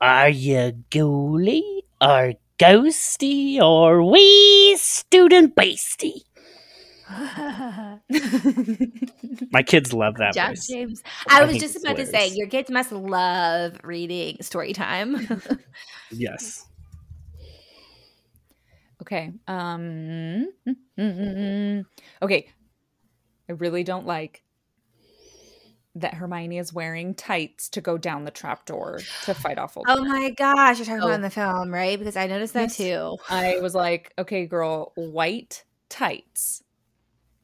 Are 0.00 0.28
you 0.28 0.74
ghouly 0.90 1.62
or 2.00 2.34
ghosty 2.58 3.58
or 3.60 4.02
wee 4.02 4.76
student 4.78 5.56
beastie? 5.56 6.24
My 9.50 9.62
kids 9.62 9.92
love 9.92 10.16
that 10.18 10.34
Job 10.34 10.48
voice. 10.50 10.66
James. 10.66 11.02
I, 11.28 11.42
I 11.42 11.44
was 11.44 11.56
just 11.58 11.76
it's 11.76 11.84
about 11.84 11.96
to 11.96 12.06
say 12.06 12.28
your 12.34 12.46
kids 12.48 12.70
must 12.70 12.92
love 12.92 13.78
reading 13.84 14.38
story 14.42 14.72
time. 14.72 15.28
Yes. 16.10 16.66
Okay. 19.00 19.32
Um 19.48 20.48
Okay. 22.22 22.48
I 23.48 23.52
really 23.52 23.82
don't 23.82 24.06
like 24.06 24.42
that 25.96 26.14
Hermione 26.14 26.58
is 26.58 26.72
wearing 26.72 27.14
tights 27.14 27.68
to 27.70 27.80
go 27.82 27.98
down 27.98 28.24
the 28.24 28.30
trapdoor 28.30 29.00
to 29.24 29.34
fight 29.34 29.58
off 29.58 29.74
Voldemort. 29.74 29.82
oh 29.88 30.04
my 30.04 30.30
gosh, 30.30 30.78
you're 30.78 30.86
talking 30.86 31.02
Oh. 31.02 31.06
about 31.06 31.16
in 31.16 31.20
the 31.22 31.30
film, 31.30 31.70
right? 31.72 31.98
Because 31.98 32.16
I 32.16 32.26
noticed 32.28 32.54
that 32.54 32.62
Yes. 32.62 32.76
too. 32.78 33.16
I 33.28 33.58
was 33.60 33.74
like, 33.74 34.12
okay, 34.18 34.46
girl, 34.46 34.92
white 34.94 35.64
tights 35.90 36.62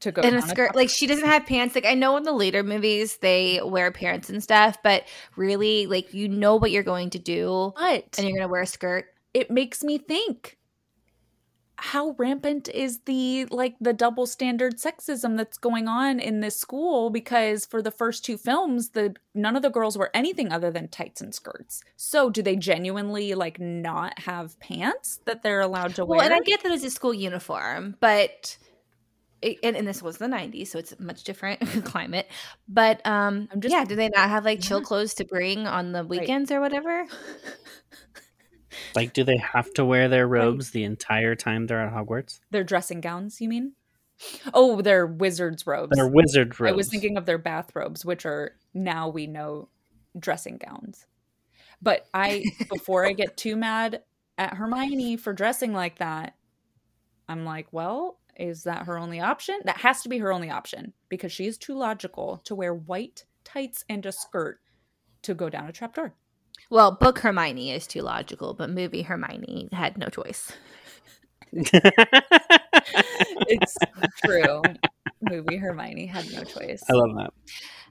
to 0.01 0.11
go 0.11 0.21
And 0.21 0.35
a 0.35 0.41
skirt, 0.41 0.75
like 0.75 0.89
she 0.89 1.07
doesn't 1.07 1.25
have 1.25 1.45
pants. 1.45 1.75
Like 1.75 1.85
I 1.85 1.93
know 1.93 2.17
in 2.17 2.23
the 2.23 2.31
later 2.31 2.63
movies 2.63 3.17
they 3.17 3.59
wear 3.63 3.91
pants 3.91 4.29
and 4.29 4.41
stuff, 4.41 4.77
but 4.83 5.03
really, 5.35 5.87
like 5.87 6.13
you 6.13 6.27
know 6.27 6.55
what 6.55 6.71
you're 6.71 6.83
going 6.83 7.09
to 7.11 7.19
do, 7.19 7.73
but 7.75 8.15
and 8.17 8.27
you're 8.27 8.37
gonna 8.37 8.51
wear 8.51 8.61
a 8.61 8.67
skirt. 8.67 9.05
it 9.33 9.51
makes 9.51 9.83
me 9.83 9.97
think 9.97 10.57
how 11.81 12.13
rampant 12.17 12.67
is 12.69 12.99
the 13.05 13.45
like 13.45 13.75
the 13.79 13.93
double 13.93 14.25
standard 14.25 14.77
sexism 14.77 15.37
that's 15.37 15.57
going 15.57 15.87
on 15.87 16.19
in 16.19 16.41
this 16.41 16.57
school 16.57 17.09
because 17.09 17.65
for 17.65 17.81
the 17.81 17.91
first 17.91 18.25
two 18.25 18.37
films 18.37 18.89
the 18.89 19.15
none 19.33 19.55
of 19.55 19.61
the 19.61 19.69
girls 19.69 19.97
were 19.97 20.11
anything 20.13 20.51
other 20.51 20.71
than 20.71 20.87
tights 20.89 21.21
and 21.21 21.33
skirts 21.33 21.81
so 21.95 22.29
do 22.29 22.41
they 22.41 22.55
genuinely 22.57 23.33
like 23.33 23.59
not 23.59 24.17
have 24.19 24.59
pants 24.59 25.21
that 25.25 25.41
they're 25.41 25.61
allowed 25.61 25.95
to 25.95 26.03
wear 26.03 26.17
Well, 26.17 26.25
and 26.25 26.33
I 26.33 26.39
get 26.41 26.63
that 26.63 26.71
it's 26.73 26.83
a 26.83 26.89
school 26.89 27.13
uniform, 27.13 27.95
but 28.01 28.57
and, 29.41 29.75
and 29.77 29.87
this 29.87 30.01
was 30.01 30.17
the 30.17 30.27
90s, 30.27 30.67
so 30.67 30.79
it's 30.79 30.91
a 30.91 31.01
much 31.01 31.23
different 31.23 31.59
climate. 31.85 32.27
But 32.67 33.05
um, 33.05 33.47
I'm 33.51 33.61
just- 33.61 33.71
yeah, 33.73 33.85
do 33.85 33.95
they 33.95 34.09
not 34.09 34.29
have 34.29 34.45
like 34.45 34.61
chill 34.61 34.79
Yeah. 34.79 34.85
clothes 34.85 35.13
to 35.15 35.25
bring 35.25 35.65
on 35.67 35.91
the 35.91 36.03
weekends 36.03 36.51
or 36.51 36.59
whatever? 36.61 37.05
Like, 38.95 39.13
do 39.13 39.23
they 39.23 39.37
have 39.37 39.73
to 39.75 39.85
wear 39.85 40.07
their 40.07 40.27
robes 40.27 40.71
the 40.71 40.83
entire 40.83 41.35
time 41.35 41.65
they're 41.67 41.81
at 41.81 41.91
Hogwarts? 41.93 42.39
their 42.51 42.63
dressing 42.63 43.01
gowns 43.01 43.41
you 43.41 43.49
mean 43.49 43.73
oh 44.53 44.81
they're 44.81 45.07
wizards 45.07 45.65
robes 45.65 45.95
Their 45.95 46.07
wizard 46.07 46.59
robes. 46.59 46.71
I 46.73 46.75
was 46.75 46.89
thinking 46.89 47.17
of 47.17 47.25
their 47.25 47.37
bathrobes, 47.37 48.05
which 48.05 48.25
are 48.25 48.55
now 48.73 49.09
we 49.09 49.25
know 49.27 49.69
dressing 50.17 50.57
gowns. 50.57 51.05
But 51.81 52.05
I, 52.13 52.43
before 52.69 53.05
I 53.05 53.13
get 53.13 53.37
too 53.37 53.55
mad 53.55 54.03
at 54.37 54.53
Hermione 54.55 55.15
for 55.17 55.31
dressing 55.31 55.71
like 55.73 55.99
that, 55.99 56.35
I'm 57.29 57.45
like, 57.45 57.67
well, 57.71 58.18
is 58.39 58.63
that 58.63 58.85
her 58.85 58.97
only 58.97 59.19
option? 59.19 59.59
That 59.65 59.77
has 59.77 60.01
to 60.03 60.09
be 60.09 60.17
her 60.19 60.31
only 60.31 60.49
option 60.49 60.93
because 61.09 61.31
she 61.31 61.45
is 61.45 61.57
too 61.57 61.75
logical 61.75 62.41
to 62.45 62.55
wear 62.55 62.73
white 62.73 63.25
tights 63.43 63.83
and 63.89 64.05
a 64.05 64.11
skirt 64.11 64.59
to 65.23 65.33
go 65.33 65.49
down 65.49 65.67
a 65.67 65.71
trapdoor. 65.71 66.15
Well, 66.71 66.91
book 66.91 67.19
Hermione 67.19 67.71
is 67.71 67.85
too 67.87 68.01
logical, 68.01 68.53
but 68.53 68.69
movie 68.69 69.01
Hermione 69.01 69.69
had 69.71 69.97
no 69.97 70.07
choice. 70.07 70.51
It's 73.51 73.77
true. 74.23 74.61
Movie 75.21 75.57
Hermione 75.57 76.05
had 76.05 76.31
no 76.31 76.43
choice. 76.43 76.81
I 76.89 76.93
love 76.93 77.15
that. 77.17 77.33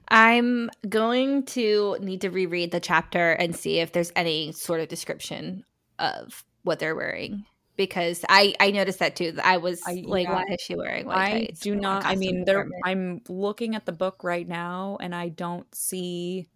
I'm 0.07 0.69
going 0.87 1.43
to 1.47 1.97
need 1.99 2.21
to 2.21 2.29
reread 2.29 2.71
the 2.71 2.79
chapter 2.79 3.33
and 3.33 3.55
see 3.55 3.79
if 3.79 3.91
there's 3.91 4.11
any 4.15 4.51
sort 4.53 4.79
of 4.79 4.87
description 4.87 5.63
of 5.99 6.43
what 6.63 6.79
they're 6.79 6.95
wearing 6.95 7.45
because 7.79 8.25
I 8.27 8.53
I 8.59 8.71
noticed 8.71 8.99
that 8.99 9.15
too. 9.15 9.37
I 9.41 9.55
was 9.55 9.81
I- 9.87 10.03
like, 10.05 10.27
yeah. 10.27 10.33
why 10.33 10.43
is 10.49 10.59
she 10.59 10.75
wearing 10.75 11.05
white 11.05 11.17
I 11.17 11.31
tights? 11.31 11.61
do 11.61 11.75
not. 11.75 12.03
I 12.05 12.15
mean, 12.17 12.43
there. 12.43 12.67
I'm 12.83 13.21
looking 13.29 13.73
at 13.73 13.85
the 13.85 13.93
book 13.93 14.21
right 14.21 14.45
now, 14.45 14.97
and 14.99 15.15
I 15.15 15.29
don't 15.29 15.73
see. 15.73 16.49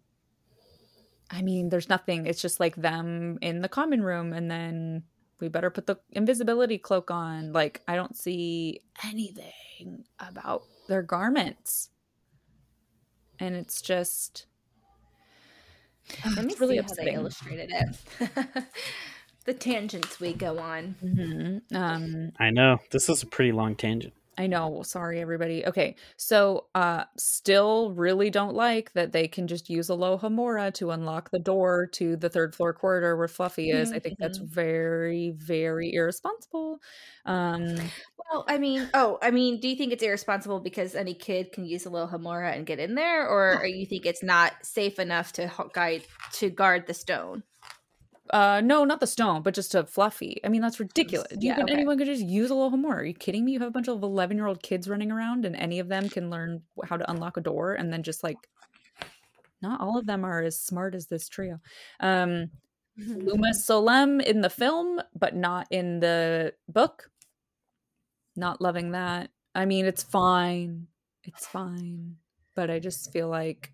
I 1.30 1.40
mean, 1.40 1.70
there's 1.70 1.88
nothing. 1.88 2.26
It's 2.26 2.42
just 2.42 2.60
like 2.60 2.76
them 2.76 3.38
in 3.40 3.62
the 3.62 3.70
common 3.70 4.02
room, 4.02 4.34
and 4.34 4.50
then 4.50 5.04
we 5.40 5.48
better 5.48 5.70
put 5.70 5.86
the 5.86 5.96
invisibility 6.12 6.76
cloak 6.76 7.10
on. 7.10 7.54
Like, 7.54 7.80
I 7.88 7.96
don't 7.96 8.18
see 8.18 8.82
anything 9.02 10.04
about 10.20 10.64
their 10.88 11.02
garments, 11.02 11.88
and 13.40 13.54
it's 13.56 13.80
just. 13.80 14.44
Let 16.36 16.44
me 16.44 16.52
it's 16.52 16.60
really 16.60 16.76
see 16.76 16.82
how 16.82 16.94
they 17.02 17.14
illustrated 17.14 17.70
it. 17.72 18.64
the 19.44 19.54
tangents 19.54 20.20
we 20.20 20.32
go 20.32 20.58
on. 20.58 20.94
Mhm. 21.02 21.62
Um, 21.74 22.32
I 22.38 22.50
know. 22.50 22.78
This 22.90 23.08
is 23.08 23.22
a 23.22 23.26
pretty 23.26 23.52
long 23.52 23.74
tangent. 23.76 24.14
I 24.36 24.48
know. 24.48 24.82
Sorry, 24.82 25.20
everybody. 25.20 25.64
Okay, 25.64 25.94
so 26.16 26.66
uh, 26.74 27.04
still 27.16 27.92
really 27.92 28.30
don't 28.30 28.54
like 28.56 28.92
that 28.94 29.12
they 29.12 29.28
can 29.28 29.46
just 29.46 29.70
use 29.70 29.88
Alohomora 29.90 30.74
to 30.74 30.90
unlock 30.90 31.30
the 31.30 31.38
door 31.38 31.86
to 31.92 32.16
the 32.16 32.28
third 32.28 32.52
floor 32.52 32.72
corridor 32.72 33.16
where 33.16 33.28
Fluffy 33.28 33.70
is. 33.70 33.92
I 33.92 34.00
think 34.00 34.18
that's 34.18 34.40
Mhm. 34.40 34.48
very, 34.48 35.30
very 35.36 35.92
irresponsible. 35.94 36.80
Um, 37.24 37.76
Well, 38.32 38.44
I 38.48 38.58
mean, 38.58 38.88
oh, 38.94 39.18
I 39.22 39.30
mean, 39.30 39.60
do 39.60 39.68
you 39.68 39.76
think 39.76 39.92
it's 39.92 40.02
irresponsible 40.02 40.58
because 40.58 40.96
any 40.96 41.14
kid 41.14 41.52
can 41.52 41.64
use 41.64 41.84
Alohomora 41.84 42.56
and 42.56 42.66
get 42.66 42.80
in 42.80 42.94
there, 42.96 43.28
or, 43.28 43.58
or 43.60 43.66
you 43.66 43.86
think 43.86 44.04
it's 44.06 44.22
not 44.22 44.52
safe 44.62 44.98
enough 44.98 45.32
to 45.34 45.46
ho- 45.46 45.70
guide 45.72 46.02
to 46.32 46.50
guard 46.50 46.86
the 46.88 46.94
stone? 46.94 47.44
Uh, 48.30 48.62
no, 48.64 48.84
not 48.84 49.00
the 49.00 49.06
stone, 49.06 49.42
but 49.42 49.54
just 49.54 49.74
a 49.74 49.84
Fluffy. 49.84 50.40
I 50.44 50.48
mean, 50.48 50.62
that's 50.62 50.80
ridiculous. 50.80 51.26
You 51.32 51.48
yeah, 51.48 51.54
can, 51.56 51.64
okay. 51.64 51.74
Anyone 51.74 51.98
could 51.98 52.06
just 52.06 52.24
use 52.24 52.50
a 52.50 52.54
little 52.54 52.76
more. 52.78 53.00
Are 53.00 53.04
you 53.04 53.14
kidding 53.14 53.44
me? 53.44 53.52
You 53.52 53.58
have 53.60 53.68
a 53.68 53.72
bunch 53.72 53.88
of 53.88 54.02
eleven-year-old 54.02 54.62
kids 54.62 54.88
running 54.88 55.12
around, 55.12 55.44
and 55.44 55.54
any 55.56 55.78
of 55.78 55.88
them 55.88 56.08
can 56.08 56.30
learn 56.30 56.62
how 56.84 56.96
to 56.96 57.10
unlock 57.10 57.36
a 57.36 57.42
door, 57.42 57.74
and 57.74 57.92
then 57.92 58.02
just 58.02 58.24
like, 58.24 58.38
not 59.60 59.80
all 59.80 59.98
of 59.98 60.06
them 60.06 60.24
are 60.24 60.42
as 60.42 60.58
smart 60.58 60.94
as 60.94 61.06
this 61.06 61.28
trio. 61.28 61.60
Um, 62.00 62.50
Lumos 62.98 63.56
Solem 63.56 64.20
in 64.20 64.40
the 64.40 64.50
film, 64.50 65.00
but 65.14 65.34
not 65.34 65.66
in 65.70 66.00
the 66.00 66.54
book. 66.68 67.10
Not 68.36 68.60
loving 68.60 68.92
that. 68.92 69.30
I 69.54 69.66
mean, 69.66 69.84
it's 69.84 70.02
fine. 70.02 70.86
It's 71.24 71.46
fine. 71.46 72.16
But 72.54 72.70
I 72.70 72.78
just 72.78 73.12
feel 73.12 73.28
like, 73.28 73.72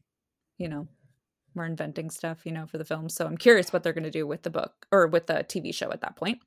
you 0.59 0.69
know, 0.69 0.89
we're 1.55 1.67
inventing 1.67 2.11
stuff, 2.11 2.41
you 2.45 2.53
know, 2.53 2.67
for 2.67 2.79
the 2.79 2.85
film. 2.85 3.09
So 3.09 3.27
I'm 3.27 3.37
curious 3.37 3.73
what 3.73 3.83
they're 3.83 3.93
going 3.93 4.05
to 4.05 4.11
do 4.11 4.27
with 4.27 4.43
the 4.43 4.51
book 4.51 4.87
or 4.93 5.07
with 5.07 5.27
the 5.27 5.45
TV 5.49 5.75
show 5.75 5.91
at 5.91 6.01
that 6.03 6.17
point. 6.17 6.41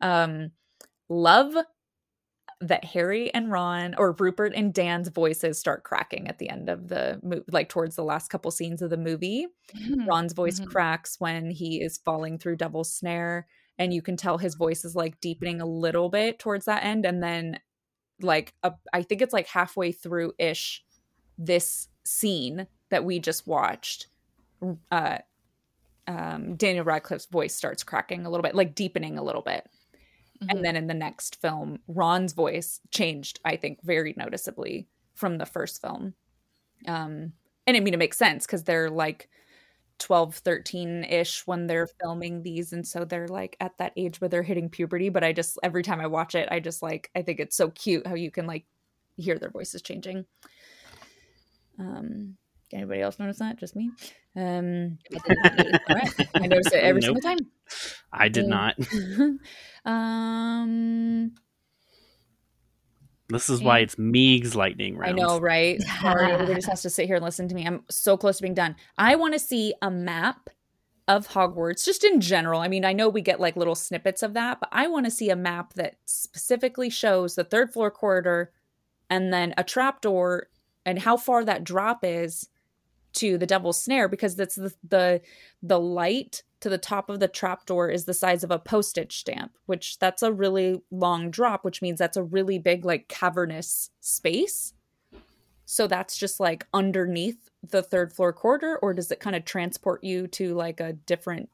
Um, 0.00 0.52
love 1.08 1.54
that 2.60 2.84
Harry 2.84 3.32
and 3.32 3.52
Ron 3.52 3.94
or 3.96 4.16
Rupert 4.18 4.52
and 4.54 4.74
Dan's 4.74 5.08
voices 5.08 5.58
start 5.58 5.84
cracking 5.84 6.26
at 6.26 6.38
the 6.38 6.48
end 6.48 6.68
of 6.68 6.88
the 6.88 7.20
movie, 7.22 7.44
like 7.52 7.68
towards 7.68 7.94
the 7.94 8.04
last 8.04 8.30
couple 8.30 8.50
scenes 8.50 8.82
of 8.82 8.90
the 8.90 8.96
movie. 8.96 9.46
Mm-hmm. 9.76 10.08
Ron's 10.08 10.32
voice 10.32 10.58
mm-hmm. 10.58 10.70
cracks 10.70 11.16
when 11.20 11.50
he 11.50 11.80
is 11.80 11.98
falling 11.98 12.38
through 12.38 12.56
Devil's 12.56 12.92
Snare, 12.92 13.46
and 13.78 13.94
you 13.94 14.02
can 14.02 14.16
tell 14.16 14.38
his 14.38 14.56
voice 14.56 14.84
is 14.84 14.96
like 14.96 15.20
deepening 15.20 15.60
a 15.60 15.66
little 15.66 16.08
bit 16.08 16.38
towards 16.40 16.64
that 16.64 16.84
end. 16.84 17.06
And 17.06 17.22
then, 17.22 17.60
like, 18.20 18.54
a, 18.64 18.72
I 18.92 19.02
think 19.02 19.22
it's 19.22 19.32
like 19.32 19.46
halfway 19.46 19.92
through 19.92 20.32
ish 20.38 20.82
this 21.36 21.88
scene 22.04 22.66
that 22.90 23.04
we 23.04 23.20
just 23.20 23.46
watched. 23.46 24.08
Uh, 24.90 25.18
um, 26.06 26.56
Daniel 26.56 26.84
Radcliffe's 26.84 27.26
voice 27.26 27.54
starts 27.54 27.82
cracking 27.82 28.24
a 28.24 28.30
little 28.30 28.42
bit, 28.42 28.54
like 28.54 28.74
deepening 28.74 29.18
a 29.18 29.22
little 29.22 29.42
bit. 29.42 29.68
Mm-hmm. 30.42 30.50
And 30.50 30.64
then 30.64 30.76
in 30.76 30.86
the 30.86 30.94
next 30.94 31.40
film, 31.40 31.80
Ron's 31.88 32.32
voice 32.32 32.80
changed, 32.90 33.40
I 33.44 33.56
think, 33.56 33.82
very 33.82 34.14
noticeably 34.16 34.86
from 35.14 35.38
the 35.38 35.46
first 35.46 35.80
film. 35.80 36.14
Um, 36.86 37.32
and 37.66 37.76
I 37.76 37.80
mean, 37.80 37.94
it 37.94 37.98
makes 37.98 38.16
sense 38.16 38.46
because 38.46 38.64
they're 38.64 38.88
like 38.88 39.28
12, 39.98 40.36
13 40.36 41.04
ish 41.04 41.46
when 41.46 41.66
they're 41.66 41.88
filming 42.00 42.42
these. 42.42 42.72
And 42.72 42.86
so 42.86 43.04
they're 43.04 43.28
like 43.28 43.56
at 43.60 43.76
that 43.78 43.92
age 43.96 44.20
where 44.20 44.28
they're 44.28 44.42
hitting 44.42 44.70
puberty. 44.70 45.08
But 45.08 45.24
I 45.24 45.32
just, 45.32 45.58
every 45.62 45.82
time 45.82 46.00
I 46.00 46.06
watch 46.06 46.34
it, 46.34 46.48
I 46.50 46.60
just 46.60 46.82
like, 46.82 47.10
I 47.14 47.22
think 47.22 47.40
it's 47.40 47.56
so 47.56 47.70
cute 47.70 48.06
how 48.06 48.14
you 48.14 48.30
can 48.30 48.46
like 48.46 48.64
hear 49.16 49.38
their 49.38 49.50
voices 49.50 49.82
changing. 49.82 50.24
Um, 51.78 52.36
anybody 52.72 53.00
else 53.00 53.18
notice 53.18 53.38
that? 53.38 53.56
Just 53.58 53.76
me? 53.76 53.90
Um, 54.36 54.98
I 56.34 56.46
notice 56.46 56.72
it 56.72 56.82
every 56.82 57.00
nope. 57.00 57.16
single 57.16 57.22
time. 57.22 57.38
I 58.12 58.28
did 58.28 58.46
not. 58.46 58.76
um, 59.84 61.32
this 63.28 63.50
is 63.50 63.62
why 63.62 63.80
it's 63.80 63.98
Meeg's 63.98 64.56
lightning 64.56 64.96
round. 64.96 65.20
I 65.20 65.22
know, 65.22 65.38
right? 65.38 65.80
Sorry, 66.00 66.32
everybody 66.32 66.54
just 66.54 66.68
has 66.68 66.82
to 66.82 66.90
sit 66.90 67.06
here 67.06 67.16
and 67.16 67.24
listen 67.24 67.48
to 67.48 67.54
me. 67.54 67.66
I'm 67.66 67.84
so 67.90 68.16
close 68.16 68.38
to 68.38 68.42
being 68.42 68.54
done. 68.54 68.76
I 68.96 69.16
want 69.16 69.34
to 69.34 69.40
see 69.40 69.74
a 69.82 69.90
map 69.90 70.48
of 71.06 71.28
Hogwarts, 71.28 71.84
just 71.84 72.04
in 72.04 72.20
general. 72.20 72.60
I 72.60 72.68
mean, 72.68 72.84
I 72.84 72.92
know 72.92 73.08
we 73.08 73.22
get 73.22 73.40
like 73.40 73.56
little 73.56 73.74
snippets 73.74 74.22
of 74.22 74.34
that, 74.34 74.60
but 74.60 74.68
I 74.72 74.88
want 74.88 75.06
to 75.06 75.10
see 75.10 75.30
a 75.30 75.36
map 75.36 75.74
that 75.74 75.96
specifically 76.04 76.90
shows 76.90 77.34
the 77.34 77.44
third 77.44 77.72
floor 77.72 77.90
corridor 77.90 78.52
and 79.10 79.32
then 79.32 79.54
a 79.56 79.64
trapdoor 79.64 80.48
and 80.84 80.98
how 80.98 81.16
far 81.16 81.44
that 81.44 81.64
drop 81.64 82.00
is 82.02 82.48
to 83.14 83.38
the 83.38 83.46
devil's 83.46 83.82
snare 83.82 84.08
because 84.08 84.36
that's 84.36 84.54
the 84.54 84.74
the 84.86 85.20
the 85.62 85.80
light 85.80 86.42
to 86.60 86.68
the 86.68 86.78
top 86.78 87.08
of 87.08 87.20
the 87.20 87.28
trapdoor 87.28 87.88
is 87.88 88.04
the 88.04 88.14
size 88.14 88.42
of 88.42 88.50
a 88.50 88.58
postage 88.58 89.18
stamp, 89.18 89.52
which 89.66 89.98
that's 89.98 90.22
a 90.22 90.32
really 90.32 90.82
long 90.90 91.30
drop, 91.30 91.64
which 91.64 91.80
means 91.80 91.98
that's 91.98 92.16
a 92.16 92.22
really 92.22 92.58
big 92.58 92.84
like 92.84 93.08
cavernous 93.08 93.90
space. 94.00 94.74
So 95.64 95.86
that's 95.86 96.16
just 96.16 96.40
like 96.40 96.66
underneath 96.72 97.50
the 97.62 97.82
third 97.82 98.12
floor 98.12 98.32
corridor, 98.32 98.78
or 98.80 98.94
does 98.94 99.10
it 99.10 99.20
kind 99.20 99.36
of 99.36 99.44
transport 99.44 100.02
you 100.02 100.26
to 100.28 100.54
like 100.54 100.80
a 100.80 100.94
different 100.94 101.50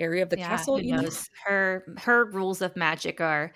area 0.00 0.22
of 0.22 0.30
the 0.30 0.38
yeah, 0.38 0.48
castle? 0.48 0.80
You 0.80 0.96
know? 0.96 1.08
Her 1.46 1.84
her 1.98 2.24
rules 2.24 2.60
of 2.60 2.76
magic 2.76 3.20
are 3.20 3.52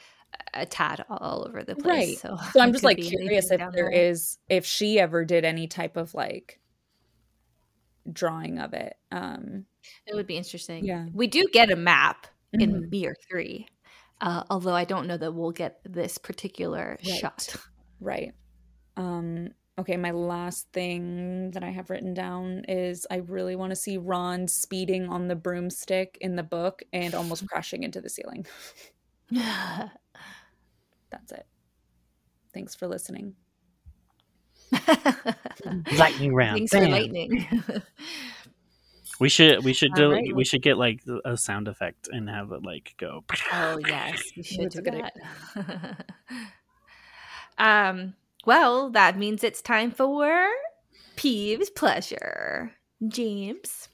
a 0.54 0.66
tad 0.66 1.04
all 1.08 1.44
over 1.46 1.62
the 1.62 1.76
place. 1.76 2.08
Right. 2.08 2.18
So, 2.18 2.36
so 2.52 2.60
I'm 2.60 2.72
just 2.72 2.84
like 2.84 2.98
curious 2.98 3.50
if 3.50 3.58
there, 3.58 3.70
there 3.72 3.90
is 3.90 4.38
if 4.48 4.64
she 4.64 4.98
ever 4.98 5.24
did 5.24 5.44
any 5.44 5.66
type 5.66 5.96
of 5.96 6.14
like 6.14 6.60
drawing 8.10 8.58
of 8.58 8.72
it. 8.72 8.94
Um, 9.12 9.66
it 10.06 10.14
would 10.14 10.26
be 10.26 10.36
interesting. 10.36 10.84
Yeah, 10.84 11.06
we 11.12 11.26
do 11.26 11.44
get 11.52 11.70
a 11.70 11.76
map 11.76 12.26
mm-hmm. 12.54 12.62
in 12.62 12.90
Mirror 12.90 13.16
Three, 13.28 13.68
uh, 14.20 14.44
although 14.50 14.74
I 14.74 14.84
don't 14.84 15.06
know 15.06 15.16
that 15.16 15.32
we'll 15.32 15.52
get 15.52 15.80
this 15.84 16.18
particular 16.18 16.98
right. 17.04 17.18
shot. 17.18 17.56
Right. 18.00 18.34
Um, 18.96 19.50
okay, 19.78 19.96
my 19.96 20.10
last 20.10 20.68
thing 20.72 21.50
that 21.52 21.62
I 21.62 21.70
have 21.70 21.90
written 21.90 22.14
down 22.14 22.64
is 22.68 23.06
I 23.10 23.16
really 23.16 23.56
want 23.56 23.70
to 23.70 23.76
see 23.76 23.98
Ron 23.98 24.48
speeding 24.48 25.08
on 25.08 25.28
the 25.28 25.36
broomstick 25.36 26.18
in 26.20 26.36
the 26.36 26.42
book 26.42 26.82
and 26.92 27.14
almost 27.14 27.46
crashing 27.48 27.82
into 27.82 28.00
the 28.00 28.08
ceiling. 28.08 28.46
That's 31.10 31.32
it. 31.32 31.46
Thanks 32.52 32.74
for 32.74 32.88
listening. 32.88 33.34
lightning 35.98 36.34
round. 36.34 36.56
Thanks 36.56 36.72
Bam. 36.72 36.84
for 36.84 36.90
lightning. 36.90 37.46
we 39.20 39.28
should 39.28 39.64
we 39.64 39.72
should 39.72 39.94
do 39.94 40.12
right. 40.12 40.34
we 40.34 40.44
should 40.44 40.62
get 40.62 40.76
like 40.76 41.00
a 41.24 41.36
sound 41.36 41.68
effect 41.68 42.08
and 42.10 42.28
have 42.28 42.52
it 42.52 42.64
like 42.64 42.94
go. 42.98 43.24
Oh 43.52 43.78
yes, 43.86 44.22
we 44.36 44.42
should 44.42 44.70
do 44.70 44.82
that. 44.82 46.04
um. 47.58 48.14
Well, 48.44 48.90
that 48.90 49.18
means 49.18 49.42
it's 49.42 49.60
time 49.60 49.90
for 49.90 50.48
Peeves 51.16 51.74
pleasure. 51.74 52.72
James. 53.08 53.88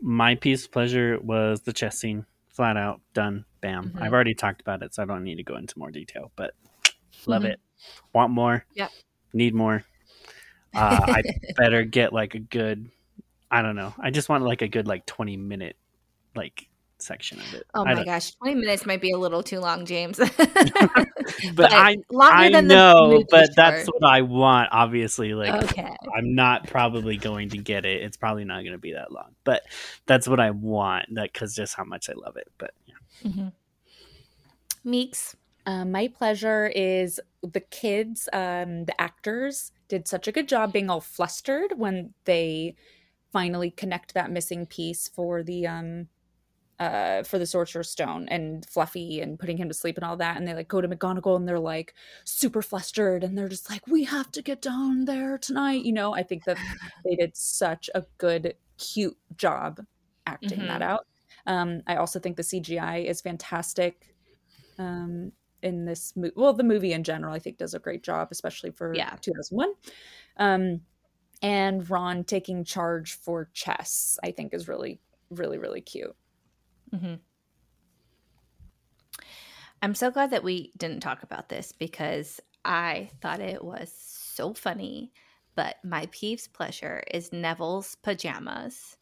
My 0.00 0.34
Peeves 0.34 0.70
pleasure 0.70 1.18
was 1.20 1.62
the 1.62 1.72
chess 1.72 1.98
scene. 1.98 2.24
Flat 2.58 2.76
out 2.76 3.00
done. 3.14 3.44
Bam. 3.60 3.90
Mm-hmm. 3.90 4.02
I've 4.02 4.12
already 4.12 4.34
talked 4.34 4.60
about 4.60 4.82
it, 4.82 4.94
so 4.94 5.02
I 5.02 5.06
don't 5.06 5.24
need 5.24 5.36
to 5.36 5.44
go 5.44 5.56
into 5.56 5.78
more 5.78 5.90
detail. 5.90 6.32
But 6.36 6.54
love 7.26 7.42
mm-hmm. 7.42 7.52
it. 7.52 7.60
Want 8.12 8.32
more? 8.32 8.64
Yep. 8.74 8.90
Need 9.32 9.54
more 9.54 9.84
uh, 10.74 11.00
I 11.06 11.22
better 11.56 11.84
get 11.84 12.12
like 12.12 12.34
a 12.34 12.38
good. 12.38 12.90
I 13.50 13.62
don't 13.62 13.76
know. 13.76 13.94
I 13.98 14.10
just 14.10 14.28
want 14.28 14.44
like 14.44 14.62
a 14.62 14.68
good 14.68 14.86
like 14.86 15.06
twenty 15.06 15.36
minute 15.36 15.76
like 16.34 16.67
section 16.98 17.40
of 17.40 17.54
it. 17.54 17.66
Oh 17.74 17.84
my 17.84 18.04
gosh, 18.04 18.32
twenty 18.32 18.54
minutes 18.54 18.86
might 18.86 19.00
be 19.00 19.12
a 19.12 19.18
little 19.18 19.42
too 19.42 19.60
long, 19.60 19.86
James. 19.86 20.18
but, 20.36 20.38
but, 21.54 21.72
I 21.72 21.96
I 22.20 22.48
know, 22.60 23.24
but 23.30 23.50
that's 23.54 23.86
what 23.86 24.04
I 24.04 24.22
want. 24.22 24.68
Obviously, 24.72 25.34
like 25.34 25.62
okay. 25.64 25.96
I'm 26.16 26.34
not 26.34 26.66
probably 26.66 27.16
going 27.16 27.50
to 27.50 27.58
get 27.58 27.84
it. 27.84 28.02
It's 28.02 28.16
probably 28.16 28.44
not 28.44 28.62
going 28.62 28.72
to 28.72 28.78
be 28.78 28.92
that 28.92 29.12
long, 29.12 29.34
but 29.44 29.62
that's 30.06 30.28
what 30.28 30.40
I 30.40 30.50
want. 30.50 31.06
That 31.14 31.32
because 31.32 31.54
just 31.54 31.74
how 31.74 31.84
much 31.84 32.08
I 32.08 32.14
love 32.14 32.36
it. 32.36 32.48
But 32.58 32.72
yeah. 32.86 33.30
Mm-hmm. 33.30 33.48
Meegs. 34.90 35.34
Uh, 35.66 35.84
my 35.84 36.08
pleasure 36.08 36.72
is 36.74 37.20
the 37.42 37.60
kids, 37.60 38.26
um, 38.32 38.86
the 38.86 38.98
actors 38.98 39.70
did 39.88 40.08
such 40.08 40.26
a 40.26 40.32
good 40.32 40.48
job 40.48 40.72
being 40.72 40.88
all 40.88 41.00
flustered 41.00 41.78
when 41.78 42.14
they 42.24 42.74
finally 43.32 43.70
connect 43.70 44.14
that 44.14 44.30
missing 44.30 44.64
piece 44.64 45.08
for 45.08 45.42
the 45.42 45.66
um 45.66 46.08
uh 46.78 47.22
for 47.22 47.38
the 47.38 47.46
sorcerer's 47.46 47.90
stone 47.90 48.28
and 48.28 48.64
fluffy 48.66 49.20
and 49.20 49.38
putting 49.38 49.56
him 49.56 49.68
to 49.68 49.74
sleep 49.74 49.96
and 49.96 50.04
all 50.04 50.16
that. 50.16 50.36
And 50.36 50.46
they 50.46 50.54
like 50.54 50.68
go 50.68 50.80
to 50.80 50.88
mcgonagall 50.88 51.36
and 51.36 51.48
they're 51.48 51.58
like 51.58 51.94
super 52.24 52.62
flustered 52.62 53.24
and 53.24 53.36
they're 53.36 53.48
just 53.48 53.70
like 53.70 53.86
we 53.86 54.04
have 54.04 54.30
to 54.32 54.42
get 54.42 54.62
down 54.62 55.04
there 55.04 55.38
tonight 55.38 55.84
you 55.84 55.92
know? 55.92 56.14
I 56.14 56.22
think 56.22 56.44
that 56.44 56.58
they 57.04 57.16
did 57.16 57.36
such 57.36 57.90
a 57.94 58.04
good 58.18 58.54
cute 58.78 59.16
job 59.36 59.80
acting 60.26 60.58
mm-hmm. 60.58 60.68
that 60.68 60.82
out. 60.82 61.06
Um 61.46 61.82
i 61.86 61.96
also 61.96 62.18
think 62.18 62.36
the 62.36 62.42
cgi 62.42 63.04
is 63.06 63.20
fantastic 63.20 64.14
um 64.78 65.32
in 65.62 65.84
this 65.84 66.12
movie 66.16 66.32
well 66.36 66.52
the 66.52 66.62
movie 66.62 66.92
in 66.92 67.02
general 67.02 67.34
i 67.34 67.38
think 67.38 67.58
does 67.58 67.74
a 67.74 67.78
great 67.78 68.02
job 68.02 68.28
especially 68.30 68.70
for 68.70 68.94
yeah. 68.94 69.16
2001 69.20 69.72
um 70.36 70.80
and 71.42 71.88
ron 71.90 72.24
taking 72.24 72.64
charge 72.64 73.14
for 73.18 73.50
chess 73.54 74.18
i 74.22 74.30
think 74.30 74.54
is 74.54 74.68
really 74.68 75.00
really 75.30 75.58
really 75.58 75.80
cute 75.80 76.14
mm-hmm. 76.94 77.14
i'm 79.82 79.94
so 79.94 80.10
glad 80.10 80.30
that 80.30 80.44
we 80.44 80.72
didn't 80.76 81.00
talk 81.00 81.22
about 81.22 81.48
this 81.48 81.72
because 81.72 82.40
i 82.64 83.10
thought 83.20 83.40
it 83.40 83.62
was 83.62 83.92
so 83.96 84.52
funny 84.52 85.12
but 85.54 85.76
my 85.84 86.06
peeves 86.06 86.52
pleasure 86.52 87.02
is 87.12 87.32
neville's 87.32 87.96
pajamas 87.96 88.96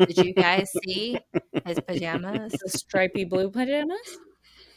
did 0.00 0.16
you 0.18 0.34
guys 0.34 0.70
see 0.84 1.16
his 1.64 1.78
pajamas 1.86 2.52
the 2.52 2.68
stripy 2.68 3.24
blue 3.24 3.50
pajamas 3.50 4.18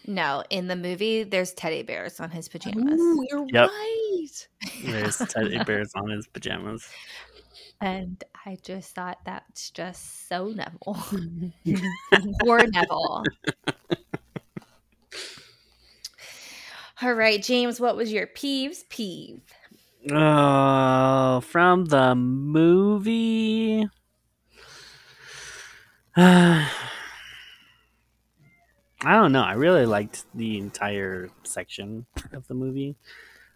no, 0.07 0.43
in 0.49 0.67
the 0.67 0.75
movie, 0.75 1.23
there's 1.23 1.53
teddy 1.53 1.81
bears 1.81 2.19
on 2.19 2.29
his 2.29 2.47
pajamas. 2.47 2.99
Ooh, 2.99 3.25
you're 3.29 3.45
yep. 3.51 3.69
right. 3.69 4.47
There's 4.83 5.17
teddy 5.17 5.63
bears 5.65 5.91
on 5.95 6.09
his 6.09 6.27
pajamas. 6.27 6.87
And 7.81 8.23
I 8.45 8.57
just 8.61 8.95
thought 8.95 9.19
that's 9.25 9.69
just 9.69 10.27
so 10.27 10.47
Neville. 10.47 10.97
Poor 12.41 12.65
Neville. 12.67 13.23
All 17.01 17.13
right, 17.13 17.43
James, 17.43 17.79
what 17.79 17.97
was 17.97 18.11
your 18.11 18.25
peeves 18.25 18.87
peeve? 18.87 19.41
Uh, 20.09 21.41
from 21.41 21.85
the 21.85 22.15
movie. 22.15 23.87
I 26.17 26.69
don't 29.03 29.33
know. 29.33 29.43
I 29.43 29.53
really 29.53 29.85
liked 29.85 30.25
the 30.33 30.57
entire 30.57 31.29
section 31.43 32.05
of 32.31 32.47
the 32.47 32.53
movie. 32.53 32.95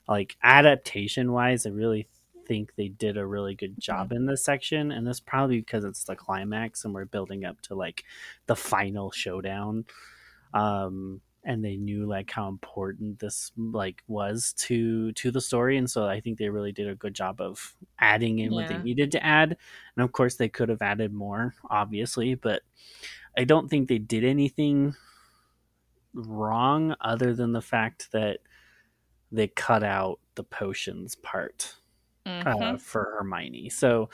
Like 0.07 0.35
adaptation 0.43 1.31
wise, 1.31 1.65
I 1.65 1.69
really 1.69 2.07
think 2.49 2.75
they 2.75 2.87
did 2.89 3.15
a 3.15 3.25
really 3.25 3.53
good 3.53 3.79
job 3.79 4.11
in 4.11 4.25
this 4.25 4.43
section, 4.43 4.91
and 4.91 5.05
that's 5.07 5.19
probably 5.21 5.59
because 5.59 5.85
it's 5.85 6.03
the 6.03 6.15
climax 6.15 6.83
and 6.83 6.93
we're 6.93 7.05
building 7.05 7.45
up 7.45 7.61
to 7.61 7.75
like 7.75 8.03
the 8.47 8.55
final 8.55 9.11
showdown. 9.11 9.85
Um, 10.53 11.21
and 11.45 11.63
they 11.63 11.77
knew 11.77 12.05
like 12.05 12.29
how 12.31 12.49
important 12.49 13.19
this 13.19 13.51
like 13.55 14.03
was 14.07 14.53
to 14.57 15.11
to 15.13 15.31
the 15.31 15.39
story 15.39 15.77
and 15.77 15.89
so 15.89 16.05
i 16.05 16.19
think 16.19 16.37
they 16.37 16.49
really 16.49 16.73
did 16.73 16.89
a 16.89 16.95
good 16.95 17.13
job 17.13 17.39
of 17.39 17.75
adding 17.97 18.39
in 18.39 18.51
what 18.51 18.67
they 18.67 18.77
needed 18.79 19.09
to 19.11 19.25
add. 19.25 19.55
And 19.95 20.03
of 20.03 20.11
course 20.11 20.35
they 20.35 20.49
could 20.49 20.67
have 20.67 20.81
added 20.81 21.13
more 21.13 21.55
obviously 21.69 22.35
but 22.35 22.61
i 23.37 23.45
don't 23.45 23.69
think 23.69 23.87
they 23.87 23.99
did 23.99 24.25
anything 24.25 24.95
wrong 26.13 26.93
other 26.99 27.33
than 27.33 27.53
the 27.53 27.61
fact 27.61 28.11
that 28.11 28.39
they 29.31 29.47
cut 29.47 29.83
out 29.83 30.19
the 30.35 30.43
potions 30.43 31.15
part 31.15 31.75
uh, 32.45 32.77
Mhm. 32.77 32.79
for 32.79 33.15
hermione 33.19 33.69
so 33.69 34.09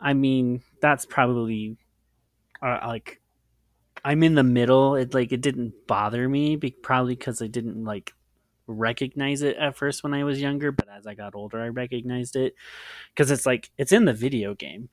i 0.00 0.12
mean 0.14 0.62
that's 0.80 1.06
probably 1.06 1.76
uh, 2.62 2.78
like 2.86 3.20
I'm 4.04 4.22
in 4.22 4.34
the 4.34 4.42
middle. 4.44 4.96
It 4.96 5.14
like 5.14 5.32
it 5.32 5.40
didn't 5.40 5.74
bother 5.86 6.28
me, 6.28 6.56
be, 6.56 6.70
probably 6.72 7.14
because 7.16 7.42
I 7.42 7.46
didn't 7.46 7.84
like 7.84 8.12
recognize 8.66 9.42
it 9.42 9.56
at 9.56 9.76
first 9.76 10.02
when 10.04 10.14
I 10.14 10.24
was 10.24 10.40
younger, 10.40 10.72
but 10.72 10.88
as 10.88 11.06
I 11.06 11.14
got 11.14 11.34
older, 11.34 11.60
I 11.60 11.68
recognized 11.68 12.36
it 12.36 12.54
because 13.14 13.30
it's 13.30 13.46
like 13.46 13.70
it's 13.78 13.92
in 13.92 14.04
the 14.06 14.14
video 14.14 14.54
game, 14.54 14.88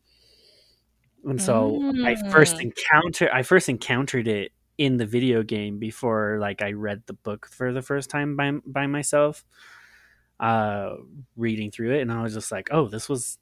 and 1.25 1.41
so 1.41 1.83
I 2.05 2.15
first 2.29 2.55
Mm. 2.55 2.61
encounter 2.61 3.29
I 3.33 3.43
first 3.43 3.69
encountered 3.69 4.27
it 4.27 4.51
in 4.77 4.97
the 4.97 5.05
video 5.05 5.43
game 5.43 5.77
before 5.79 6.37
like 6.39 6.61
I 6.61 6.71
read 6.71 7.03
the 7.05 7.13
book 7.13 7.47
for 7.51 7.73
the 7.73 7.81
first 7.81 8.09
time 8.09 8.35
by 8.35 8.51
by 8.65 8.87
myself, 8.87 9.43
uh, 10.39 10.95
reading 11.35 11.71
through 11.71 11.95
it, 11.95 12.01
and 12.01 12.11
I 12.11 12.21
was 12.21 12.33
just 12.33 12.51
like, 12.51 12.69
oh, 12.71 12.87
this 12.87 13.09
was 13.09 13.37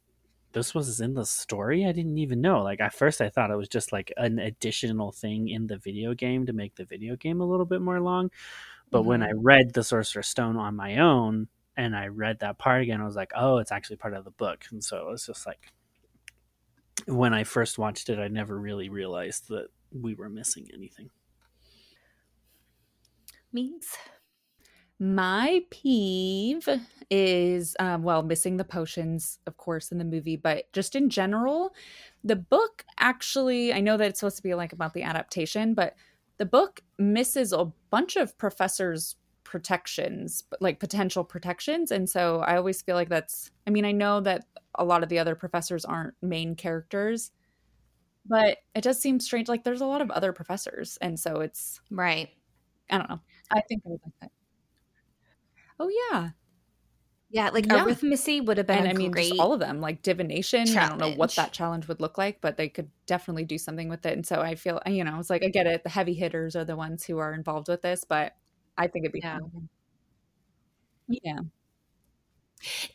this 0.54 0.74
was 0.74 1.00
in 1.02 1.14
the 1.14 1.26
story? 1.26 1.86
I 1.86 1.92
didn't 1.92 2.18
even 2.18 2.42
know. 2.42 2.64
Like 2.64 2.80
at 2.80 2.94
first 2.94 3.22
i 3.22 3.30
thought 3.30 3.52
it 3.52 3.58
was 3.58 3.68
just 3.68 3.92
like 3.92 4.12
an 4.18 4.40
additional 4.40 5.12
thing 5.12 5.50
in 5.50 5.68
the 5.68 5.78
video 5.78 6.14
game 6.14 6.46
to 6.46 6.54
make 6.54 6.76
the 6.76 6.86
video 6.86 7.16
game 7.16 7.42
a 7.42 7.46
little 7.46 7.66
bit 7.66 7.82
more 7.82 8.00
long 8.00 8.32
but 8.90 9.04
when 9.04 9.22
i 9.22 9.32
read 9.36 9.74
the 9.74 9.84
sorcerer's 9.84 10.28
stone 10.28 10.56
on 10.56 10.76
my 10.76 10.98
own 10.98 11.48
and 11.76 11.96
i 11.96 12.08
read 12.08 12.40
that 12.40 12.58
part 12.58 12.82
again 12.82 13.02
i 13.02 13.06
was 13.06 13.16
like 13.16 13.32
oh 13.36 13.58
it's 13.58 13.72
actually 13.72 13.98
part 13.98 14.14
of 14.14 14.24
the 14.24 14.32
book. 14.32 14.66
And 14.72 14.84
so 14.84 14.98
it 14.98 15.06
was 15.06 15.26
just 15.26 15.46
like 15.46 15.72
when 17.06 17.34
i 17.34 17.44
first 17.44 17.78
watched 17.78 18.10
it 18.10 18.20
i 18.20 18.28
never 18.28 18.58
really 18.58 18.90
realized 18.90 19.50
that 19.50 19.68
we 19.92 20.14
were 20.14 20.30
missing 20.30 20.68
anything. 20.74 21.10
Means. 23.54 23.88
My 25.00 25.64
peeve 25.70 26.68
is, 27.12 27.76
um, 27.80 28.02
well, 28.02 28.24
missing 28.24 28.58
the 28.58 28.64
potions, 28.64 29.38
of 29.46 29.56
course, 29.58 29.92
in 29.92 30.00
the 30.00 30.04
movie, 30.04 30.38
but 30.38 30.72
just 30.74 30.96
in 30.96 31.10
general, 31.10 31.76
the 32.24 32.36
book 32.36 32.84
actually, 33.00 33.72
I 33.74 33.80
know 33.80 33.96
that 33.98 34.10
it's 34.10 34.20
supposed 34.20 34.38
to 34.38 34.44
be 34.44 34.56
like 34.56 34.74
about 34.74 34.94
the 34.96 35.04
adaptation, 35.04 35.76
but 35.76 35.96
the 36.38 36.48
book 36.48 36.82
misses 36.98 37.54
a 37.54 37.66
bunch 37.92 38.16
of 38.16 38.36
professors' 38.40 39.16
protections, 39.44 40.44
like 40.62 40.80
potential 40.80 41.24
protections. 41.24 41.92
And 41.92 42.10
so 42.10 42.40
I 42.40 42.58
always 42.58 42.82
feel 42.82 42.96
like 42.96 43.10
that's, 43.10 43.52
I 43.68 43.70
mean, 43.70 43.86
I 43.86 43.92
know 43.92 44.20
that 44.22 44.46
a 44.76 44.84
lot 44.84 45.04
of 45.04 45.10
the 45.10 45.20
other 45.20 45.36
professors 45.36 45.86
aren't 45.86 46.16
main 46.24 46.56
characters, 46.56 47.32
but 48.26 48.60
it 48.76 48.82
does 48.84 49.00
seem 49.02 49.20
strange. 49.20 49.50
Like 49.50 49.64
there's 49.66 49.82
a 49.82 49.86
lot 49.88 50.02
of 50.02 50.12
other 50.12 50.34
professors. 50.34 50.98
And 51.02 51.20
so 51.20 51.42
it's, 51.42 51.82
Right. 51.92 52.30
I 52.90 52.98
don't 53.00 53.10
know. 53.10 53.22
I 53.52 53.62
think 53.70 53.84
I 53.86 53.90
would 53.90 54.02
like 54.06 54.14
that. 54.22 54.32
Oh, 55.80 55.90
yeah. 55.90 56.32
Yeah, 57.30 57.50
like 57.50 57.68
Yeah. 57.68 57.86
would 58.42 58.58
have 58.58 58.68
been 58.68 58.86
and 58.86 58.88
I 58.88 58.94
mean, 58.94 59.12
great. 59.12 59.18
just 59.18 59.34
all 59.40 59.54
of 59.54 59.60
them, 59.60 59.82
like 59.82 60.02
divination. 60.04 60.78
I 60.78 60.88
don't 60.88 61.00
know 61.00 61.10
what 61.10 61.36
that 61.38 61.54
challenge 61.54 61.88
would 61.88 62.02
look 62.02 62.18
like, 62.18 62.42
but 62.42 62.58
they 62.58 62.70
could 62.70 62.92
definitely 63.08 63.46
do 63.46 63.58
something 63.58 63.90
with 63.90 64.06
it. 64.06 64.14
And 64.14 64.26
so 64.28 64.42
I 64.42 64.56
feel, 64.56 64.82
you 64.88 65.04
know, 65.04 65.20
it's 65.20 65.30
like 65.30 65.44
I 65.44 65.50
get 65.50 65.68
it. 65.68 65.84
The 65.84 65.90
heavy 65.90 66.14
hitters 66.16 66.56
are 66.56 66.66
the 66.66 66.76
ones 66.78 67.06
who 67.06 67.18
are 67.20 67.34
involved 67.34 67.70
with 67.70 67.82
this, 67.84 68.04
but 68.06 68.34
I 68.78 68.88
think 68.88 69.06
it'd 69.06 69.14
be 69.14 69.24
Yeah. 69.24 69.40
fun. 69.54 69.70
Yeah, 71.08 71.40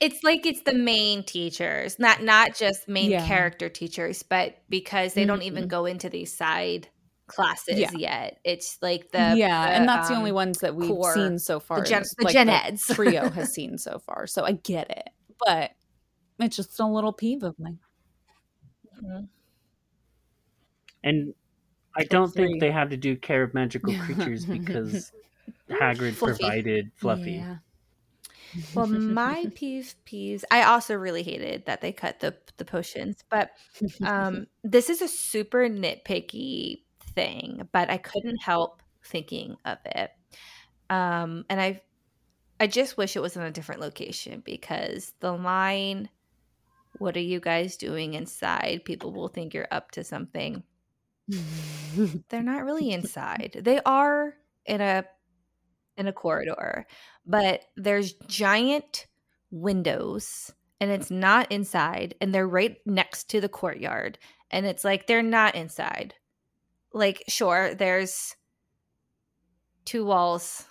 it's 0.00 0.22
like 0.22 0.44
it's 0.46 0.62
the 0.62 0.74
main 0.74 1.24
teachers, 1.24 1.98
not 1.98 2.22
not 2.22 2.54
just 2.54 2.88
main 2.88 3.14
Yeah. 3.14 3.16
character 3.16 3.68
teachers, 3.68 4.22
but 4.22 4.56
because 4.68 5.14
they 5.14 5.24
don't 5.24 5.42
even 5.42 5.66
Mhm. 5.66 5.68
go 5.68 5.86
into 5.86 6.08
these 6.10 6.34
side 6.34 6.88
classes 7.34 7.78
Yeah. 7.78 7.90
yet. 7.96 8.38
It's 8.44 8.78
like 8.82 9.10
the 9.12 9.34
yeah, 9.36 9.66
the, 9.66 9.72
and 9.74 9.88
that's 9.88 10.08
the 10.08 10.14
only 10.16 10.30
um, 10.30 10.36
ones 10.36 10.58
that 10.58 10.74
we've 10.74 10.88
core- 10.90 11.14
seen 11.14 11.38
so 11.38 11.60
far. 11.60 11.80
the 11.80 11.86
gen, 11.86 12.02
is, 12.02 12.10
the 12.18 12.24
like, 12.24 12.32
gen 12.32 12.48
eds 12.48 12.86
trio 12.94 13.28
has 13.30 13.52
seen 13.52 13.78
so 13.78 13.98
far, 13.98 14.26
so 14.26 14.44
I 14.44 14.52
get 14.52 14.90
it, 14.90 15.10
but 15.44 15.72
it's 16.38 16.56
just 16.56 16.78
a 16.80 16.86
little 16.86 17.12
peeve 17.12 17.42
of 17.42 17.58
mine. 17.58 17.78
Mhm. 19.02 19.28
and 21.02 21.34
i 21.96 22.04
don't 22.04 22.32
three. 22.32 22.46
think 22.48 22.60
they 22.60 22.70
had 22.70 22.90
to 22.90 22.96
do 22.96 23.16
care 23.16 23.42
of 23.42 23.52
magical 23.54 23.92
creatures 24.00 24.44
because 24.58 25.10
hagrid 25.70 26.14
Fluffy. 26.14 26.38
provided 26.42 26.90
fluffy 26.96 27.32
Yeah. 27.32 27.56
Well, 28.74 28.86
my 28.86 29.46
peeve 29.54 29.94
peeves. 30.06 30.44
I 30.50 30.64
also 30.64 30.94
really 30.94 31.22
hated 31.22 31.64
that 31.64 31.80
they 31.80 31.90
cut 31.90 32.20
the 32.20 32.36
the 32.58 32.66
potions, 32.66 33.24
but 33.30 33.50
um, 34.04 34.46
this 34.62 34.90
is 34.90 35.00
a 35.00 35.08
super 35.08 35.70
nitpicky 35.70 36.82
thing, 37.14 37.68
but 37.72 37.90
I 37.90 37.98
couldn't 37.98 38.38
help 38.38 38.82
thinking 39.04 39.56
of 39.64 39.78
it. 39.84 40.10
Um, 40.90 41.44
and 41.48 41.60
I, 41.60 41.82
I 42.60 42.66
just 42.66 42.96
wish 42.96 43.16
it 43.16 43.22
was 43.22 43.36
in 43.36 43.42
a 43.42 43.50
different 43.50 43.80
location 43.80 44.42
because 44.44 45.12
the 45.20 45.32
line, 45.32 46.08
"What 46.98 47.16
are 47.16 47.20
you 47.20 47.40
guys 47.40 47.76
doing 47.76 48.14
inside?" 48.14 48.84
People 48.84 49.12
will 49.12 49.28
think 49.28 49.54
you're 49.54 49.68
up 49.70 49.90
to 49.92 50.04
something. 50.04 50.62
They're 52.28 52.42
not 52.42 52.64
really 52.64 52.90
inside. 52.90 53.60
They 53.64 53.80
are 53.84 54.34
in 54.66 54.80
a 54.80 55.04
in 55.96 56.06
a 56.06 56.12
corridor, 56.12 56.86
but 57.26 57.64
there's 57.76 58.14
giant 58.28 59.06
windows 59.50 60.52
and 60.80 60.90
it's 60.90 61.10
not 61.10 61.52
inside 61.52 62.14
and 62.20 62.34
they're 62.34 62.48
right 62.48 62.78
next 62.86 63.30
to 63.30 63.40
the 63.40 63.48
courtyard 63.48 64.18
and 64.50 64.66
it's 64.66 64.84
like 64.84 65.06
they're 65.06 65.22
not 65.22 65.54
inside. 65.54 66.14
Like 66.92 67.24
sure, 67.28 67.74
there's 67.74 68.36
two 69.84 70.04
walls 70.04 70.64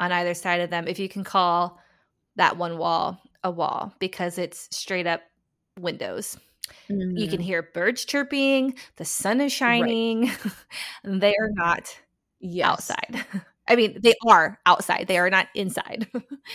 on 0.00 0.12
either 0.12 0.34
side 0.34 0.60
of 0.60 0.70
them 0.70 0.86
if 0.86 0.98
you 0.98 1.08
can 1.08 1.24
call 1.24 1.80
that 2.36 2.56
one 2.56 2.78
wall 2.78 3.20
a 3.42 3.50
wall 3.50 3.94
because 3.98 4.38
it's 4.38 4.68
straight 4.76 5.06
up 5.06 5.22
windows. 5.78 6.38
You 6.88 7.28
can 7.28 7.40
mm. 7.40 7.44
hear 7.44 7.62
birds 7.62 8.04
chirping, 8.04 8.74
the 8.96 9.04
sun 9.04 9.40
is 9.40 9.52
shining. 9.52 10.30
they 11.04 11.34
are 11.34 11.50
not 11.50 11.98
yes. 12.40 12.66
outside. 12.66 13.24
I 13.68 13.76
mean, 13.76 13.98
they 14.00 14.14
are 14.26 14.58
outside. 14.66 15.06
They 15.08 15.18
are 15.18 15.30
not 15.30 15.48
inside. 15.54 16.08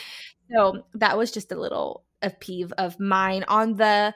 so 0.51 0.85
that 0.95 1.17
was 1.17 1.31
just 1.31 1.51
a 1.51 1.59
little 1.59 2.03
a 2.21 2.29
peeve 2.29 2.71
of 2.77 2.99
mine 2.99 3.43
on 3.47 3.73
the 3.73 4.15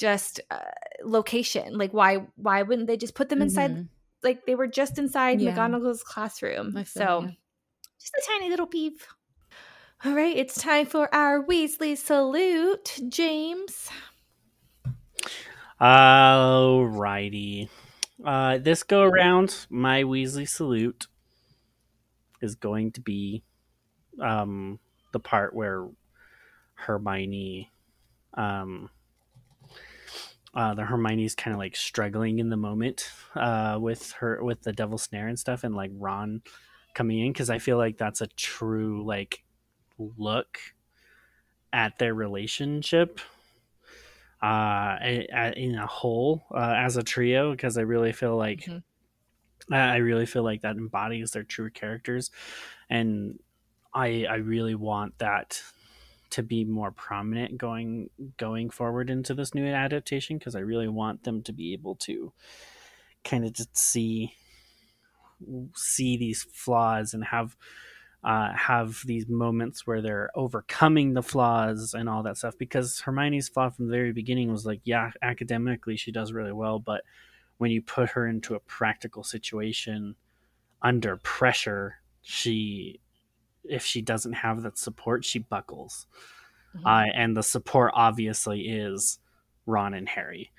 just 0.00 0.40
uh, 0.50 0.58
location. 1.04 1.76
Like, 1.76 1.92
why 1.92 2.26
why 2.36 2.62
wouldn't 2.62 2.88
they 2.88 2.96
just 2.96 3.14
put 3.14 3.28
them 3.28 3.42
inside? 3.42 3.70
Mhm. 3.76 3.88
Like 4.22 4.46
they 4.46 4.54
were 4.56 4.66
just 4.66 4.98
inside 4.98 5.40
Yeah. 5.40 5.54
McGonagall's 5.54 6.02
classroom. 6.02 6.72
Feel 6.72 6.84
So 6.84 7.04
ya. 7.22 7.30
just 8.00 8.14
a 8.16 8.22
tiny 8.26 8.48
little 8.48 8.66
peeve. 8.66 9.06
All 10.04 10.14
right, 10.14 10.34
it's 10.34 10.56
time 10.56 10.86
for 10.86 11.14
our 11.14 11.44
Weasley 11.44 11.94
salute, 11.96 12.98
James. 13.08 13.90
Alrighty. 15.80 17.68
Uh, 18.24 18.58
this 18.58 18.82
go 18.82 19.02
around, 19.02 19.66
my 19.70 20.02
Weasley 20.04 20.48
salute 20.48 21.06
is 22.42 22.54
going 22.54 22.92
to 22.92 23.00
be 23.00 23.42
um, 24.20 24.78
the 25.12 25.20
part 25.20 25.54
where 25.54 25.88
Hermione, 26.74 27.70
um, 28.34 28.90
uh, 30.54 30.74
the 30.74 30.84
Hermione's 30.84 31.34
kind 31.34 31.54
of 31.54 31.58
like 31.58 31.76
struggling 31.76 32.38
in 32.38 32.50
the 32.50 32.56
moment 32.56 33.10
uh, 33.34 33.78
with 33.80 34.12
her 34.12 34.42
with 34.42 34.62
the 34.62 34.72
devil 34.72 34.98
Snare 34.98 35.28
and 35.28 35.38
stuff, 35.38 35.64
and 35.64 35.74
like 35.74 35.90
Ron 35.94 36.42
coming 36.94 37.20
in 37.20 37.32
because 37.32 37.50
I 37.50 37.58
feel 37.58 37.78
like 37.78 37.98
that's 37.98 38.20
a 38.20 38.26
true 38.26 39.04
like 39.04 39.44
look 39.98 40.58
at 41.72 41.98
their 41.98 42.14
relationship 42.14 43.20
uh 44.42 44.96
in 45.02 45.74
a 45.74 45.86
whole 45.86 46.46
uh, 46.54 46.74
as 46.76 46.96
a 46.96 47.02
trio 47.02 47.50
because 47.50 47.76
i 47.76 47.82
really 47.82 48.12
feel 48.12 48.36
like 48.36 48.66
Mhm. 48.66 48.82
I 49.70 49.78
I 49.78 49.96
really 49.96 50.26
feel 50.26 50.42
like 50.42 50.62
that 50.62 50.76
embodies 50.76 51.32
their 51.32 51.44
true 51.44 51.70
characters, 51.70 52.30
and 52.88 53.38
I 53.94 54.26
I 54.26 54.36
really 54.36 54.74
want 54.74 55.18
that 55.18 55.62
to 56.30 56.42
be 56.42 56.64
more 56.64 56.90
prominent 56.90 57.58
going 57.58 58.10
going 58.36 58.70
forward 58.70 59.10
into 59.10 59.34
this 59.34 59.54
new 59.54 59.66
adaptation 59.66 60.38
because 60.38 60.54
I 60.54 60.60
really 60.60 60.88
want 60.88 61.24
them 61.24 61.42
to 61.42 61.52
be 61.52 61.72
able 61.72 61.96
to 61.96 62.32
kind 63.24 63.44
of 63.44 63.52
just 63.52 63.76
see 63.76 64.34
see 65.74 66.16
these 66.16 66.42
flaws 66.42 67.14
and 67.14 67.24
have 67.24 67.56
uh, 68.22 68.52
have 68.52 69.00
these 69.06 69.26
moments 69.28 69.86
where 69.86 70.02
they're 70.02 70.30
overcoming 70.34 71.14
the 71.14 71.22
flaws 71.22 71.94
and 71.94 72.08
all 72.08 72.22
that 72.22 72.36
stuff. 72.36 72.56
Because 72.58 73.00
Hermione's 73.00 73.48
flaw 73.48 73.70
from 73.70 73.86
the 73.86 73.92
very 73.96 74.12
beginning 74.12 74.52
was 74.52 74.66
like, 74.66 74.80
yeah, 74.84 75.10
academically 75.22 75.96
she 75.96 76.12
does 76.12 76.32
really 76.32 76.52
well, 76.52 76.78
but 76.78 77.02
when 77.56 77.70
you 77.70 77.80
put 77.82 78.10
her 78.10 78.26
into 78.26 78.54
a 78.54 78.60
practical 78.60 79.24
situation 79.24 80.16
under 80.82 81.16
pressure, 81.18 81.96
she 82.22 83.00
if 83.64 83.84
she 83.84 84.02
doesn't 84.02 84.32
have 84.32 84.62
that 84.62 84.78
support, 84.78 85.24
she 85.24 85.38
buckles. 85.38 86.06
Mm-hmm. 86.76 86.86
Uh, 86.86 87.04
and 87.14 87.36
the 87.36 87.42
support 87.42 87.92
obviously 87.94 88.68
is 88.68 89.18
Ron 89.66 89.94
and 89.94 90.08
Harry. 90.08 90.50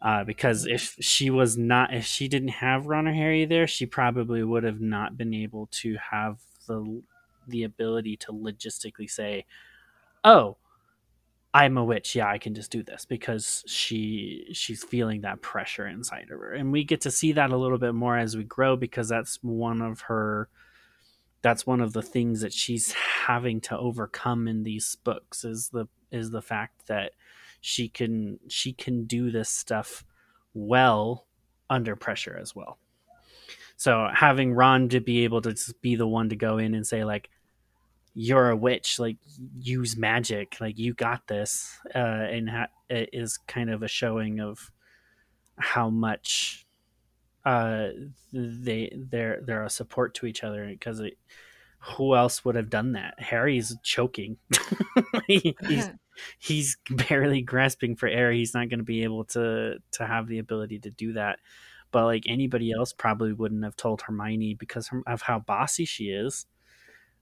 Uh, 0.00 0.24
because 0.24 0.64
mm-hmm. 0.64 0.74
if 0.74 0.96
she 1.00 1.30
was 1.30 1.56
not, 1.56 1.94
if 1.94 2.04
she 2.04 2.26
didn't 2.26 2.48
have 2.48 2.86
Ron 2.86 3.06
or 3.06 3.12
Harry 3.12 3.44
there, 3.44 3.68
she 3.68 3.86
probably 3.86 4.42
would 4.42 4.64
have 4.64 4.80
not 4.80 5.16
been 5.16 5.32
able 5.32 5.68
to 5.70 5.96
have 6.10 6.40
the 6.66 7.02
the 7.46 7.62
ability 7.62 8.16
to 8.16 8.32
logistically 8.32 9.08
say, 9.08 9.44
"Oh, 10.24 10.56
I'm 11.54 11.76
a 11.78 11.84
witch. 11.84 12.16
Yeah, 12.16 12.28
I 12.28 12.38
can 12.38 12.52
just 12.52 12.72
do 12.72 12.82
this," 12.82 13.04
because 13.04 13.62
she 13.68 14.48
she's 14.52 14.82
feeling 14.82 15.20
that 15.20 15.40
pressure 15.40 15.86
inside 15.86 16.30
of 16.32 16.40
her, 16.40 16.52
and 16.52 16.72
we 16.72 16.82
get 16.82 17.02
to 17.02 17.10
see 17.12 17.32
that 17.32 17.52
a 17.52 17.56
little 17.56 17.78
bit 17.78 17.94
more 17.94 18.18
as 18.18 18.36
we 18.36 18.42
grow 18.42 18.74
because 18.76 19.08
that's 19.08 19.38
one 19.42 19.80
of 19.80 20.00
her. 20.02 20.48
That's 21.42 21.66
one 21.66 21.80
of 21.80 21.92
the 21.92 22.02
things 22.02 22.40
that 22.40 22.52
she's 22.52 22.92
having 22.92 23.60
to 23.62 23.76
overcome 23.76 24.48
in 24.48 24.62
these 24.62 24.96
books 25.04 25.44
is 25.44 25.70
the 25.70 25.86
is 26.10 26.30
the 26.30 26.42
fact 26.42 26.86
that 26.86 27.12
she 27.60 27.88
can 27.88 28.38
she 28.48 28.72
can 28.72 29.04
do 29.04 29.30
this 29.30 29.48
stuff 29.48 30.04
well 30.54 31.26
under 31.68 31.96
pressure 31.96 32.38
as 32.40 32.54
well. 32.54 32.78
So 33.76 34.08
having 34.14 34.52
Ron 34.54 34.88
to 34.90 35.00
be 35.00 35.24
able 35.24 35.42
to 35.42 35.56
be 35.80 35.96
the 35.96 36.06
one 36.06 36.28
to 36.28 36.36
go 36.36 36.58
in 36.58 36.74
and 36.74 36.86
say 36.86 37.04
like, 37.04 37.30
"You're 38.14 38.50
a 38.50 38.56
witch," 38.56 38.98
like 38.98 39.16
use 39.58 39.96
magic, 39.96 40.60
like 40.60 40.78
you 40.78 40.94
got 40.94 41.26
this, 41.26 41.78
uh, 41.94 41.98
and 41.98 42.50
ha- 42.50 42.68
is 42.88 43.38
kind 43.48 43.70
of 43.70 43.82
a 43.82 43.88
showing 43.88 44.38
of 44.38 44.70
how 45.58 45.90
much 45.90 46.66
uh, 47.44 47.88
they 48.32 48.92
they're 48.96 49.40
they're 49.44 49.64
a 49.64 49.70
support 49.70 50.14
to 50.14 50.26
each 50.26 50.44
other 50.44 50.66
because 50.66 51.02
who 51.96 52.14
else 52.14 52.44
would 52.44 52.54
have 52.54 52.70
done 52.70 52.92
that? 52.92 53.18
Harry's 53.18 53.76
choking. 53.82 54.36
he, 55.26 55.56
he's 55.66 55.90
he's 56.38 56.76
barely 56.90 57.42
grasping 57.42 57.96
for 57.96 58.08
air. 58.08 58.30
He's 58.32 58.54
not 58.54 58.68
going 58.68 58.78
to 58.78 58.84
be 58.84 59.02
able 59.02 59.24
to 59.26 59.78
to 59.92 60.06
have 60.06 60.28
the 60.28 60.38
ability 60.38 60.78
to 60.80 60.90
do 60.90 61.14
that. 61.14 61.40
But 61.90 62.04
like 62.04 62.24
anybody 62.26 62.72
else, 62.72 62.92
probably 62.92 63.32
wouldn't 63.32 63.64
have 63.64 63.76
told 63.76 64.02
Hermione 64.02 64.54
because 64.54 64.88
of 65.06 65.22
how 65.22 65.40
bossy 65.40 65.84
she 65.84 66.04
is 66.04 66.46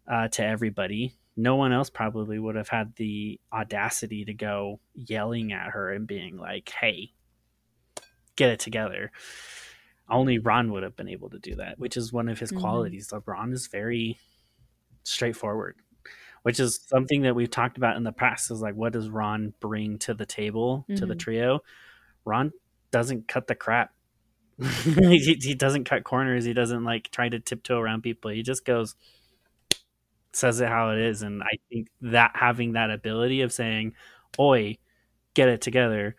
uh, 0.07 0.29
to 0.29 0.45
everybody. 0.45 1.15
No 1.37 1.57
one 1.57 1.73
else 1.73 1.91
probably 1.91 2.39
would 2.39 2.55
have 2.55 2.69
had 2.69 2.95
the 2.97 3.41
audacity 3.53 4.25
to 4.27 4.35
go 4.35 4.79
yelling 4.95 5.53
at 5.53 5.71
her 5.71 5.91
and 5.91 6.07
being 6.07 6.37
like, 6.37 6.69
"Hey, 6.69 7.13
get 8.37 8.51
it 8.51 8.61
together." 8.61 9.11
Only 10.11 10.39
Ron 10.39 10.73
would 10.73 10.83
have 10.83 10.97
been 10.97 11.09
able 11.09 11.31
to 11.31 11.39
do 11.39 11.57
that, 11.57 11.79
which 11.79 11.97
is 11.97 12.13
one 12.13 12.29
of 12.29 12.39
his 12.39 12.51
mm-hmm. 12.51 12.61
qualities. 12.61 13.13
Like 13.13 13.27
Ron 13.27 13.53
is 13.53 13.69
very 13.69 14.19
straightforward 15.05 15.77
which 16.43 16.59
is 16.59 16.81
something 16.87 17.23
that 17.23 17.35
we've 17.35 17.51
talked 17.51 17.77
about 17.77 17.97
in 17.97 18.05
the 18.05 18.13
past 18.13 18.51
is 18.51 18.61
like 18.61 18.75
what 18.75 18.93
does 18.93 19.09
ron 19.09 19.53
bring 19.61 19.99
to 19.99 20.15
the 20.15 20.27
table 20.27 20.85
mm-hmm. 20.89 20.97
to 20.97 21.07
the 21.07 21.15
mm-hmm. 21.15 21.19
trio 21.19 21.61
ron 22.25 22.53
doesn't 22.91 23.29
cut 23.29 23.47
the 23.47 23.55
crap 23.55 23.93
he, 24.85 25.39
he, 25.41 25.55
doesn't 25.55 25.85
cut 25.85 26.05
corners 26.05 26.45
he 26.45 26.53
doesn't 26.53 26.85
like 26.85 27.11
try 27.11 27.29
to 27.29 27.41
tiptoe 27.41 27.79
around 27.79 28.03
people 28.03 28.31
he 28.31 28.43
just 28.43 28.65
goes 28.65 28.95
says 30.33 30.61
it 30.61 30.69
how 30.69 30.91
it 30.91 30.99
is 30.99 31.23
and 31.23 31.43
i 31.43 31.57
think 31.71 31.89
that 32.01 32.31
having 32.35 32.73
that 32.73 32.91
ability 32.91 33.41
of 33.41 33.53
saying 33.53 33.95
oi 34.39 34.77
get 35.35 35.49
it 35.49 35.61
together 35.61 36.15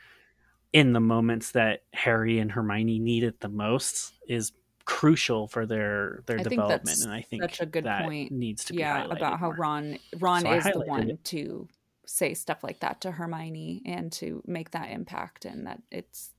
in 0.73 0.93
the 0.93 0.99
moments 0.99 1.51
that 1.51 1.83
harry 1.93 2.39
and 2.39 2.51
hermione 2.51 2.99
need 2.99 3.23
it 3.23 3.39
the 3.39 3.49
most 3.49 4.13
is 4.27 4.53
crucial 4.85 5.47
for 5.47 5.65
their 5.65 6.23
their 6.25 6.39
I 6.39 6.43
development 6.43 6.99
and 7.03 7.11
i 7.11 7.21
think 7.21 7.43
such 7.43 7.61
a 7.61 7.65
good 7.65 7.85
point 7.85 8.31
needs 8.31 8.65
to 8.65 8.75
yeah 8.75 9.05
about 9.05 9.39
how 9.39 9.47
more. 9.47 9.55
ron 9.55 9.99
ron 10.19 10.41
so 10.41 10.51
is 10.51 10.63
the 10.65 10.81
one 10.81 11.11
it. 11.11 11.23
to 11.25 11.67
say 12.05 12.33
stuff 12.33 12.63
like 12.63 12.79
that 12.79 13.01
to 13.01 13.11
hermione 13.11 13.81
and 13.85 14.11
to 14.13 14.41
make 14.45 14.71
that 14.71 14.89
impact 14.91 15.45
and 15.45 15.67
that 15.67 15.81
it's 15.91 16.31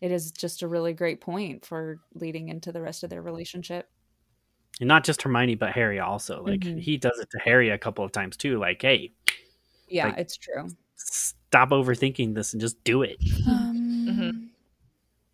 it 0.00 0.10
is 0.10 0.30
just 0.30 0.62
a 0.62 0.68
really 0.68 0.94
great 0.94 1.20
point 1.20 1.64
for 1.66 1.98
leading 2.14 2.48
into 2.48 2.72
the 2.72 2.80
rest 2.80 3.02
of 3.02 3.10
their 3.10 3.20
relationship 3.20 3.90
and 4.80 4.88
not 4.88 5.04
just 5.04 5.22
hermione 5.22 5.54
but 5.54 5.72
harry 5.72 5.98
also 5.98 6.42
like 6.42 6.60
mm-hmm. 6.60 6.78
he 6.78 6.96
does 6.96 7.18
it 7.18 7.28
to 7.30 7.38
harry 7.38 7.70
a 7.70 7.78
couple 7.78 8.04
of 8.04 8.12
times 8.12 8.36
too 8.36 8.58
like 8.58 8.80
hey 8.80 9.12
yeah 9.88 10.06
like, 10.06 10.18
it's 10.18 10.36
true 10.36 10.68
stop 11.06 11.70
overthinking 11.70 12.34
this 12.34 12.52
and 12.52 12.60
just 12.60 12.82
do 12.84 13.02
it 13.02 13.16
um, 13.48 14.06
mm-hmm. 14.08 14.30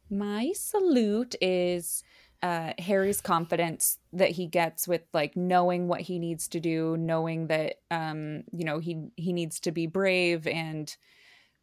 My 0.09 0.53
salute 0.55 1.35
is 1.41 2.05
uh, 2.43 2.73
Harry's 2.79 3.21
confidence 3.21 3.99
that 4.13 4.31
he 4.31 4.47
gets 4.47 4.87
with 4.87 5.03
like 5.13 5.37
knowing 5.37 5.89
what 5.89 6.03
he 6.03 6.19
needs 6.19 6.49
to 6.49 6.61
do, 6.61 6.97
knowing 6.97 7.49
that 7.49 7.77
um, 7.91 8.45
you 8.53 8.65
know 8.65 8.79
he 8.79 9.09
he 9.17 9.33
needs 9.33 9.59
to 9.61 9.73
be 9.73 9.87
brave 9.87 10.47
and 10.47 10.97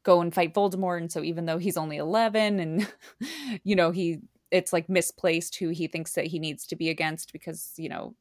go 0.03 0.19
and 0.19 0.33
fight 0.33 0.53
Voldemort. 0.53 0.97
And 0.97 1.11
so 1.11 1.23
even 1.23 1.45
though 1.45 1.57
he's 1.57 1.77
only 1.77 1.97
eleven, 1.97 2.59
and 2.59 2.93
you 3.63 3.75
know 3.75 3.91
he 3.91 4.19
it's 4.51 4.73
like 4.73 4.89
misplaced 4.89 5.55
who 5.55 5.69
he 5.69 5.87
thinks 5.87 6.13
that 6.13 6.27
he 6.27 6.39
needs 6.39 6.67
to 6.67 6.75
be 6.75 6.89
against 6.89 7.31
because 7.31 7.73
you 7.77 7.89
know 7.89 8.15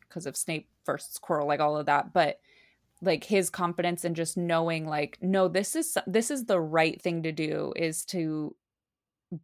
because 0.00 0.26
of 0.26 0.36
Snape 0.36 0.68
versus 0.84 1.18
Quirrell, 1.18 1.46
like 1.46 1.60
all 1.60 1.76
of 1.76 1.86
that, 1.86 2.12
but 2.12 2.38
like 3.02 3.24
his 3.24 3.50
confidence 3.50 4.04
and 4.04 4.16
just 4.16 4.36
knowing 4.36 4.86
like 4.86 5.18
no 5.20 5.48
this 5.48 5.76
is 5.76 5.96
this 6.06 6.30
is 6.30 6.46
the 6.46 6.60
right 6.60 7.00
thing 7.00 7.22
to 7.22 7.32
do 7.32 7.72
is 7.76 8.04
to 8.04 8.54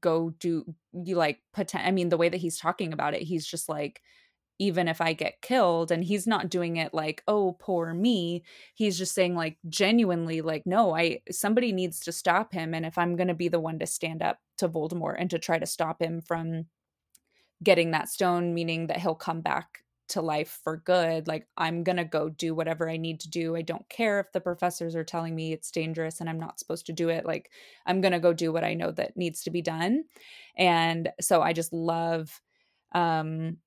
go 0.00 0.30
do 0.38 0.64
you 0.92 1.16
like 1.16 1.40
pretend 1.52 1.86
i 1.86 1.90
mean 1.90 2.08
the 2.08 2.16
way 2.16 2.28
that 2.28 2.40
he's 2.40 2.58
talking 2.58 2.92
about 2.92 3.14
it 3.14 3.22
he's 3.22 3.46
just 3.46 3.68
like 3.68 4.00
even 4.58 4.88
if 4.88 5.00
i 5.00 5.12
get 5.12 5.42
killed 5.42 5.90
and 5.90 6.04
he's 6.04 6.26
not 6.26 6.48
doing 6.48 6.76
it 6.76 6.94
like 6.94 7.22
oh 7.26 7.56
poor 7.58 7.92
me. 7.92 8.44
He's 8.74 8.96
just 8.96 9.14
saying 9.14 9.34
like 9.34 9.58
genuinely 9.68 10.40
like 10.40 10.62
no 10.64 10.94
i 10.94 11.20
somebody 11.30 11.72
needs 11.72 12.00
to 12.00 12.12
stop 12.12 12.52
him 12.52 12.72
and 12.72 12.86
if 12.86 12.96
i'm 12.96 13.16
going 13.16 13.28
to 13.28 13.34
be 13.34 13.48
the 13.48 13.60
one 13.60 13.78
to 13.80 13.86
stand 13.86 14.22
up 14.22 14.38
to 14.58 14.68
voldemort 14.68 15.16
and 15.18 15.30
to 15.30 15.38
try 15.38 15.58
to 15.58 15.66
stop 15.66 16.00
him 16.00 16.20
from 16.20 16.66
getting 17.62 17.90
that 17.90 18.08
stone 18.08 18.54
meaning 18.54 18.86
that 18.86 18.98
he'll 18.98 19.14
come 19.14 19.40
back 19.40 19.82
to 20.12 20.22
life 20.22 20.60
for 20.62 20.76
good 20.78 21.26
like 21.26 21.47
i'm 21.56 21.82
going 21.82 21.97
to 21.97 22.05
go 22.05 22.28
do 22.28 22.55
whatever 22.55 22.89
i 22.89 22.97
need 22.97 23.20
to 23.20 23.30
do. 23.30 23.56
I 23.56 23.62
don't 23.62 23.89
care 23.89 24.20
if 24.20 24.32
the 24.32 24.40
professors 24.40 24.94
are 24.94 25.05
telling 25.05 25.34
me 25.34 25.52
it's 25.52 25.70
dangerous 25.70 26.20
and 26.20 26.28
i'm 26.30 26.40
not 26.40 26.59
supposed 26.59 26.86
to 26.86 26.93
do 26.93 27.09
it 27.09 27.26
like 27.26 27.51
i'm 27.86 28.01
going 28.01 28.12
to 28.12 28.20
go 28.20 28.32
do 28.32 28.52
what 28.52 28.64
i 28.64 28.74
know 28.74 28.90
that 28.93 29.16
needs 29.16 29.43
to 29.44 29.51
be 29.51 29.62
done. 29.62 30.05
And 30.56 31.10
so 31.20 31.43
i 31.43 31.52
just 31.52 31.72
love 31.72 32.40
um 32.93 33.59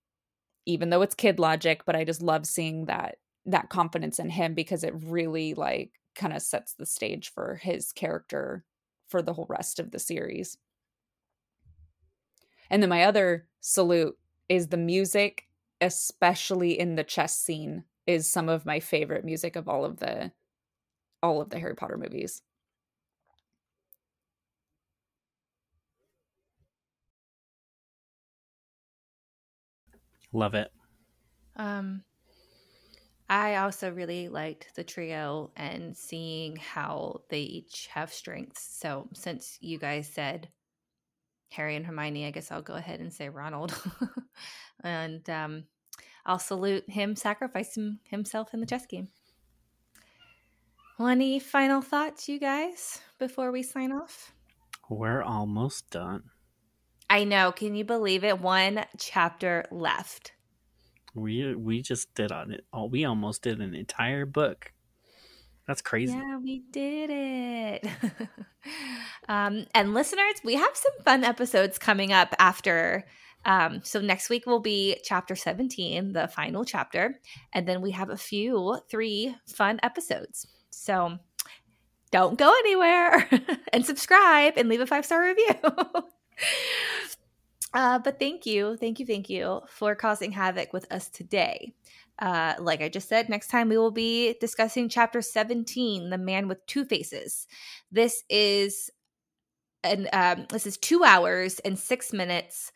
even 0.65 0.89
though 0.89 1.01
it's 1.01 1.15
kid 1.15 1.39
logic 1.39 1.83
but 1.85 1.95
i 1.95 2.03
just 2.03 2.21
love 2.21 2.45
seeing 2.45 2.85
that 2.85 3.17
that 3.45 3.69
confidence 3.69 4.19
in 4.19 4.29
him 4.29 4.53
because 4.53 4.83
it 4.83 4.93
really 4.95 5.53
like 5.53 5.91
kind 6.15 6.33
of 6.33 6.41
sets 6.41 6.73
the 6.73 6.85
stage 6.85 7.31
for 7.33 7.55
his 7.55 7.91
character 7.91 8.63
for 9.07 9.21
the 9.21 9.33
whole 9.33 9.45
rest 9.49 9.79
of 9.79 9.91
the 9.91 9.99
series. 9.99 10.57
And 12.69 12.81
then 12.81 12.89
my 12.89 13.03
other 13.03 13.47
salute 13.61 14.17
is 14.49 14.67
the 14.67 14.77
music 14.77 15.47
especially 15.81 16.79
in 16.79 16.95
the 16.95 17.03
chess 17.03 17.37
scene 17.37 17.83
is 18.07 18.31
some 18.31 18.49
of 18.49 18.65
my 18.65 18.79
favorite 18.79 19.25
music 19.25 19.55
of 19.55 19.67
all 19.67 19.85
of 19.85 19.97
the 19.97 20.31
all 21.21 21.41
of 21.41 21.49
the 21.49 21.59
Harry 21.59 21.75
Potter 21.75 21.97
movies. 21.97 22.41
Love 30.31 30.53
it. 30.53 30.71
Um 31.55 32.03
I 33.27 33.55
also 33.55 33.91
really 33.91 34.27
liked 34.29 34.75
the 34.75 34.83
trio 34.83 35.51
and 35.55 35.97
seeing 35.97 36.57
how 36.57 37.21
they 37.29 37.41
each 37.41 37.87
have 37.87 38.13
strengths. 38.13 38.61
So 38.79 39.09
since 39.13 39.57
you 39.61 39.79
guys 39.79 40.07
said 40.07 40.49
Harry 41.55 41.75
and 41.75 41.85
Hermione, 41.85 42.25
I 42.25 42.31
guess 42.31 42.51
I'll 42.51 42.61
go 42.61 42.75
ahead 42.75 42.99
and 42.99 43.13
say 43.13 43.29
Ronald. 43.29 43.75
and 44.83 45.27
um, 45.29 45.63
I'll 46.25 46.39
salute 46.39 46.89
him 46.89 47.15
sacrificing 47.15 47.99
himself 48.03 48.53
in 48.53 48.59
the 48.59 48.65
chess 48.65 48.85
game. 48.85 49.07
Well, 50.97 51.09
any 51.09 51.39
final 51.39 51.81
thoughts, 51.81 52.29
you 52.29 52.39
guys, 52.39 53.01
before 53.19 53.51
we 53.51 53.63
sign 53.63 53.91
off? 53.91 54.31
We're 54.89 55.23
almost 55.23 55.89
done. 55.89 56.23
I 57.09 57.23
know. 57.23 57.51
Can 57.51 57.75
you 57.75 57.83
believe 57.83 58.23
it? 58.23 58.39
One 58.39 58.85
chapter 58.97 59.65
left. 59.71 60.33
We 61.13 61.55
we 61.55 61.81
just 61.81 62.13
did 62.13 62.31
on 62.31 62.51
it. 62.51 62.65
Oh, 62.73 62.85
we 62.85 63.05
almost 63.05 63.41
did 63.41 63.61
an 63.61 63.73
entire 63.73 64.25
book. 64.25 64.73
That's 65.67 65.81
crazy. 65.81 66.13
Yeah, 66.13 66.37
we 66.37 66.63
did 66.71 67.09
it. 67.11 67.87
um, 69.29 69.65
and 69.73 69.93
listeners, 69.93 70.35
we 70.43 70.55
have 70.55 70.75
some 70.75 70.93
fun 71.03 71.23
episodes 71.23 71.79
coming 71.79 72.13
up 72.13 72.35
after. 72.37 73.05
Um, 73.45 73.81
so 73.83 73.99
next 73.99 74.29
week 74.29 74.45
will 74.45 74.59
be 74.59 74.97
chapter 75.03 75.35
17, 75.35 76.13
the 76.13 76.27
final 76.27 76.65
chapter. 76.65 77.19
And 77.53 77.67
then 77.67 77.81
we 77.81 77.91
have 77.91 78.09
a 78.09 78.17
few, 78.17 78.79
three 78.89 79.35
fun 79.47 79.79
episodes. 79.81 80.47
So 80.69 81.17
don't 82.11 82.37
go 82.37 82.49
anywhere 82.59 83.27
and 83.73 83.85
subscribe 83.85 84.53
and 84.57 84.69
leave 84.69 84.81
a 84.81 84.87
five 84.87 85.05
star 85.05 85.23
review. 85.23 85.55
uh, 87.73 87.99
but 87.99 88.19
thank 88.19 88.45
you, 88.45 88.77
thank 88.77 88.99
you, 88.99 89.05
thank 89.05 89.29
you 89.29 89.61
for 89.67 89.95
causing 89.95 90.31
havoc 90.31 90.73
with 90.73 90.91
us 90.91 91.09
today. 91.09 91.73
Uh, 92.19 92.53
like 92.59 92.81
I 92.81 92.89
just 92.89 93.09
said, 93.09 93.27
next 93.27 93.49
time 93.49 93.69
we 93.69 93.77
will 93.77 93.91
be 93.91 94.35
discussing 94.39 94.87
chapter 94.87 95.21
17, 95.21 96.09
The 96.09 96.17
Man 96.17 96.47
with 96.47 96.65
Two 96.65 96.85
Faces. 96.85 97.47
This 97.91 98.23
is 98.29 98.89
and 99.83 100.09
um, 100.13 100.47
this 100.49 100.65
is 100.65 100.77
two 100.77 101.03
hours 101.03 101.59
and 101.59 101.77
six 101.77 102.11
minutes 102.11 102.71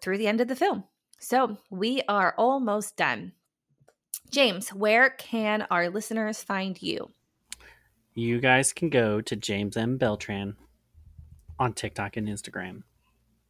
through 0.00 0.18
the 0.18 0.26
end 0.26 0.40
of 0.40 0.48
the 0.48 0.56
film. 0.56 0.84
So 1.18 1.56
we 1.70 2.02
are 2.08 2.34
almost 2.36 2.96
done. 2.96 3.32
James, 4.30 4.68
where 4.68 5.10
can 5.10 5.66
our 5.70 5.88
listeners 5.88 6.42
find 6.42 6.80
you? 6.82 7.10
You 8.14 8.40
guys 8.40 8.72
can 8.72 8.90
go 8.90 9.20
to 9.20 9.36
James 9.36 9.76
M. 9.76 9.96
Beltran 9.96 10.56
on 11.58 11.72
TikTok 11.72 12.16
and 12.16 12.28
Instagram. 12.28 12.82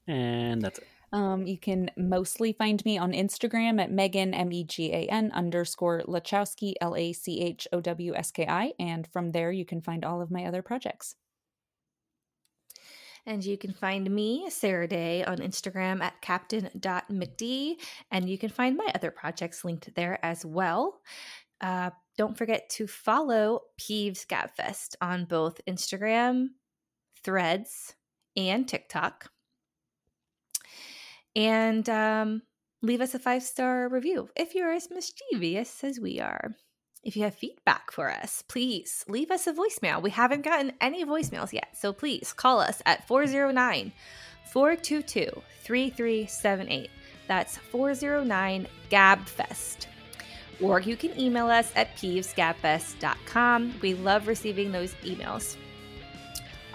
And 0.06 0.62
that's 0.62 0.78
it. 0.78 0.86
Um, 1.12 1.46
you 1.46 1.58
can 1.58 1.90
mostly 1.96 2.52
find 2.52 2.84
me 2.84 2.98
on 2.98 3.12
Instagram 3.12 3.80
at 3.80 3.90
Megan, 3.90 4.34
M 4.34 4.52
E 4.52 4.64
G 4.64 4.92
A 4.92 5.06
N 5.06 5.30
underscore 5.32 6.02
Lachowski, 6.06 6.74
L 6.80 6.96
A 6.96 7.12
C 7.12 7.40
H 7.40 7.68
O 7.72 7.80
W 7.80 8.14
S 8.14 8.30
K 8.30 8.46
I. 8.46 8.72
And 8.78 9.06
from 9.06 9.32
there, 9.32 9.52
you 9.52 9.64
can 9.64 9.80
find 9.80 10.04
all 10.04 10.20
of 10.20 10.30
my 10.30 10.44
other 10.44 10.62
projects. 10.62 11.14
And 13.28 13.44
you 13.44 13.58
can 13.58 13.72
find 13.72 14.08
me, 14.08 14.48
Sarah-Daye, 14.50 15.24
on 15.24 15.38
Instagram 15.38 16.00
at 16.00 16.20
captain.mcdee. 16.20 17.74
And 18.12 18.30
you 18.30 18.38
can 18.38 18.50
find 18.50 18.76
my 18.76 18.86
other 18.94 19.10
projects 19.10 19.64
linked 19.64 19.92
there 19.96 20.24
as 20.24 20.46
well. 20.46 21.00
Uh, 21.60 21.90
don't 22.16 22.38
forget 22.38 22.68
to 22.70 22.86
follow 22.86 23.62
Peeves 23.80 24.24
Gabfest 24.26 24.94
on 25.00 25.24
both 25.24 25.60
Instagram, 25.66 26.48
Threads, 27.24 27.96
and 28.36 28.68
TikTok. 28.68 29.30
And 31.36 31.88
um, 31.90 32.42
leave 32.82 33.02
us 33.02 33.14
a 33.14 33.18
five 33.18 33.42
star 33.42 33.88
review 33.88 34.30
if 34.34 34.54
you're 34.54 34.72
as 34.72 34.88
mischievous 34.90 35.84
as 35.84 36.00
we 36.00 36.18
are. 36.18 36.56
If 37.04 37.16
you 37.16 37.22
have 37.22 37.36
feedback 37.36 37.92
for 37.92 38.10
us, 38.10 38.42
please 38.48 39.04
leave 39.06 39.30
us 39.30 39.46
a 39.46 39.52
voicemail. 39.52 40.02
We 40.02 40.10
haven't 40.10 40.42
gotten 40.42 40.72
any 40.80 41.04
voicemails 41.04 41.52
yet, 41.52 41.76
so 41.76 41.92
please 41.92 42.32
call 42.32 42.58
us 42.58 42.82
at 42.84 43.06
409 43.06 43.92
422 44.50 45.42
3378. 45.62 46.90
That's 47.28 47.58
409 47.58 48.66
GABFEST. 48.90 49.86
Or 50.60 50.80
you 50.80 50.96
can 50.96 51.18
email 51.20 51.48
us 51.48 51.70
at 51.76 51.94
peevesgabfest.com. 51.96 53.74
We 53.82 53.94
love 53.94 54.26
receiving 54.26 54.72
those 54.72 54.94
emails. 55.04 55.56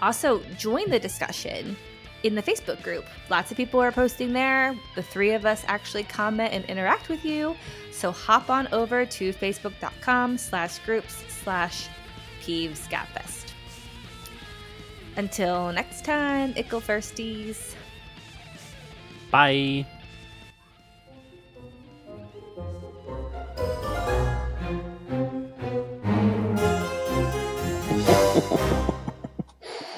Also, 0.00 0.40
join 0.56 0.88
the 0.88 1.00
discussion 1.00 1.76
in 2.22 2.34
the 2.34 2.42
Facebook 2.42 2.82
group. 2.82 3.04
Lots 3.30 3.50
of 3.50 3.56
people 3.56 3.80
are 3.80 3.92
posting 3.92 4.32
there. 4.32 4.76
The 4.94 5.02
three 5.02 5.32
of 5.32 5.44
us 5.44 5.64
actually 5.66 6.04
comment 6.04 6.52
and 6.52 6.64
interact 6.66 7.08
with 7.08 7.24
you. 7.24 7.56
So 7.90 8.12
hop 8.12 8.50
on 8.50 8.68
over 8.72 9.04
to 9.04 9.32
facebook.com 9.32 10.38
slash 10.38 10.78
groups 10.80 11.24
slash 11.42 11.88
Peeves 12.42 12.88
Gabfest. 12.88 13.52
Until 15.16 15.72
next 15.72 16.04
time, 16.04 16.54
Ickle 16.56 16.80
Firsties. 16.80 17.74
Bye. 19.30 19.86